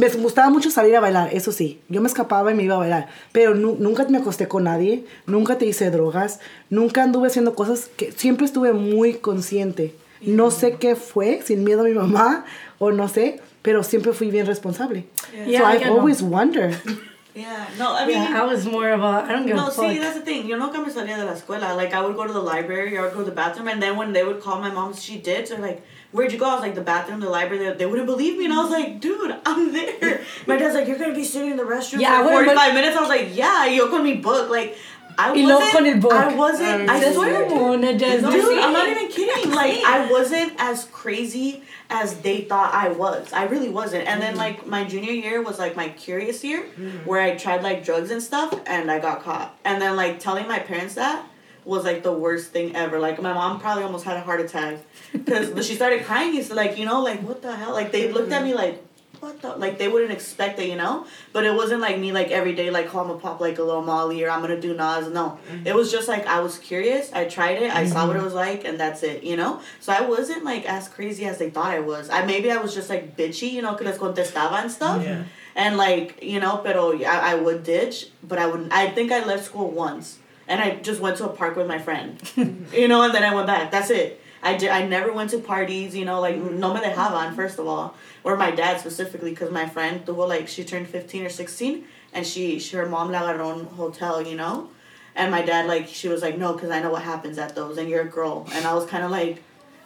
me 0.00 0.08
gustaba 0.22 0.50
mucho 0.50 0.70
salir 0.70 0.96
a 0.96 1.00
bailar, 1.00 1.30
eso 1.32 1.52
sí. 1.52 1.80
Yo 1.88 2.00
me 2.00 2.08
escapaba 2.08 2.50
y 2.50 2.54
me 2.54 2.62
iba 2.64 2.74
a 2.74 2.78
bailar, 2.78 3.08
pero 3.32 3.54
nu- 3.54 3.76
nunca 3.78 4.04
me 4.08 4.18
acosté 4.18 4.48
con 4.48 4.64
nadie, 4.64 5.04
nunca 5.26 5.58
te 5.58 5.66
hice 5.66 5.90
drogas, 5.90 6.40
nunca 6.70 7.02
anduve 7.02 7.28
haciendo 7.28 7.54
cosas 7.54 7.88
que 7.96 8.12
siempre 8.12 8.46
estuve 8.46 8.72
muy 8.72 9.14
consciente. 9.14 9.94
No 10.22 10.50
sé 10.50 10.76
qué 10.76 10.96
fue, 10.96 11.40
sin 11.44 11.64
miedo 11.64 11.80
a 11.82 11.84
mi 11.84 11.92
mamá 11.94 12.44
o 12.78 12.90
no 12.92 13.08
sé, 13.08 13.40
pero 13.62 13.82
siempre 13.82 14.12
fui 14.12 14.30
bien 14.30 14.46
responsable. 14.46 15.04
Yeah, 15.46 15.60
so 15.60 15.64
I 15.66 15.76
I've 15.76 15.86
no. 15.86 15.98
always 15.98 16.22
wondered. 16.22 16.74
Yeah, 17.32 17.68
no, 17.78 17.94
I 17.94 18.06
mean, 18.06 18.16
Yeah, 18.20 18.42
I 18.42 18.44
was 18.44 18.66
more 18.66 18.90
of 18.90 19.02
a, 19.02 19.24
I 19.24 19.32
don't 19.32 19.46
give 19.46 19.54
No, 19.54 19.68
a 19.68 19.70
fuck. 19.70 19.88
see, 19.88 20.00
that's 20.00 20.16
the 20.18 20.24
thing. 20.24 20.48
Yo 20.48 20.56
nunca 20.56 20.80
me 20.80 20.90
salía 20.90 21.16
de 21.16 21.24
la 21.24 21.32
escuela. 21.34 21.76
Like, 21.76 21.94
I 21.94 22.00
would 22.02 22.16
go 22.16 22.26
to 22.26 22.32
the 22.32 22.40
library 22.42 22.96
or 22.96 23.02
I 23.02 23.04
would 23.04 23.12
go 23.14 23.20
to 23.20 23.24
the 23.30 23.30
bathroom, 23.34 23.68
and 23.68 23.80
then 23.80 23.96
when 23.96 24.12
they 24.12 24.24
would 24.24 24.40
call 24.42 24.58
my 24.60 24.68
mom, 24.68 24.92
she 24.94 25.16
did. 25.18 25.46
So, 25.46 25.54
like, 25.56 25.80
where'd 26.12 26.32
you 26.32 26.38
go? 26.38 26.46
I 26.46 26.54
was 26.54 26.62
like, 26.62 26.74
the 26.74 26.80
bathroom, 26.80 27.20
the 27.20 27.28
library. 27.28 27.64
They, 27.64 27.72
they 27.74 27.86
wouldn't 27.86 28.06
believe 28.06 28.38
me. 28.38 28.44
And 28.44 28.54
I 28.54 28.62
was 28.62 28.70
like, 28.70 29.00
dude, 29.00 29.36
I'm 29.46 29.72
there. 29.72 30.22
My 30.46 30.56
dad's 30.56 30.74
like, 30.74 30.88
you're 30.88 30.98
going 30.98 31.10
to 31.10 31.16
be 31.16 31.24
sitting 31.24 31.50
in 31.50 31.56
the 31.56 31.62
restroom 31.64 32.00
Yeah, 32.00 32.18
for 32.18 32.24
wouldn't 32.34 32.46
45 32.46 32.74
minutes. 32.74 32.96
I 32.96 33.00
was 33.00 33.08
like, 33.08 33.28
yeah, 33.36 33.66
yo 33.66 33.88
con 33.88 34.02
mi 34.02 34.16
book. 34.16 34.50
Like, 34.50 34.76
I 35.18 35.32
Y 35.32 35.42
luego 35.42 35.58
wasn't. 35.58 35.72
con 35.72 35.86
el 35.86 36.00
book. 36.00 36.12
I 36.12 36.34
wasn't. 36.34 36.90
I 36.90 37.00
Just 37.00 37.16
swear. 37.16 37.46
wanna 37.46 37.98
just 37.98 38.24
Dude, 38.24 38.58
I'm 38.58 38.72
not 38.72 38.88
even 38.88 39.08
kidding. 39.08 39.52
Like, 39.52 39.82
I 39.84 40.10
wasn't 40.10 40.54
as 40.58 40.86
crazy 40.86 41.62
as 41.90 42.20
they 42.20 42.42
thought 42.42 42.72
I 42.72 42.88
was. 42.88 43.32
I 43.32 43.44
really 43.44 43.68
wasn't. 43.68 44.06
And 44.06 44.22
then, 44.22 44.34
mm. 44.34 44.38
like, 44.38 44.66
my 44.66 44.84
junior 44.84 45.12
year 45.12 45.42
was, 45.42 45.58
like, 45.58 45.76
my 45.76 45.90
curious 45.90 46.42
year 46.42 46.64
mm. 46.78 47.04
where 47.04 47.20
I 47.20 47.36
tried, 47.36 47.62
like, 47.62 47.84
drugs 47.84 48.10
and 48.10 48.22
stuff 48.22 48.58
and 48.66 48.90
I 48.90 48.98
got 48.98 49.22
caught. 49.22 49.58
And 49.64 49.82
then, 49.82 49.96
like, 49.96 50.20
telling 50.20 50.48
my 50.48 50.58
parents 50.60 50.94
that 50.94 51.26
was, 51.64 51.84
like, 51.84 52.02
the 52.02 52.12
worst 52.12 52.52
thing 52.52 52.76
ever. 52.76 52.98
Like, 52.98 53.20
my 53.20 53.32
mom 53.32 53.60
probably 53.60 53.84
almost 53.84 54.04
had 54.04 54.16
a 54.16 54.20
heart 54.20 54.40
attack 54.40 54.78
because 55.12 55.66
she 55.66 55.74
started 55.74 56.04
crying. 56.04 56.36
It's 56.36 56.50
like, 56.50 56.78
you 56.78 56.84
know, 56.84 57.02
like, 57.02 57.20
what 57.22 57.42
the 57.42 57.54
hell? 57.54 57.72
Like, 57.72 57.92
they 57.92 58.12
looked 58.12 58.32
at 58.32 58.42
me 58.42 58.54
like, 58.54 58.84
what 59.20 59.42
the 59.42 59.54
like 59.56 59.78
they 59.78 59.86
wouldn't 59.86 60.12
expect 60.12 60.58
it, 60.58 60.68
you 60.68 60.76
know? 60.76 61.06
But 61.32 61.44
it 61.44 61.54
wasn't 61.54 61.80
like 61.80 61.98
me 61.98 62.12
like 62.12 62.30
every 62.30 62.54
day 62.54 62.70
like 62.70 62.94
oh, 62.94 63.00
I'm 63.00 63.08
gonna 63.08 63.20
pop 63.20 63.40
like 63.40 63.58
a 63.58 63.62
little 63.62 63.82
Molly 63.82 64.24
or 64.24 64.30
I'm 64.30 64.40
gonna 64.40 64.60
do 64.60 64.74
Nas. 64.74 65.08
No. 65.10 65.38
Mm-hmm. 65.50 65.66
It 65.66 65.74
was 65.74 65.92
just 65.92 66.08
like 66.08 66.26
I 66.26 66.40
was 66.40 66.58
curious, 66.58 67.12
I 67.12 67.26
tried 67.26 67.62
it, 67.62 67.70
I 67.70 67.86
saw 67.86 68.06
what 68.06 68.16
it 68.16 68.18
mm-hmm. 68.18 68.24
was 68.24 68.34
like 68.34 68.64
and 68.64 68.80
that's 68.80 69.02
it, 69.02 69.22
you 69.22 69.36
know? 69.36 69.60
So 69.80 69.92
I 69.92 70.02
wasn't 70.02 70.44
like 70.44 70.66
as 70.66 70.88
crazy 70.88 71.26
as 71.26 71.38
they 71.38 71.50
thought 71.50 71.70
I 71.70 71.80
was. 71.80 72.08
I 72.08 72.24
maybe 72.24 72.50
I 72.50 72.56
was 72.56 72.74
just 72.74 72.88
like 72.88 73.16
bitchy, 73.16 73.52
you 73.52 73.62
know, 73.62 73.74
que 73.74 73.86
les 73.86 73.98
contestaba 73.98 74.62
and 74.62 74.72
stuff. 74.72 75.04
Yeah. 75.04 75.24
And 75.54 75.76
like, 75.76 76.22
you 76.22 76.40
know, 76.40 76.58
pero 76.64 76.98
I, 77.02 77.32
I 77.32 77.34
would 77.34 77.64
ditch, 77.64 78.06
but 78.22 78.38
I 78.38 78.46
wouldn't 78.46 78.72
I 78.72 78.88
think 78.90 79.12
I 79.12 79.24
left 79.24 79.44
school 79.44 79.70
once. 79.70 80.19
And 80.50 80.60
I 80.60 80.74
just 80.74 81.00
went 81.00 81.16
to 81.18 81.26
a 81.26 81.32
park 81.32 81.54
with 81.56 81.68
my 81.68 81.78
friend. 81.78 82.20
you 82.74 82.88
know, 82.88 83.02
and 83.02 83.14
then 83.14 83.22
I 83.22 83.32
went 83.32 83.46
back. 83.46 83.70
That's 83.70 83.88
it. 83.88 84.20
I, 84.42 84.56
did, 84.56 84.70
I 84.70 84.84
never 84.84 85.12
went 85.12 85.30
to 85.30 85.38
parties, 85.38 85.94
you 85.94 86.04
know, 86.04 86.20
like 86.20 86.34
mm-hmm. 86.34 86.58
no 86.58 86.74
me 86.74 86.80
dejaban, 86.80 87.36
first 87.36 87.60
of 87.60 87.68
all. 87.68 87.94
Or 88.24 88.36
my 88.36 88.50
dad 88.50 88.80
specifically, 88.80 89.30
because 89.30 89.52
my 89.52 89.68
friend, 89.68 90.04
tuvo, 90.04 90.28
like, 90.28 90.48
she 90.48 90.64
turned 90.64 90.88
15 90.88 91.26
or 91.26 91.28
16, 91.28 91.84
and 92.12 92.26
she, 92.26 92.58
she 92.58 92.76
her 92.76 92.86
mom 92.86 93.12
la 93.12 93.20
agarró 93.20 93.66
hotel, 93.72 94.20
you 94.20 94.34
know? 94.34 94.70
And 95.14 95.30
my 95.30 95.42
dad, 95.42 95.66
like, 95.66 95.86
she 95.86 96.08
was 96.08 96.20
like, 96.20 96.36
no, 96.36 96.54
because 96.54 96.70
I 96.70 96.80
know 96.80 96.90
what 96.90 97.02
happens 97.02 97.38
at 97.38 97.54
those, 97.54 97.78
and 97.78 97.88
you're 97.88 98.02
a 98.02 98.08
girl. 98.08 98.46
And 98.52 98.66
I 98.66 98.74
was 98.74 98.86
kind 98.86 99.04
of 99.04 99.10
like, 99.10 99.42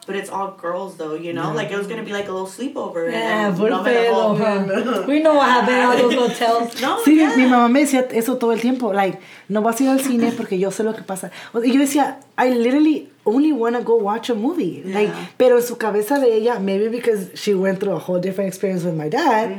but 0.06 0.16
it's 0.16 0.30
all 0.30 0.52
girls 0.60 0.96
though, 0.96 1.14
you 1.14 1.32
know? 1.32 1.52
Like 1.54 1.70
it 1.70 1.76
was 1.78 1.86
gonna 1.86 2.02
be 2.02 2.12
like 2.12 2.28
a 2.28 2.32
little 2.32 2.46
sleepover. 2.46 3.10
Yeah, 3.10 3.50
no 3.50 3.82
pedo, 3.82 4.36
huh? 4.36 5.04
We 5.08 5.20
know 5.20 5.34
what 5.34 5.48
happened 5.48 5.76
at 5.78 5.98
those 5.98 6.14
hotels. 6.14 6.74
No, 6.82 6.98
Sí, 7.04 7.16
yeah. 7.16 7.34
mi 7.36 7.44
mamá 7.46 7.68
me 7.70 7.80
decía 7.80 8.06
eso 8.12 8.36
todo 8.36 8.52
el 8.52 8.60
tiempo, 8.60 8.92
like, 8.92 9.18
no 9.48 9.62
vas 9.62 9.80
a 9.80 9.84
ir 9.84 9.90
al 9.90 10.00
cine 10.00 10.32
porque 10.36 10.58
yo 10.58 10.70
sé 10.70 10.82
lo 10.84 10.94
que 10.94 11.02
pasa. 11.02 11.30
Sea, 11.52 11.62
yo 11.64 11.80
decía, 11.80 12.18
I 12.36 12.50
literally 12.50 13.08
only 13.26 13.52
want 13.52 13.74
to 13.74 13.82
go 13.82 13.96
watch 13.96 14.28
a 14.28 14.34
movie. 14.34 14.82
Like, 14.84 15.08
Yeah. 15.08 15.30
pero 15.38 15.56
en 15.56 15.62
su 15.62 15.76
cabeza 15.78 16.18
de 16.18 16.34
ella, 16.36 16.58
maybe 16.58 16.88
because 16.90 17.30
she 17.34 17.54
went 17.54 17.78
through 17.80 17.94
a 17.94 17.98
whole 17.98 18.20
different 18.20 18.48
experience 18.48 18.84
with 18.84 18.94
my 18.94 19.08
dad, 19.08 19.50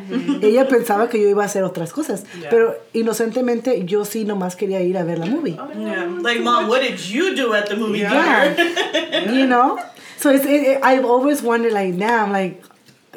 ella 0.44 0.68
pensaba 0.68 1.10
que 1.10 1.20
yo 1.20 1.28
iba 1.30 1.42
a 1.44 1.46
hacer 1.48 1.64
otras 1.64 1.92
cosas. 1.92 2.26
Yeah. 2.40 2.50
Pero 2.52 2.76
inocentemente 2.94 3.84
yo 3.86 4.06
sí 4.06 4.24
nomás 4.26 4.56
quería 4.56 4.82
ir 4.82 4.98
a 4.98 5.04
ver 5.04 5.18
la 5.20 5.26
movie. 5.26 5.58
Yeah. 5.80 6.06
Like, 6.22 6.42
mom, 6.42 6.68
what 6.70 6.82
did 6.82 7.00
you 7.00 7.34
do 7.36 7.54
at 7.56 7.68
the 7.68 7.76
movie 7.76 8.00
Yeah. 8.02 8.54
theater? 8.54 9.34
you 9.34 9.48
know? 9.48 9.78
So 10.26 10.32
it's, 10.32 10.44
it, 10.46 10.64
it- 10.64 10.80
I've 10.82 11.06
always 11.06 11.44
wondered, 11.44 11.72
like, 11.72 12.00
damn, 12.00 12.32
like, 12.32 12.64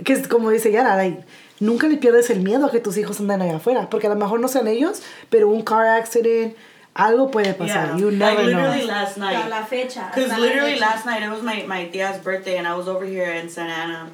que 0.05 0.15
es 0.15 0.27
como 0.27 0.51
dice 0.51 0.71
Yara, 0.71 0.95
like, 0.95 1.25
nunca 1.59 1.89
le 1.89 1.97
pierdes 1.97 2.29
el 2.29 2.43
miedo 2.43 2.67
a 2.67 2.71
que 2.71 2.81
tus 2.81 2.99
hijos 2.99 3.19
anden 3.19 3.41
allá 3.41 3.57
afuera, 3.57 3.89
porque 3.89 4.05
a 4.05 4.11
lo 4.11 4.17
mejor 4.17 4.41
no 4.41 4.47
sean 4.47 4.69
ellos, 4.69 5.01
pero 5.31 5.49
un 5.49 5.63
car 5.63 5.87
accident, 5.87 6.55
algo 6.95 7.31
puede 7.31 7.55
pasar. 7.55 7.87
Yeah. 7.87 7.97
You 7.97 8.11
like 8.11 8.37
never 8.37 8.45
literally 8.45 8.81
know. 8.81 8.87
last 8.89 9.17
night. 9.17 9.49
la 9.49 9.65
fecha. 9.65 10.11
Because 10.15 10.39
literally 10.39 10.75
fecha. 10.75 10.81
last 10.81 11.07
night 11.07 11.23
it 11.23 11.31
was 11.31 11.43
my 11.43 11.65
my 11.67 11.87
tia's 11.87 12.19
birthday 12.23 12.59
and 12.59 12.67
I 12.67 12.75
was 12.77 12.87
over 12.89 13.07
here 13.07 13.33
in 13.33 13.49
Santa 13.49 13.73
Ana, 13.73 14.11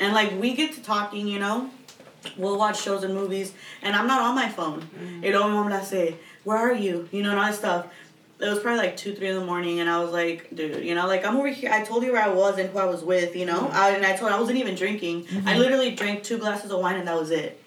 and 0.00 0.12
like 0.12 0.32
we 0.40 0.54
get 0.54 0.72
to 0.74 0.82
talking, 0.82 1.28
you 1.28 1.38
know, 1.38 1.70
we'll 2.36 2.58
watch 2.58 2.82
shows 2.82 3.04
and 3.04 3.14
movies, 3.14 3.52
and 3.80 3.94
I'm 3.94 4.08
not 4.08 4.22
on 4.22 4.34
my 4.34 4.48
phone. 4.48 4.82
You 5.22 5.30
know, 5.30 5.46
mom 5.48 5.70
la 5.70 5.82
say, 5.82 6.16
where 6.42 6.58
are 6.58 6.74
you? 6.74 7.08
You 7.12 7.22
know, 7.22 7.30
and 7.30 7.38
all 7.38 7.46
that 7.46 7.54
stuff. 7.54 7.86
It 8.40 8.48
was 8.48 8.58
probably 8.58 8.78
like 8.78 8.96
two, 8.96 9.14
three 9.14 9.28
in 9.28 9.36
the 9.36 9.44
morning, 9.44 9.80
and 9.80 9.88
I 9.88 10.02
was 10.02 10.10
like, 10.10 10.54
dude, 10.54 10.84
you 10.84 10.94
know, 10.94 11.06
like 11.06 11.24
I'm 11.24 11.36
over 11.36 11.48
here. 11.48 11.70
I 11.70 11.84
told 11.84 12.02
you 12.02 12.12
where 12.12 12.22
I 12.22 12.28
was 12.28 12.58
and 12.58 12.68
who 12.68 12.78
I 12.78 12.84
was 12.84 13.02
with, 13.02 13.36
you 13.36 13.46
know, 13.46 13.60
mm-hmm. 13.60 13.76
I, 13.76 13.90
and 13.90 14.04
I 14.04 14.16
told 14.16 14.32
I 14.32 14.40
wasn't 14.40 14.58
even 14.58 14.74
drinking. 14.74 15.20
I 15.20 15.30
mm-hmm. 15.30 15.58
literally 15.58 15.94
drank 15.94 16.24
two 16.24 16.38
glasses 16.38 16.70
of 16.70 16.80
wine 16.80 16.96
and 16.96 17.06
that 17.06 17.18
was 17.18 17.30
it, 17.30 17.62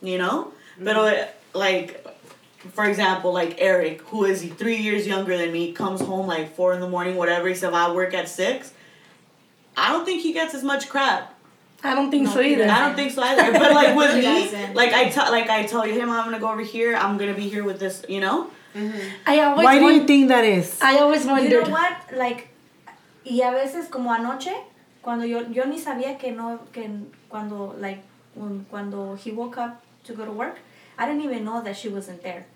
you 0.00 0.18
know. 0.18 0.52
Mm-hmm. 0.76 0.84
But 0.84 0.96
uh, 0.96 1.26
like 1.54 2.06
for 2.70 2.84
example, 2.84 3.32
like 3.32 3.56
Eric, 3.58 4.02
who 4.02 4.24
is 4.24 4.44
three 4.54 4.76
years 4.76 5.06
younger 5.06 5.36
than 5.36 5.52
me, 5.52 5.72
comes 5.72 6.00
home 6.00 6.26
like 6.26 6.54
four 6.54 6.72
in 6.72 6.80
the 6.80 6.88
morning, 6.88 7.16
whatever. 7.16 7.48
He 7.48 7.54
said, 7.54 7.74
I 7.74 7.92
work 7.92 8.14
at 8.14 8.28
six. 8.28 8.72
I 9.76 9.92
don't 9.92 10.04
think 10.04 10.22
he 10.22 10.32
gets 10.32 10.54
as 10.54 10.62
much 10.62 10.88
crap. 10.88 11.34
I 11.82 11.94
don't 11.96 12.10
think 12.10 12.24
No, 12.24 12.34
so 12.34 12.40
either. 12.40 12.68
I 12.68 12.78
don't 12.80 12.94
think 12.94 13.10
so 13.10 13.22
either. 13.22 13.52
But 13.52 13.72
like 13.72 13.96
with 13.96 14.14
me, 14.14 14.74
like 14.74 14.92
I 14.92 15.08
tell, 15.08 15.32
like 15.32 15.50
I 15.50 15.64
tell 15.64 15.86
you, 15.86 15.94
him, 15.94 16.10
I'm 16.10 16.24
gonna 16.24 16.38
go 16.38 16.50
over 16.50 16.62
here. 16.62 16.94
I'm 16.94 17.18
gonna 17.18 17.34
be 17.34 17.48
here 17.48 17.64
with 17.64 17.80
this, 17.80 18.04
you 18.08 18.20
know. 18.20 18.50
I 19.26 19.40
always 19.40 19.64
Why 19.64 19.78
do 19.78 19.90
you 19.90 20.04
think 20.04 20.28
that 20.28 20.44
is? 20.44 20.78
I 20.80 20.98
always 20.98 21.24
You 21.24 21.30
wondered. 21.32 21.64
know 21.64 21.70
what? 21.72 22.12
Like, 22.16 22.48
y 23.24 23.40
a 23.42 23.50
veces 23.52 23.88
como 23.90 24.10
anoche, 24.12 24.52
cuando 25.02 25.24
yo, 25.26 25.42
yo 25.50 25.64
ni 25.64 25.78
sabía 25.78 26.18
que 26.18 26.32
no, 26.32 26.60
que 26.72 26.88
cuando, 27.28 27.74
like, 27.78 28.02
when, 28.34 28.64
cuando 28.70 29.14
he 29.16 29.30
woke 29.32 29.58
up 29.58 29.82
to 30.04 30.14
go 30.14 30.24
to 30.24 30.32
work, 30.32 30.58
I 30.98 31.06
didn't 31.06 31.22
even 31.22 31.44
know 31.44 31.60
that 31.62 31.76
she 31.76 31.88
wasn't 31.88 32.22
there. 32.22 32.46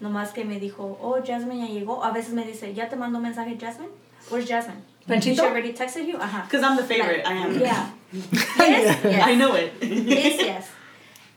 Nomás 0.00 0.32
que 0.34 0.44
me 0.44 0.58
dijo, 0.58 0.98
oh, 1.00 1.22
Jasmine 1.22 1.60
ya 1.60 1.68
llegó. 1.68 2.02
A 2.04 2.12
veces 2.12 2.32
me 2.34 2.44
dice, 2.44 2.74
¿ya 2.74 2.88
te 2.88 2.96
mandó 2.96 3.20
mensaje 3.20 3.56
Jasmine? 3.58 3.90
Where's 4.30 4.48
Jasmine? 4.48 4.82
Panchito? 5.08 5.36
She 5.36 5.40
already 5.40 5.72
texted 5.72 6.06
you? 6.06 6.16
Ajá. 6.18 6.48
Cause 6.48 6.62
I'm 6.62 6.76
the 6.76 6.82
favorite. 6.84 7.26
I 7.26 7.32
am. 7.34 7.58
Yeah. 7.58 7.90
yes, 8.12 9.04
yes. 9.04 9.22
I 9.26 9.34
know 9.36 9.54
it. 9.54 9.72
Yes, 9.80 10.40
yes. 10.40 10.68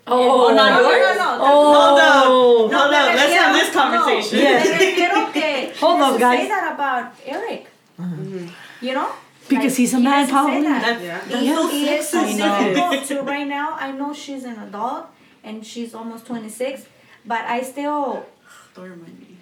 Oh, 0.08 0.54
not 0.54 0.82
no, 0.84 0.90
yours? 0.92 1.18
No, 1.18 1.24
no, 1.24 1.38
no. 1.38 1.46
Hold 1.46 2.00
up. 2.00 2.26
Hold 2.26 2.70
me 2.72 2.76
up. 2.76 3.16
Let's 3.16 3.34
have 3.34 3.54
this 3.56 3.74
conversation. 3.74 4.38
No, 4.38 4.44
Yes. 4.44 4.66
me 4.80 4.86
refiero 4.86 5.32
que 5.34 5.74
Hold 5.80 6.02
up, 6.02 6.20
guys. 6.20 6.40
say 6.42 6.48
that 6.48 6.74
about 6.74 7.14
Eric. 7.26 7.68
You 8.82 8.94
know? 8.94 9.10
Because 9.48 9.66
Like, 9.74 9.78
he's 9.78 9.94
a 9.94 10.00
man, 10.00 10.12
doesn't 10.28 10.30
probably. 10.34 10.62
that. 10.64 10.82
That's, 10.82 11.04
Yeah. 11.04 11.20
that's 11.20 11.42
Y, 11.42 12.02
so 12.02 12.22
y 12.22 12.32
so 12.38 12.64
difficult 12.64 13.06
to 13.08 13.22
right 13.24 13.48
now. 13.48 13.78
I 13.80 13.92
know 13.92 14.14
she's 14.14 14.44
an 14.44 14.58
adult 14.60 15.06
and 15.44 15.66
she's 15.66 15.94
almost 15.94 16.26
26, 16.26 16.86
but 17.26 17.42
I 17.46 17.62
still, 17.62 18.26
Don't 18.76 18.90
remind 18.90 19.20
me. 19.20 19.38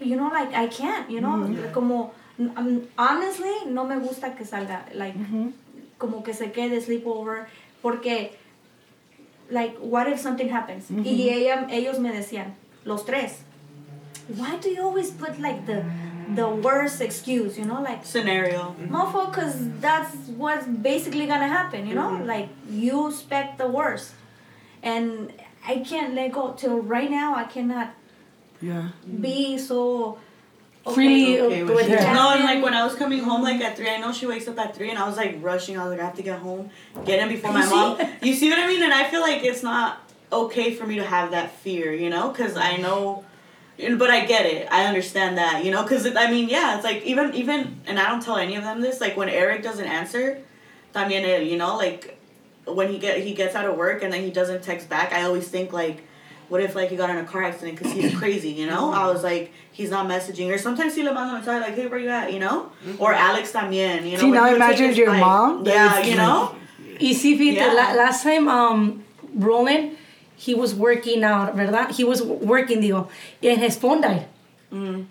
you 0.00 0.16
know, 0.16 0.28
like 0.28 0.52
I 0.54 0.66
can't, 0.68 1.10
you 1.10 1.20
know, 1.20 1.42
como 1.72 2.12
um, 2.38 2.86
honestly 2.98 3.66
no 3.66 3.84
me 3.84 3.96
gusta 3.98 4.30
que 4.36 4.44
salga, 4.44 4.82
like 4.94 5.14
como 5.98 6.22
que 6.22 6.32
se 6.32 6.50
quede 6.52 6.80
sleepover, 6.80 7.46
porque 7.82 8.32
like 9.50 9.76
what 9.78 10.08
if 10.08 10.18
something 10.20 10.48
happens? 10.48 10.90
Y 10.90 10.96
mm-hmm. 10.96 11.28
ella, 11.30 11.66
ellos 11.70 11.98
me 11.98 12.10
decían, 12.10 12.54
los 12.84 13.04
tres, 13.04 13.42
why 14.28 14.56
do 14.56 14.68
you 14.68 14.82
always 14.82 15.10
put 15.10 15.38
like 15.40 15.66
the 15.66 15.84
the 16.34 16.48
worst 16.48 17.00
excuse, 17.00 17.58
you 17.58 17.64
know, 17.64 17.80
like 17.80 18.04
Scenario. 18.04 18.74
motherfucker, 18.80 19.30
because 19.30 19.80
that's 19.80 20.14
what's 20.36 20.66
basically 20.66 21.26
gonna 21.26 21.48
happen, 21.48 21.86
you 21.86 21.94
know? 21.94 22.10
Mm-hmm. 22.10 22.26
Like, 22.26 22.48
you 22.68 23.08
expect 23.08 23.58
the 23.58 23.68
worst. 23.68 24.12
And 24.82 25.32
I 25.66 25.78
can't 25.78 26.14
let 26.14 26.32
go 26.32 26.52
till 26.52 26.78
right 26.80 27.10
now, 27.10 27.34
I 27.34 27.44
cannot 27.44 27.90
Yeah. 28.60 28.88
be 29.20 29.58
so. 29.58 30.18
Okay. 30.86 30.94
Freely 30.94 31.40
Okay 31.40 31.62
with, 31.64 31.76
with 31.76 31.88
her. 31.88 31.96
that. 31.96 32.14
No, 32.14 32.30
and 32.30 32.44
like 32.44 32.62
when 32.62 32.74
I 32.74 32.84
was 32.84 32.94
coming 32.94 33.22
home 33.22 33.42
like 33.42 33.60
at 33.60 33.76
three, 33.76 33.90
I 33.90 33.98
know 33.98 34.12
she 34.12 34.26
wakes 34.26 34.46
up 34.48 34.58
at 34.58 34.74
three, 34.76 34.90
and 34.90 34.98
I 34.98 35.06
was 35.06 35.16
like 35.16 35.38
rushing. 35.40 35.76
I 35.78 35.82
was 35.82 35.90
like, 35.90 36.00
I 36.00 36.04
have 36.04 36.16
to 36.16 36.22
get 36.22 36.38
home, 36.38 36.70
get 37.04 37.18
in 37.20 37.28
before 37.28 37.52
my 37.52 37.64
You 37.64 37.70
mom. 37.70 37.98
see? 37.98 38.28
You 38.28 38.34
see 38.34 38.50
what 38.50 38.58
I 38.58 38.66
mean? 38.66 38.82
And 38.82 38.92
I 38.92 39.08
feel 39.10 39.20
like 39.20 39.44
it's 39.44 39.62
not 39.62 40.00
okay 40.32 40.74
for 40.74 40.86
me 40.86 40.96
to 40.96 41.04
have 41.04 41.30
that 41.32 41.52
fear, 41.60 41.92
you 41.92 42.10
know, 42.10 42.30
because 42.30 42.56
I 42.56 42.76
know. 42.76 43.24
But 43.78 44.08
I 44.08 44.24
get 44.24 44.46
it. 44.46 44.66
I 44.70 44.86
understand 44.86 45.36
that, 45.36 45.62
you 45.62 45.70
know, 45.70 45.82
because 45.82 46.06
I 46.16 46.30
mean, 46.30 46.48
yeah, 46.48 46.76
it's 46.76 46.84
like 46.84 47.02
even 47.04 47.34
even, 47.34 47.78
and 47.86 47.98
I 47.98 48.08
don't 48.08 48.22
tell 48.22 48.38
any 48.38 48.56
of 48.56 48.62
them 48.62 48.80
this. 48.80 49.02
Like 49.02 49.18
when 49.18 49.28
Eric 49.28 49.62
doesn't 49.62 49.84
answer, 49.84 50.40
también 50.94 51.46
you 51.46 51.58
know, 51.58 51.76
like 51.76 52.18
when 52.64 52.90
he 52.90 52.98
get 52.98 53.20
he 53.20 53.34
gets 53.34 53.54
out 53.54 53.66
of 53.66 53.76
work 53.76 54.02
and 54.02 54.10
then 54.10 54.22
he 54.22 54.30
doesn't 54.30 54.62
text 54.62 54.88
back. 54.88 55.12
I 55.12 55.24
always 55.24 55.46
think 55.48 55.74
like, 55.74 56.04
what 56.48 56.60
if 56.60 56.74
like 56.74 56.90
he 56.90 56.96
got 56.96 57.10
in 57.10 57.16
a 57.16 57.24
car 57.24 57.42
accident 57.42 57.78
because 57.78 57.92
he's 57.92 58.14
crazy, 58.16 58.50
you 58.50 58.66
know? 58.66 58.92
I 58.92 59.06
was 59.10 59.22
like, 59.22 59.52
he's 59.72 59.90
not 59.90 60.06
messaging, 60.06 60.52
or 60.52 60.58
sometimes 60.58 60.94
he 60.94 61.02
le 61.02 61.12
manda 61.12 61.40
mensaje 61.40 61.60
like, 61.60 61.74
hey, 61.74 61.86
where 61.86 61.98
you 61.98 62.08
at, 62.08 62.32
you 62.32 62.38
know? 62.38 62.70
Or 62.98 63.12
Alex 63.12 63.52
también, 63.52 64.04
you 64.04 64.12
know? 64.12 64.18
See, 64.18 64.30
when 64.30 64.34
now 64.34 64.46
he 64.46 64.54
imagine 64.54 64.94
your 64.94 65.06
bike. 65.08 65.20
mom, 65.20 65.64
Yeah, 65.66 65.88
that's 65.88 66.08
you 66.08 66.16
know. 66.16 66.54
Y 67.00 67.12
sí, 67.14 67.36
fíjate, 67.38 67.56
Yeah. 67.56 67.72
la- 67.74 67.92
last 67.94 68.22
time, 68.22 68.48
um, 68.48 69.04
Roland, 69.34 69.96
he 70.36 70.54
was 70.54 70.74
working 70.74 71.24
out, 71.24 71.54
¿verdad? 71.56 71.90
He 71.90 72.04
was 72.04 72.22
working, 72.22 72.80
digo, 72.80 73.08
and 73.42 73.58
his 73.60 73.76
phone 73.76 74.00
died. 74.00 74.26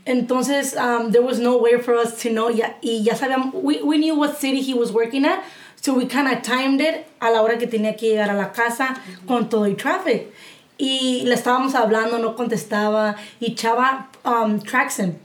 Entonces, 0.05 0.75
um, 0.77 1.11
there 1.11 1.21
was 1.21 1.39
no 1.39 1.57
way 1.57 1.77
for 1.79 1.95
us 1.95 2.21
to 2.21 2.29
know, 2.31 2.49
ya, 2.49 2.73
y 2.83 3.01
ya 3.03 3.13
sabíamos, 3.13 3.53
we, 3.53 3.81
we 3.81 3.97
knew 3.97 4.15
what 4.15 4.38
city 4.38 4.61
he 4.61 4.73
was 4.73 4.91
working 4.91 5.25
at, 5.25 5.43
so 5.75 5.93
we 5.93 6.05
kind 6.05 6.27
of 6.27 6.41
timed 6.43 6.81
it 6.81 7.07
a 7.21 7.31
la 7.31 7.41
hora 7.41 7.57
que 7.57 7.67
tenía 7.67 7.97
que 7.97 8.09
llegar 8.15 8.29
a 8.29 8.33
la 8.38 8.49
casa 8.49 8.99
con 9.27 9.47
todo 9.49 9.63
el 9.63 9.75
traffic. 9.75 10.31
Y 10.78 11.23
le 11.26 11.36
estábamos 11.36 11.73
hablando, 11.73 12.17
no 12.17 12.36
contestaba, 12.36 13.15
y 13.39 13.55
Chava 13.55 14.09
um, 14.26 14.59
tracks 14.59 14.97
him. 14.97 15.15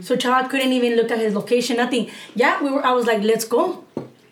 So 0.00 0.16
Chava 0.16 0.48
couldn't 0.48 0.72
even 0.72 0.96
look 0.96 1.10
at 1.10 1.18
his 1.18 1.34
location, 1.34 1.76
nothing. 1.76 2.10
Yeah, 2.34 2.62
we 2.62 2.70
were, 2.70 2.84
I 2.84 2.92
was 2.92 3.06
like, 3.06 3.22
let's 3.22 3.44
go. 3.44 3.84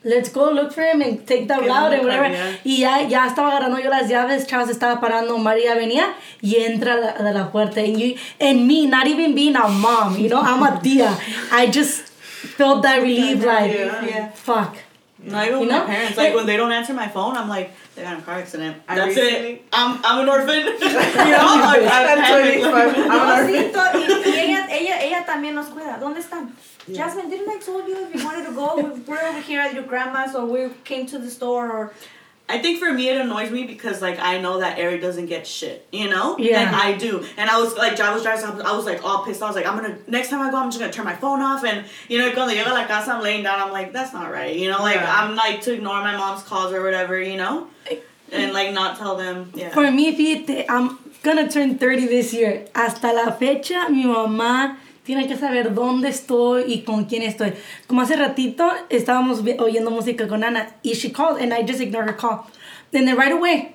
Let's 0.05 0.31
go 0.31 0.51
look 0.51 0.73
for 0.73 0.83
him 0.83 1.01
and 1.03 1.27
take 1.27 1.47
the 1.47 1.55
route 1.55 1.93
and 1.93 2.03
whatever. 2.05 2.35
Y 2.65 2.81
ya, 2.81 3.07
ya 3.07 3.29
estaba 3.29 3.51
agarrando 3.53 3.79
yo 3.83 3.91
las 3.91 4.09
llaves, 4.09 4.47
Chava 4.47 4.67
se 4.67 4.73
estaba 4.73 5.01
parando, 5.01 5.37
María 5.39 5.75
venía 5.75 6.15
y 6.43 6.57
entra 6.57 6.97
la, 6.97 7.13
de 7.23 7.33
la 7.33 7.51
puerta. 7.51 7.81
And, 7.81 8.01
you, 8.01 8.17
and 8.41 8.67
me, 8.67 8.87
not 8.87 9.07
even 9.07 9.35
being 9.35 9.55
a 9.55 9.69
mom, 9.69 10.17
you 10.17 10.29
know, 10.29 10.41
I'm 10.41 10.63
a 10.63 10.81
tia. 10.83 11.17
I 11.53 11.67
just 11.71 12.09
felt 12.57 12.83
that 12.83 13.03
relief, 13.03 13.45
like. 13.45 13.73
Yeah. 13.73 14.31
fuck. 14.31 14.77
Not 15.25 15.47
even 15.47 15.55
You 15.55 15.61
with 15.67 15.71
know? 15.71 15.79
my 15.81 15.87
parents. 15.87 16.17
Like 16.19 16.35
when 16.35 16.47
they 16.47 16.57
don't 16.57 16.73
answer 16.73 16.93
my 16.95 17.09
phone, 17.09 17.37
I'm 17.37 17.49
like, 17.49 17.71
they 17.95 18.03
got 18.03 18.15
in 18.15 18.19
a 18.21 18.23
car 18.23 18.35
accident. 18.35 18.77
I 18.89 18.97
That's 18.97 19.17
recently- 19.17 19.51
it. 19.53 19.65
I'm 19.73 20.01
I'm 20.05 20.21
an 20.21 20.29
orphan. 20.29 20.57
you 20.57 20.65
know, 20.65 20.79
like, 21.71 21.83
I 21.83 22.13
I'm 22.13 22.19
panic, 22.19 22.61
25. 22.61 22.73
like- 22.73 22.97
I'm 22.99 23.09
No, 23.09 23.35
an 23.35 23.47
sí, 23.47 23.55
orphan. 23.57 23.93
to- 23.93 23.99
y, 23.99 24.23
y 24.33 24.39
ella, 24.39 24.67
ella, 24.71 25.03
ella 25.03 25.25
también 25.27 25.55
nos 25.55 25.67
cuida. 25.67 25.99
¿Dónde 26.01 26.21
están? 26.21 26.51
Jasmine, 26.93 27.31
didn't 27.31 27.49
I 27.49 27.59
told 27.59 27.87
you 27.87 27.97
if 28.07 28.15
you 28.15 28.25
wanted 28.25 28.45
to 28.47 28.53
go, 28.53 28.75
we- 28.77 29.01
we're 29.07 29.23
over 29.23 29.41
here 29.41 29.61
at 29.61 29.73
your 29.75 29.85
grandma's 29.85 30.35
or 30.35 30.45
we 30.47 30.69
came 30.85 31.07
to 31.07 31.19
the 31.19 31.31
store 31.31 31.71
or 31.71 31.93
I 32.49 32.59
think 32.59 32.79
for 32.79 32.93
me 32.93 33.09
it 33.09 33.21
annoys 33.21 33.51
me 33.51 33.65
because 33.67 34.03
like 34.03 34.19
I 34.19 34.39
know 34.39 34.61
that 34.61 34.79
Eric 34.79 35.01
doesn't 35.01 35.27
get 35.27 35.47
shit, 35.47 35.87
you 35.91 36.09
know? 36.11 36.37
Yeah. 36.39 36.67
And 36.67 36.77
I 36.77 36.97
do. 36.97 37.25
And 37.37 37.49
I 37.49 37.59
was 37.61 37.75
like 37.77 37.99
I 37.99 38.13
was 38.13 38.23
driving 38.23 38.45
I 38.63 38.77
was, 38.77 38.85
like 38.85 39.03
all 39.05 39.25
pissed. 39.25 39.43
I 39.43 39.47
was 39.47 39.57
like, 39.57 39.67
I'm 39.67 39.77
gonna 39.77 39.97
next 40.07 40.29
time 40.29 40.41
I 40.41 40.51
go 40.51 40.59
I'm 40.59 40.69
just 40.71 40.79
gonna 40.81 40.93
turn 40.93 41.05
my 41.05 41.15
phone 41.17 41.41
off 41.41 41.65
and 41.65 41.87
you 42.09 42.19
know 42.19 42.31
cuando 42.33 42.55
llega 42.55 42.71
a 42.71 42.75
la 42.75 42.87
casa 42.87 43.13
I'm 43.13 43.23
laying 43.23 43.43
down, 43.43 43.59
I'm 43.61 43.73
like, 43.73 43.93
that's 43.93 44.13
not 44.13 44.31
right. 44.31 44.55
You 44.55 44.71
know, 44.71 44.81
like 44.81 44.97
Yeah. 44.97 45.15
I'm 45.15 45.35
like 45.35 45.63
to 45.63 45.73
ignore 45.73 46.01
my 46.03 46.17
mom's 46.17 46.43
calls 46.43 46.73
or 46.73 46.83
whatever, 46.83 47.21
you 47.21 47.37
know? 47.37 47.69
And 48.31 48.53
like 48.53 48.73
not 48.73 48.99
tell 48.99 49.17
them 49.17 49.53
yeah. 49.55 49.71
For 49.71 49.91
me, 49.91 50.15
fíjate, 50.17 50.67
I'm 50.69 50.99
gonna 51.23 51.49
turn 51.49 51.79
30 51.79 52.07
this 52.07 52.33
year. 52.35 52.67
Hasta 52.75 53.13
la 53.13 53.31
fecha, 53.33 53.89
mi 53.91 54.05
mamá 54.05 54.77
tiene 55.05 55.27
que 55.27 55.37
saber 55.37 55.75
dónde 55.75 56.09
estoy 56.09 56.65
y 56.67 56.83
con 56.83 57.05
quién 57.05 57.23
estoy. 57.23 57.55
Como 57.87 58.03
hace 58.03 58.17
ratito, 58.17 58.71
estábamos 58.89 59.43
oyendo 59.59 59.91
música 59.91 60.29
con 60.29 60.45
Ana 60.45 60.69
y 60.83 60.95
she 60.95 61.13
called 61.13 61.41
and 61.43 61.53
I 61.53 61.67
just 61.67 61.81
ignored 61.81 62.09
her 62.09 62.17
call. 62.17 62.47
Then 62.93 63.07
then 63.07 63.17
right 63.17 63.33
away, 63.33 63.75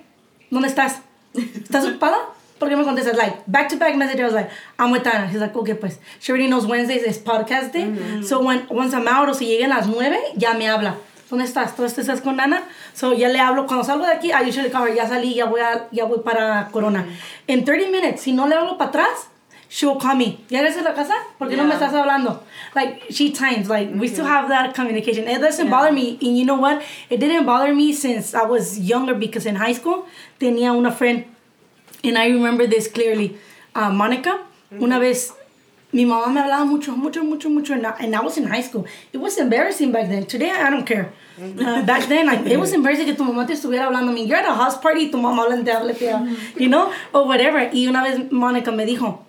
¿dónde 0.50 0.68
estás? 0.68 1.00
¿Estás 1.34 1.84
ocupada? 1.86 2.16
¿Por 2.58 2.68
qué 2.68 2.76
me 2.76 2.84
contestas? 2.84 3.16
Like, 3.16 3.44
back 3.46 3.68
to 3.68 3.76
back 3.76 3.96
message. 3.96 4.18
I 4.18 4.24
was 4.24 4.34
like, 4.34 4.50
I'm 4.78 4.90
with 4.90 5.04
Tana. 5.04 5.28
He's 5.28 5.40
like, 5.40 5.54
okay, 5.54 5.74
pues. 5.74 5.98
She 6.18 6.32
already 6.32 6.48
knows 6.48 6.66
Wednesdays 6.66 7.04
is 7.04 7.18
podcast 7.18 7.72
day. 7.72 8.22
So 8.22 8.42
when, 8.42 8.66
once 8.68 8.94
I'm 8.94 9.06
out 9.06 9.28
o 9.28 9.32
si 9.32 9.46
lleguen 9.46 9.68
las 9.68 9.86
9, 9.86 10.16
ya 10.36 10.54
me 10.54 10.66
habla. 10.66 10.96
¿Dónde 11.30 11.44
estás? 11.44 11.76
¿Tú 11.76 11.84
estás 11.84 12.20
con 12.20 12.36
Nana? 12.36 12.62
So 12.94 13.12
ya 13.12 13.28
le 13.28 13.38
hablo. 13.38 13.66
Cuando 13.66 13.84
salgo 13.84 14.04
de 14.06 14.12
aquí, 14.12 14.32
I 14.32 14.48
usually 14.48 14.70
call 14.70 14.88
her, 14.88 14.94
ya 14.94 15.06
salí, 15.06 15.34
ya 15.34 15.44
voy, 15.44 15.60
a, 15.60 15.86
ya 15.92 16.04
voy 16.04 16.20
para 16.24 16.68
Corona. 16.72 17.06
In 17.46 17.64
30 17.64 17.90
minutes, 17.90 18.22
si 18.22 18.32
no 18.32 18.48
le 18.48 18.56
hablo 18.56 18.76
para 18.76 18.90
atrás, 18.90 19.28
she 19.68 19.86
will 19.86 19.96
call 20.00 20.14
me. 20.16 20.38
¿Ya 20.48 20.60
eres 20.60 20.76
a 20.76 20.82
la 20.82 20.94
casa? 20.94 21.12
¿Por 21.38 21.48
qué 21.48 21.56
no 21.56 21.64
me 21.64 21.70
Yeah. 21.70 21.78
estás 21.78 21.92
hablando? 21.94 22.40
Like, 22.74 23.02
she 23.10 23.30
times. 23.30 23.68
Like, 23.68 23.90
we 23.94 24.08
still 24.08 24.24
have 24.26 24.48
that 24.48 24.74
communication. 24.74 25.28
It 25.28 25.40
doesn't 25.40 25.68
bother 25.70 25.92
me. 25.92 26.18
And 26.22 26.36
you 26.38 26.44
know 26.44 26.56
what? 26.56 26.82
It 27.10 27.20
didn't 27.20 27.44
bother 27.46 27.74
me 27.74 27.92
since 27.92 28.34
I 28.34 28.44
was 28.44 28.78
younger 28.78 29.14
because 29.14 29.46
in 29.46 29.56
high 29.56 29.74
school, 29.74 30.06
tenía 30.40 30.72
una 30.76 30.90
friend 30.90 31.24
and 32.04 32.16
I 32.16 32.28
remember 32.28 32.66
this 32.66 32.88
clearly. 32.88 33.36
Uh, 33.74 33.90
Monica, 33.90 34.38
una 34.80 34.98
vez, 34.98 35.32
mi 35.92 36.04
mamá 36.04 36.32
me 36.32 36.40
hablaba 36.40 36.66
mucho, 36.66 36.92
mucho, 36.96 37.22
mucho, 37.22 37.48
mucho, 37.48 37.72
and 37.74 37.86
I, 37.86 37.90
and 38.00 38.14
I 38.14 38.20
was 38.20 38.36
in 38.38 38.44
high 38.44 38.60
school. 38.62 38.86
It 39.12 39.18
was 39.18 39.36
embarrassing 39.38 39.92
back 39.92 40.08
then. 40.08 40.26
Today, 40.26 40.50
I 40.50 40.70
don't 40.70 40.84
care. 40.86 41.12
Uh, 41.40 41.82
back 41.82 42.08
then, 42.08 42.26
like, 42.26 42.44
it 42.46 42.58
was 42.58 42.72
embarrassing 42.78 43.06
que 43.06 43.14
tu 43.14 43.24
mamá 43.24 43.46
te 43.46 43.54
estuviera 43.54 43.86
hablando. 43.86 44.10
I 44.10 44.14
mean, 44.14 44.26
you're 44.26 44.36
at 44.38 44.44
a 44.46 44.54
house 44.54 44.76
party 44.78 45.06
y 45.06 45.10
tu 45.10 45.18
mamá 45.18 45.44
habla 45.44 45.62
te 45.64 45.70
habla, 45.70 45.94
te 45.94 46.60
you 46.62 46.68
know, 46.68 46.92
or 47.12 47.26
whatever. 47.26 47.70
Y 47.72 47.86
una 47.86 48.02
vez, 48.02 48.30
Monica 48.32 48.70
me 48.72 48.84
dijo, 48.86 49.20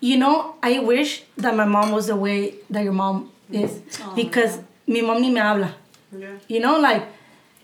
you 0.00 0.16
know, 0.16 0.54
I 0.62 0.78
wish 0.78 1.22
that 1.36 1.54
my 1.56 1.64
mom 1.64 1.92
was 1.92 2.06
the 2.06 2.16
way 2.16 2.54
that 2.70 2.84
your 2.84 2.92
mom 2.92 3.30
is. 3.50 3.80
Because 4.14 4.60
mi 4.86 5.02
mom 5.02 5.20
ni 5.20 5.30
me 5.30 5.40
habla. 5.40 5.74
Yeah. 6.16 6.38
You 6.48 6.60
know, 6.60 6.78
like, 6.80 7.06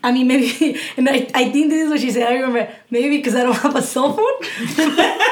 I 0.03 0.11
mean, 0.11 0.27
maybe, 0.27 0.79
and 0.97 1.09
I, 1.09 1.27
I 1.33 1.51
think 1.51 1.69
this 1.71 1.85
is 1.85 1.89
what 1.89 1.99
she 1.99 2.11
said. 2.11 2.29
I 2.31 2.35
remember, 2.35 2.69
maybe 2.89 3.17
because 3.17 3.35
I 3.35 3.43
don't 3.43 3.55
have 3.55 3.75
a 3.75 3.81
cell 3.81 4.13
phone. 4.13 4.25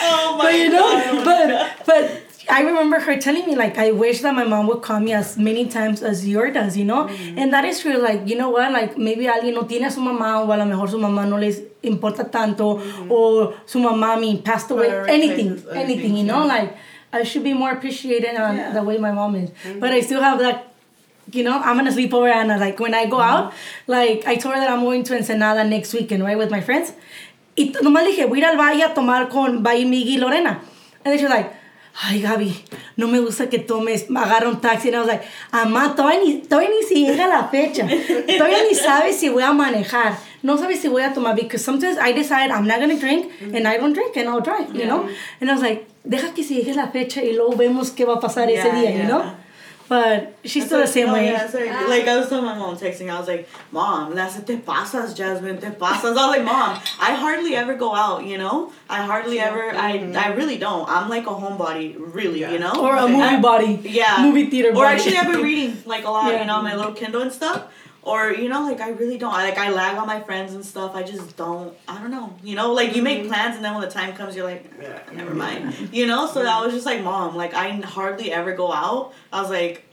Oh 0.00 0.36
my 0.38 0.44
but 0.44 0.54
you 0.54 0.68
know, 0.70 1.24
but 1.24 1.86
but 1.86 2.22
I 2.50 2.62
remember 2.62 2.98
her 2.98 3.16
telling 3.18 3.46
me 3.46 3.54
like, 3.56 3.76
I 3.78 3.90
wish 3.92 4.22
that 4.22 4.34
my 4.34 4.44
mom 4.44 4.66
would 4.68 4.82
call 4.82 5.00
me 5.00 5.12
as 5.12 5.36
many 5.36 5.66
times 5.68 6.02
as 6.02 6.26
your 6.26 6.50
does, 6.50 6.76
you 6.76 6.84
know, 6.84 7.04
mm-hmm. 7.04 7.38
and 7.38 7.52
that 7.52 7.64
is 7.64 7.80
true. 7.80 7.98
Like, 7.98 8.26
you 8.26 8.36
know 8.36 8.50
what? 8.50 8.72
Like 8.72 8.96
maybe 8.96 9.26
alguien 9.26 9.54
no 9.54 9.62
tiene 9.64 9.84
a 9.86 9.90
su 9.90 10.00
mamá 10.00 10.40
o 10.40 10.50
a 10.50 10.56
lo 10.56 10.64
mejor 10.64 10.88
su 10.88 10.98
mamá 10.98 11.28
no 11.28 11.36
les 11.36 11.60
importa 11.82 12.30
tanto 12.30 12.76
mm-hmm. 12.76 13.10
o 13.10 13.54
su 13.66 13.78
mamá, 13.78 14.18
mean, 14.18 14.42
passed 14.42 14.70
away. 14.70 14.88
Prioritizes 14.88 15.08
Anything, 15.08 15.64
anything, 15.74 16.16
you 16.16 16.24
know, 16.24 16.44
yeah. 16.46 16.54
like 16.54 16.76
I 17.12 17.22
should 17.22 17.44
be 17.44 17.52
more 17.52 17.70
appreciated 17.72 18.36
on 18.36 18.56
Yeah. 18.56 18.72
the 18.72 18.82
way 18.82 18.98
my 18.98 19.12
mom 19.12 19.34
is. 19.34 19.50
Mm-hmm. 19.50 19.80
But 19.80 19.92
I 19.92 20.00
still 20.00 20.22
have 20.22 20.38
that 20.38 20.64
you 21.30 21.44
know, 21.44 21.58
I'm 21.58 21.76
gonna 21.76 21.92
sleep 21.92 22.14
over 22.14 22.28
Anna. 22.28 22.56
Like 22.56 22.80
when 22.80 22.94
I 22.94 23.04
go 23.06 23.20
out, 23.20 23.52
like 23.86 24.26
I 24.26 24.36
told 24.36 24.54
her 24.54 24.60
that 24.60 24.70
I'm 24.70 24.80
going 24.80 25.04
to 25.04 25.16
Ensenada 25.16 25.62
next 25.64 25.92
weekend, 25.92 26.22
right, 26.22 26.38
with 26.38 26.50
my 26.50 26.62
friends. 26.62 26.92
Y 27.56 27.72
nomás 27.82 28.06
dije, 28.06 28.26
voy 28.26 28.38
a 28.38 28.40
ir 28.40 28.44
al 28.46 28.56
valle 28.56 28.84
a 28.84 28.94
tomar 28.94 29.28
con 29.28 29.62
Valle 29.62 29.84
Miggy 29.84 30.14
y 30.14 30.18
Lorena. 30.18 30.60
And 31.04 31.12
then 31.12 31.18
she 31.18 31.24
was 31.24 31.32
like, 31.32 31.52
ay 32.02 32.20
Gaby, 32.22 32.64
no 32.96 33.08
me 33.08 33.18
gusta 33.20 33.48
que 33.48 33.58
tomes, 33.58 34.08
me 34.08 34.20
agarra 34.20 34.48
un 34.48 34.60
taxi. 34.60 34.88
And 34.88 34.96
I 34.96 35.00
was 35.00 35.08
like, 35.08 35.22
amá, 35.50 35.94
todavía 35.96 36.20
ni, 36.24 36.38
todavía 36.42 36.70
ni 36.70 36.82
si 36.86 37.06
llega 37.06 37.26
la 37.26 37.48
fecha. 37.48 37.86
Todavía 37.86 38.62
ni 38.68 38.74
sabes 38.74 39.16
si 39.16 39.28
voy 39.28 39.42
a 39.42 39.52
manejar. 39.52 40.16
No 40.42 40.56
sabes 40.56 40.80
si 40.80 40.88
voy 40.88 41.02
a 41.02 41.12
tomar. 41.12 41.34
Because 41.34 41.64
sometimes 41.64 41.98
I 41.98 42.12
decide 42.12 42.50
I'm 42.52 42.66
not 42.66 42.78
gonna 42.80 42.98
drink 42.98 43.32
and 43.40 43.66
I 43.66 43.76
don't 43.78 43.92
drink 43.94 44.16
and 44.16 44.28
I'll 44.28 44.40
drive, 44.40 44.74
you 44.74 44.86
know? 44.86 45.08
And 45.40 45.50
I 45.50 45.54
was 45.54 45.62
like, 45.62 45.86
deja 46.04 46.32
que 46.34 46.44
si 46.44 46.54
llegue 46.62 46.76
la 46.76 46.88
fecha 46.92 47.20
y 47.22 47.32
luego 47.32 47.56
vemos 47.56 47.90
qué 47.90 48.04
va 48.06 48.14
a 48.14 48.20
pasar 48.20 48.48
ese 48.48 48.64
Yeah, 48.64 48.74
día, 48.74 48.90
you 48.92 48.98
yeah. 48.98 49.08
know? 49.08 49.22
But 49.88 50.36
she's 50.44 50.66
still 50.66 50.80
the 50.80 50.86
same 50.86 51.06
no, 51.06 51.14
way. 51.14 51.26
Yeah, 51.26 51.44
it's 51.44 51.54
like, 51.54 51.70
like 51.88 52.06
I 52.06 52.18
was 52.18 52.28
telling 52.28 52.44
my 52.44 52.56
mom 52.58 52.76
texting, 52.76 53.10
I 53.10 53.18
was 53.18 53.26
like, 53.26 53.48
Mom, 53.72 54.14
that's 54.14 54.38
te 54.42 54.58
pasas, 54.58 55.16
Jasmine, 55.16 55.58
te 55.58 55.68
pasas. 55.68 56.04
I 56.04 56.10
was 56.10 56.36
like, 56.36 56.44
Mom, 56.44 56.78
I 57.00 57.14
hardly 57.14 57.54
ever 57.56 57.74
go 57.74 57.94
out, 57.94 58.24
you 58.24 58.36
know? 58.36 58.70
I 58.90 59.02
hardly 59.02 59.40
ever, 59.40 59.70
I, 59.70 59.98
mm-hmm. 59.98 60.16
I 60.16 60.28
really 60.34 60.58
don't. 60.58 60.86
I'm 60.88 61.08
like 61.08 61.24
a 61.26 61.30
homebody, 61.30 61.96
really, 61.98 62.40
you 62.40 62.58
know? 62.58 62.72
Or 62.78 62.96
a 62.96 63.08
movie 63.08 63.22
And- 63.22 63.42
body. 63.42 63.80
Yeah. 63.82 64.18
Movie 64.20 64.50
theater 64.50 64.70
Or 64.70 64.74
body. 64.74 64.96
actually, 64.96 65.16
I've 65.16 65.32
been 65.32 65.42
reading 65.42 65.82
like 65.86 66.04
a 66.04 66.10
lot, 66.10 66.32
Yeah. 66.32 66.40
you 66.40 66.46
know, 66.46 66.56
on 66.56 66.64
my 66.64 66.74
little 66.76 66.92
Kindle 66.92 67.22
and 67.22 67.32
stuff. 67.32 67.72
Or 68.08 68.32
you 68.32 68.48
know, 68.48 68.62
like 68.62 68.80
I 68.80 68.90
really 68.90 69.18
don't. 69.18 69.32
Like 69.32 69.58
I 69.58 69.70
lag 69.70 69.98
on 69.98 70.06
my 70.06 70.20
friends 70.20 70.54
and 70.54 70.64
stuff. 70.64 70.94
I 70.94 71.02
just 71.02 71.36
don't. 71.36 71.76
I 71.86 72.00
don't 72.00 72.10
know. 72.10 72.34
You 72.42 72.56
know, 72.56 72.72
like 72.72 72.96
you 72.96 73.02
make 73.02 73.28
plans 73.28 73.56
and 73.56 73.64
then 73.64 73.74
when 73.74 73.82
the 73.82 73.90
time 73.90 74.14
comes, 74.14 74.34
you're 74.34 74.46
like, 74.46 74.64
"Eh, 74.80 74.98
never 75.14 75.34
mind. 75.34 75.90
You 75.92 76.06
know. 76.06 76.26
So 76.26 76.44
I 76.44 76.64
was 76.64 76.72
just 76.72 76.86
like, 76.86 77.02
mom, 77.02 77.36
like 77.36 77.52
I 77.54 77.70
hardly 77.70 78.32
ever 78.32 78.54
go 78.54 78.72
out. 78.72 79.12
I 79.32 79.42
was 79.42 79.50
like, 79.50 79.84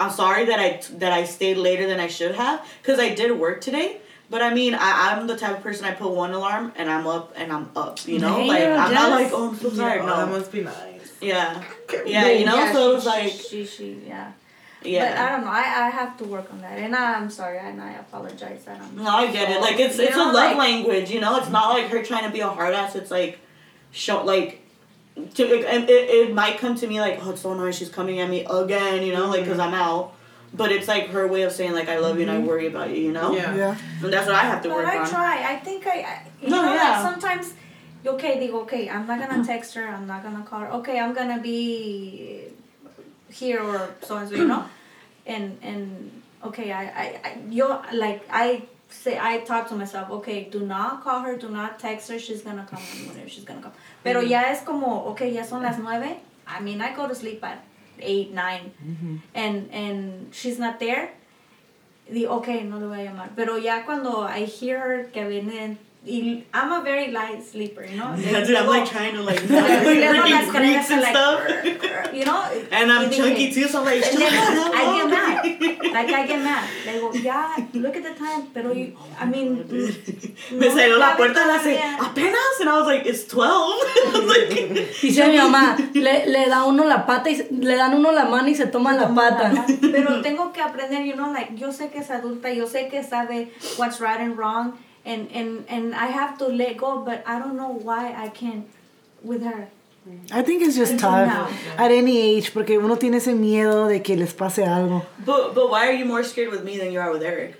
I'm 0.00 0.10
sorry 0.10 0.46
that 0.46 0.58
I 0.58 0.82
that 0.98 1.12
I 1.12 1.24
stayed 1.24 1.58
later 1.58 1.86
than 1.86 2.00
I 2.00 2.08
should 2.08 2.34
have 2.34 2.66
because 2.82 2.98
I 2.98 3.14
did 3.14 3.38
work 3.38 3.60
today. 3.60 4.00
But 4.30 4.42
I 4.42 4.54
mean, 4.54 4.74
I, 4.74 5.12
I'm 5.12 5.26
the 5.26 5.36
type 5.36 5.56
of 5.56 5.62
person 5.62 5.84
I 5.84 5.92
put 5.92 6.12
one 6.12 6.32
alarm 6.32 6.72
and 6.76 6.88
I'm 6.88 7.06
up 7.06 7.32
and 7.36 7.52
I'm 7.52 7.68
up. 7.76 8.06
You 8.06 8.20
know, 8.20 8.44
like 8.44 8.62
I'm 8.62 8.94
not 8.94 9.20
Jess. 9.20 9.32
like 9.32 9.32
oh 9.32 9.50
I'm 9.50 9.56
so 9.56 9.70
tired. 9.70 10.02
Oh, 10.02 10.06
that 10.06 10.28
must 10.28 10.52
be 10.52 10.62
nice. 10.62 11.12
Yeah. 11.20 11.62
Yeah. 12.06 12.28
You 12.30 12.46
know. 12.46 12.56
Yeah, 12.56 12.72
so 12.72 12.78
it 12.78 12.90
she- 12.90 12.94
was 12.94 13.06
like 13.06 13.32
she, 13.32 13.66
she, 13.66 14.02
yeah. 14.06 14.32
Yeah. 14.82 15.10
But 15.10 15.18
I 15.18 15.28
don't 15.30 15.44
know. 15.44 15.50
I, 15.50 15.86
I 15.86 15.90
have 15.90 16.16
to 16.18 16.24
work 16.24 16.50
on 16.52 16.60
that, 16.62 16.78
and 16.78 16.94
I'm 16.94 17.30
sorry, 17.30 17.58
and 17.58 17.80
I 17.80 17.92
apologize 17.92 18.64
that 18.64 18.80
I'm. 18.80 18.96
No, 18.96 19.08
I 19.08 19.30
get 19.30 19.50
it. 19.50 19.60
Like 19.60 19.78
it's 19.78 19.98
You 19.98 20.04
it's 20.04 20.16
a 20.16 20.18
love 20.18 20.34
like- 20.34 20.56
language, 20.56 21.10
you 21.10 21.20
know. 21.20 21.36
It's 21.36 21.50
not 21.50 21.70
like 21.70 21.86
her 21.88 22.02
trying 22.02 22.24
to 22.24 22.30
be 22.30 22.40
a 22.40 22.48
hard 22.48 22.74
ass. 22.74 22.94
It's 22.96 23.10
like, 23.10 23.38
show 23.90 24.24
like, 24.24 24.60
to 25.34 25.44
like, 25.44 25.64
and 25.66 25.88
it, 25.88 26.10
it 26.10 26.34
might 26.34 26.58
come 26.58 26.74
to 26.76 26.86
me 26.86 27.00
like, 27.00 27.18
oh, 27.22 27.30
it's 27.30 27.42
so 27.42 27.54
nice. 27.54 27.76
She's 27.76 27.90
coming 27.90 28.20
at 28.20 28.30
me 28.30 28.46
again, 28.48 29.02
you 29.02 29.12
know, 29.12 29.28
like 29.28 29.44
because 29.44 29.58
I'm 29.58 29.74
out. 29.74 30.14
But 30.52 30.72
it's 30.72 30.88
like 30.88 31.08
her 31.10 31.28
way 31.28 31.42
of 31.42 31.52
saying 31.52 31.74
like 31.74 31.88
I 31.88 31.98
love 31.98 32.16
you 32.16 32.22
and 32.22 32.30
I 32.30 32.38
mm-hmm. 32.38 32.46
worry 32.46 32.66
about 32.66 32.90
you, 32.90 32.96
you 32.96 33.12
know. 33.12 33.32
Yeah. 33.32 33.54
Yeah. 33.54 33.78
And 34.02 34.12
that's 34.12 34.26
what 34.26 34.34
I 34.34 34.40
have 34.40 34.62
to 34.62 34.68
But 34.68 34.78
work 34.78 34.86
I 34.88 34.98
on. 34.98 35.06
I 35.06 35.08
try. 35.08 35.52
I 35.54 35.56
think 35.60 35.86
I, 35.86 36.00
I 36.00 36.26
you 36.42 36.48
No, 36.48 36.62
know, 36.62 36.74
yeah. 36.74 37.02
like 37.02 37.12
sometimes, 37.12 37.54
okay, 38.04 38.40
they 38.40 38.50
okay, 38.50 38.88
I'm 38.88 39.06
not 39.06 39.20
gonna 39.20 39.44
text 39.44 39.74
her, 39.74 39.86
I'm 39.86 40.06
not 40.08 40.24
gonna 40.24 40.42
call 40.42 40.60
her, 40.60 40.72
okay, 40.78 40.98
I'm 40.98 41.12
gonna 41.14 41.40
be 41.40 42.39
here 43.30 43.62
or 43.62 43.94
so 44.02 44.16
and 44.18 44.28
so, 44.28 44.34
you 44.36 44.46
know, 44.46 44.64
and 45.26 45.58
and 45.62 46.22
okay, 46.44 46.72
I 46.72 46.82
I, 46.82 47.20
I 47.24 47.38
you're 47.48 47.82
like 47.92 48.24
I 48.30 48.62
say 48.88 49.18
I 49.18 49.38
talk 49.40 49.68
to 49.68 49.76
myself, 49.76 50.10
okay, 50.10 50.44
do 50.50 50.60
not 50.60 51.04
call 51.04 51.20
her, 51.20 51.36
do 51.36 51.48
not 51.48 51.78
text 51.78 52.10
her, 52.10 52.18
she's 52.18 52.42
gonna 52.42 52.66
come 52.68 52.82
whenever 53.08 53.28
she's 53.28 53.44
gonna 53.44 53.62
come. 53.62 53.72
Pero 54.02 54.20
mm-hmm. 54.20 54.30
ya 54.30 54.40
es 54.50 54.62
como, 54.62 55.10
okay, 55.10 55.32
ya 55.32 55.42
son 55.42 55.62
las 55.62 55.78
nueve. 55.78 56.16
I 56.46 56.60
mean, 56.60 56.80
I 56.80 56.94
go 56.94 57.06
to 57.06 57.14
sleep 57.14 57.44
at 57.44 57.64
eight, 58.00 58.32
9 58.32 58.72
mm-hmm. 58.82 59.16
and 59.34 59.70
and 59.70 60.34
she's 60.34 60.58
not 60.58 60.80
there 60.80 61.10
di, 62.12 62.26
ok, 62.26 62.64
no 62.64 62.78
le 62.78 62.86
voy 62.86 63.00
a 63.00 63.10
llamar. 63.10 63.30
Pero 63.36 63.56
ya 63.56 63.84
cuando 63.84 64.22
I 64.22 64.44
hear 64.44 64.78
her 64.80 65.04
que 65.04 65.28
viene, 65.28 65.78
I'm 66.02 66.72
a 66.72 66.82
very 66.82 67.10
light 67.12 67.44
sleeper, 67.44 67.84
you 67.84 67.98
know? 67.98 68.14
Yeah, 68.16 68.42
dude, 68.42 68.56
I'm 68.56 68.66
like 68.66 68.88
trying 68.88 69.14
to 69.16 69.22
like, 69.22 69.38
freaking 69.40 70.48
creaks 70.48 70.90
and 70.90 71.02
like, 71.02 71.14
stuff. 71.14 72.14
you 72.14 72.24
know? 72.24 72.42
And 72.72 72.90
I'm 72.90 73.10
chunky 73.10 73.52
too, 73.52 73.68
so 73.68 73.80
I'm 73.80 73.84
like. 73.84 74.02
I 74.02 74.96
get 74.96 75.10
mad. 75.10 75.92
Like 75.92 76.08
I 76.08 76.26
get 76.26 76.42
mad. 76.42 76.68
Le 76.86 76.92
digo, 76.92 77.22
ya, 77.22 77.54
look 77.74 77.96
at 77.96 78.02
the 78.02 78.14
time. 78.14 78.46
Pero, 78.54 78.72
you, 78.72 78.96
I 79.18 79.26
mean, 79.26 79.58
Me 80.52 80.68
no 80.68 80.74
salió 80.74 80.98
la 80.98 81.16
puerta 81.18 81.44
y 81.44 81.50
hace, 81.50 81.78
apenas, 82.00 82.60
and 82.60 82.70
I 82.70 82.78
was 82.78 82.86
like, 82.86 83.04
it's 83.04 83.26
12. 83.26 83.44
I 83.44 84.10
was 84.14 84.26
like, 84.26 85.00
Dice 85.02 85.28
mi 85.28 85.36
mamá, 85.36 85.76
le, 85.94 86.26
le 86.26 86.48
da 86.48 86.64
uno 86.64 86.84
la 86.84 87.04
pata 87.04 87.28
y 87.28 87.36
le 87.50 87.76
dan 87.76 87.94
uno 87.94 88.10
la 88.10 88.24
mano 88.24 88.48
y 88.48 88.54
se 88.54 88.66
toman 88.68 88.96
la 88.96 89.14
pata. 89.14 89.66
Pero 89.80 90.22
tengo 90.22 90.50
que 90.50 90.62
aprender, 90.62 91.04
you 91.04 91.14
know, 91.14 91.30
like, 91.30 91.56
yo 91.56 91.72
sé 91.72 91.90
que 91.90 91.98
es 91.98 92.10
adulta, 92.10 92.50
yo 92.54 92.66
sé 92.66 92.88
que 92.88 93.02
sabe 93.02 93.52
what's 93.76 94.00
right 94.00 94.20
and 94.20 94.38
wrong, 94.38 94.78
and, 95.04 95.30
and, 95.32 95.64
and 95.68 95.94
I 95.94 96.06
have 96.06 96.38
to 96.38 96.46
let 96.46 96.76
go, 96.76 97.02
but 97.04 97.22
I 97.26 97.38
don't 97.38 97.56
know 97.56 97.72
why 97.72 98.12
I 98.14 98.28
can't 98.28 98.66
with 99.22 99.42
her. 99.42 99.68
I 100.32 100.42
think 100.42 100.62
it's 100.62 100.76
just 100.76 100.92
Until 100.92 101.10
tough 101.10 101.52
at 101.78 101.90
any 101.92 102.18
age 102.18 102.52
porque 102.54 102.70
uno 102.70 102.96
tiene 102.96 103.16
ese 103.16 103.28
miedo 103.28 103.88
de 103.88 104.00
que 104.00 104.16
les 104.16 104.32
pase 104.32 104.58
algo. 104.64 105.04
but, 105.24 105.54
but 105.54 105.70
why 105.70 105.86
are 105.88 105.92
you 105.92 106.04
more 106.06 106.24
scared 106.24 106.50
with 106.50 106.64
me 106.64 106.78
than 106.78 106.90
you 106.90 106.98
are 106.98 107.12
with 107.12 107.22
Eric? 107.22 107.56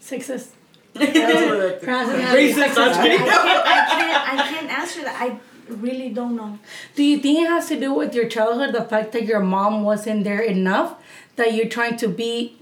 Sexist. 0.00 0.48
That's 0.94 1.12
Racist, 1.84 2.78
I'm 2.78 2.92
I 2.92 3.02
kidding. 3.02 3.18
can't, 3.18 3.66
I 3.66 3.86
can't, 3.90 4.40
I 4.40 4.48
can't 4.48 4.70
answer 4.70 5.02
that. 5.02 5.16
I 5.20 5.38
really 5.74 6.10
don't 6.10 6.36
know. 6.36 6.58
Do 6.94 7.02
you 7.02 7.18
think 7.18 7.40
it 7.40 7.48
has 7.48 7.68
to 7.68 7.78
do 7.78 7.92
with 7.92 8.14
your 8.14 8.28
childhood, 8.28 8.72
the 8.74 8.84
fact 8.84 9.12
that 9.12 9.24
your 9.24 9.40
mom 9.40 9.82
wasn't 9.82 10.24
there 10.24 10.40
enough, 10.40 10.94
that 11.36 11.54
you're 11.54 11.68
trying 11.68 11.96
to 11.98 12.08
be 12.08 12.56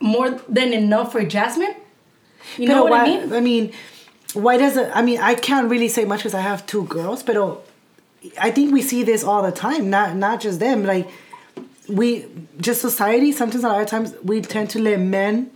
more 0.00 0.30
than 0.48 0.72
enough 0.72 1.12
for 1.12 1.24
Jasmine? 1.24 1.74
You 2.58 2.68
know 2.68 2.84
Pero 2.84 2.90
what 2.90 3.00
I 3.00 3.04
mean? 3.04 3.32
I 3.32 3.40
mean, 3.40 3.72
why 4.34 4.56
does 4.56 4.76
it? 4.76 4.90
I 4.94 5.02
mean, 5.02 5.20
I 5.20 5.34
can't 5.34 5.70
really 5.70 5.88
say 5.88 6.04
much 6.04 6.20
because 6.20 6.34
I 6.34 6.40
have 6.40 6.66
two 6.66 6.84
girls, 6.84 7.22
but 7.22 7.36
I 8.40 8.50
think 8.50 8.72
we 8.72 8.82
see 8.82 9.02
this 9.02 9.24
all 9.24 9.42
the 9.42 9.52
time. 9.52 9.90
Not 9.90 10.16
not 10.16 10.40
just 10.40 10.60
them. 10.60 10.84
Like 10.84 11.08
we 11.88 12.26
just 12.58 12.80
society. 12.80 13.32
Sometimes 13.32 13.64
a 13.64 13.68
lot 13.68 13.80
of 13.82 13.88
times 13.88 14.14
we 14.22 14.40
tend 14.40 14.70
to 14.70 14.78
let 14.80 15.00
men 15.00 15.50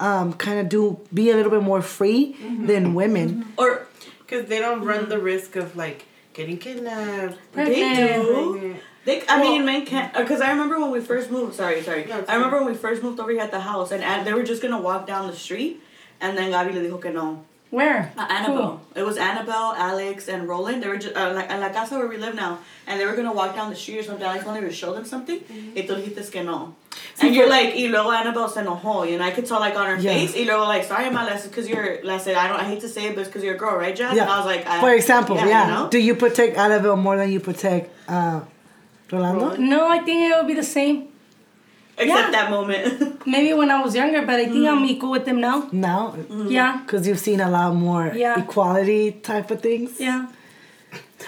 um 0.00 0.32
kind 0.34 0.60
of 0.60 0.68
do 0.68 1.00
be 1.12 1.30
a 1.30 1.36
little 1.36 1.50
bit 1.50 1.62
more 1.62 1.82
free 1.82 2.36
than 2.66 2.94
women. 2.94 3.52
Or 3.56 3.86
Because 4.20 4.46
they 4.48 4.58
don't 4.60 4.84
run 4.84 5.08
the 5.08 5.18
risk 5.18 5.56
of 5.56 5.74
like 5.76 6.06
getting 6.34 6.58
kidnapped. 6.58 7.38
they 7.52 7.74
do. 7.74 8.52
pregnant. 8.52 8.82
They, 9.04 9.22
I 9.28 9.40
mean, 9.40 9.64
men 9.64 9.86
can't. 9.86 10.12
Because 10.14 10.40
I 10.40 10.50
remember 10.50 10.78
when 10.78 10.90
we 10.90 11.00
first 11.00 11.30
moved. 11.30 11.54
Sorry, 11.54 11.82
sorry. 11.82 12.04
No, 12.06 12.24
I 12.28 12.34
remember 12.34 12.58
when 12.58 12.66
we 12.66 12.74
first 12.74 13.02
moved 13.02 13.18
over 13.20 13.30
here 13.30 13.40
at 13.40 13.50
the 13.50 13.60
house, 13.60 13.90
and, 13.90 14.02
and 14.02 14.26
they 14.26 14.34
were 14.34 14.42
just 14.42 14.60
gonna 14.60 14.80
walk 14.80 15.06
down 15.06 15.26
the 15.28 15.36
street, 15.36 15.80
and 16.20 16.36
then 16.36 16.50
Gabi 16.52 16.74
le 16.74 16.80
dijo 16.80 17.00
que 17.00 17.10
no. 17.12 17.44
Where? 17.70 18.10
Uh, 18.16 18.26
Annabelle. 18.30 18.80
It 18.94 19.02
was 19.02 19.18
Annabelle, 19.18 19.74
Alex, 19.76 20.26
and 20.28 20.48
Roland. 20.48 20.82
They 20.82 20.88
were 20.88 20.96
just 20.96 21.14
uh, 21.14 21.32
like, 21.34 21.50
en 21.50 21.60
la 21.60 21.68
casa 21.68 21.98
where 21.98 22.08
we 22.08 22.16
live 22.16 22.34
now, 22.34 22.60
and 22.86 22.98
they 22.98 23.04
were 23.04 23.14
gonna 23.14 23.32
walk 23.32 23.54
down 23.54 23.68
the 23.70 23.76
street 23.76 23.98
or 23.98 24.02
something. 24.02 24.24
Alex 24.24 24.44
wanted 24.44 24.62
to 24.62 24.72
show 24.72 24.94
them 24.94 25.04
something. 25.04 25.38
Y 25.74 25.82
tú 25.86 25.94
dijiste 26.02 26.30
que 26.32 26.42
no. 26.42 26.74
And 27.20 27.34
you're 27.34 27.48
like, 27.48 27.74
y 27.74 27.88
luego 27.90 28.10
Annabelle 28.10 28.48
se 28.48 28.62
enojó, 28.62 29.08
you 29.10 29.18
know, 29.18 29.24
I 29.24 29.30
could 29.32 29.44
tell 29.46 29.60
like 29.60 29.76
on 29.76 29.86
her 29.86 29.96
Yeah. 30.00 30.12
face. 30.14 30.34
Y 30.34 30.44
luego 30.44 30.64
like, 30.64 30.84
sorry, 30.84 31.10
ma, 31.10 31.26
that's 31.26 31.46
because 31.46 31.68
you're. 31.68 31.98
I 32.10 32.18
said, 32.18 32.36
I 32.36 32.48
don't. 32.48 32.58
I 32.58 32.64
hate 32.64 32.80
to 32.80 32.88
say 32.88 33.06
it, 33.08 33.14
but 33.14 33.20
it's 33.22 33.28
because 33.28 33.44
you're 33.44 33.54
a 33.54 33.58
girl, 33.58 33.76
right, 33.76 33.94
Jazz? 33.94 34.16
Yeah. 34.16 34.22
And 34.22 34.30
I 34.30 34.36
was 34.38 34.46
like, 34.46 34.66
I, 34.66 34.80
For 34.80 34.92
example, 34.94 35.36
yeah. 35.36 35.66
you 35.66 35.74
know? 35.74 35.90
Do 35.90 35.98
you 35.98 36.14
protect 36.14 36.56
Annabelle 36.56 36.96
more 36.96 37.16
than 37.18 37.30
you 37.30 37.40
protect 37.40 37.90
uh, 38.08 38.40
Rolando? 39.10 39.56
No, 39.56 39.88
I 39.88 39.98
think 40.00 40.30
it 40.30 40.36
would 40.36 40.46
be 40.46 40.54
the 40.54 40.62
same. 40.62 41.08
Except 42.00 42.26
Yeah. 42.26 42.30
that 42.30 42.50
moment. 42.50 43.26
Maybe 43.26 43.52
when 43.54 43.70
I 43.70 43.82
was 43.82 43.94
younger, 43.94 44.22
but 44.22 44.36
I 44.36 44.44
think 44.44 44.68
I'm 44.68 44.84
mm. 44.86 44.90
equal 44.90 45.10
with 45.10 45.24
them 45.24 45.40
now. 45.40 45.68
Now? 45.72 46.14
Mm-hmm. 46.16 46.48
Yeah. 46.50 46.80
Because 46.84 47.08
you've 47.08 47.18
seen 47.18 47.40
a 47.40 47.50
lot 47.50 47.74
more 47.74 48.12
Yeah. 48.14 48.38
equality 48.40 49.12
type 49.12 49.50
of 49.50 49.60
things. 49.60 49.98
Yeah. 49.98 50.26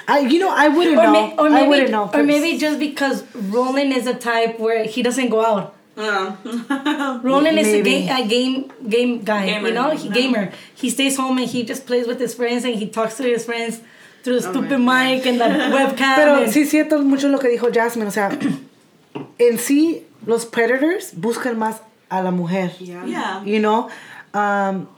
I, 0.07 0.21
you 0.21 0.39
know, 0.39 0.53
I 0.55 0.69
wouldn't 0.69 0.97
Or, 0.97 1.03
know. 1.05 1.13
may, 1.13 1.37
or 1.37 1.47
I 1.47 1.51
maybe, 1.51 1.69
wouldn't 1.69 1.91
know. 1.91 2.11
or 2.15 2.23
maybe 2.23 2.57
just 2.59 2.79
because 2.79 3.25
Roland 3.35 3.93
is 3.93 4.07
a 4.07 4.15
type 4.15 4.61
where 4.61 4.85
he 4.85 5.03
doesn't 5.03 5.29
go 5.31 5.45
out. 5.45 5.75
Yeah. 5.97 6.37
Oh. 6.45 7.21
Roland 7.25 7.59
is 7.59 7.67
a 7.69 7.83
Maybe. 7.83 7.91
game, 8.07 8.09
a 8.25 8.29
game, 8.29 8.73
game 8.89 9.23
guy. 9.23 9.47
Gamer. 9.47 9.69
You 9.69 9.75
know, 9.75 9.91
he 9.91 10.09
No. 10.09 10.15
gamer. 10.15 10.53
He 10.75 10.89
stays 10.89 11.17
home 11.17 11.37
and 11.39 11.49
he 11.49 11.65
just 11.65 11.85
plays 11.87 12.07
with 12.07 12.21
his 12.21 12.33
friends 12.35 12.65
and 12.65 12.75
he 12.77 12.89
talks 12.89 13.17
to 13.17 13.25
his 13.25 13.45
friends 13.45 13.81
through 14.23 14.41
the 14.41 14.49
stupid 14.49 14.79
mic 14.79 15.27
and 15.27 15.39
the 15.41 15.45
webcam. 15.73 16.15
Pero 16.17 16.35
and- 16.43 16.53
sí 16.53 16.63
es 16.63 16.71
cierto 16.71 16.99
mucho 17.03 17.29
lo 17.29 17.39
que 17.39 17.49
dijo 17.49 17.69
Jasmine. 17.73 18.09
O 18.09 18.11
sea, 18.13 18.31
en 19.39 19.59
sí, 19.59 20.05
los 20.27 20.47
predators 20.47 21.13
buscan 21.17 21.59
más 21.59 21.81
a 22.09 22.23
la 22.23 22.31
mujer. 22.31 22.73
Yeah. 22.79 23.05
yeah. 23.07 23.43
You 23.45 23.61
know? 23.61 23.89
Um, 24.35 24.89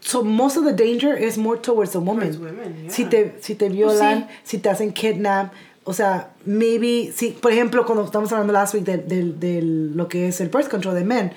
so 0.00 0.22
most 0.22 0.56
of 0.56 0.64
the 0.64 0.72
danger 0.72 1.14
is 1.16 1.38
more 1.38 1.56
towards 1.56 1.92
the 1.92 2.00
woman. 2.00 2.32
Towards 2.32 2.38
women, 2.38 2.84
yeah. 2.84 2.90
Si 2.90 3.04
te, 3.04 3.34
si 3.40 3.54
te 3.54 3.68
violan, 3.68 4.28
si 4.42 4.58
te 4.58 4.68
hacen 4.68 4.92
kidnap. 4.92 5.52
O 5.86 5.92
sea, 5.92 6.30
maybe, 6.46 7.12
si, 7.14 7.32
por 7.32 7.52
ejemplo, 7.52 7.84
cuando 7.84 8.04
estamos 8.06 8.32
hablando 8.32 8.54
last 8.54 8.72
week 8.72 8.84
de, 8.84 8.96
de, 8.96 9.22
de 9.34 9.60
lo 9.60 10.08
que 10.08 10.28
es 10.28 10.40
el 10.40 10.48
birth 10.48 10.68
control 10.70 10.94
de 10.94 11.04
men, 11.04 11.32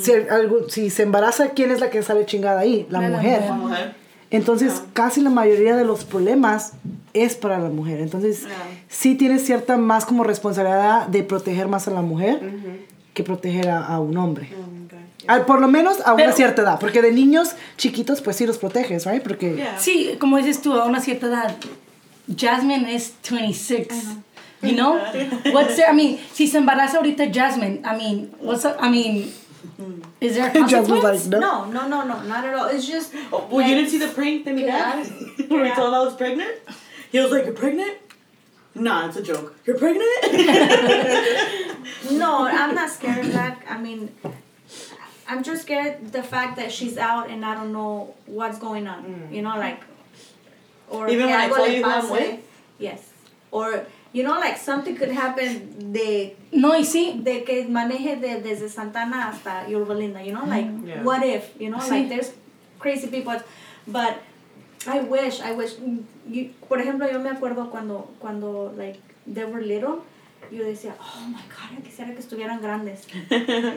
si, 0.00 0.10
algo, 0.28 0.68
si 0.68 0.90
se 0.90 1.04
embaraza, 1.04 1.50
¿quién 1.50 1.70
es 1.70 1.78
la 1.78 1.88
que 1.88 2.02
sale 2.02 2.26
chingada 2.26 2.58
ahí? 2.58 2.84
La 2.90 3.00
La 3.00 3.08
mujer. 3.10 3.40
mujer. 3.42 3.52
Mujer. 3.52 3.94
Entonces, 4.32 4.82
casi 4.94 5.20
la 5.20 5.30
mayoría 5.30 5.76
de 5.76 5.84
los 5.84 6.04
problemas 6.04 6.72
es 7.14 7.36
para 7.36 7.58
la 7.58 7.68
mujer. 7.68 8.00
Entonces, 8.00 8.40
Yeah. 8.42 8.50
sí 8.88 9.14
tienes 9.14 9.44
cierta 9.44 9.76
más 9.76 10.04
como 10.06 10.24
responsabilidad 10.24 11.06
de 11.06 11.22
proteger 11.22 11.68
más 11.68 11.86
a 11.86 11.90
la 11.92 12.02
mujer 12.02 12.40
que 13.14 13.22
proteger 13.22 13.68
a, 13.70 13.86
a 13.86 14.00
un 14.00 14.16
hombre. 14.16 14.48
Oh 14.54 14.66
my 14.70 14.88
God. 14.88 14.98
Al- 15.28 15.44
por 15.44 15.60
lo 15.60 15.68
menos 15.68 16.00
a 16.04 16.14
una 16.14 16.24
Pero- 16.24 16.36
cierta 16.36 16.62
edad. 16.62 16.80
Porque 16.80 17.02
de 17.02 17.12
niños 17.12 17.50
chiquitos, 17.76 18.20
pues 18.22 18.36
sí 18.36 18.46
los 18.46 18.58
proteges, 18.58 19.04
¿right? 19.06 19.22
Porque... 19.22 19.54
Yeah. 19.54 19.78
Sí, 19.78 20.16
como 20.18 20.38
dices 20.38 20.62
tú, 20.62 20.72
a 20.72 20.86
una 20.86 21.00
cierta 21.00 21.26
edad. 21.26 21.54
Jasmine 22.34 22.90
is 22.92 23.12
26. 23.30 23.88
You 24.62 24.72
know? 24.74 24.94
What's 25.52 25.76
there? 25.76 25.90
I 25.90 25.94
mean, 25.94 26.18
si 26.32 26.46
se 26.46 26.56
embaraza 26.58 26.96
ahorita 26.98 27.24
Jasmine, 27.32 27.82
I 27.84 27.96
mean, 27.96 28.30
what's 28.40 28.64
up? 28.64 28.76
I 28.80 28.88
mean, 28.88 29.32
Mm. 29.80 30.04
is 30.20 30.34
there 30.36 30.50
a 30.50 30.52
Jasmine's 30.52 30.72
consequence? 30.72 31.26
like, 31.28 31.40
no. 31.40 31.64
No, 31.64 31.86
no, 31.88 32.04
no, 32.04 32.04
no, 32.06 32.22
not 32.28 32.44
at 32.44 32.54
all. 32.54 32.66
It's 32.68 32.86
just. 32.86 33.12
Oh, 33.32 33.48
well, 33.50 33.66
you 33.66 33.74
didn't 33.74 33.90
see 33.90 33.98
the 33.98 34.08
prank 34.08 34.44
that 34.44 34.54
we 34.54 34.64
Yeah. 34.64 35.02
had? 35.02 35.06
When 35.50 35.60
we 35.62 35.68
Yeah. 35.68 35.74
told 35.74 35.88
him 35.88 35.94
I 35.94 36.00
was 36.00 36.14
pregnant? 36.16 36.54
He 37.10 37.18
was 37.20 37.30
like, 37.30 37.44
You're 37.44 37.54
pregnant? 37.54 37.98
Nah, 38.74 39.06
it's 39.08 39.16
a 39.16 39.22
joke. 39.22 39.54
You're 39.66 39.78
pregnant? 39.78 40.10
No, 42.10 42.46
I'm 42.46 42.74
not 42.74 42.90
scared 42.90 43.26
of 43.26 43.32
that. 43.32 43.62
I 43.68 43.78
mean, 43.78 44.10
I'm 45.28 45.42
just 45.42 45.62
scared 45.62 46.12
the 46.12 46.22
fact 46.22 46.56
that 46.56 46.70
she's 46.72 46.96
out 46.98 47.30
and 47.30 47.44
I 47.44 47.54
don't 47.54 47.72
know 47.72 48.14
what's 48.26 48.58
going 48.58 48.86
on. 48.86 49.04
Mm. 49.04 49.32
You 49.34 49.42
know, 49.42 49.56
like, 49.56 49.80
or 50.88 51.08
Even 51.08 51.26
when 51.26 51.34
I 51.40 51.48
algo 51.48 51.56
told 51.56 51.68
le 51.68 51.74
you 51.76 51.84
who 51.84 51.90
I'm 51.90 52.10
with? 52.10 52.40
Yes, 52.78 53.10
or 53.50 53.86
you 54.12 54.22
know, 54.22 54.38
like 54.38 54.58
something 54.58 54.94
could 54.96 55.10
happen 55.10 55.92
de 55.92 56.36
No, 56.52 56.74
y 56.76 56.84
sí. 56.84 57.20
de 57.22 57.44
que 57.44 57.66
maneje 57.68 58.16
de, 58.16 58.40
desde 58.42 58.68
Santana 58.68 59.28
hasta 59.28 59.66
Yorba. 59.68 59.94
You 60.24 60.32
know, 60.32 60.44
like 60.46 60.68
Yeah. 60.84 61.02
what 61.02 61.22
if? 61.24 61.50
You 61.58 61.70
know, 61.70 61.78
Sí. 61.80 61.90
like 61.90 62.08
there's 62.08 62.32
crazy 62.78 63.08
people, 63.08 63.36
but 63.86 64.16
I 64.86 65.00
wish, 65.00 65.40
I 65.40 65.52
wish. 65.52 65.74
mm, 65.78 66.00
You, 66.30 66.50
por 66.68 66.78
ejemplo, 66.80 67.10
yo 67.10 67.18
me 67.20 67.30
acuerdo 67.30 67.70
cuando 67.70 68.08
cuando 68.20 68.72
like 68.76 68.98
they 69.26 69.44
were 69.44 69.60
little. 69.62 70.02
Yo 70.50 70.64
decía, 70.64 70.94
oh 71.00 71.26
my 71.28 71.40
God, 71.48 71.82
quisiera 71.82 72.12
que 72.12 72.18
estuvieran 72.20 72.60
grandes. 72.60 73.06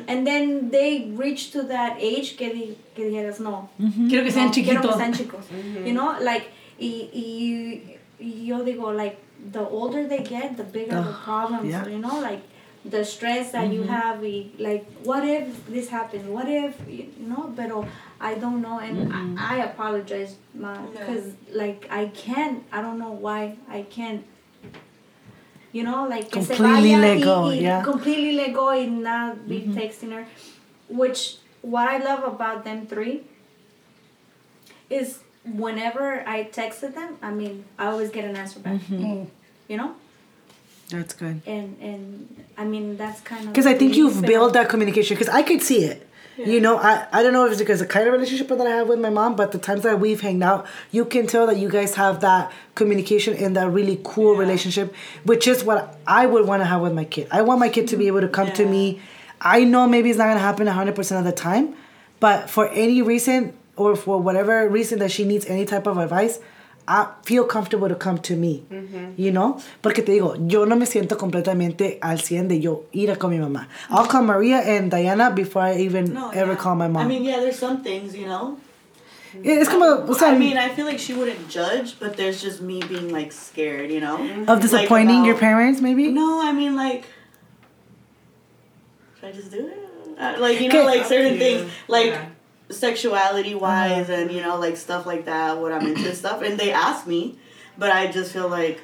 and 0.08 0.26
then 0.28 0.72
they 0.72 1.10
reach 1.16 1.52
to 1.52 1.64
that 1.64 1.98
age 2.02 2.36
que, 2.36 2.50
di, 2.54 2.78
que 2.96 3.06
dijeras, 3.06 3.40
no, 3.40 3.70
Quiero 4.10 4.26
que 4.26 4.32
sean 4.32 4.48
no, 4.48 4.52
quiero 4.52 4.82
que 4.82 4.90
chiquitos. 4.90 4.98
sean 4.98 5.14
chicos. 5.14 5.46
You 5.86 5.94
know, 5.94 6.16
like, 6.20 6.48
y, 6.78 7.10
y, 7.14 7.98
y 8.20 8.46
yo 8.46 8.64
digo, 8.64 8.92
like, 8.92 9.16
the 9.52 9.68
older 9.68 10.08
they 10.08 10.24
get, 10.24 10.58
the 10.58 10.64
bigger 10.64 11.02
the 11.02 11.10
Ugh, 11.10 11.24
problems, 11.24 11.70
yeah. 11.70 11.88
you 11.88 12.00
know, 12.00 12.20
like, 12.20 12.42
the 12.84 13.04
stress 13.04 13.52
that 13.52 13.72
you 13.74 13.82
mm-hmm. 13.82 13.90
have, 13.90 14.22
y, 14.22 14.48
like, 14.60 14.86
what 15.04 15.26
if 15.26 15.66
this 15.68 15.90
happens? 15.90 16.28
What 16.28 16.48
if, 16.48 16.76
you 16.88 17.10
know, 17.18 17.52
pero 17.56 17.88
I 18.20 18.36
don't 18.36 18.62
know, 18.62 18.80
and 18.80 19.12
I, 19.12 19.18
mm-hmm. 19.18 19.38
I 19.40 19.56
apologize, 19.64 20.36
ma, 20.54 20.74
Yeah. 20.74 21.00
because, 21.00 21.34
like, 21.52 21.88
I 21.90 22.08
can't, 22.08 22.64
I 22.72 22.82
don't 22.82 23.00
know 23.00 23.12
why 23.12 23.58
I 23.70 23.84
can't. 23.84 24.24
You 25.72 25.84
know, 25.84 26.08
like 26.08 26.32
Completely 26.32 26.96
let 26.96 27.22
go, 27.22 27.48
y 27.48 27.56
yeah. 27.56 27.84
completely 27.84 28.32
let 28.32 28.54
go 28.54 28.70
and 28.70 29.04
not 29.04 29.46
be 29.46 29.60
mm-hmm. 29.60 29.78
texting 29.78 30.14
her. 30.14 30.26
Which 30.88 31.36
what 31.62 31.90
I 31.90 31.98
love 31.98 32.24
about 32.24 32.64
them 32.64 32.88
three 32.88 33.24
is 34.90 35.20
whenever 35.46 36.28
I 36.28 36.46
texted 36.46 36.96
them, 36.96 37.18
I 37.22 37.32
mean, 37.32 37.66
I 37.78 37.88
always 37.88 38.10
get 38.10 38.26
an 38.26 38.36
answer 38.36 38.60
back. 38.60 38.82
Mm. 38.82 39.28
You 39.68 39.78
know, 39.78 39.96
That's 40.90 41.14
good. 41.14 41.42
and 41.48 41.78
and 41.82 42.46
I 42.58 42.66
mean 42.66 42.98
that's 42.98 43.22
kind 43.22 43.46
of 43.46 43.50
Because 43.50 43.66
I 43.66 43.74
think 43.74 43.96
you've 43.96 44.22
built 44.22 44.54
that 44.54 44.70
communication. 44.70 45.16
Because 45.16 45.34
I 45.34 45.42
could 45.42 45.62
see 45.62 45.84
it. 45.86 46.08
You 46.38 46.60
know, 46.60 46.78
I, 46.78 47.08
I 47.14 47.24
don't 47.24 47.32
know 47.32 47.46
if 47.46 47.54
it's 47.54 47.62
because 47.62 47.80
the 47.80 47.86
kind 47.86 48.08
of 48.08 48.12
relationship 48.14 48.50
that 48.50 48.60
I 48.60 48.72
have 48.72 48.90
with 48.90 49.00
my 49.00 49.10
mom, 49.10 49.38
but 49.38 49.54
the 49.54 49.58
times 49.58 49.84
that 49.84 50.02
we've 50.02 50.20
hanged 50.20 50.44
out, 50.44 50.68
you 50.92 51.06
can 51.06 51.28
tell 51.28 51.48
that 51.48 51.56
you 51.56 51.70
guys 51.70 51.96
have 51.96 52.20
that 52.22 52.52
communication 52.76 53.36
and 53.36 53.56
that 53.56 53.70
really 53.70 54.02
cool 54.04 54.36
relationship, 54.36 54.94
which 55.24 55.48
is 55.48 55.64
what 55.64 55.98
I 56.06 56.26
would 56.26 56.46
want 56.46 56.60
to 56.60 56.66
have 56.66 56.82
with 56.82 56.92
my 56.92 57.06
kid. 57.06 57.30
I 57.32 57.42
want 57.42 57.62
my 57.62 57.70
kid 57.70 57.88
to 57.88 57.96
be 57.96 58.08
able 58.08 58.20
to 58.20 58.28
come 58.28 58.52
to 58.52 58.66
me. 58.66 59.00
I 59.40 59.64
know 59.64 59.88
maybe 59.88 60.10
it's 60.10 60.18
not 60.18 60.26
going 60.26 60.36
to 60.36 60.42
happen 60.42 60.68
100% 60.68 61.18
of 61.18 61.24
the 61.24 61.32
time, 61.32 61.74
but 62.20 62.50
for 62.50 62.68
any 62.68 63.02
reason 63.02 63.54
or 63.78 63.96
for 63.96 64.20
whatever 64.20 64.68
reason 64.70 65.00
that 65.00 65.12
she 65.12 65.26
needs 65.26 65.46
any 65.48 65.66
type 65.66 65.88
of 65.88 65.98
advice, 65.98 66.40
I 66.88 67.08
feel 67.24 67.46
comfortable 67.46 67.90
to 67.90 67.96
come 67.96 68.20
to 68.20 68.36
me, 68.36 68.64
you 69.18 69.32
know? 69.32 69.60
Porque 69.82 70.04
te 70.06 70.12
digo, 70.20 70.36
yo 70.48 70.66
no 70.66 70.76
me 70.76 70.86
siento 70.86 71.18
completamente 71.18 71.98
al 72.02 72.20
100 72.20 72.48
de 72.48 72.60
yo 72.60 72.84
ir 72.94 73.10
a 73.12 73.16
con 73.16 73.32
mi 73.32 73.38
mamá. 73.40 73.68
I'll 73.90 74.06
call 74.06 74.22
Maria 74.22 74.58
and 74.60 74.92
Diana 74.92 75.32
before 75.32 75.64
I 75.64 75.78
even 75.78 76.14
No, 76.14 76.30
ever 76.30 76.52
yeah. 76.54 76.58
call 76.58 76.76
my 76.76 76.88
mom. 76.88 77.02
I 77.04 77.08
mean, 77.08 77.24
yeah, 77.24 77.40
there's 77.40 77.58
some 77.58 77.82
things, 77.82 78.16
you 78.16 78.28
know. 78.28 78.60
es 79.44 79.68
como, 79.68 80.06
o 80.08 80.14
sea, 80.14 80.28
I 80.30 80.38
mean, 80.38 80.58
I 80.58 80.70
feel 80.70 80.86
like 80.86 81.00
she 81.00 81.14
wouldn't 81.14 81.50
judge, 81.50 82.00
but 82.00 82.16
there's 82.18 82.40
just 82.42 82.62
me 82.62 82.82
being 82.88 83.12
like 83.12 83.32
scared, 83.32 83.92
you 83.92 84.00
know. 84.00 84.18
of 84.48 84.62
disappointing 84.62 85.20
Like, 85.22 85.26
your 85.28 85.38
parents, 85.38 85.82
maybe? 85.82 86.10
No, 86.12 86.40
I 86.42 86.54
mean 86.54 86.76
like. 86.76 87.06
Should 89.20 89.30
I 89.30 89.32
just 89.32 89.52
do 89.52 89.68
it? 89.68 90.20
Uh, 90.20 90.36
like 90.40 90.62
you 90.62 90.70
know, 90.70 90.82
Okay. 90.82 91.00
like 91.00 91.06
certain 91.08 91.34
Yeah. 91.34 91.40
things, 91.40 91.72
like 91.88 92.06
Yeah. 92.12 92.26
Sexuality 92.70 93.56
wise, 93.56 94.10
Uh-huh. 94.10 94.22
and 94.22 94.32
you 94.32 94.40
uh-huh. 94.40 94.50
know, 94.50 94.60
like 94.60 94.78
stuff 94.78 95.06
like 95.06 95.26
that. 95.26 95.58
What 95.60 95.72
I'm 95.72 95.86
into 95.88 96.08
and 96.08 96.18
stuff, 96.18 96.42
and 96.42 96.60
they 96.60 96.72
ask 96.72 97.06
me, 97.08 97.38
but 97.78 97.92
I 97.92 98.12
just 98.12 98.32
feel 98.34 98.48
like 98.50 98.80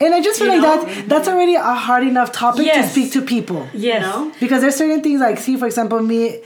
And 0.00 0.14
I 0.14 0.20
just 0.22 0.38
feel 0.38 0.52
You 0.52 0.60
like 0.62 0.80
know? 0.80 0.84
that 0.94 1.08
that's 1.08 1.28
already 1.28 1.54
a 1.54 1.62
hard 1.74 2.04
enough 2.06 2.32
topic 2.32 2.66
to 2.72 2.82
speak 2.88 3.12
to 3.12 3.22
people. 3.22 3.66
Yes. 3.72 4.02
you 4.02 4.08
know. 4.08 4.32
Because 4.40 4.60
there's 4.62 4.76
certain 4.76 5.02
things 5.02 5.20
like 5.20 5.38
see 5.38 5.56
for 5.56 5.66
example 5.66 6.00
me 6.00 6.42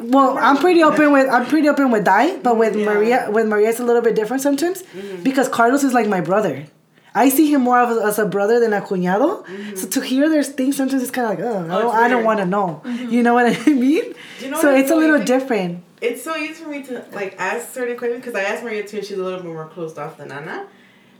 well 0.00 0.38
I'm 0.38 0.56
pretty 0.58 0.82
open 0.82 1.12
with 1.12 1.28
I'm 1.28 1.46
pretty 1.46 1.68
open 1.68 1.90
with 1.90 2.04
Di, 2.04 2.36
but 2.38 2.56
with 2.56 2.76
Yeah. 2.76 2.84
Maria 2.86 3.30
with 3.30 3.46
Maria 3.48 3.68
it's 3.70 3.80
a 3.80 3.84
little 3.84 4.02
bit 4.02 4.14
different 4.14 4.42
sometimes 4.42 4.82
mm-hmm. 4.82 5.22
because 5.22 5.48
Carlos 5.48 5.82
is 5.84 5.92
like 5.94 6.08
my 6.08 6.20
brother. 6.20 6.66
I 7.14 7.30
see 7.30 7.50
him 7.52 7.62
more 7.62 7.80
of 7.80 7.88
as, 7.90 7.98
as 8.10 8.18
a 8.18 8.26
brother 8.26 8.60
than 8.60 8.72
a 8.72 8.80
cuñado. 8.80 9.44
Mm-hmm. 9.44 9.76
So 9.76 9.88
to 9.88 10.00
hear 10.00 10.28
there's 10.28 10.50
things 10.50 10.76
sometimes 10.76 11.02
it's 11.02 11.10
kind 11.10 11.26
of 11.26 11.38
like 11.38 11.42
oh, 11.48 11.58
I 11.58 11.76
Oh, 11.76 11.82
don't 11.92 12.10
don't 12.10 12.24
want 12.24 12.38
to 12.40 12.46
know. 12.46 12.82
Mm-hmm. 12.84 13.10
You 13.10 13.22
know 13.24 13.34
what 13.34 13.46
I 13.46 13.70
mean? 13.86 14.14
you 14.40 14.50
know 14.50 14.60
so 14.60 14.74
it's 14.74 14.90
a 14.90 14.96
little 14.96 15.22
different. 15.24 15.84
It's 16.00 16.22
so 16.22 16.36
easy 16.36 16.62
for 16.62 16.70
me 16.70 16.82
to 16.84 17.04
like 17.12 17.34
ask 17.38 17.72
certain 17.72 17.96
questions 17.96 18.24
because 18.24 18.34
I 18.34 18.44
asked 18.44 18.62
Maria 18.62 18.86
too, 18.86 18.98
and 18.98 19.06
she's 19.06 19.18
a 19.18 19.22
little 19.22 19.40
bit 19.40 19.52
more 19.52 19.66
closed 19.66 19.98
off 19.98 20.16
than 20.16 20.30
Anna. 20.30 20.66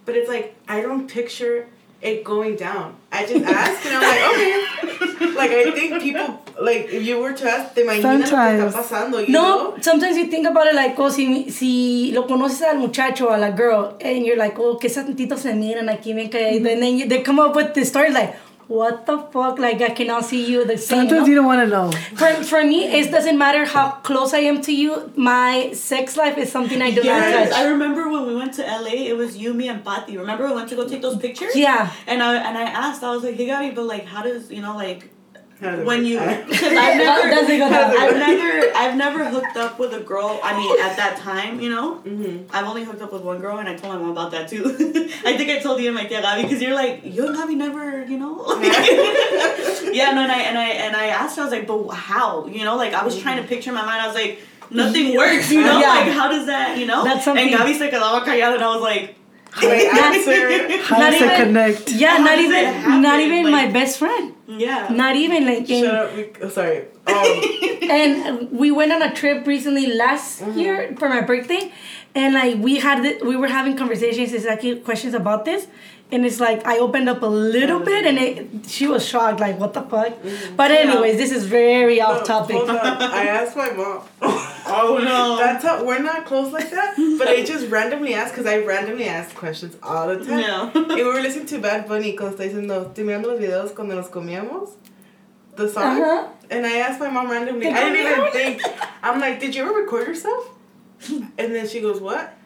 But 0.04 0.16
it's 0.16 0.28
like 0.28 0.54
I 0.68 0.80
don't 0.80 1.08
picture 1.08 1.66
it 2.00 2.22
going 2.22 2.54
down. 2.56 2.94
I 3.10 3.26
just 3.26 3.44
ask, 3.60 3.84
and 3.86 3.96
I'm 3.96 4.02
like, 4.02 4.22
okay. 4.34 5.34
like 5.34 5.50
I 5.50 5.70
think 5.72 6.00
people 6.02 6.42
like 6.60 6.86
if 6.92 7.02
you 7.02 7.18
were 7.18 7.32
to 7.32 7.50
ask, 7.50 7.74
te 7.74 7.82
imaginas 7.82 8.02
lo 8.04 8.18
que 8.18 8.26
Sometimes. 8.26 8.74
está 8.74 8.82
pasando. 8.82 9.26
You 9.26 9.32
No, 9.32 9.42
know? 9.72 9.76
sometimes 9.80 10.16
you 10.16 10.26
think 10.28 10.46
about 10.46 10.66
it 10.68 10.74
like, 10.76 10.96
oh, 10.98 11.08
si, 11.08 11.50
si 11.50 12.12
lo 12.12 12.26
conoces 12.26 12.62
al 12.62 12.78
muchacho, 12.78 13.28
a 13.34 13.36
la 13.38 13.50
girl, 13.50 13.96
and 14.00 14.24
you're 14.24 14.36
like, 14.36 14.56
oh, 14.58 14.76
que 14.76 14.88
esas 14.88 15.06
se 15.06 15.54
miran 15.54 15.88
aquí 15.88 16.14
bien 16.14 16.30
calladitos, 16.30 16.60
mm-hmm. 16.60 16.66
and 16.66 16.82
then 16.82 16.98
you, 16.98 17.08
they 17.08 17.22
come 17.22 17.40
up 17.40 17.54
with 17.56 17.74
the 17.74 17.84
story 17.84 18.10
like, 18.12 18.34
what 18.68 19.06
the 19.06 19.18
fuck? 19.18 19.58
Like 19.58 19.80
I 19.80 19.90
cannot 19.90 20.24
see 20.26 20.46
you 20.46 20.64
the 20.64 20.76
same. 20.76 21.08
Sometimes 21.08 21.22
no? 21.22 21.26
you 21.26 21.34
don't 21.34 21.46
want 21.46 21.62
to 21.62 21.66
know. 21.66 21.90
For, 22.16 22.32
for 22.44 22.62
me, 22.62 22.84
it 22.84 23.10
doesn't 23.10 23.38
matter 23.38 23.64
how 23.64 23.92
close 24.08 24.34
I 24.34 24.40
am 24.40 24.60
to 24.62 24.74
you. 24.74 25.10
My 25.16 25.72
sex 25.72 26.16
life 26.16 26.36
is 26.36 26.52
something 26.52 26.80
I 26.80 26.90
do 26.90 27.02
Yes, 27.02 27.50
not 27.50 27.58
I 27.58 27.68
remember 27.68 28.08
when 28.08 28.26
we 28.26 28.36
went 28.36 28.52
to 28.54 28.62
LA. 28.62 29.08
It 29.12 29.16
was 29.16 29.36
you, 29.36 29.54
me, 29.54 29.68
and 29.68 29.84
Patti. 29.84 30.18
Remember 30.18 30.46
we 30.46 30.52
went 30.52 30.68
to 30.68 30.76
go 30.76 30.86
take 30.86 31.02
those 31.02 31.16
pictures? 31.16 31.56
Yeah. 31.56 31.90
And 32.06 32.22
I 32.22 32.36
and 32.36 32.58
I 32.58 32.64
asked, 32.64 33.02
I 33.02 33.10
was 33.10 33.24
like, 33.24 33.36
"Hey, 33.36 33.46
Gabby, 33.46 33.70
but 33.74 33.84
like, 33.84 34.04
how 34.04 34.22
does 34.22 34.50
you 34.50 34.60
know 34.60 34.76
like 34.76 35.10
How 35.60 35.76
when 35.84 36.04
you? 36.06 36.18
I- 36.20 36.42
Because 36.42 36.62
I've 36.84 36.96
never, 36.96 37.30
Does 37.30 37.48
it 37.50 37.58
go? 37.58 37.66
I've 37.66 38.16
never, 38.16 38.76
I've 38.76 38.96
never 38.96 39.28
hooked 39.28 39.56
up 39.56 39.78
with 39.78 39.92
a 39.92 40.00
girl. 40.00 40.38
I 40.42 40.56
mean, 40.56 40.80
at 40.80 40.96
that 40.96 41.16
time, 41.18 41.60
you 41.60 41.70
know, 41.70 41.96
Mm-hmm. 41.98 42.54
I've 42.54 42.66
only 42.66 42.84
hooked 42.84 43.02
up 43.02 43.12
with 43.12 43.22
one 43.22 43.40
girl, 43.40 43.58
and 43.58 43.68
I 43.68 43.74
told 43.76 43.92
my 43.94 43.98
mom 44.00 44.10
about 44.12 44.30
that 44.30 44.48
too. 44.48 44.64
I 45.24 45.36
think 45.36 45.50
I 45.50 45.58
told 45.58 45.80
you 45.80 45.86
and 45.88 45.94
my 45.96 46.04
tia 46.04 46.20
Gabby 46.22 46.42
because 46.42 46.62
you're 46.62 46.74
like, 46.74 47.04
you 47.04 47.26
and 47.26 47.36
Gabby 47.36 47.54
never, 47.56 48.04
you 48.04 48.18
know. 48.18 48.46
yeah, 48.62 50.12
no, 50.12 50.22
and 50.22 50.32
I 50.32 50.42
and 50.48 50.56
I 50.58 50.68
and 50.86 50.96
I 50.96 51.06
asked 51.08 51.36
her, 51.36 51.42
I 51.42 51.44
was 51.46 51.52
like, 51.52 51.66
but 51.66 51.88
how? 51.88 52.46
You 52.46 52.64
know, 52.64 52.76
like 52.76 52.94
I 52.94 53.04
was 53.04 53.18
trying 53.18 53.40
to 53.42 53.48
picture 53.48 53.70
in 53.70 53.74
my 53.74 53.82
mind. 53.84 54.02
I 54.02 54.06
was 54.06 54.14
like, 54.16 54.40
nothing 54.70 55.16
works. 55.16 55.50
You 55.50 55.62
know, 55.62 55.80
Yeah. 55.80 55.88
like 55.94 56.12
how 56.12 56.28
does 56.30 56.46
that? 56.46 56.78
You 56.78 56.86
know. 56.86 57.04
That's 57.04 57.24
something- 57.24 57.48
And 57.48 57.56
Gabby 57.58 57.74
se 57.74 57.90
quedaba 57.90 58.24
callada, 58.24 58.54
and 58.54 58.62
I 58.64 58.68
was 58.74 58.82
like. 58.82 59.16
Wait, 59.62 59.86
answer. 59.92 60.78
How 60.82 60.98
Not 60.98 61.10
does 61.12 61.20
it 61.20 61.24
even- 61.24 61.36
connect? 61.46 61.90
Yeah, 61.92 62.16
How 62.18 62.24
not 62.24 62.38
even, 62.38 62.64
happen? 62.64 63.02
not 63.02 63.20
even 63.20 63.42
Like- 63.50 63.66
my 63.66 63.72
best 63.72 63.98
friend. 63.98 64.34
Yeah. 64.46 64.88
Not 64.90 65.16
even 65.16 65.44
like. 65.46 65.68
in- 65.68 65.84
Shut 65.84 65.94
up. 65.94 66.14
We, 66.16 66.30
oh, 66.42 66.48
sorry. 66.48 66.84
Um, 67.06 67.90
and 67.90 68.50
we 68.52 68.70
went 68.70 68.92
on 68.92 69.02
a 69.02 69.14
trip 69.14 69.46
recently 69.46 69.86
last 69.94 70.42
year 70.48 70.94
for 70.98 71.08
my 71.08 71.22
birthday 71.22 71.72
and 72.14 72.34
like 72.34 72.56
we 72.58 72.78
had 72.80 73.02
th- 73.02 73.22
we 73.22 73.34
were 73.34 73.46
having 73.48 73.76
conversations 73.76 74.32
exactly 74.34 74.76
questions 74.80 75.14
about 75.14 75.46
this 75.46 75.66
and 76.12 76.26
it's 76.26 76.38
like 76.38 76.66
i 76.66 76.78
opened 76.78 77.08
up 77.08 77.22
a 77.22 77.26
little 77.26 77.80
bit 77.80 78.04
and 78.06 78.18
it, 78.18 78.66
she 78.68 78.86
was 78.86 79.06
shocked 79.06 79.40
like 79.40 79.58
what 79.58 79.72
the 79.72 79.80
fuck 79.82 80.12
but 80.56 80.70
anyways 80.70 81.16
this 81.16 81.30
is 81.32 81.46
very 81.46 81.98
off 82.00 82.24
topic 82.24 82.56
Hold 82.56 82.68
on. 82.70 82.76
I 83.22 83.24
asked 83.26 83.56
my 83.56 83.70
mom. 83.70 84.02
Oh 84.68 84.98
no. 84.98 85.36
That's 85.38 85.64
how 85.64 85.84
we're 85.84 86.02
not 86.02 86.26
close 86.26 86.52
like 86.52 86.70
that. 86.70 86.94
But 87.18 87.28
I 87.28 87.44
just 87.44 87.68
randomly 87.70 88.14
asked 88.14 88.34
because 88.34 88.46
I 88.46 88.58
randomly 88.58 89.06
ask 89.06 89.34
questions 89.34 89.76
all 89.82 90.06
the 90.08 90.24
time. 90.24 90.38
Yeah. 90.38 90.70
And 90.74 90.88
we 90.88 91.04
were 91.04 91.20
listening 91.20 91.46
to 91.46 91.58
Bad 91.58 91.88
Bunny 91.88 92.14
cuando 92.14 92.36
está 92.36 92.48
diciendo, 92.48 92.94
te 92.94 93.02
mirando 93.02 93.28
los 93.28 93.40
videos 93.40 93.74
cuando 93.74 93.96
nos 93.96 94.08
comíamos. 94.08 94.76
The 95.56 95.68
song. 95.68 96.00
Uh-huh. 96.00 96.28
And 96.50 96.64
I 96.64 96.78
asked 96.78 97.00
my 97.00 97.10
mom 97.10 97.28
randomly. 97.30 97.66
Te 97.66 97.72
I 97.72 97.90
didn't 97.90 98.18
even 98.18 98.32
think. 98.32 98.62
I'm 99.02 99.18
like, 99.20 99.40
did 99.40 99.54
you 99.56 99.62
ever 99.62 99.80
record 99.80 100.06
yourself? 100.06 100.50
And 101.10 101.54
then 101.54 101.66
she 101.66 101.80
goes, 101.80 102.00
what? 102.00 102.37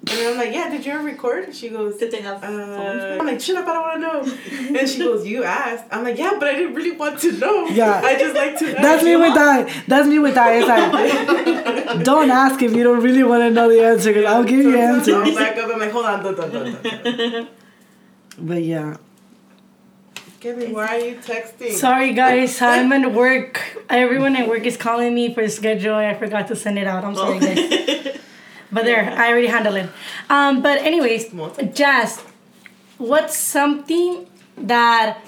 And 0.00 0.08
then 0.08 0.32
I'm 0.32 0.38
like, 0.38 0.54
yeah, 0.54 0.70
did 0.70 0.86
you 0.86 0.92
ever 0.92 1.04
record? 1.04 1.44
And 1.44 1.54
she 1.54 1.68
goes, 1.68 1.98
Did 1.98 2.10
they 2.10 2.22
have 2.22 2.42
uh, 2.42 2.46
phones? 2.46 3.20
I'm 3.20 3.26
like, 3.26 3.38
shut 3.38 3.56
up, 3.56 3.68
I 3.68 3.72
don't 3.74 4.02
want 4.02 4.32
to 4.32 4.70
know. 4.70 4.78
And 4.80 4.88
she 4.88 4.98
goes, 4.98 5.26
you 5.26 5.44
asked. 5.44 5.84
I'm 5.90 6.04
like, 6.04 6.16
yeah, 6.16 6.36
but 6.38 6.48
I 6.48 6.54
didn't 6.54 6.74
really 6.74 6.96
want 6.96 7.20
to 7.20 7.32
know. 7.32 7.66
Yeah. 7.66 8.00
I 8.02 8.18
just 8.18 8.34
like 8.34 8.58
to 8.60 8.66
ask. 8.70 8.82
That's 8.82 9.04
me 9.04 9.16
with 9.16 9.34
that. 9.34 9.84
That's 9.86 10.08
me 10.08 10.18
with 10.18 10.34
that. 10.34 10.56
It's 10.56 10.66
like, 10.66 12.04
don't 12.04 12.30
ask 12.30 12.62
if 12.62 12.72
you 12.74 12.82
don't 12.82 13.02
really 13.02 13.22
want 13.24 13.42
to 13.42 13.50
know 13.50 13.68
the 13.68 13.84
answer, 13.84 14.10
because 14.10 14.24
I'll 14.24 14.42
give 14.42 14.60
you 14.60 14.72
Sometimes 14.72 15.08
I'll 15.08 15.20
answers. 15.20 15.36
back 15.36 15.56
up. 15.58 15.70
I'm 15.70 15.78
like, 15.78 15.90
hold 15.90 16.06
on, 16.06 16.24
dun, 16.24 16.34
dun, 16.34 16.50
dun, 16.50 16.82
dun. 17.32 17.48
But 18.38 18.62
yeah. 18.62 18.96
Kevin, 20.40 20.72
why 20.72 20.86
are 20.86 20.98
you 20.98 21.16
texting? 21.16 21.72
sorry 21.72 22.14
guys 22.14 22.62
i'm 22.62 22.90
at 22.94 23.12
work 23.12 23.60
everyone 23.90 24.34
at 24.36 24.48
work 24.48 24.64
is 24.64 24.74
calling 24.78 25.14
me 25.14 25.34
for 25.34 25.46
schedule 25.50 25.94
i 25.94 26.14
forgot 26.14 26.48
to 26.48 26.56
send 26.56 26.78
it 26.78 26.86
out 26.86 27.04
i'm 27.04 27.14
sorry 27.14 27.38
guys 27.38 28.18
but 28.72 28.84
there 28.84 29.10
i 29.10 29.28
already 29.30 29.46
handled 29.46 29.76
it. 29.76 29.90
Um 30.28 30.62
but 30.62 30.78
anyways 30.78 31.32
jazz 31.74 32.22
what's 32.98 33.36
something 33.36 34.26
that 34.56 35.24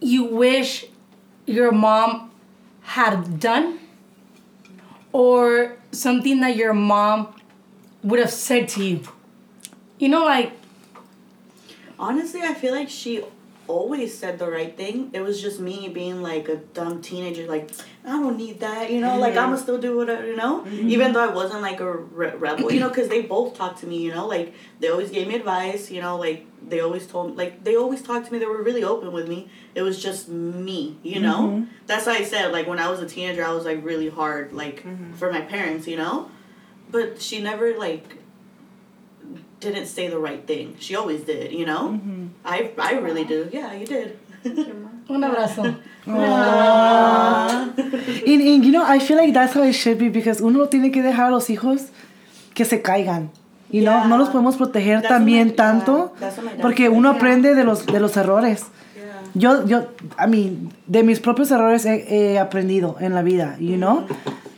you 0.00 0.24
wish 0.24 0.86
your 1.46 1.72
mom 1.72 2.30
had 2.82 3.38
done? 3.38 3.78
Or 5.12 5.76
something 5.92 6.40
that 6.40 6.56
your 6.56 6.72
mom 6.72 7.34
would 8.02 8.20
have 8.20 8.30
said 8.30 8.68
to 8.70 8.84
you? 8.84 9.02
You 9.98 10.08
know 10.08 10.24
like 10.24 10.52
Honestly, 11.98 12.40
I 12.40 12.54
feel 12.54 12.72
like 12.72 12.88
she 12.88 13.22
always 13.70 14.16
said 14.16 14.38
the 14.38 14.50
right 14.50 14.76
thing. 14.76 15.10
It 15.12 15.20
was 15.20 15.40
just 15.40 15.60
me 15.60 15.88
being 15.88 16.22
like 16.22 16.48
a 16.48 16.56
dumb 16.56 17.00
teenager, 17.00 17.46
like 17.46 17.70
I 18.04 18.10
don't 18.10 18.36
need 18.36 18.60
that, 18.60 18.90
you 18.90 19.00
know, 19.00 19.18
like 19.18 19.30
I'm 19.30 19.36
gonna 19.36 19.56
mm-hmm. 19.56 19.62
still 19.62 19.78
do 19.78 19.96
whatever, 19.96 20.26
you 20.26 20.36
know. 20.36 20.62
Mm-hmm. 20.62 20.88
Even 20.88 21.12
though 21.12 21.22
I 21.22 21.32
wasn't 21.32 21.62
like 21.62 21.80
a 21.80 21.92
re- 21.92 22.34
rebel, 22.34 22.72
you 22.72 22.80
know, 22.80 22.88
because 22.88 23.08
they 23.08 23.22
both 23.22 23.54
talked 23.54 23.80
to 23.80 23.86
me, 23.86 23.98
you 23.98 24.12
know, 24.12 24.26
like 24.26 24.54
they 24.80 24.88
always 24.88 25.10
gave 25.10 25.28
me 25.28 25.36
advice, 25.36 25.90
you 25.90 26.00
know, 26.00 26.16
like 26.16 26.46
they 26.68 26.80
always 26.80 27.06
told, 27.06 27.36
like 27.36 27.64
they 27.64 27.76
always 27.76 28.02
talked 28.02 28.26
to 28.26 28.32
me. 28.32 28.38
They 28.38 28.46
were 28.46 28.62
really 28.62 28.84
open 28.84 29.12
with 29.12 29.28
me. 29.28 29.48
It 29.74 29.82
was 29.82 30.02
just 30.02 30.28
me, 30.28 30.98
you 31.02 31.20
know. 31.20 31.48
Mm-hmm. 31.48 31.64
That's 31.86 32.06
why 32.06 32.16
I 32.16 32.24
said 32.24 32.52
like 32.52 32.66
when 32.66 32.78
I 32.78 32.90
was 32.90 33.00
a 33.00 33.06
teenager, 33.06 33.44
I 33.44 33.52
was 33.52 33.64
like 33.64 33.84
really 33.84 34.08
hard, 34.08 34.52
like 34.52 34.84
for 35.14 35.32
my 35.32 35.40
parents, 35.40 35.86
you 35.86 35.96
know. 35.96 36.30
But 36.90 37.22
she 37.22 37.40
never 37.40 37.78
like 37.78 38.16
didn't 39.60 39.86
say 39.86 40.08
the 40.08 40.18
right 40.18 40.46
thing. 40.46 40.76
She 40.80 40.96
always 40.96 41.22
did, 41.22 41.52
you 41.52 41.66
know? 41.66 42.00
I 42.44 42.70
I 42.78 42.94
really 43.00 43.24
do. 43.24 43.48
Yeah, 43.52 43.74
you 43.74 43.86
did. 43.86 44.16
un 45.10 45.24
abrazo 45.24 45.76
And, 46.06 47.78
and, 48.26 48.64
you 48.64 48.72
know, 48.72 48.84
I 48.84 48.98
feel 49.00 49.16
like 49.16 49.32
that's 49.34 49.54
how 49.54 49.62
it 49.62 49.74
should 49.74 49.98
be 49.98 50.08
because 50.08 50.40
uno 50.40 50.66
tiene 50.68 50.90
que 50.90 51.02
dejar 51.02 51.28
a 51.28 51.30
los 51.30 51.50
hijos 51.50 51.88
que 52.54 52.64
se 52.64 52.80
caigan. 52.82 53.30
You 53.70 53.82
know, 53.82 53.92
Yeah. 54.00 54.08
no 54.08 54.18
los 54.18 54.30
podemos 54.30 54.56
proteger 54.56 55.02
That's 55.02 55.08
también 55.08 55.54
tanto 55.54 56.12
yeah, 56.18 56.32
porque 56.60 56.88
uno 56.88 57.10
aprende 57.10 57.54
de 57.54 57.62
los, 57.64 57.86
de 57.86 58.00
los 58.00 58.16
errores. 58.16 58.64
yeah. 58.96 59.22
Yo, 59.34 59.64
yo, 59.66 59.86
I 60.18 60.26
mean, 60.28 60.72
de 60.86 61.02
mis 61.04 61.20
propios 61.20 61.50
errores 61.52 61.84
he, 61.84 62.32
he 62.32 62.38
aprendido 62.38 62.96
en 63.00 63.14
la 63.14 63.22
vida, 63.22 63.56
you 63.60 63.76
know? 63.76 64.06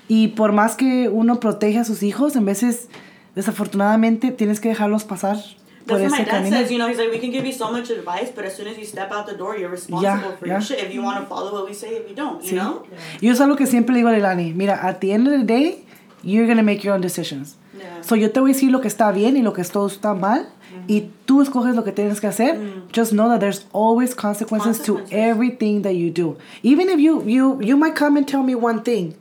Y 0.08 0.28
por 0.28 0.52
más 0.52 0.76
que 0.76 1.08
uno 1.10 1.40
protege 1.40 1.78
a 1.78 1.84
sus 1.84 2.02
hijos, 2.02 2.36
en 2.36 2.44
veces, 2.46 2.88
desafortunadamente, 3.34 4.30
tienes 4.30 4.60
que 4.60 4.68
dejarlos 4.70 5.04
pasar 5.04 5.36
That's 5.86 6.02
what 6.02 6.10
my 6.10 6.18
dad 6.24 6.28
camino. 6.44 6.56
says, 6.56 6.70
you 6.70 6.78
know, 6.78 6.88
he's 6.88 6.98
like, 6.98 7.10
we 7.10 7.18
can 7.18 7.30
give 7.30 7.44
you 7.44 7.52
so 7.52 7.70
much 7.72 7.90
advice, 7.90 8.30
but 8.34 8.44
as 8.44 8.56
soon 8.56 8.66
as 8.68 8.76
you 8.78 8.84
step 8.84 9.10
out 9.12 9.26
the 9.26 9.34
door, 9.36 9.56
you're 9.56 9.68
responsible 9.70 10.02
Yeah, 10.30 10.36
for 10.36 10.46
yeah. 10.46 10.52
your 10.54 10.60
shit. 10.60 10.78
If 10.80 10.92
you 10.94 11.02
want 11.02 11.18
to 11.20 11.26
follow 11.26 11.52
what 11.52 11.66
we 11.68 11.74
say, 11.74 11.96
if 11.96 12.08
you 12.08 12.14
don't, 12.14 12.42
you 12.44 12.50
Sí. 12.52 12.56
know? 12.56 12.84
Yo 13.20 13.32
es 13.32 13.40
algo 13.40 13.56
que 13.56 13.66
siempre 13.66 13.94
digo 13.96 14.08
a 14.08 14.12
Leilani, 14.12 14.54
mira, 14.54 14.74
at 14.82 15.00
the 15.00 15.12
end 15.12 15.26
of 15.28 15.32
the 15.38 15.44
day, 15.44 15.84
you're 16.22 16.46
gonna 16.46 16.62
make 16.62 16.84
your 16.84 16.94
own 16.94 17.00
decisions. 17.00 17.56
Yeah. 17.76 18.00
So 18.02 18.14
yo 18.14 18.30
te 18.30 18.38
voy 18.40 18.50
a 18.50 18.54
decir 18.54 18.70
lo 18.70 18.80
que 18.80 18.88
está 18.88 19.10
bien 19.12 19.36
y 19.36 19.42
lo 19.42 19.52
que 19.52 19.64
todo 19.64 19.86
está 19.88 20.14
mal, 20.14 20.46
y 20.88 21.10
tú 21.26 21.42
escoges 21.42 21.74
lo 21.74 21.82
que 21.84 21.92
tienes 21.92 22.20
que 22.20 22.28
hacer. 22.28 22.54
Mm. 22.58 22.92
Just 22.92 23.12
know 23.12 23.28
that 23.28 23.40
there's 23.40 23.66
always 23.72 24.14
consequences, 24.14 24.78
to 24.84 24.94
Consequences. 24.94 25.12
everything 25.12 25.82
that 25.82 25.94
you 25.94 26.10
do. 26.10 26.36
Even 26.62 26.88
if 26.88 26.98
you 27.00 27.22
you 27.26 27.58
you 27.60 27.76
might 27.76 27.94
come 27.96 28.16
and 28.16 28.26
tell 28.26 28.42
me 28.42 28.54
one 28.54 28.82
thing, 28.82 29.14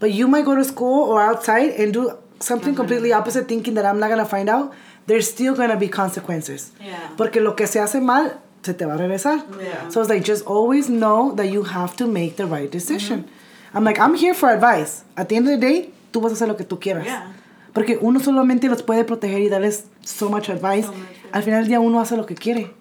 but 0.00 0.10
you 0.12 0.26
might 0.28 0.44
go 0.44 0.54
to 0.56 0.64
school 0.64 1.08
or 1.08 1.20
outside 1.22 1.70
and 1.78 1.92
do 1.92 2.12
something 2.40 2.74
completely 2.74 3.12
opposite, 3.12 3.48
thinking 3.48 3.74
that 3.74 3.84
I'm 3.84 3.98
not 3.98 4.08
gonna 4.08 4.26
find 4.26 4.48
out. 4.48 4.72
There's 5.06 5.28
still 5.28 5.54
gonna 5.54 5.76
be 5.76 5.88
consequences. 5.88 6.72
Yeah. 6.84 7.10
Porque 7.16 7.40
lo 7.40 7.54
que 7.54 7.66
se 7.66 7.80
hace 7.80 8.00
mal 8.00 8.38
se 8.62 8.74
te 8.74 8.84
va 8.84 8.94
a 8.94 8.98
regresar. 8.98 9.44
Yeah. 9.60 9.88
So 9.88 10.00
it's 10.00 10.10
like 10.10 10.24
just 10.24 10.44
always 10.46 10.88
know 10.88 11.32
that 11.36 11.50
you 11.50 11.62
have 11.64 11.96
to 11.96 12.06
make 12.06 12.36
the 12.36 12.46
right 12.46 12.70
decision. 12.70 13.26
I'm 13.74 13.84
like 13.84 13.98
I'm 13.98 14.14
here 14.14 14.34
for 14.34 14.50
advice. 14.50 15.04
At 15.16 15.28
the 15.28 15.36
end 15.36 15.48
of 15.48 15.58
the 15.58 15.66
day, 15.66 15.90
tú 16.12 16.20
vas 16.20 16.32
a 16.32 16.34
hacer 16.34 16.48
lo 16.48 16.56
que 16.56 16.64
tú 16.64 16.78
quieras. 16.78 17.04
Yeah. 17.04 17.32
Porque 17.72 17.98
uno 18.00 18.18
solamente 18.20 18.68
los 18.68 18.82
puede 18.82 19.04
proteger 19.04 19.40
y 19.42 19.48
darles 19.48 19.84
so 20.04 20.28
much 20.28 20.48
advice. 20.48 20.86
So 20.86 20.92
much. 20.92 21.06
Al 21.32 21.42
final 21.42 21.60
del 21.60 21.68
día 21.68 21.80
uno 21.80 22.00
hace 22.00 22.16
lo 22.16 22.26
que 22.26 22.34
quiere. 22.34 22.72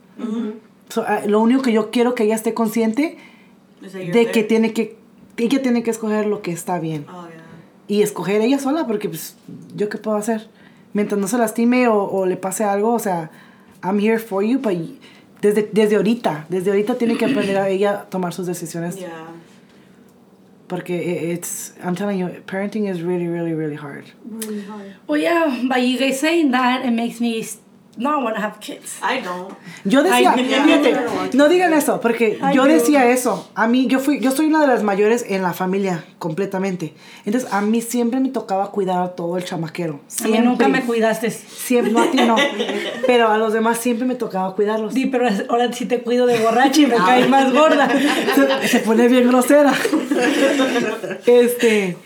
So, 0.89 1.03
ah, 1.05 1.21
lo 1.27 1.41
único 1.41 1.61
que 1.61 1.71
yo 1.71 1.91
quiero 1.91 2.15
que 2.15 2.23
ella 2.23 2.35
esté 2.35 2.53
consciente 2.53 3.17
de 3.81 3.89
there? 3.89 4.31
que 4.31 4.43
tiene 4.43 4.73
que 4.73 4.97
ella 5.37 5.61
tiene 5.61 5.83
que 5.83 5.91
escoger 5.91 6.25
lo 6.25 6.41
que 6.41 6.51
está 6.51 6.79
bien 6.79 7.05
Oh. 7.07 7.26
Y 7.87 8.01
escoger 8.01 8.41
ella 8.41 8.59
sola 8.59 8.85
porque 8.87 9.07
pues 9.09 9.35
yo 9.75 9.87
qué 9.89 9.97
puedo 9.97 10.17
hacer 10.17 10.47
mientras 10.93 11.19
no 11.19 11.27
se 11.27 11.37
lastime 11.37 11.87
o, 11.87 12.03
o 12.03 12.25
le 12.25 12.37
pase 12.37 12.63
algo 12.63 12.93
o 12.93 12.99
sea 12.99 13.29
I'm 13.83 13.99
here 13.99 14.19
for 14.19 14.43
you 14.43 14.59
but 14.59 14.73
desde 15.41 15.69
desde 15.71 15.95
ahorita 15.95 16.45
desde 16.49 16.71
ahorita 16.71 16.95
tiene 16.97 17.15
que 17.17 17.25
aprender 17.25 17.57
a 17.57 17.69
ella 17.75 18.05
tomar 18.09 18.33
sus 18.33 18.47
decisiones. 18.47 18.97
Yeah. 18.97 19.27
porque 20.67 20.95
i- 20.97 21.31
it's 21.31 21.73
I'm 21.83 21.95
telling 21.95 22.19
you 22.19 22.27
parenting 22.45 22.87
is 22.89 23.01
really 23.01 23.27
really 23.27 23.53
really 23.53 23.75
hard. 23.77 24.05
Well 25.07 25.21
yeah 25.21 25.45
by 25.69 25.77
you 25.77 25.97
guys 25.97 26.19
saying 26.19 26.51
that 26.51 26.83
it 26.85 26.91
makes 26.91 27.21
me 27.21 27.45
s- 27.97 28.01
not 28.01 28.23
want 28.23 28.35
to 28.35 28.41
have 28.41 28.59
kids 28.59 28.97
I 29.01 29.21
don't. 29.21 29.53
Yo 29.83 30.03
decía, 30.03 30.33
fíjate, 30.33 30.97
no 31.33 31.49
digan 31.49 31.73
eso, 31.73 31.99
porque 32.01 32.39
yo 32.53 32.65
no. 32.65 32.73
decía 32.73 33.09
eso. 33.09 33.49
A 33.55 33.67
mí, 33.67 33.87
yo 33.87 33.99
fui, 33.99 34.19
yo 34.19 34.31
soy 34.31 34.47
una 34.47 34.61
de 34.61 34.67
las 34.67 34.83
mayores 34.83 35.25
en 35.27 35.41
la 35.41 35.53
familia, 35.53 36.03
completamente. 36.19 36.93
Entonces, 37.25 37.51
a 37.51 37.61
mí 37.61 37.81
siempre 37.81 38.19
me 38.19 38.29
tocaba 38.29 38.71
cuidar 38.71 39.01
a 39.01 39.09
todo 39.15 39.37
el 39.37 39.43
chamaquero. 39.45 39.93
a 39.93 39.95
mí 39.95 40.01
Siempre. 40.07 40.41
nunca 40.41 40.67
me 40.67 40.81
cuidaste 40.81 41.31
Siempre, 41.31 41.91
no 41.93 42.01
a 42.01 42.11
ti 42.11 42.17
no. 42.17 42.35
Pero 43.07 43.29
a 43.29 43.37
los 43.37 43.53
demás 43.53 43.77
siempre 43.77 44.05
me 44.05 44.15
tocaba 44.15 44.53
cuidarlos. 44.55 44.93
Sí, 44.93 45.05
pero 45.05 45.27
ahora 45.49 45.71
sí 45.71 45.85
te 45.85 46.01
cuido 46.01 46.25
de 46.25 46.39
borracha 46.39 46.81
y 46.81 46.85
me 46.87 46.95
caes 46.95 47.29
más 47.29 47.53
gorda. 47.53 47.87
se, 48.35 48.67
se 48.67 48.79
pone 48.79 49.07
bien 49.07 49.27
grosera. 49.27 49.73
este, 51.25 51.97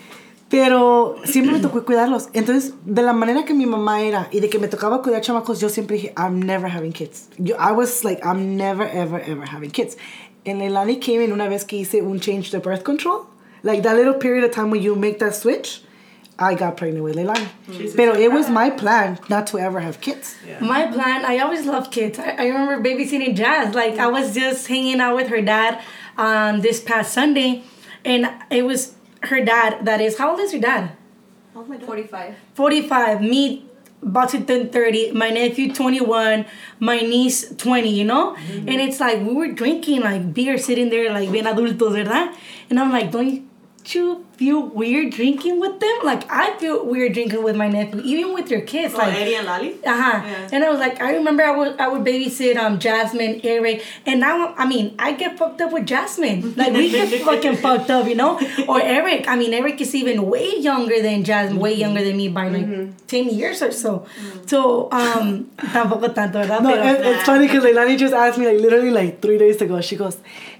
Pero 0.52 1.16
siempre 1.24 1.54
me 1.54 1.60
tocó 1.60 1.82
cuidarlos. 1.82 2.28
Entonces, 2.34 2.74
de 2.84 3.00
la 3.00 3.14
manera 3.14 3.46
que 3.46 3.54
mi 3.54 3.64
mamá 3.64 4.02
era 4.02 4.28
y 4.30 4.40
de 4.40 4.50
que 4.50 4.58
me 4.58 4.68
tocaba 4.68 5.00
cuidar 5.00 5.22
chamacos, 5.22 5.60
yo 5.60 5.70
siempre 5.70 5.96
dije, 5.96 6.12
I'm 6.14 6.42
never 6.42 6.68
having 6.70 6.92
kids. 6.92 7.30
Yo, 7.38 7.56
I 7.58 7.72
was 7.72 8.04
like, 8.04 8.20
I'm 8.22 8.54
never, 8.54 8.86
ever, 8.86 9.18
ever 9.18 9.46
having 9.46 9.70
kids. 9.70 9.96
And 10.44 10.60
Leilani 10.60 11.00
came 11.00 11.22
in 11.22 11.32
una 11.32 11.48
vez 11.48 11.64
que 11.64 11.78
hice 11.78 12.02
un 12.02 12.20
change 12.20 12.50
to 12.50 12.60
birth 12.60 12.84
control. 12.84 13.28
Like 13.62 13.82
that 13.84 13.96
little 13.96 14.12
period 14.12 14.44
of 14.44 14.50
time 14.50 14.70
when 14.70 14.82
you 14.82 14.94
make 14.94 15.20
that 15.20 15.34
switch, 15.34 15.80
I 16.38 16.54
got 16.54 16.76
pregnant 16.76 17.02
with 17.02 17.16
Leilani. 17.16 17.96
Pero 17.96 18.12
it 18.12 18.30
was 18.30 18.50
my 18.50 18.68
plan 18.68 19.18
not 19.30 19.46
to 19.46 19.58
ever 19.58 19.80
have 19.80 20.02
kids. 20.02 20.34
My 20.60 20.86
plan, 20.86 21.24
I 21.24 21.38
always 21.38 21.64
loved 21.64 21.90
kids. 21.90 22.18
I, 22.18 22.32
I 22.38 22.46
remember 22.48 22.86
babysitting 22.86 23.34
Jazz. 23.36 23.74
Like, 23.74 23.96
I 23.98 24.08
was 24.08 24.34
just 24.34 24.66
hanging 24.66 25.00
out 25.00 25.16
with 25.16 25.28
her 25.28 25.40
dad 25.40 25.80
um, 26.18 26.60
this 26.60 26.78
past 26.78 27.14
Sunday, 27.14 27.62
and 28.04 28.30
it 28.50 28.66
was 28.66 28.96
her 29.24 29.44
dad 29.44 29.84
that 29.84 30.00
is, 30.00 30.18
how 30.18 30.30
old 30.30 30.40
is 30.40 30.52
your 30.52 30.62
dad? 30.62 30.92
Oh 31.54 31.64
my 31.64 31.76
god. 31.76 31.86
45. 31.86 32.34
45, 32.54 33.20
me 33.20 33.64
about 34.02 34.30
to 34.30 34.42
turn 34.44 34.68
30, 34.68 35.12
my 35.12 35.30
nephew 35.30 35.72
21, 35.72 36.44
my 36.80 36.98
niece 37.00 37.54
20, 37.56 37.88
you 37.88 38.04
know? 38.04 38.34
Mm-hmm. 38.34 38.68
And 38.68 38.80
it's 38.80 38.98
like 38.98 39.20
we 39.20 39.32
were 39.32 39.48
drinking 39.48 40.00
like 40.00 40.34
beer 40.34 40.58
sitting 40.58 40.90
there 40.90 41.12
like 41.12 41.30
bien 41.30 41.46
adultos, 41.46 41.94
¿verdad? 41.94 42.34
And 42.68 42.80
I'm 42.80 42.90
like, 42.90 43.12
don't 43.12 43.48
you 43.86 44.26
feel 44.42 44.60
weird 44.66 45.12
drinking 45.14 45.60
with 45.60 45.78
them? 45.78 45.96
Like 46.02 46.22
I 46.30 46.58
feel 46.58 46.84
weird 46.84 47.12
drinking 47.14 47.42
with 47.46 47.54
my 47.54 47.68
nephew, 47.68 48.00
even 48.04 48.34
with 48.34 48.50
your 48.50 48.62
kids. 48.62 48.94
Oh, 48.94 48.98
like 48.98 49.14
Eddie 49.14 49.36
and 49.36 49.46
Lali? 49.46 49.70
uh-huh. 49.86 50.18
Yeah. 50.26 50.48
And 50.52 50.64
I 50.64 50.68
was 50.70 50.80
like, 50.80 51.00
I 51.00 51.14
remember 51.14 51.42
I 51.44 51.54
would 51.58 51.78
I 51.78 51.86
would 51.88 52.02
babysit 52.02 52.56
um 52.58 52.78
Jasmine, 52.78 53.40
Eric, 53.44 53.84
and 54.06 54.18
now 54.20 54.54
I 54.58 54.66
mean 54.66 54.94
I 54.98 55.12
get 55.12 55.38
fucked 55.38 55.60
up 55.60 55.70
with 55.72 55.86
Jasmine. 55.86 56.40
Like 56.62 56.72
we 56.74 56.90
get 56.90 57.08
fucking 57.22 57.56
fucked 57.62 57.90
up, 57.90 58.06
you 58.10 58.14
know? 58.22 58.32
Or 58.68 58.80
Eric. 58.82 59.28
I 59.28 59.36
mean 59.36 59.52
Eric 59.54 59.80
is 59.80 59.94
even 59.94 60.26
way 60.26 60.48
younger 60.58 60.98
than 61.06 61.22
Jasmine, 61.24 61.58
way 61.58 61.74
younger 61.74 62.02
than 62.02 62.16
me 62.16 62.28
by 62.28 62.48
like 62.48 62.66
ten 63.06 63.30
years 63.30 63.62
or 63.62 63.70
so. 63.70 63.92
So 64.50 64.88
um 64.90 65.50
tampoco 65.74 66.08
tanto, 66.18 66.38
¿verdad? 66.42 66.60
No, 66.62 66.70
Pero- 66.74 66.92
it, 66.92 67.06
it's 67.14 67.24
funny 67.30 67.46
because 67.46 67.62
Leilani 67.68 67.96
just 67.96 68.14
asked 68.14 68.38
me 68.42 68.46
like 68.50 68.60
literally 68.66 68.90
like 68.90 69.20
three 69.22 69.38
days 69.38 69.58
ago. 69.66 69.80
She 69.88 69.96
goes, 70.02 70.16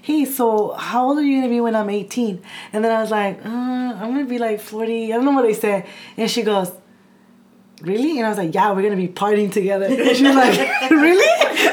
"Hey, 0.07 0.23
so 0.25 0.73
how 0.87 1.01
old 1.09 1.17
are 1.19 1.27
you 1.29 1.37
gonna 1.41 1.49
be 1.55 1.61
when 1.67 1.75
I'm 1.75 1.89
18?" 1.89 2.39
And 2.73 2.79
then 2.83 2.91
I 2.91 2.99
was 3.03 3.11
like, 3.11 3.35
uh, 3.45 3.72
Uh, 3.73 3.93
"I'm 3.99 4.13
gonna 4.13 4.25
be 4.25 4.37
like 4.37 4.59
40." 4.59 5.11
I 5.11 5.15
don't 5.15 5.25
know 5.25 5.31
what 5.31 5.43
they 5.43 5.53
said. 5.53 5.85
And 6.17 6.29
she 6.29 6.43
goes, 6.43 6.71
"Really?" 7.81 8.17
And 8.17 8.25
I 8.25 8.29
was 8.29 8.37
like, 8.37 8.53
"Yeah, 8.53 8.71
we're 8.71 8.83
gonna 8.83 8.95
be 8.95 9.07
partying 9.07 9.51
together." 9.51 9.85
And 9.85 10.15
she's 10.15 10.21
like, 10.21 10.57
"Really?" 10.91 11.31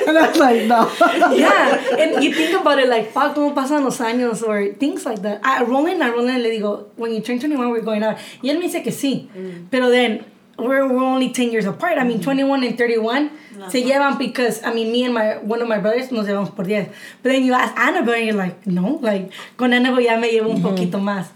And 0.09 0.19
I 0.19 0.29
was 0.29 0.39
like, 0.39 0.65
"No." 0.67 0.91
yeah, 1.35 1.97
and 1.99 2.25
you 2.25 2.35
think 2.35 2.61
about 2.61 2.79
it 2.79 2.89
like, 2.89 3.13
fuck, 3.13 3.35
cómo 3.35 3.55
pasan 3.55 3.85
los 3.85 3.99
años 3.99 4.43
or 4.43 4.73
things 4.75 5.05
like 5.05 5.23
that. 5.23 5.41
A 5.45 5.65
Roland, 5.65 6.03
a 6.03 6.11
Roland 6.11 6.43
le 6.43 6.51
digo, 6.51 6.87
when 6.97 7.13
you 7.13 7.21
turn 7.21 7.39
21, 7.39 7.71
we're 7.71 7.81
going 7.81 8.03
out. 8.03 8.17
Y 8.43 8.51
él 8.51 8.59
me 8.59 8.69
dice 8.69 8.83
que 8.83 8.93
sí. 8.93 9.29
Mm. 9.37 9.69
Pero 9.71 9.91
then, 9.91 10.25
we're, 10.63 10.87
we're 10.89 11.03
only 11.05 11.31
10 11.33 11.51
years 11.53 11.65
apart. 11.67 11.99
I 11.99 12.05
mean, 12.05 12.21
21 12.21 12.65
and 12.65 12.77
31 12.79 13.31
se 13.69 13.83
llevan 13.85 14.19
because, 14.19 14.63
I 14.65 14.73
mean, 14.73 14.91
me 14.93 15.05
and 15.05 15.15
my 15.15 15.39
one 15.39 15.61
of 15.63 15.69
my 15.69 15.79
brothers 15.79 16.11
nos 16.11 16.27
llevamos 16.27 16.55
por 16.55 16.65
10. 16.65 16.89
But 17.23 17.31
then 17.33 17.45
you 17.45 17.53
ask 17.53 17.77
Annabelle 17.77 18.15
and 18.15 18.27
you're 18.27 18.37
like, 18.37 18.67
no, 18.67 18.99
like, 19.03 19.33
con 19.57 19.73
Annabelle 19.73 20.05
ya 20.05 20.19
me 20.19 20.31
llevo 20.31 20.51
un 20.55 20.63
poquito 20.63 20.99
más. 21.01 21.29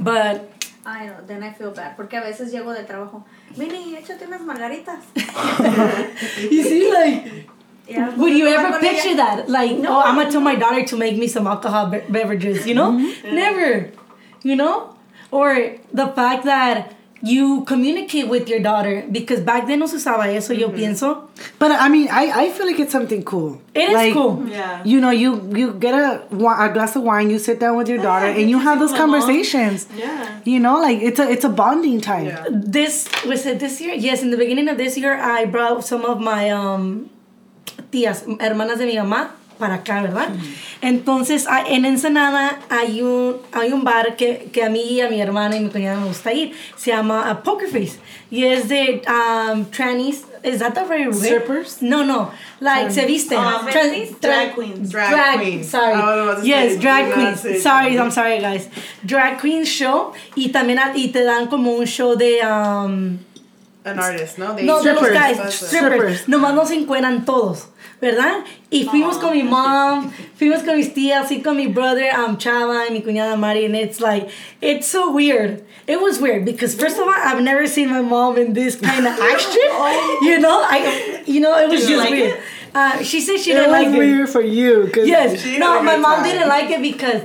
But, 0.00 0.52
I 0.86 1.06
know, 1.06 1.16
then 1.26 1.42
I 1.42 1.52
feel 1.52 1.70
bad. 1.72 1.96
Porque 1.96 2.14
a 2.14 2.20
veces 2.22 2.52
llego 2.52 2.72
del 2.74 2.86
trabajo. 2.86 3.24
Mini, 3.56 3.96
échate 3.96 4.26
unas 4.26 4.40
margaritas. 4.42 5.02
you 6.50 6.62
see, 6.62 6.92
like, 6.92 7.48
Yeah, 7.88 8.16
Would 8.16 8.32
you 8.36 8.48
ever 8.48 8.80
picture 8.80 9.10
ella. 9.10 9.16
that? 9.16 9.48
Like, 9.48 9.70
oh, 9.86 10.02
I'm 10.04 10.16
gonna 10.16 10.28
tell 10.30 10.40
my 10.40 10.56
daughter 10.56 10.84
to 10.86 10.96
make 10.96 11.16
me 11.16 11.28
some 11.28 11.46
alcohol 11.46 11.86
be- 11.86 12.00
beverages, 12.08 12.66
you 12.66 12.74
know? 12.74 12.90
Never, 13.24 13.92
you 14.42 14.56
know? 14.56 14.96
Or 15.30 15.76
the 15.92 16.08
fact 16.08 16.44
that 16.46 16.95
you 17.22 17.64
communicate 17.64 18.28
with 18.28 18.48
your 18.48 18.60
daughter 18.60 19.04
because 19.10 19.40
back 19.40 19.66
then 19.66 19.78
no 19.80 19.86
se 19.86 19.96
usaba 19.96 20.26
eso, 20.34 20.52
yo 20.52 20.68
pienso. 20.70 21.28
But 21.58 21.72
I 21.72 21.88
mean, 21.88 22.08
I, 22.10 22.44
I 22.44 22.50
feel 22.50 22.66
like 22.66 22.78
it's 22.78 22.92
something 22.92 23.22
cool. 23.24 23.60
It 23.74 23.88
is 23.88 23.94
Like, 23.94 24.12
cool. 24.12 24.46
Yeah. 24.48 24.82
You 24.84 25.00
know, 25.00 25.10
you 25.10 25.50
you 25.56 25.72
get 25.74 25.94
a, 25.94 26.22
a 26.30 26.68
glass 26.72 26.94
of 26.96 27.02
wine, 27.02 27.30
you 27.30 27.38
sit 27.38 27.58
down 27.58 27.76
with 27.76 27.88
your 27.88 27.98
daughter, 27.98 28.26
Yeah, 28.26 28.36
and 28.40 28.50
you 28.50 28.58
you 28.58 28.62
have 28.62 28.78
those 28.78 28.92
with 28.92 29.00
my 29.00 29.06
mom. 29.06 29.20
conversations. 29.20 29.86
Yeah. 29.96 30.40
You 30.44 30.60
know, 30.60 30.78
like 30.80 31.00
it's 31.00 31.18
a 31.18 31.28
it's 31.30 31.44
a 31.44 31.48
bonding 31.50 32.00
time. 32.00 32.26
Yeah. 32.26 32.44
This 32.50 33.08
was 33.24 33.44
it 33.46 33.58
this 33.60 33.80
year? 33.80 33.94
Yes, 33.94 34.22
in 34.22 34.30
the 34.30 34.36
beginning 34.36 34.68
of 34.68 34.76
this 34.76 34.96
year, 34.96 35.14
I 35.16 35.44
brought 35.46 35.84
some 35.84 36.04
of 36.04 36.20
my 36.20 36.50
um, 36.50 37.10
tías, 37.90 38.24
hermanas 38.40 38.78
de 38.78 38.86
mi 38.86 38.96
mamá, 38.96 39.30
para 39.58 39.76
acá, 39.76 40.02
¿verdad? 40.02 40.28
Entonces, 40.80 41.46
ah, 41.48 41.64
en 41.66 41.84
Ensenada 41.84 42.58
hay 42.68 43.02
un, 43.02 43.36
hay 43.52 43.72
un 43.72 43.84
bar 43.84 44.16
que, 44.16 44.50
que 44.52 44.62
a 44.62 44.70
mí 44.70 44.82
y 44.82 45.00
a 45.00 45.08
mi 45.08 45.20
hermana 45.20 45.56
y 45.56 45.60
mi 45.60 45.70
cuñada 45.70 45.98
me 46.00 46.06
gusta 46.06 46.32
ir. 46.32 46.54
Se 46.76 46.90
llama 46.90 47.30
uh, 47.32 47.42
Poker 47.42 47.68
Face. 47.68 47.98
Y 48.30 48.44
es 48.44 48.68
de 48.68 49.02
um, 49.08 49.64
trannies. 49.66 50.24
Is 50.42 50.58
that 50.58 50.74
the 50.74 50.84
right 50.84 51.06
word? 51.06 51.16
Strippers? 51.16 51.82
No, 51.82 52.04
no. 52.04 52.30
Like, 52.60 52.90
se 52.90 53.06
visten. 53.06 53.38
Um, 53.38 53.66
Tran- 53.66 54.20
drag 54.20 54.54
queens. 54.54 54.90
Drag 54.90 55.40
queens. 55.40 55.68
Sorry. 55.68 55.94
To 55.94 56.40
yes, 56.44 56.78
drag 56.80 57.12
queens. 57.12 57.40
Sorry, 57.62 57.94
drag 57.94 57.98
I'm 57.98 58.10
sorry, 58.10 58.38
guys. 58.40 58.68
Drag 59.04 59.38
queen 59.40 59.64
show. 59.64 60.12
Y 60.36 60.50
también 60.50 60.78
y 60.94 61.08
te 61.08 61.24
dan 61.24 61.48
como 61.48 61.72
un 61.72 61.86
show 61.86 62.16
de. 62.16 62.40
Um, 62.42 63.18
An 63.84 64.00
artist, 64.00 64.38
no? 64.38 64.54
They 64.56 64.64
no, 64.64 64.82
de 64.82 64.94
los 64.94 65.08
guys, 65.08 65.36
strippers. 65.54 65.70
Strippers. 65.70 66.28
Nomás 66.28 66.54
nos 66.54 66.70
encueran 66.72 67.24
todos, 67.24 67.68
¿verdad? 68.00 68.44
Y 68.70 68.84
fuimos 68.84 69.18
con 69.18 69.32
mi 69.32 69.42
mom, 69.42 70.10
fuimos 70.38 70.62
con 70.64 70.76
mis 70.76 70.92
tías, 70.92 71.30
y 71.32 71.40
con 71.42 71.56
mi 71.56 71.66
brother, 71.66 72.10
um, 72.18 72.36
Chava, 72.36 72.86
y 72.88 72.92
mi 72.92 73.00
cuñada 73.02 73.36
Mari, 73.38 73.64
and 73.64 73.74
it's 73.76 74.00
like, 74.00 74.28
it's 74.60 74.86
so 74.86 75.10
weird. 75.12 75.64
It 75.86 76.00
was 76.00 76.18
weird 76.20 76.44
because 76.44 76.74
first 76.74 76.96
of 76.98 77.04
all, 77.06 77.14
I've 77.14 77.40
never 77.42 77.66
seen 77.66 77.88
my 77.90 78.00
mom 78.02 78.36
in 78.38 78.52
this 78.54 78.76
kind 78.76 79.06
of 79.06 79.12
action. 79.32 79.62
You 80.22 80.38
know, 80.40 80.60
I, 80.62 81.22
you 81.26 81.40
know, 81.40 81.56
it 81.58 81.68
was 81.68 81.80
Did 81.82 81.90
you 81.90 81.96
just 81.96 82.10
like 82.10 82.10
weird. 82.10 82.30
it? 82.34 82.40
Uh, 82.74 83.02
she 83.02 83.20
said 83.20 83.38
she 83.40 83.52
It 83.52 83.54
didn't 83.54 83.70
like 83.72 83.86
it. 83.86 83.94
It 83.94 83.98
was 83.98 83.98
weird 83.98 84.28
for 84.28 84.42
you, 84.42 84.90
cause 84.92 85.06
Yes. 85.06 85.44
No, 85.58 85.82
my 85.82 85.96
mom 85.96 86.16
time. 86.20 86.24
didn't 86.24 86.48
like 86.48 86.70
it 86.70 86.82
because 86.82 87.22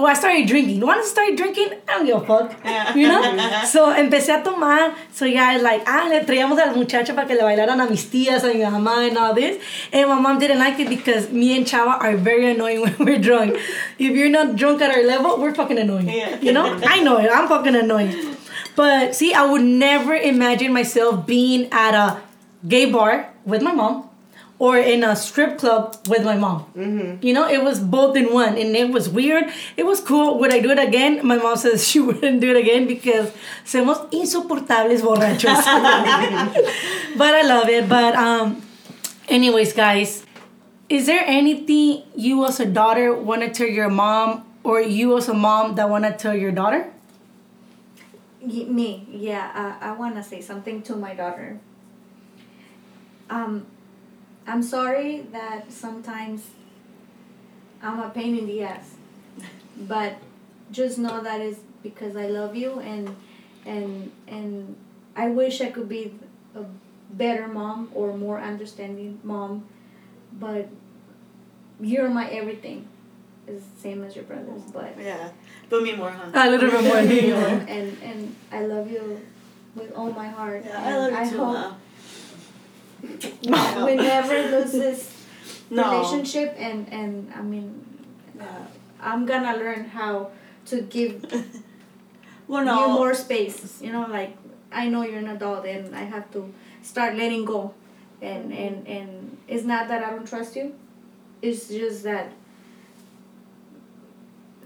oh, 0.00 0.06
I 0.06 0.14
started 0.14 0.46
drinking. 0.46 0.80
Once 0.80 1.06
I 1.06 1.10
started 1.10 1.36
drinking, 1.36 1.68
I 1.88 1.92
don't 1.96 2.06
give 2.06 2.22
a 2.22 2.26
fuck. 2.26 2.96
You 2.96 3.08
know? 3.08 3.22
so 3.64 3.92
empecé 3.94 4.40
a 4.40 4.42
tomar. 4.42 4.94
So 5.12 5.24
yeah, 5.24 5.58
like, 5.58 5.82
ah, 5.86 6.08
le 6.08 6.24
traíamos 6.24 6.58
al 6.58 6.74
muchacho 6.74 7.14
para 7.14 7.26
que 7.26 7.34
le 7.34 7.42
bailaran 7.42 7.80
a 7.80 7.88
mis 7.88 8.04
tías, 8.06 8.42
a 8.44 8.52
mi 8.52 8.60
mamá, 8.60 9.08
and 9.08 9.18
all 9.18 9.34
this. 9.34 9.62
And 9.92 10.08
my 10.08 10.20
mom 10.20 10.38
didn't 10.38 10.58
like 10.58 10.78
it 10.80 10.88
because 10.88 11.30
me 11.30 11.56
and 11.56 11.66
Chava 11.66 12.00
are 12.00 12.16
very 12.16 12.50
annoying 12.50 12.80
when 12.82 12.96
we're 12.98 13.18
drunk. 13.18 13.56
If 13.98 14.16
you're 14.16 14.30
not 14.30 14.56
drunk 14.56 14.82
at 14.82 14.90
our 14.90 15.04
level, 15.04 15.38
we're 15.38 15.54
fucking 15.54 15.78
annoying. 15.78 16.08
Yeah. 16.08 16.40
You 16.40 16.52
know? 16.52 16.80
I 16.84 17.00
know 17.00 17.18
it. 17.18 17.30
I'm 17.32 17.48
fucking 17.48 17.76
annoying. 17.76 18.36
But 18.76 19.14
see, 19.14 19.34
I 19.34 19.44
would 19.44 19.62
never 19.62 20.14
imagine 20.14 20.72
myself 20.72 21.26
being 21.26 21.68
at 21.72 21.94
a 21.94 22.20
gay 22.66 22.90
bar 22.90 23.28
with 23.44 23.62
my 23.62 23.72
mom 23.72 24.09
or 24.60 24.76
in 24.76 25.02
a 25.02 25.16
strip 25.16 25.56
club 25.56 25.96
with 26.06 26.22
my 26.22 26.36
mom. 26.36 26.68
You 27.22 27.32
know, 27.32 27.48
it 27.48 27.64
was 27.64 27.80
both 27.80 28.14
in 28.14 28.30
one, 28.30 28.58
and 28.58 28.76
it 28.76 28.92
was 28.92 29.08
weird. 29.08 29.48
It 29.78 29.86
was 29.86 30.02
cool. 30.02 30.38
Would 30.38 30.52
I 30.52 30.60
do 30.60 30.70
it 30.70 30.78
again? 30.78 31.26
My 31.26 31.36
mom 31.36 31.56
says 31.56 31.88
she 31.88 31.98
wouldn't 31.98 32.40
do 32.40 32.50
it 32.54 32.60
again 32.60 32.86
because 32.86 33.32
somos 33.64 34.12
insoportables 34.12 35.00
borrachos. 35.00 35.64
but 37.16 37.34
I 37.34 37.42
love 37.42 37.70
it. 37.70 37.88
But 37.88 38.14
um, 38.14 38.60
anyways, 39.28 39.72
guys, 39.72 40.26
is 40.90 41.06
there 41.06 41.24
anything 41.24 42.02
you 42.14 42.44
as 42.44 42.60
a 42.60 42.66
daughter 42.66 43.14
want 43.14 43.40
to 43.40 43.48
tell 43.48 43.66
your 43.66 43.88
mom, 43.88 44.44
or 44.62 44.82
you 44.82 45.16
as 45.16 45.30
a 45.30 45.34
mom 45.34 45.74
that 45.76 45.88
want 45.88 46.04
to 46.04 46.12
tell 46.12 46.36
your 46.36 46.52
daughter? 46.52 46.92
Me, 48.44 49.08
yeah, 49.08 49.52
uh, 49.56 49.84
I 49.84 49.92
want 49.92 50.16
to 50.16 50.22
say 50.22 50.42
something 50.42 50.82
to 50.82 50.96
my 50.96 51.14
daughter. 51.14 51.58
Um, 53.30 53.66
I'm 54.50 54.64
sorry 54.64 55.20
that 55.30 55.72
sometimes 55.72 56.42
I'm 57.80 58.00
a 58.00 58.10
pain 58.10 58.36
in 58.36 58.46
the 58.48 58.64
ass, 58.64 58.94
but 59.76 60.16
just 60.72 60.98
know 60.98 61.22
that 61.22 61.40
is 61.40 61.58
because 61.84 62.16
I 62.16 62.26
love 62.26 62.56
you 62.56 62.80
and 62.80 63.14
and 63.64 64.10
and 64.26 64.74
I 65.14 65.28
wish 65.28 65.60
I 65.60 65.70
could 65.70 65.88
be 65.88 66.18
a 66.56 66.64
better 67.12 67.46
mom 67.46 67.90
or 67.94 68.16
more 68.16 68.40
understanding 68.40 69.20
mom, 69.22 69.66
but 70.32 70.68
you're 71.80 72.10
my 72.10 72.28
everything. 72.30 72.88
Is 73.46 73.62
the 73.62 73.80
same 73.80 74.02
as 74.02 74.16
your 74.16 74.24
brothers, 74.24 74.62
but 74.72 74.96
Yeah. 74.98 75.30
But 75.68 75.82
me 75.84 75.94
more, 75.94 76.10
huh? 76.10 76.30
A 76.34 76.50
little 76.50 76.70
bit 76.70 76.84
more. 76.84 77.00
you 77.00 77.30
know, 77.34 77.46
and 77.68 77.96
and 78.02 78.36
I 78.50 78.66
love 78.66 78.90
you 78.90 79.20
with 79.76 79.92
all 79.92 80.10
my 80.12 80.28
heart. 80.28 80.64
Yeah, 80.64 80.88
I 80.88 80.96
love 80.96 81.24
you 81.24 81.30
too. 81.30 81.44
hope 81.44 81.74
huh? 83.02 83.06
that 83.42 83.86
we 83.86 83.94
never 83.96 84.34
lose 84.58 84.72
this 84.72 85.16
No. 85.70 85.90
relationship, 85.90 86.54
and 86.58 86.86
and 86.92 87.32
I 87.34 87.42
mean, 87.42 87.84
uh, 88.40 88.44
I'm 89.00 89.24
gonna 89.26 89.56
learn 89.56 89.84
how 89.84 90.30
to 90.66 90.82
give 90.82 91.24
Well, 92.48 92.64
you 92.64 92.88
more 92.94 93.14
space. 93.14 93.80
You 93.80 93.92
know, 93.92 94.06
like 94.10 94.36
I 94.72 94.88
know 94.88 95.02
you're 95.02 95.18
an 95.18 95.28
adult, 95.28 95.64
and 95.66 95.94
I 95.94 96.02
have 96.04 96.30
to 96.32 96.52
start 96.82 97.14
letting 97.16 97.44
go. 97.44 97.72
And 98.20 98.52
and 98.52 98.86
and 98.88 99.36
it's 99.48 99.64
not 99.64 99.88
that 99.88 100.02
I 100.04 100.10
don't 100.10 100.26
trust 100.28 100.56
you. 100.56 100.74
It's 101.40 101.68
just 101.68 102.02
that. 102.02 102.32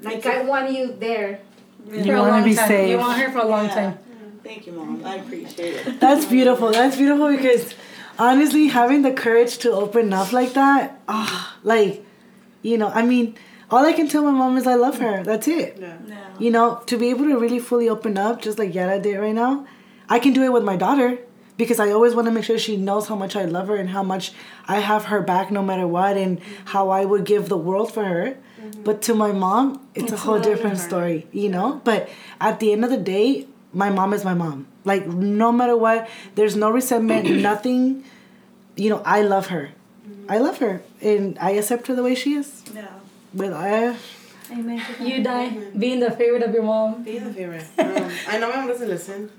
Like 0.02 0.16
It's 0.18 0.26
I 0.26 0.36
a- 0.40 0.46
want 0.46 0.72
you 0.72 0.94
there 0.98 1.40
You 1.86 2.16
want 2.16 2.42
to 2.44 2.50
be 2.50 2.54
time. 2.56 2.68
safe. 2.68 2.90
You 2.90 2.98
want 2.98 3.20
her 3.20 3.30
for 3.30 3.38
a 3.40 3.46
long 3.46 3.66
Yeah. 3.66 3.74
time. 3.74 3.98
Thank 4.42 4.66
you, 4.66 4.72
mom. 4.72 5.02
I 5.04 5.16
appreciate 5.16 5.74
it. 5.86 6.00
That's 6.00 6.24
beautiful. 6.26 6.70
That's 6.72 6.96
beautiful 6.96 7.28
because 7.36 7.74
honestly, 8.18 8.68
having 8.68 9.02
the 9.02 9.12
courage 9.12 9.58
to 9.58 9.72
open 9.72 10.12
up 10.12 10.32
like 10.32 10.52
that, 10.54 11.00
ah, 11.08 11.56
like, 11.62 12.04
you 12.62 12.78
know, 12.78 12.88
I 12.88 13.02
mean, 13.02 13.36
all 13.70 13.84
I 13.84 13.92
can 13.92 14.08
tell 14.08 14.22
my 14.22 14.30
mom 14.30 14.56
is 14.56 14.66
I 14.66 14.74
love 14.74 14.98
her. 14.98 15.22
That's 15.22 15.48
it. 15.48 15.78
Yeah. 15.80 15.98
No. 16.06 16.16
You 16.38 16.50
know, 16.50 16.82
to 16.86 16.96
be 16.96 17.10
able 17.10 17.24
to 17.24 17.38
really 17.38 17.58
fully 17.58 17.88
open 17.88 18.18
up, 18.18 18.42
just 18.42 18.58
like 18.58 18.74
Yara 18.74 19.00
did 19.00 19.18
right 19.18 19.34
now, 19.34 19.66
I 20.08 20.18
can 20.18 20.32
do 20.32 20.42
it 20.42 20.52
with 20.52 20.64
my 20.64 20.76
daughter 20.76 21.18
because 21.56 21.78
I 21.78 21.90
always 21.90 22.14
want 22.14 22.26
to 22.26 22.32
make 22.32 22.44
sure 22.44 22.58
she 22.58 22.76
knows 22.76 23.08
how 23.08 23.14
much 23.16 23.36
I 23.36 23.44
love 23.44 23.68
her 23.68 23.76
and 23.76 23.90
how 23.90 24.02
much 24.02 24.32
I 24.66 24.80
have 24.80 25.06
her 25.06 25.20
back 25.20 25.50
no 25.50 25.62
matter 25.62 25.86
what 25.86 26.16
and 26.16 26.40
how 26.66 26.90
I 26.90 27.04
would 27.04 27.24
give 27.24 27.48
the 27.48 27.56
world 27.56 27.92
for 27.92 28.04
her. 28.04 28.36
But 28.82 29.02
to 29.02 29.14
my 29.14 29.30
mom, 29.32 29.86
it's, 29.94 30.10
a 30.10 30.16
whole 30.16 30.40
different 30.40 30.78
story, 30.78 31.26
you 31.32 31.50
know? 31.50 31.82
But 31.84 32.08
at 32.40 32.60
the 32.60 32.72
end 32.72 32.82
of 32.84 32.90
the 32.90 32.96
day, 32.96 33.46
my 33.74 33.90
mom 33.90 34.12
is 34.12 34.24
my 34.24 34.34
mom. 34.34 34.66
Like, 34.84 35.06
no 35.06 35.52
matter 35.52 35.76
what, 35.76 36.08
there's 36.34 36.56
no 36.56 36.70
resentment, 36.70 37.28
nothing. 37.42 38.04
You 38.76 38.90
know, 38.90 39.02
I 39.04 39.22
love 39.22 39.48
her. 39.48 39.70
I 40.28 40.38
love 40.38 40.58
her. 40.58 40.82
And 41.00 41.38
I 41.38 41.50
accept 41.52 41.86
her 41.88 41.94
the 41.94 42.02
way 42.02 42.14
she 42.14 42.34
is. 42.34 42.62
Yeah. 42.74 42.88
With 43.32 43.52
I, 43.52 43.96
Amen. 44.50 44.82
You 45.00 45.22
die 45.22 45.48
being 45.76 46.00
the 46.00 46.10
favorite 46.10 46.42
of 46.42 46.52
your 46.52 46.62
mom. 46.62 47.02
Being 47.02 47.24
the 47.24 47.32
favorite. 47.32 47.66
Um, 47.78 48.10
I 48.28 48.38
know 48.38 48.48
my 48.50 48.56
mom 48.56 48.68
doesn't 48.68 48.88
listen, 48.88 49.30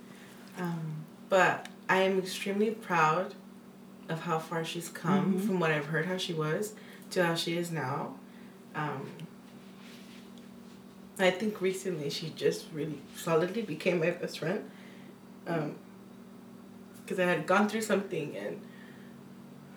um, 0.57 1.05
but 1.29 1.67
I 1.87 2.01
am 2.01 2.19
extremely 2.19 2.71
proud 2.71 3.35
of 4.09 4.21
how 4.21 4.39
far 4.39 4.63
she's 4.63 4.89
come 4.89 5.39
from 5.39 5.59
what 5.59 5.71
I've 5.71 5.85
heard 5.85 6.05
how 6.05 6.17
she 6.17 6.33
was 6.33 6.73
to 7.11 7.23
how 7.23 7.35
she 7.35 7.57
is 7.57 7.71
now. 7.71 8.15
Um, 8.75 9.07
I 11.17 11.31
think 11.31 11.61
recently 11.61 12.09
she 12.09 12.33
just 12.35 12.65
really 12.73 13.01
solidly 13.15 13.61
became 13.61 13.99
my 13.99 14.11
best 14.11 14.39
friend. 14.39 14.69
Because 15.45 17.19
I 17.19 17.25
had 17.25 17.45
gone 17.45 17.69
through 17.69 17.81
something 17.81 18.35
and 18.35 18.61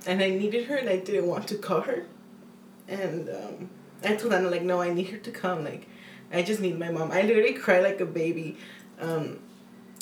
and 0.07 0.23
I 0.23 0.31
needed 0.31 0.67
her 0.67 0.77
and 0.77 0.89
I 0.89 0.97
didn't 0.97 1.27
want 1.27 1.49
to 1.49 1.57
call 1.57 1.83
her. 1.83 2.07
And 2.87 3.29
um, 3.29 3.71
I 4.05 4.15
told 4.15 4.33
Anna 4.33 4.49
like, 4.49 4.63
no, 4.63 4.81
I 4.81 4.93
need 4.93 5.09
her 5.09 5.19
to 5.19 5.31
come. 5.31 5.65
Like, 5.65 5.87
I 6.33 6.43
just 6.43 6.61
need 6.61 6.79
my 6.79 6.91
mom. 6.91 7.11
I 7.11 7.23
literally 7.23 7.53
cried 7.53 7.83
like 7.83 8.01
a 8.01 8.07
baby. 8.07 8.57
Um, 9.01 9.41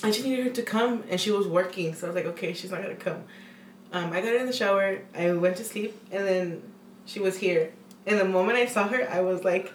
I 0.02 0.10
just 0.10 0.24
needed 0.24 0.46
her 0.46 0.52
to 0.52 0.62
come, 0.62 1.02
and 1.08 1.20
she 1.20 1.30
was 1.30 1.46
working, 1.46 1.94
so 1.94 2.06
I 2.06 2.10
was 2.10 2.16
like, 2.16 2.26
okay, 2.26 2.52
she's 2.52 2.70
not 2.70 2.82
gonna 2.82 2.94
come. 2.94 3.24
Um, 3.92 4.12
I 4.12 4.20
got 4.20 4.34
in 4.34 4.46
the 4.46 4.52
shower. 4.52 4.98
I 5.14 5.32
went 5.32 5.56
to 5.56 5.64
sleep, 5.64 5.98
and 6.12 6.26
then 6.26 6.62
she 7.06 7.18
was 7.18 7.38
here. 7.38 7.72
And 8.06 8.20
the 8.20 8.24
moment 8.24 8.58
I 8.58 8.66
saw 8.66 8.86
her, 8.88 9.08
I 9.10 9.20
was 9.20 9.42
like 9.44 9.72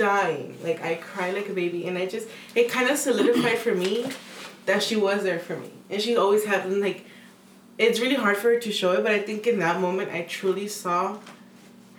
dying. 0.00 0.56
Like 0.62 0.82
I 0.82 0.94
cried 0.96 1.34
like 1.34 1.48
a 1.48 1.52
baby, 1.52 1.86
and 1.86 1.96
I 1.98 2.06
just 2.06 2.26
it 2.54 2.70
kind 2.70 2.88
of 2.90 2.96
solidified 2.98 3.58
for 3.58 3.74
me 3.74 3.92
that 4.66 4.82
she 4.82 4.96
was 4.96 5.22
there 5.22 5.38
for 5.38 5.56
me, 5.56 5.70
and 5.90 6.02
she 6.02 6.16
always 6.16 6.44
had 6.44 6.70
like. 6.72 7.04
It's 7.78 7.98
really 7.98 8.16
hard 8.16 8.36
for 8.36 8.48
her 8.52 8.60
to 8.60 8.70
show 8.70 8.92
it, 8.92 9.02
but 9.02 9.12
I 9.12 9.20
think 9.20 9.46
in 9.46 9.58
that 9.60 9.80
moment 9.80 10.12
I 10.12 10.20
truly 10.22 10.68
saw 10.68 11.16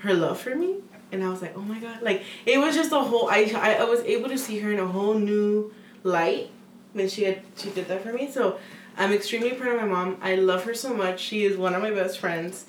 her 0.03 0.13
love 0.13 0.39
for 0.39 0.53
me 0.55 0.75
and 1.11 1.23
I 1.23 1.29
was 1.29 1.41
like, 1.41 1.57
oh 1.57 1.61
my 1.61 1.79
god, 1.79 2.01
like 2.01 2.23
it 2.45 2.57
was 2.57 2.75
just 2.75 2.91
a 2.91 2.99
whole. 2.99 3.29
I 3.29 3.51
I, 3.55 3.73
I 3.75 3.83
was 3.83 4.01
able 4.01 4.29
to 4.29 4.37
see 4.37 4.59
her 4.59 4.71
in 4.71 4.79
a 4.79 4.87
whole 4.87 5.15
new 5.15 5.73
light 6.03 6.49
when 6.93 7.09
she 7.09 7.23
had 7.23 7.41
she 7.57 7.69
did 7.71 7.87
that 7.87 8.03
for 8.03 8.13
me. 8.13 8.31
So 8.31 8.59
I'm 8.97 9.11
extremely 9.11 9.51
proud 9.51 9.75
of 9.75 9.81
my 9.81 9.87
mom. 9.87 10.17
I 10.21 10.35
love 10.35 10.63
her 10.65 10.73
so 10.73 10.93
much. 10.93 11.19
She 11.19 11.45
is 11.45 11.57
one 11.57 11.73
of 11.73 11.81
my 11.81 11.91
best 11.91 12.19
friends, 12.19 12.65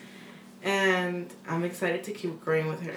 and 0.62 1.32
I'm 1.46 1.64
excited 1.64 2.04
to 2.04 2.12
keep 2.12 2.40
growing 2.44 2.68
with 2.68 2.80
her 2.82 2.94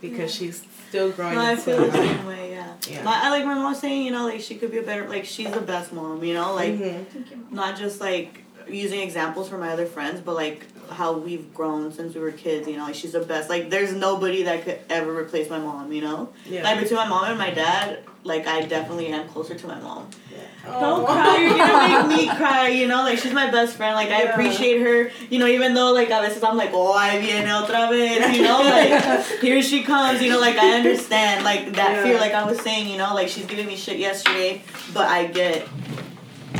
because 0.00 0.32
she's 0.34 0.62
still 0.88 1.10
growing. 1.12 1.34
No, 1.34 1.42
I 1.42 1.56
feel 1.56 1.76
the 1.78 1.92
same 1.92 2.26
way, 2.26 2.50
yeah. 2.52 2.74
Yeah. 2.88 3.04
Like, 3.04 3.22
I 3.24 3.30
like 3.30 3.44
my 3.44 3.54
mom 3.54 3.74
saying, 3.74 4.04
you 4.04 4.10
know, 4.10 4.24
like 4.24 4.40
she 4.40 4.56
could 4.56 4.70
be 4.70 4.78
a 4.78 4.82
better, 4.82 5.08
like 5.08 5.24
she's 5.24 5.50
the 5.52 5.60
best 5.60 5.92
mom, 5.92 6.22
you 6.24 6.34
know, 6.34 6.54
like 6.54 6.74
Mhm. 6.78 7.04
not 7.52 7.76
just 7.78 8.00
like 8.00 8.42
using 8.68 9.00
examples 9.00 9.48
from 9.48 9.60
my 9.60 9.70
other 9.70 9.86
friends, 9.86 10.20
but 10.20 10.34
like 10.34 10.66
how 10.90 11.12
we've 11.16 11.52
grown 11.54 11.92
since 11.92 12.14
we 12.14 12.20
were 12.20 12.32
kids, 12.32 12.66
you 12.68 12.76
know, 12.76 12.84
like 12.84 12.94
she's 12.94 13.12
the 13.12 13.20
best. 13.20 13.48
Like 13.48 13.70
there's 13.70 13.92
nobody 13.92 14.42
that 14.44 14.64
could 14.64 14.78
ever 14.88 15.16
replace 15.16 15.48
my 15.48 15.58
mom, 15.58 15.92
you 15.92 16.00
know? 16.02 16.28
Yeah. 16.46 16.62
Like 16.62 16.80
between 16.80 16.96
my 16.98 17.08
mom 17.08 17.24
and 17.24 17.38
my 17.38 17.50
dad, 17.50 18.00
like 18.24 18.46
I 18.46 18.62
definitely 18.66 19.06
am 19.08 19.28
closer 19.28 19.54
to 19.54 19.66
my 19.66 19.78
mom. 19.80 20.08
Oh. 20.66 20.78
Don't 20.80 21.06
cry, 21.06 21.38
you're 21.38 21.56
gonna 21.56 22.08
make 22.08 22.18
me 22.18 22.28
cry, 22.36 22.68
you 22.68 22.86
know, 22.86 23.02
like 23.02 23.18
she's 23.18 23.32
my 23.32 23.50
best 23.50 23.76
friend, 23.76 23.94
like 23.94 24.10
I 24.10 24.22
appreciate 24.22 24.82
her, 24.82 25.10
you 25.30 25.38
know, 25.38 25.46
even 25.46 25.72
though 25.72 25.92
like 25.92 26.10
a 26.10 26.20
veces 26.20 26.42
I'm 26.42 26.56
like, 26.58 26.70
oh, 26.74 26.92
ahí 26.98 27.20
viene 27.22 27.46
otra 27.48 27.88
vez, 27.88 28.36
you 28.36 28.42
know, 28.42 28.60
like 28.60 29.24
here 29.40 29.62
she 29.62 29.82
comes, 29.82 30.20
you 30.20 30.28
know, 30.30 30.38
like 30.38 30.56
I 30.58 30.76
understand, 30.76 31.44
like 31.44 31.72
that 31.76 31.92
Yeah. 31.92 32.02
fear, 32.04 32.18
like 32.18 32.34
I 32.34 32.44
was 32.44 32.60
saying, 32.60 32.88
you 32.90 32.98
know, 32.98 33.14
like 33.14 33.28
she's 33.28 33.46
giving 33.46 33.66
me 33.66 33.76
shit 33.76 33.98
yesterday, 33.98 34.62
but 34.92 35.06
I 35.08 35.26
get 35.28 35.66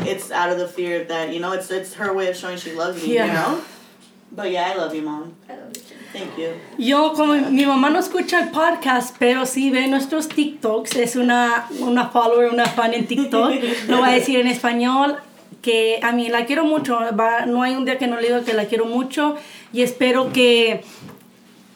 it's 0.07 0.31
out 0.31 0.51
of 0.51 0.59
the 0.59 0.67
fear 0.69 1.05
that, 1.05 1.35
you 1.35 1.41
know, 1.41 1.53
it's 1.53 1.71
it's 1.71 1.93
her 1.95 2.15
way 2.15 2.29
of 2.29 2.37
showing 2.37 2.57
she 2.57 2.73
loves 2.73 3.03
me, 3.03 3.15
Yeah. 3.17 3.27
you 3.27 3.33
know? 3.35 3.65
But 4.33 4.51
yeah, 4.51 4.73
I 4.73 4.77
love 4.77 4.95
you, 4.95 5.03
mom. 5.03 5.33
I 5.49 5.53
love 5.55 5.73
you 5.75 5.81
too. 5.83 5.95
Thank 6.13 6.39
you. 6.39 6.51
Yo, 6.79 7.13
como 7.15 7.35
mi 7.51 7.65
mamá 7.67 7.91
no 7.91 7.99
escucha 7.99 8.41
el 8.41 8.51
podcast, 8.51 9.17
pero 9.19 9.45
sí 9.45 9.71
ve 9.71 9.87
nuestros 9.89 10.29
TikToks, 10.29 10.97
es 10.97 11.17
una, 11.17 11.67
una 11.81 12.09
follower, 12.11 12.51
una 12.53 12.67
fan 12.67 12.95
en 12.95 13.07
TikTok, 13.07 13.53
lo 13.89 13.99
voy 13.99 14.09
a 14.09 14.13
decir 14.13 14.39
en 14.39 14.47
español, 14.47 15.17
que 15.63 16.01
a 16.03 16.13
mí 16.13 16.29
la 16.29 16.47
quiero 16.47 16.65
mucho, 16.65 16.99
va- 17.19 17.45
no 17.47 17.63
hay 17.63 17.75
un 17.75 17.85
día 17.85 17.99
que 17.99 18.07
no 18.07 18.17
le 18.17 18.23
diga 18.29 18.43
que 18.45 18.55
la 18.55 18.65
quiero 18.67 18.87
mucho 18.87 19.37
y 19.73 19.83
espero 19.83 20.33
que, 20.33 20.83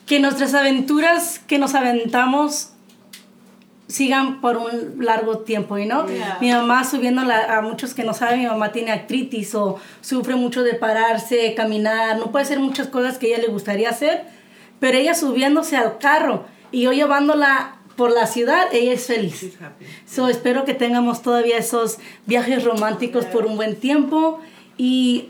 que 0.05 0.19
nuestras 0.19 0.53
aventuras 0.53 1.39
que 1.47 1.57
nos 1.59 1.75
aventamos 1.75 2.69
sigan 3.87 4.41
por 4.41 4.57
un 4.57 5.03
largo 5.05 5.39
tiempo, 5.39 5.75
know? 5.85 6.07
Yeah. 6.07 6.37
Mi 6.41 6.51
mamá 6.51 6.83
subiendo, 6.83 7.23
la- 7.23 7.57
a 7.57 7.61
muchos 7.61 7.93
que 7.93 8.03
no 8.03 8.13
saben, 8.13 8.39
mi 8.39 8.47
mamá 8.47 8.71
tiene 8.71 8.91
artritis 8.91 9.53
o 9.55 9.79
sufre 10.01 10.35
mucho 10.35 10.63
de 10.63 10.73
pararse, 10.73 11.53
caminar, 11.55 12.17
no 12.17 12.31
puede 12.31 12.43
hacer 12.45 12.59
muchas 12.59 12.87
cosas 12.87 13.17
que 13.19 13.27
a 13.27 13.29
ella 13.35 13.43
le 13.45 13.47
gustaría 13.49 13.89
hacer, 13.89 14.23
pero 14.79 14.97
ella 14.97 15.13
subiéndose 15.13 15.77
al 15.77 15.99
carro 15.99 16.45
y 16.71 16.81
yo 16.81 16.93
llevándola 16.93 17.75
por 17.95 18.11
la 18.11 18.25
ciudad, 18.27 18.67
ella 18.73 18.91
es 18.91 19.05
feliz. 19.05 19.53
So, 20.05 20.27
espero 20.27 20.65
que 20.65 20.73
tengamos 20.73 21.21
todavía 21.21 21.57
esos 21.57 21.97
viajes 22.25 22.63
románticos 22.63 23.25
por 23.25 23.45
un 23.45 23.55
buen 23.55 23.75
tiempo 23.75 24.41
y 24.77 25.29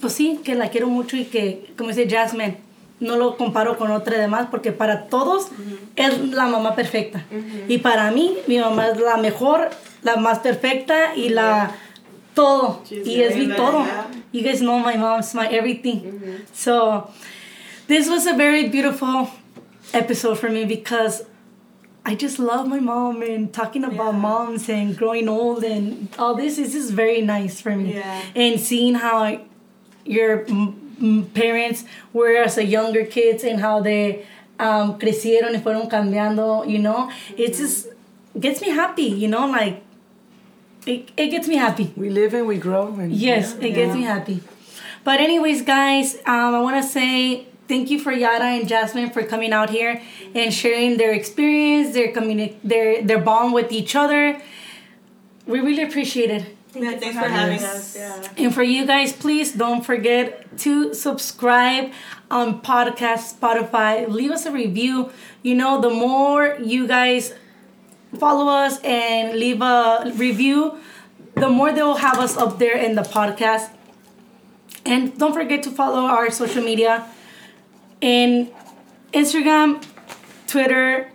pues 0.00 0.12
sí, 0.14 0.40
que 0.44 0.54
la 0.54 0.70
quiero 0.70 0.86
mucho 0.88 1.16
y 1.16 1.24
que, 1.24 1.72
como 1.76 1.90
dice 1.90 2.08
Jasmine, 2.08 2.58
no 3.04 3.16
lo 3.16 3.36
comparo 3.36 3.76
con 3.78 3.90
otra 3.92 4.18
demás 4.18 4.48
porque 4.50 4.72
para 4.72 5.06
todos 5.06 5.48
es 5.96 6.18
la 6.30 6.46
mamá 6.46 6.74
perfecta. 6.74 7.24
Y 7.68 7.78
para 7.78 8.10
mí, 8.10 8.36
mi 8.46 8.58
mamá 8.58 8.88
es 8.88 8.98
la 9.00 9.16
mejor, 9.16 9.70
la 10.02 10.16
más 10.16 10.40
perfecta 10.40 11.14
y 11.14 11.28
la 11.28 11.70
todo. 12.34 12.82
She's 12.88 13.06
y 13.06 13.22
es 13.22 13.36
mi 13.36 13.48
todo. 13.54 13.84
You 14.32 14.42
guys 14.42 14.60
know 14.60 14.78
my 14.78 14.96
mom's 14.96 15.34
my 15.34 15.46
everything. 15.46 16.02
So, 16.52 17.10
this 17.86 18.08
was 18.08 18.26
a 18.26 18.34
very 18.34 18.68
beautiful 18.68 19.28
episode 19.92 20.38
for 20.38 20.50
me 20.50 20.64
because 20.64 21.22
I 22.06 22.14
just 22.16 22.38
love 22.38 22.66
my 22.66 22.80
mom 22.80 23.22
and 23.22 23.52
talking 23.52 23.84
about 23.84 24.14
Yeah. 24.14 24.20
moms 24.20 24.68
and 24.68 24.96
growing 24.96 25.28
old 25.28 25.62
and 25.64 26.08
all 26.18 26.34
this 26.34 26.58
is 26.58 26.72
just 26.72 26.90
very 26.92 27.22
nice 27.22 27.60
for 27.62 27.74
me. 27.76 27.94
Yeah. 27.94 28.20
And 28.34 28.60
seeing 28.60 28.94
how 28.96 29.38
your 30.04 30.44
parents 31.34 31.84
were 32.12 32.36
as 32.36 32.58
a 32.58 32.64
younger 32.64 33.04
kids 33.04 33.44
and 33.44 33.60
how 33.60 33.80
they 33.80 34.26
um, 34.58 34.98
crecieron 34.98 35.52
y 35.52 35.60
fueron 35.60 35.88
cambiando, 35.88 36.68
you 36.68 36.78
know, 36.78 37.10
it 37.36 37.54
just 37.54 37.88
gets 38.38 38.60
me 38.60 38.70
happy, 38.70 39.04
you 39.04 39.28
know, 39.28 39.46
like 39.46 39.82
it, 40.86 41.10
it 41.16 41.28
gets 41.28 41.48
me 41.48 41.56
happy. 41.56 41.92
we 41.96 42.10
live 42.10 42.34
and 42.34 42.46
we 42.46 42.58
grow. 42.58 42.88
And 42.94 43.12
Yes, 43.12 43.54
it 43.54 43.74
gets 43.74 43.94
me 43.94 44.02
happy. 44.02 44.42
But 45.02 45.20
anyways, 45.20 45.62
guys, 45.62 46.16
um, 46.26 46.54
I 46.54 46.60
want 46.60 46.82
to 46.82 46.88
say 46.88 47.46
thank 47.68 47.90
you 47.90 47.98
for 47.98 48.12
Yara 48.12 48.44
and 48.58 48.68
Jasmine 48.68 49.10
for 49.10 49.22
coming 49.22 49.52
out 49.52 49.70
here 49.70 50.00
and 50.34 50.52
sharing 50.52 50.96
their 50.98 51.12
experience, 51.12 51.94
their 51.94 52.12
communi- 52.12 52.56
their 52.62 53.02
their 53.02 53.18
bond 53.18 53.52
with 53.54 53.72
each 53.72 53.94
other. 53.96 54.40
We 55.46 55.60
really 55.60 55.82
appreciate 55.82 56.30
it. 56.30 56.56
Thank 56.74 56.86
yeah, 56.86 56.90
you 56.90 56.98
thanks 56.98 57.16
for 57.16 57.22
for 57.22 57.28
having 57.28 57.58
us. 57.58 57.94
us. 57.94 57.96
Yeah. 57.96 58.28
And 58.36 58.52
for 58.52 58.64
you 58.64 58.84
guys, 58.84 59.12
please 59.12 59.52
don't 59.52 59.86
forget 59.86 60.58
to 60.58 60.92
subscribe 60.92 61.92
on 62.32 62.62
podcast 62.62 63.38
Spotify. 63.38 64.08
Leave 64.08 64.32
us 64.32 64.44
a 64.44 64.50
review. 64.50 65.10
You 65.42 65.54
know, 65.54 65.80
the 65.80 65.90
more 65.90 66.58
you 66.60 66.88
guys 66.88 67.32
follow 68.18 68.50
us 68.50 68.80
and 68.82 69.38
leave 69.38 69.62
a 69.62 70.12
review, 70.16 70.76
the 71.36 71.48
more 71.48 71.70
they 71.72 71.82
will 71.82 71.98
have 71.98 72.18
us 72.18 72.36
up 72.36 72.58
there 72.58 72.76
in 72.76 72.96
the 72.96 73.02
podcast. 73.02 73.70
And 74.84 75.16
don't 75.16 75.32
forget 75.32 75.62
to 75.62 75.70
follow 75.70 76.06
our 76.06 76.28
social 76.32 76.64
media 76.64 77.06
in 78.00 78.50
Instagram, 79.12 79.80
Twitter, 80.48 81.12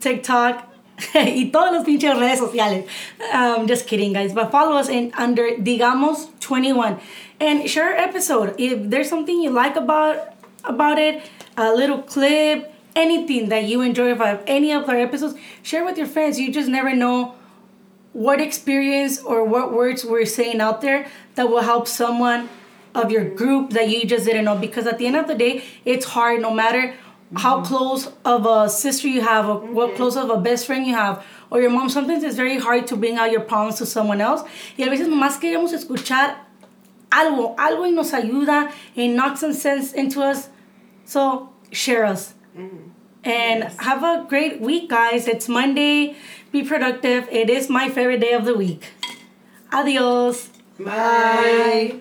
TikTok, 0.00 0.73
y 1.14 1.50
todas 1.52 1.72
las 1.72 1.84
pinches 1.84 2.18
redes 2.18 2.38
sociales. 2.38 2.86
Um, 3.32 3.66
just 3.66 3.86
kidding, 3.86 4.12
guys. 4.12 4.32
But 4.32 4.50
follow 4.50 4.76
us 4.76 4.88
in 4.88 5.12
under 5.16 5.50
Digamos 5.56 6.28
21 6.40 7.00
and 7.40 7.68
share 7.68 7.96
episode. 7.96 8.54
If 8.58 8.90
there's 8.90 9.08
something 9.08 9.40
you 9.40 9.50
like 9.50 9.76
about 9.76 10.34
about 10.64 10.98
it, 10.98 11.22
a 11.56 11.72
little 11.74 12.02
clip, 12.02 12.72
anything 12.96 13.48
that 13.48 13.64
you 13.64 13.82
enjoy 13.82 14.12
of 14.12 14.42
any 14.46 14.72
of 14.72 14.88
our 14.88 14.96
episodes, 14.96 15.34
share 15.62 15.84
with 15.84 15.98
your 15.98 16.06
friends. 16.06 16.38
You 16.38 16.52
just 16.52 16.68
never 16.68 16.94
know 16.94 17.34
what 18.12 18.40
experience 18.40 19.20
or 19.20 19.44
what 19.44 19.72
words 19.72 20.04
we're 20.04 20.24
saying 20.24 20.60
out 20.60 20.80
there 20.80 21.08
that 21.34 21.48
will 21.48 21.62
help 21.62 21.88
someone 21.88 22.48
of 22.94 23.10
your 23.10 23.28
group 23.28 23.70
that 23.70 23.88
you 23.88 24.06
just 24.06 24.24
didn't 24.24 24.44
know. 24.44 24.56
Because 24.56 24.86
at 24.86 24.98
the 24.98 25.06
end 25.06 25.16
of 25.16 25.26
the 25.26 25.34
day, 25.34 25.64
it's 25.84 26.06
hard 26.06 26.40
no 26.40 26.52
matter 26.54 26.94
how 27.36 27.56
mm-hmm. 27.56 27.66
close 27.66 28.10
of 28.24 28.46
a 28.46 28.68
sister 28.68 29.08
you 29.08 29.20
have 29.20 29.48
or 29.48 29.60
what 29.60 29.88
mm-hmm. 29.88 29.96
close 29.96 30.16
of 30.16 30.30
a 30.30 30.36
best 30.36 30.66
friend 30.66 30.86
you 30.86 30.94
have 30.94 31.24
or 31.50 31.60
your 31.60 31.70
mom 31.70 31.88
sometimes 31.88 32.22
it's 32.22 32.36
very 32.36 32.58
hard 32.58 32.86
to 32.86 32.96
bring 32.96 33.16
out 33.16 33.30
your 33.30 33.40
problems 33.40 33.76
to 33.78 33.86
someone 33.86 34.20
else. 34.20 34.42
Y 34.78 34.84
a 34.84 34.88
veces 34.88 35.08
nomás 35.08 35.40
queremos 35.40 35.72
escuchar 35.72 36.36
algo 37.10 37.54
algo 37.56 37.82
y 37.82 37.90
nos 37.90 38.12
ayuda 38.12 38.72
and 38.96 39.16
knocks 39.16 39.40
some 39.40 39.52
sense 39.52 39.92
into 39.92 40.20
us. 40.20 40.48
So 41.04 41.52
share 41.70 42.04
us. 42.04 42.34
Mm-hmm. 42.56 42.90
And 43.24 43.64
have 43.80 44.02
a 44.02 44.26
great 44.28 44.60
week 44.60 44.90
guys. 44.90 45.26
It's 45.26 45.48
monday. 45.48 46.16
Be 46.52 46.62
productive. 46.62 47.28
It 47.30 47.48
is 47.48 47.70
my 47.70 47.88
favorite 47.88 48.20
day 48.20 48.32
of 48.32 48.44
the 48.44 48.54
week. 48.54 48.92
Adios. 49.72 50.50
Bye. 50.78 52.00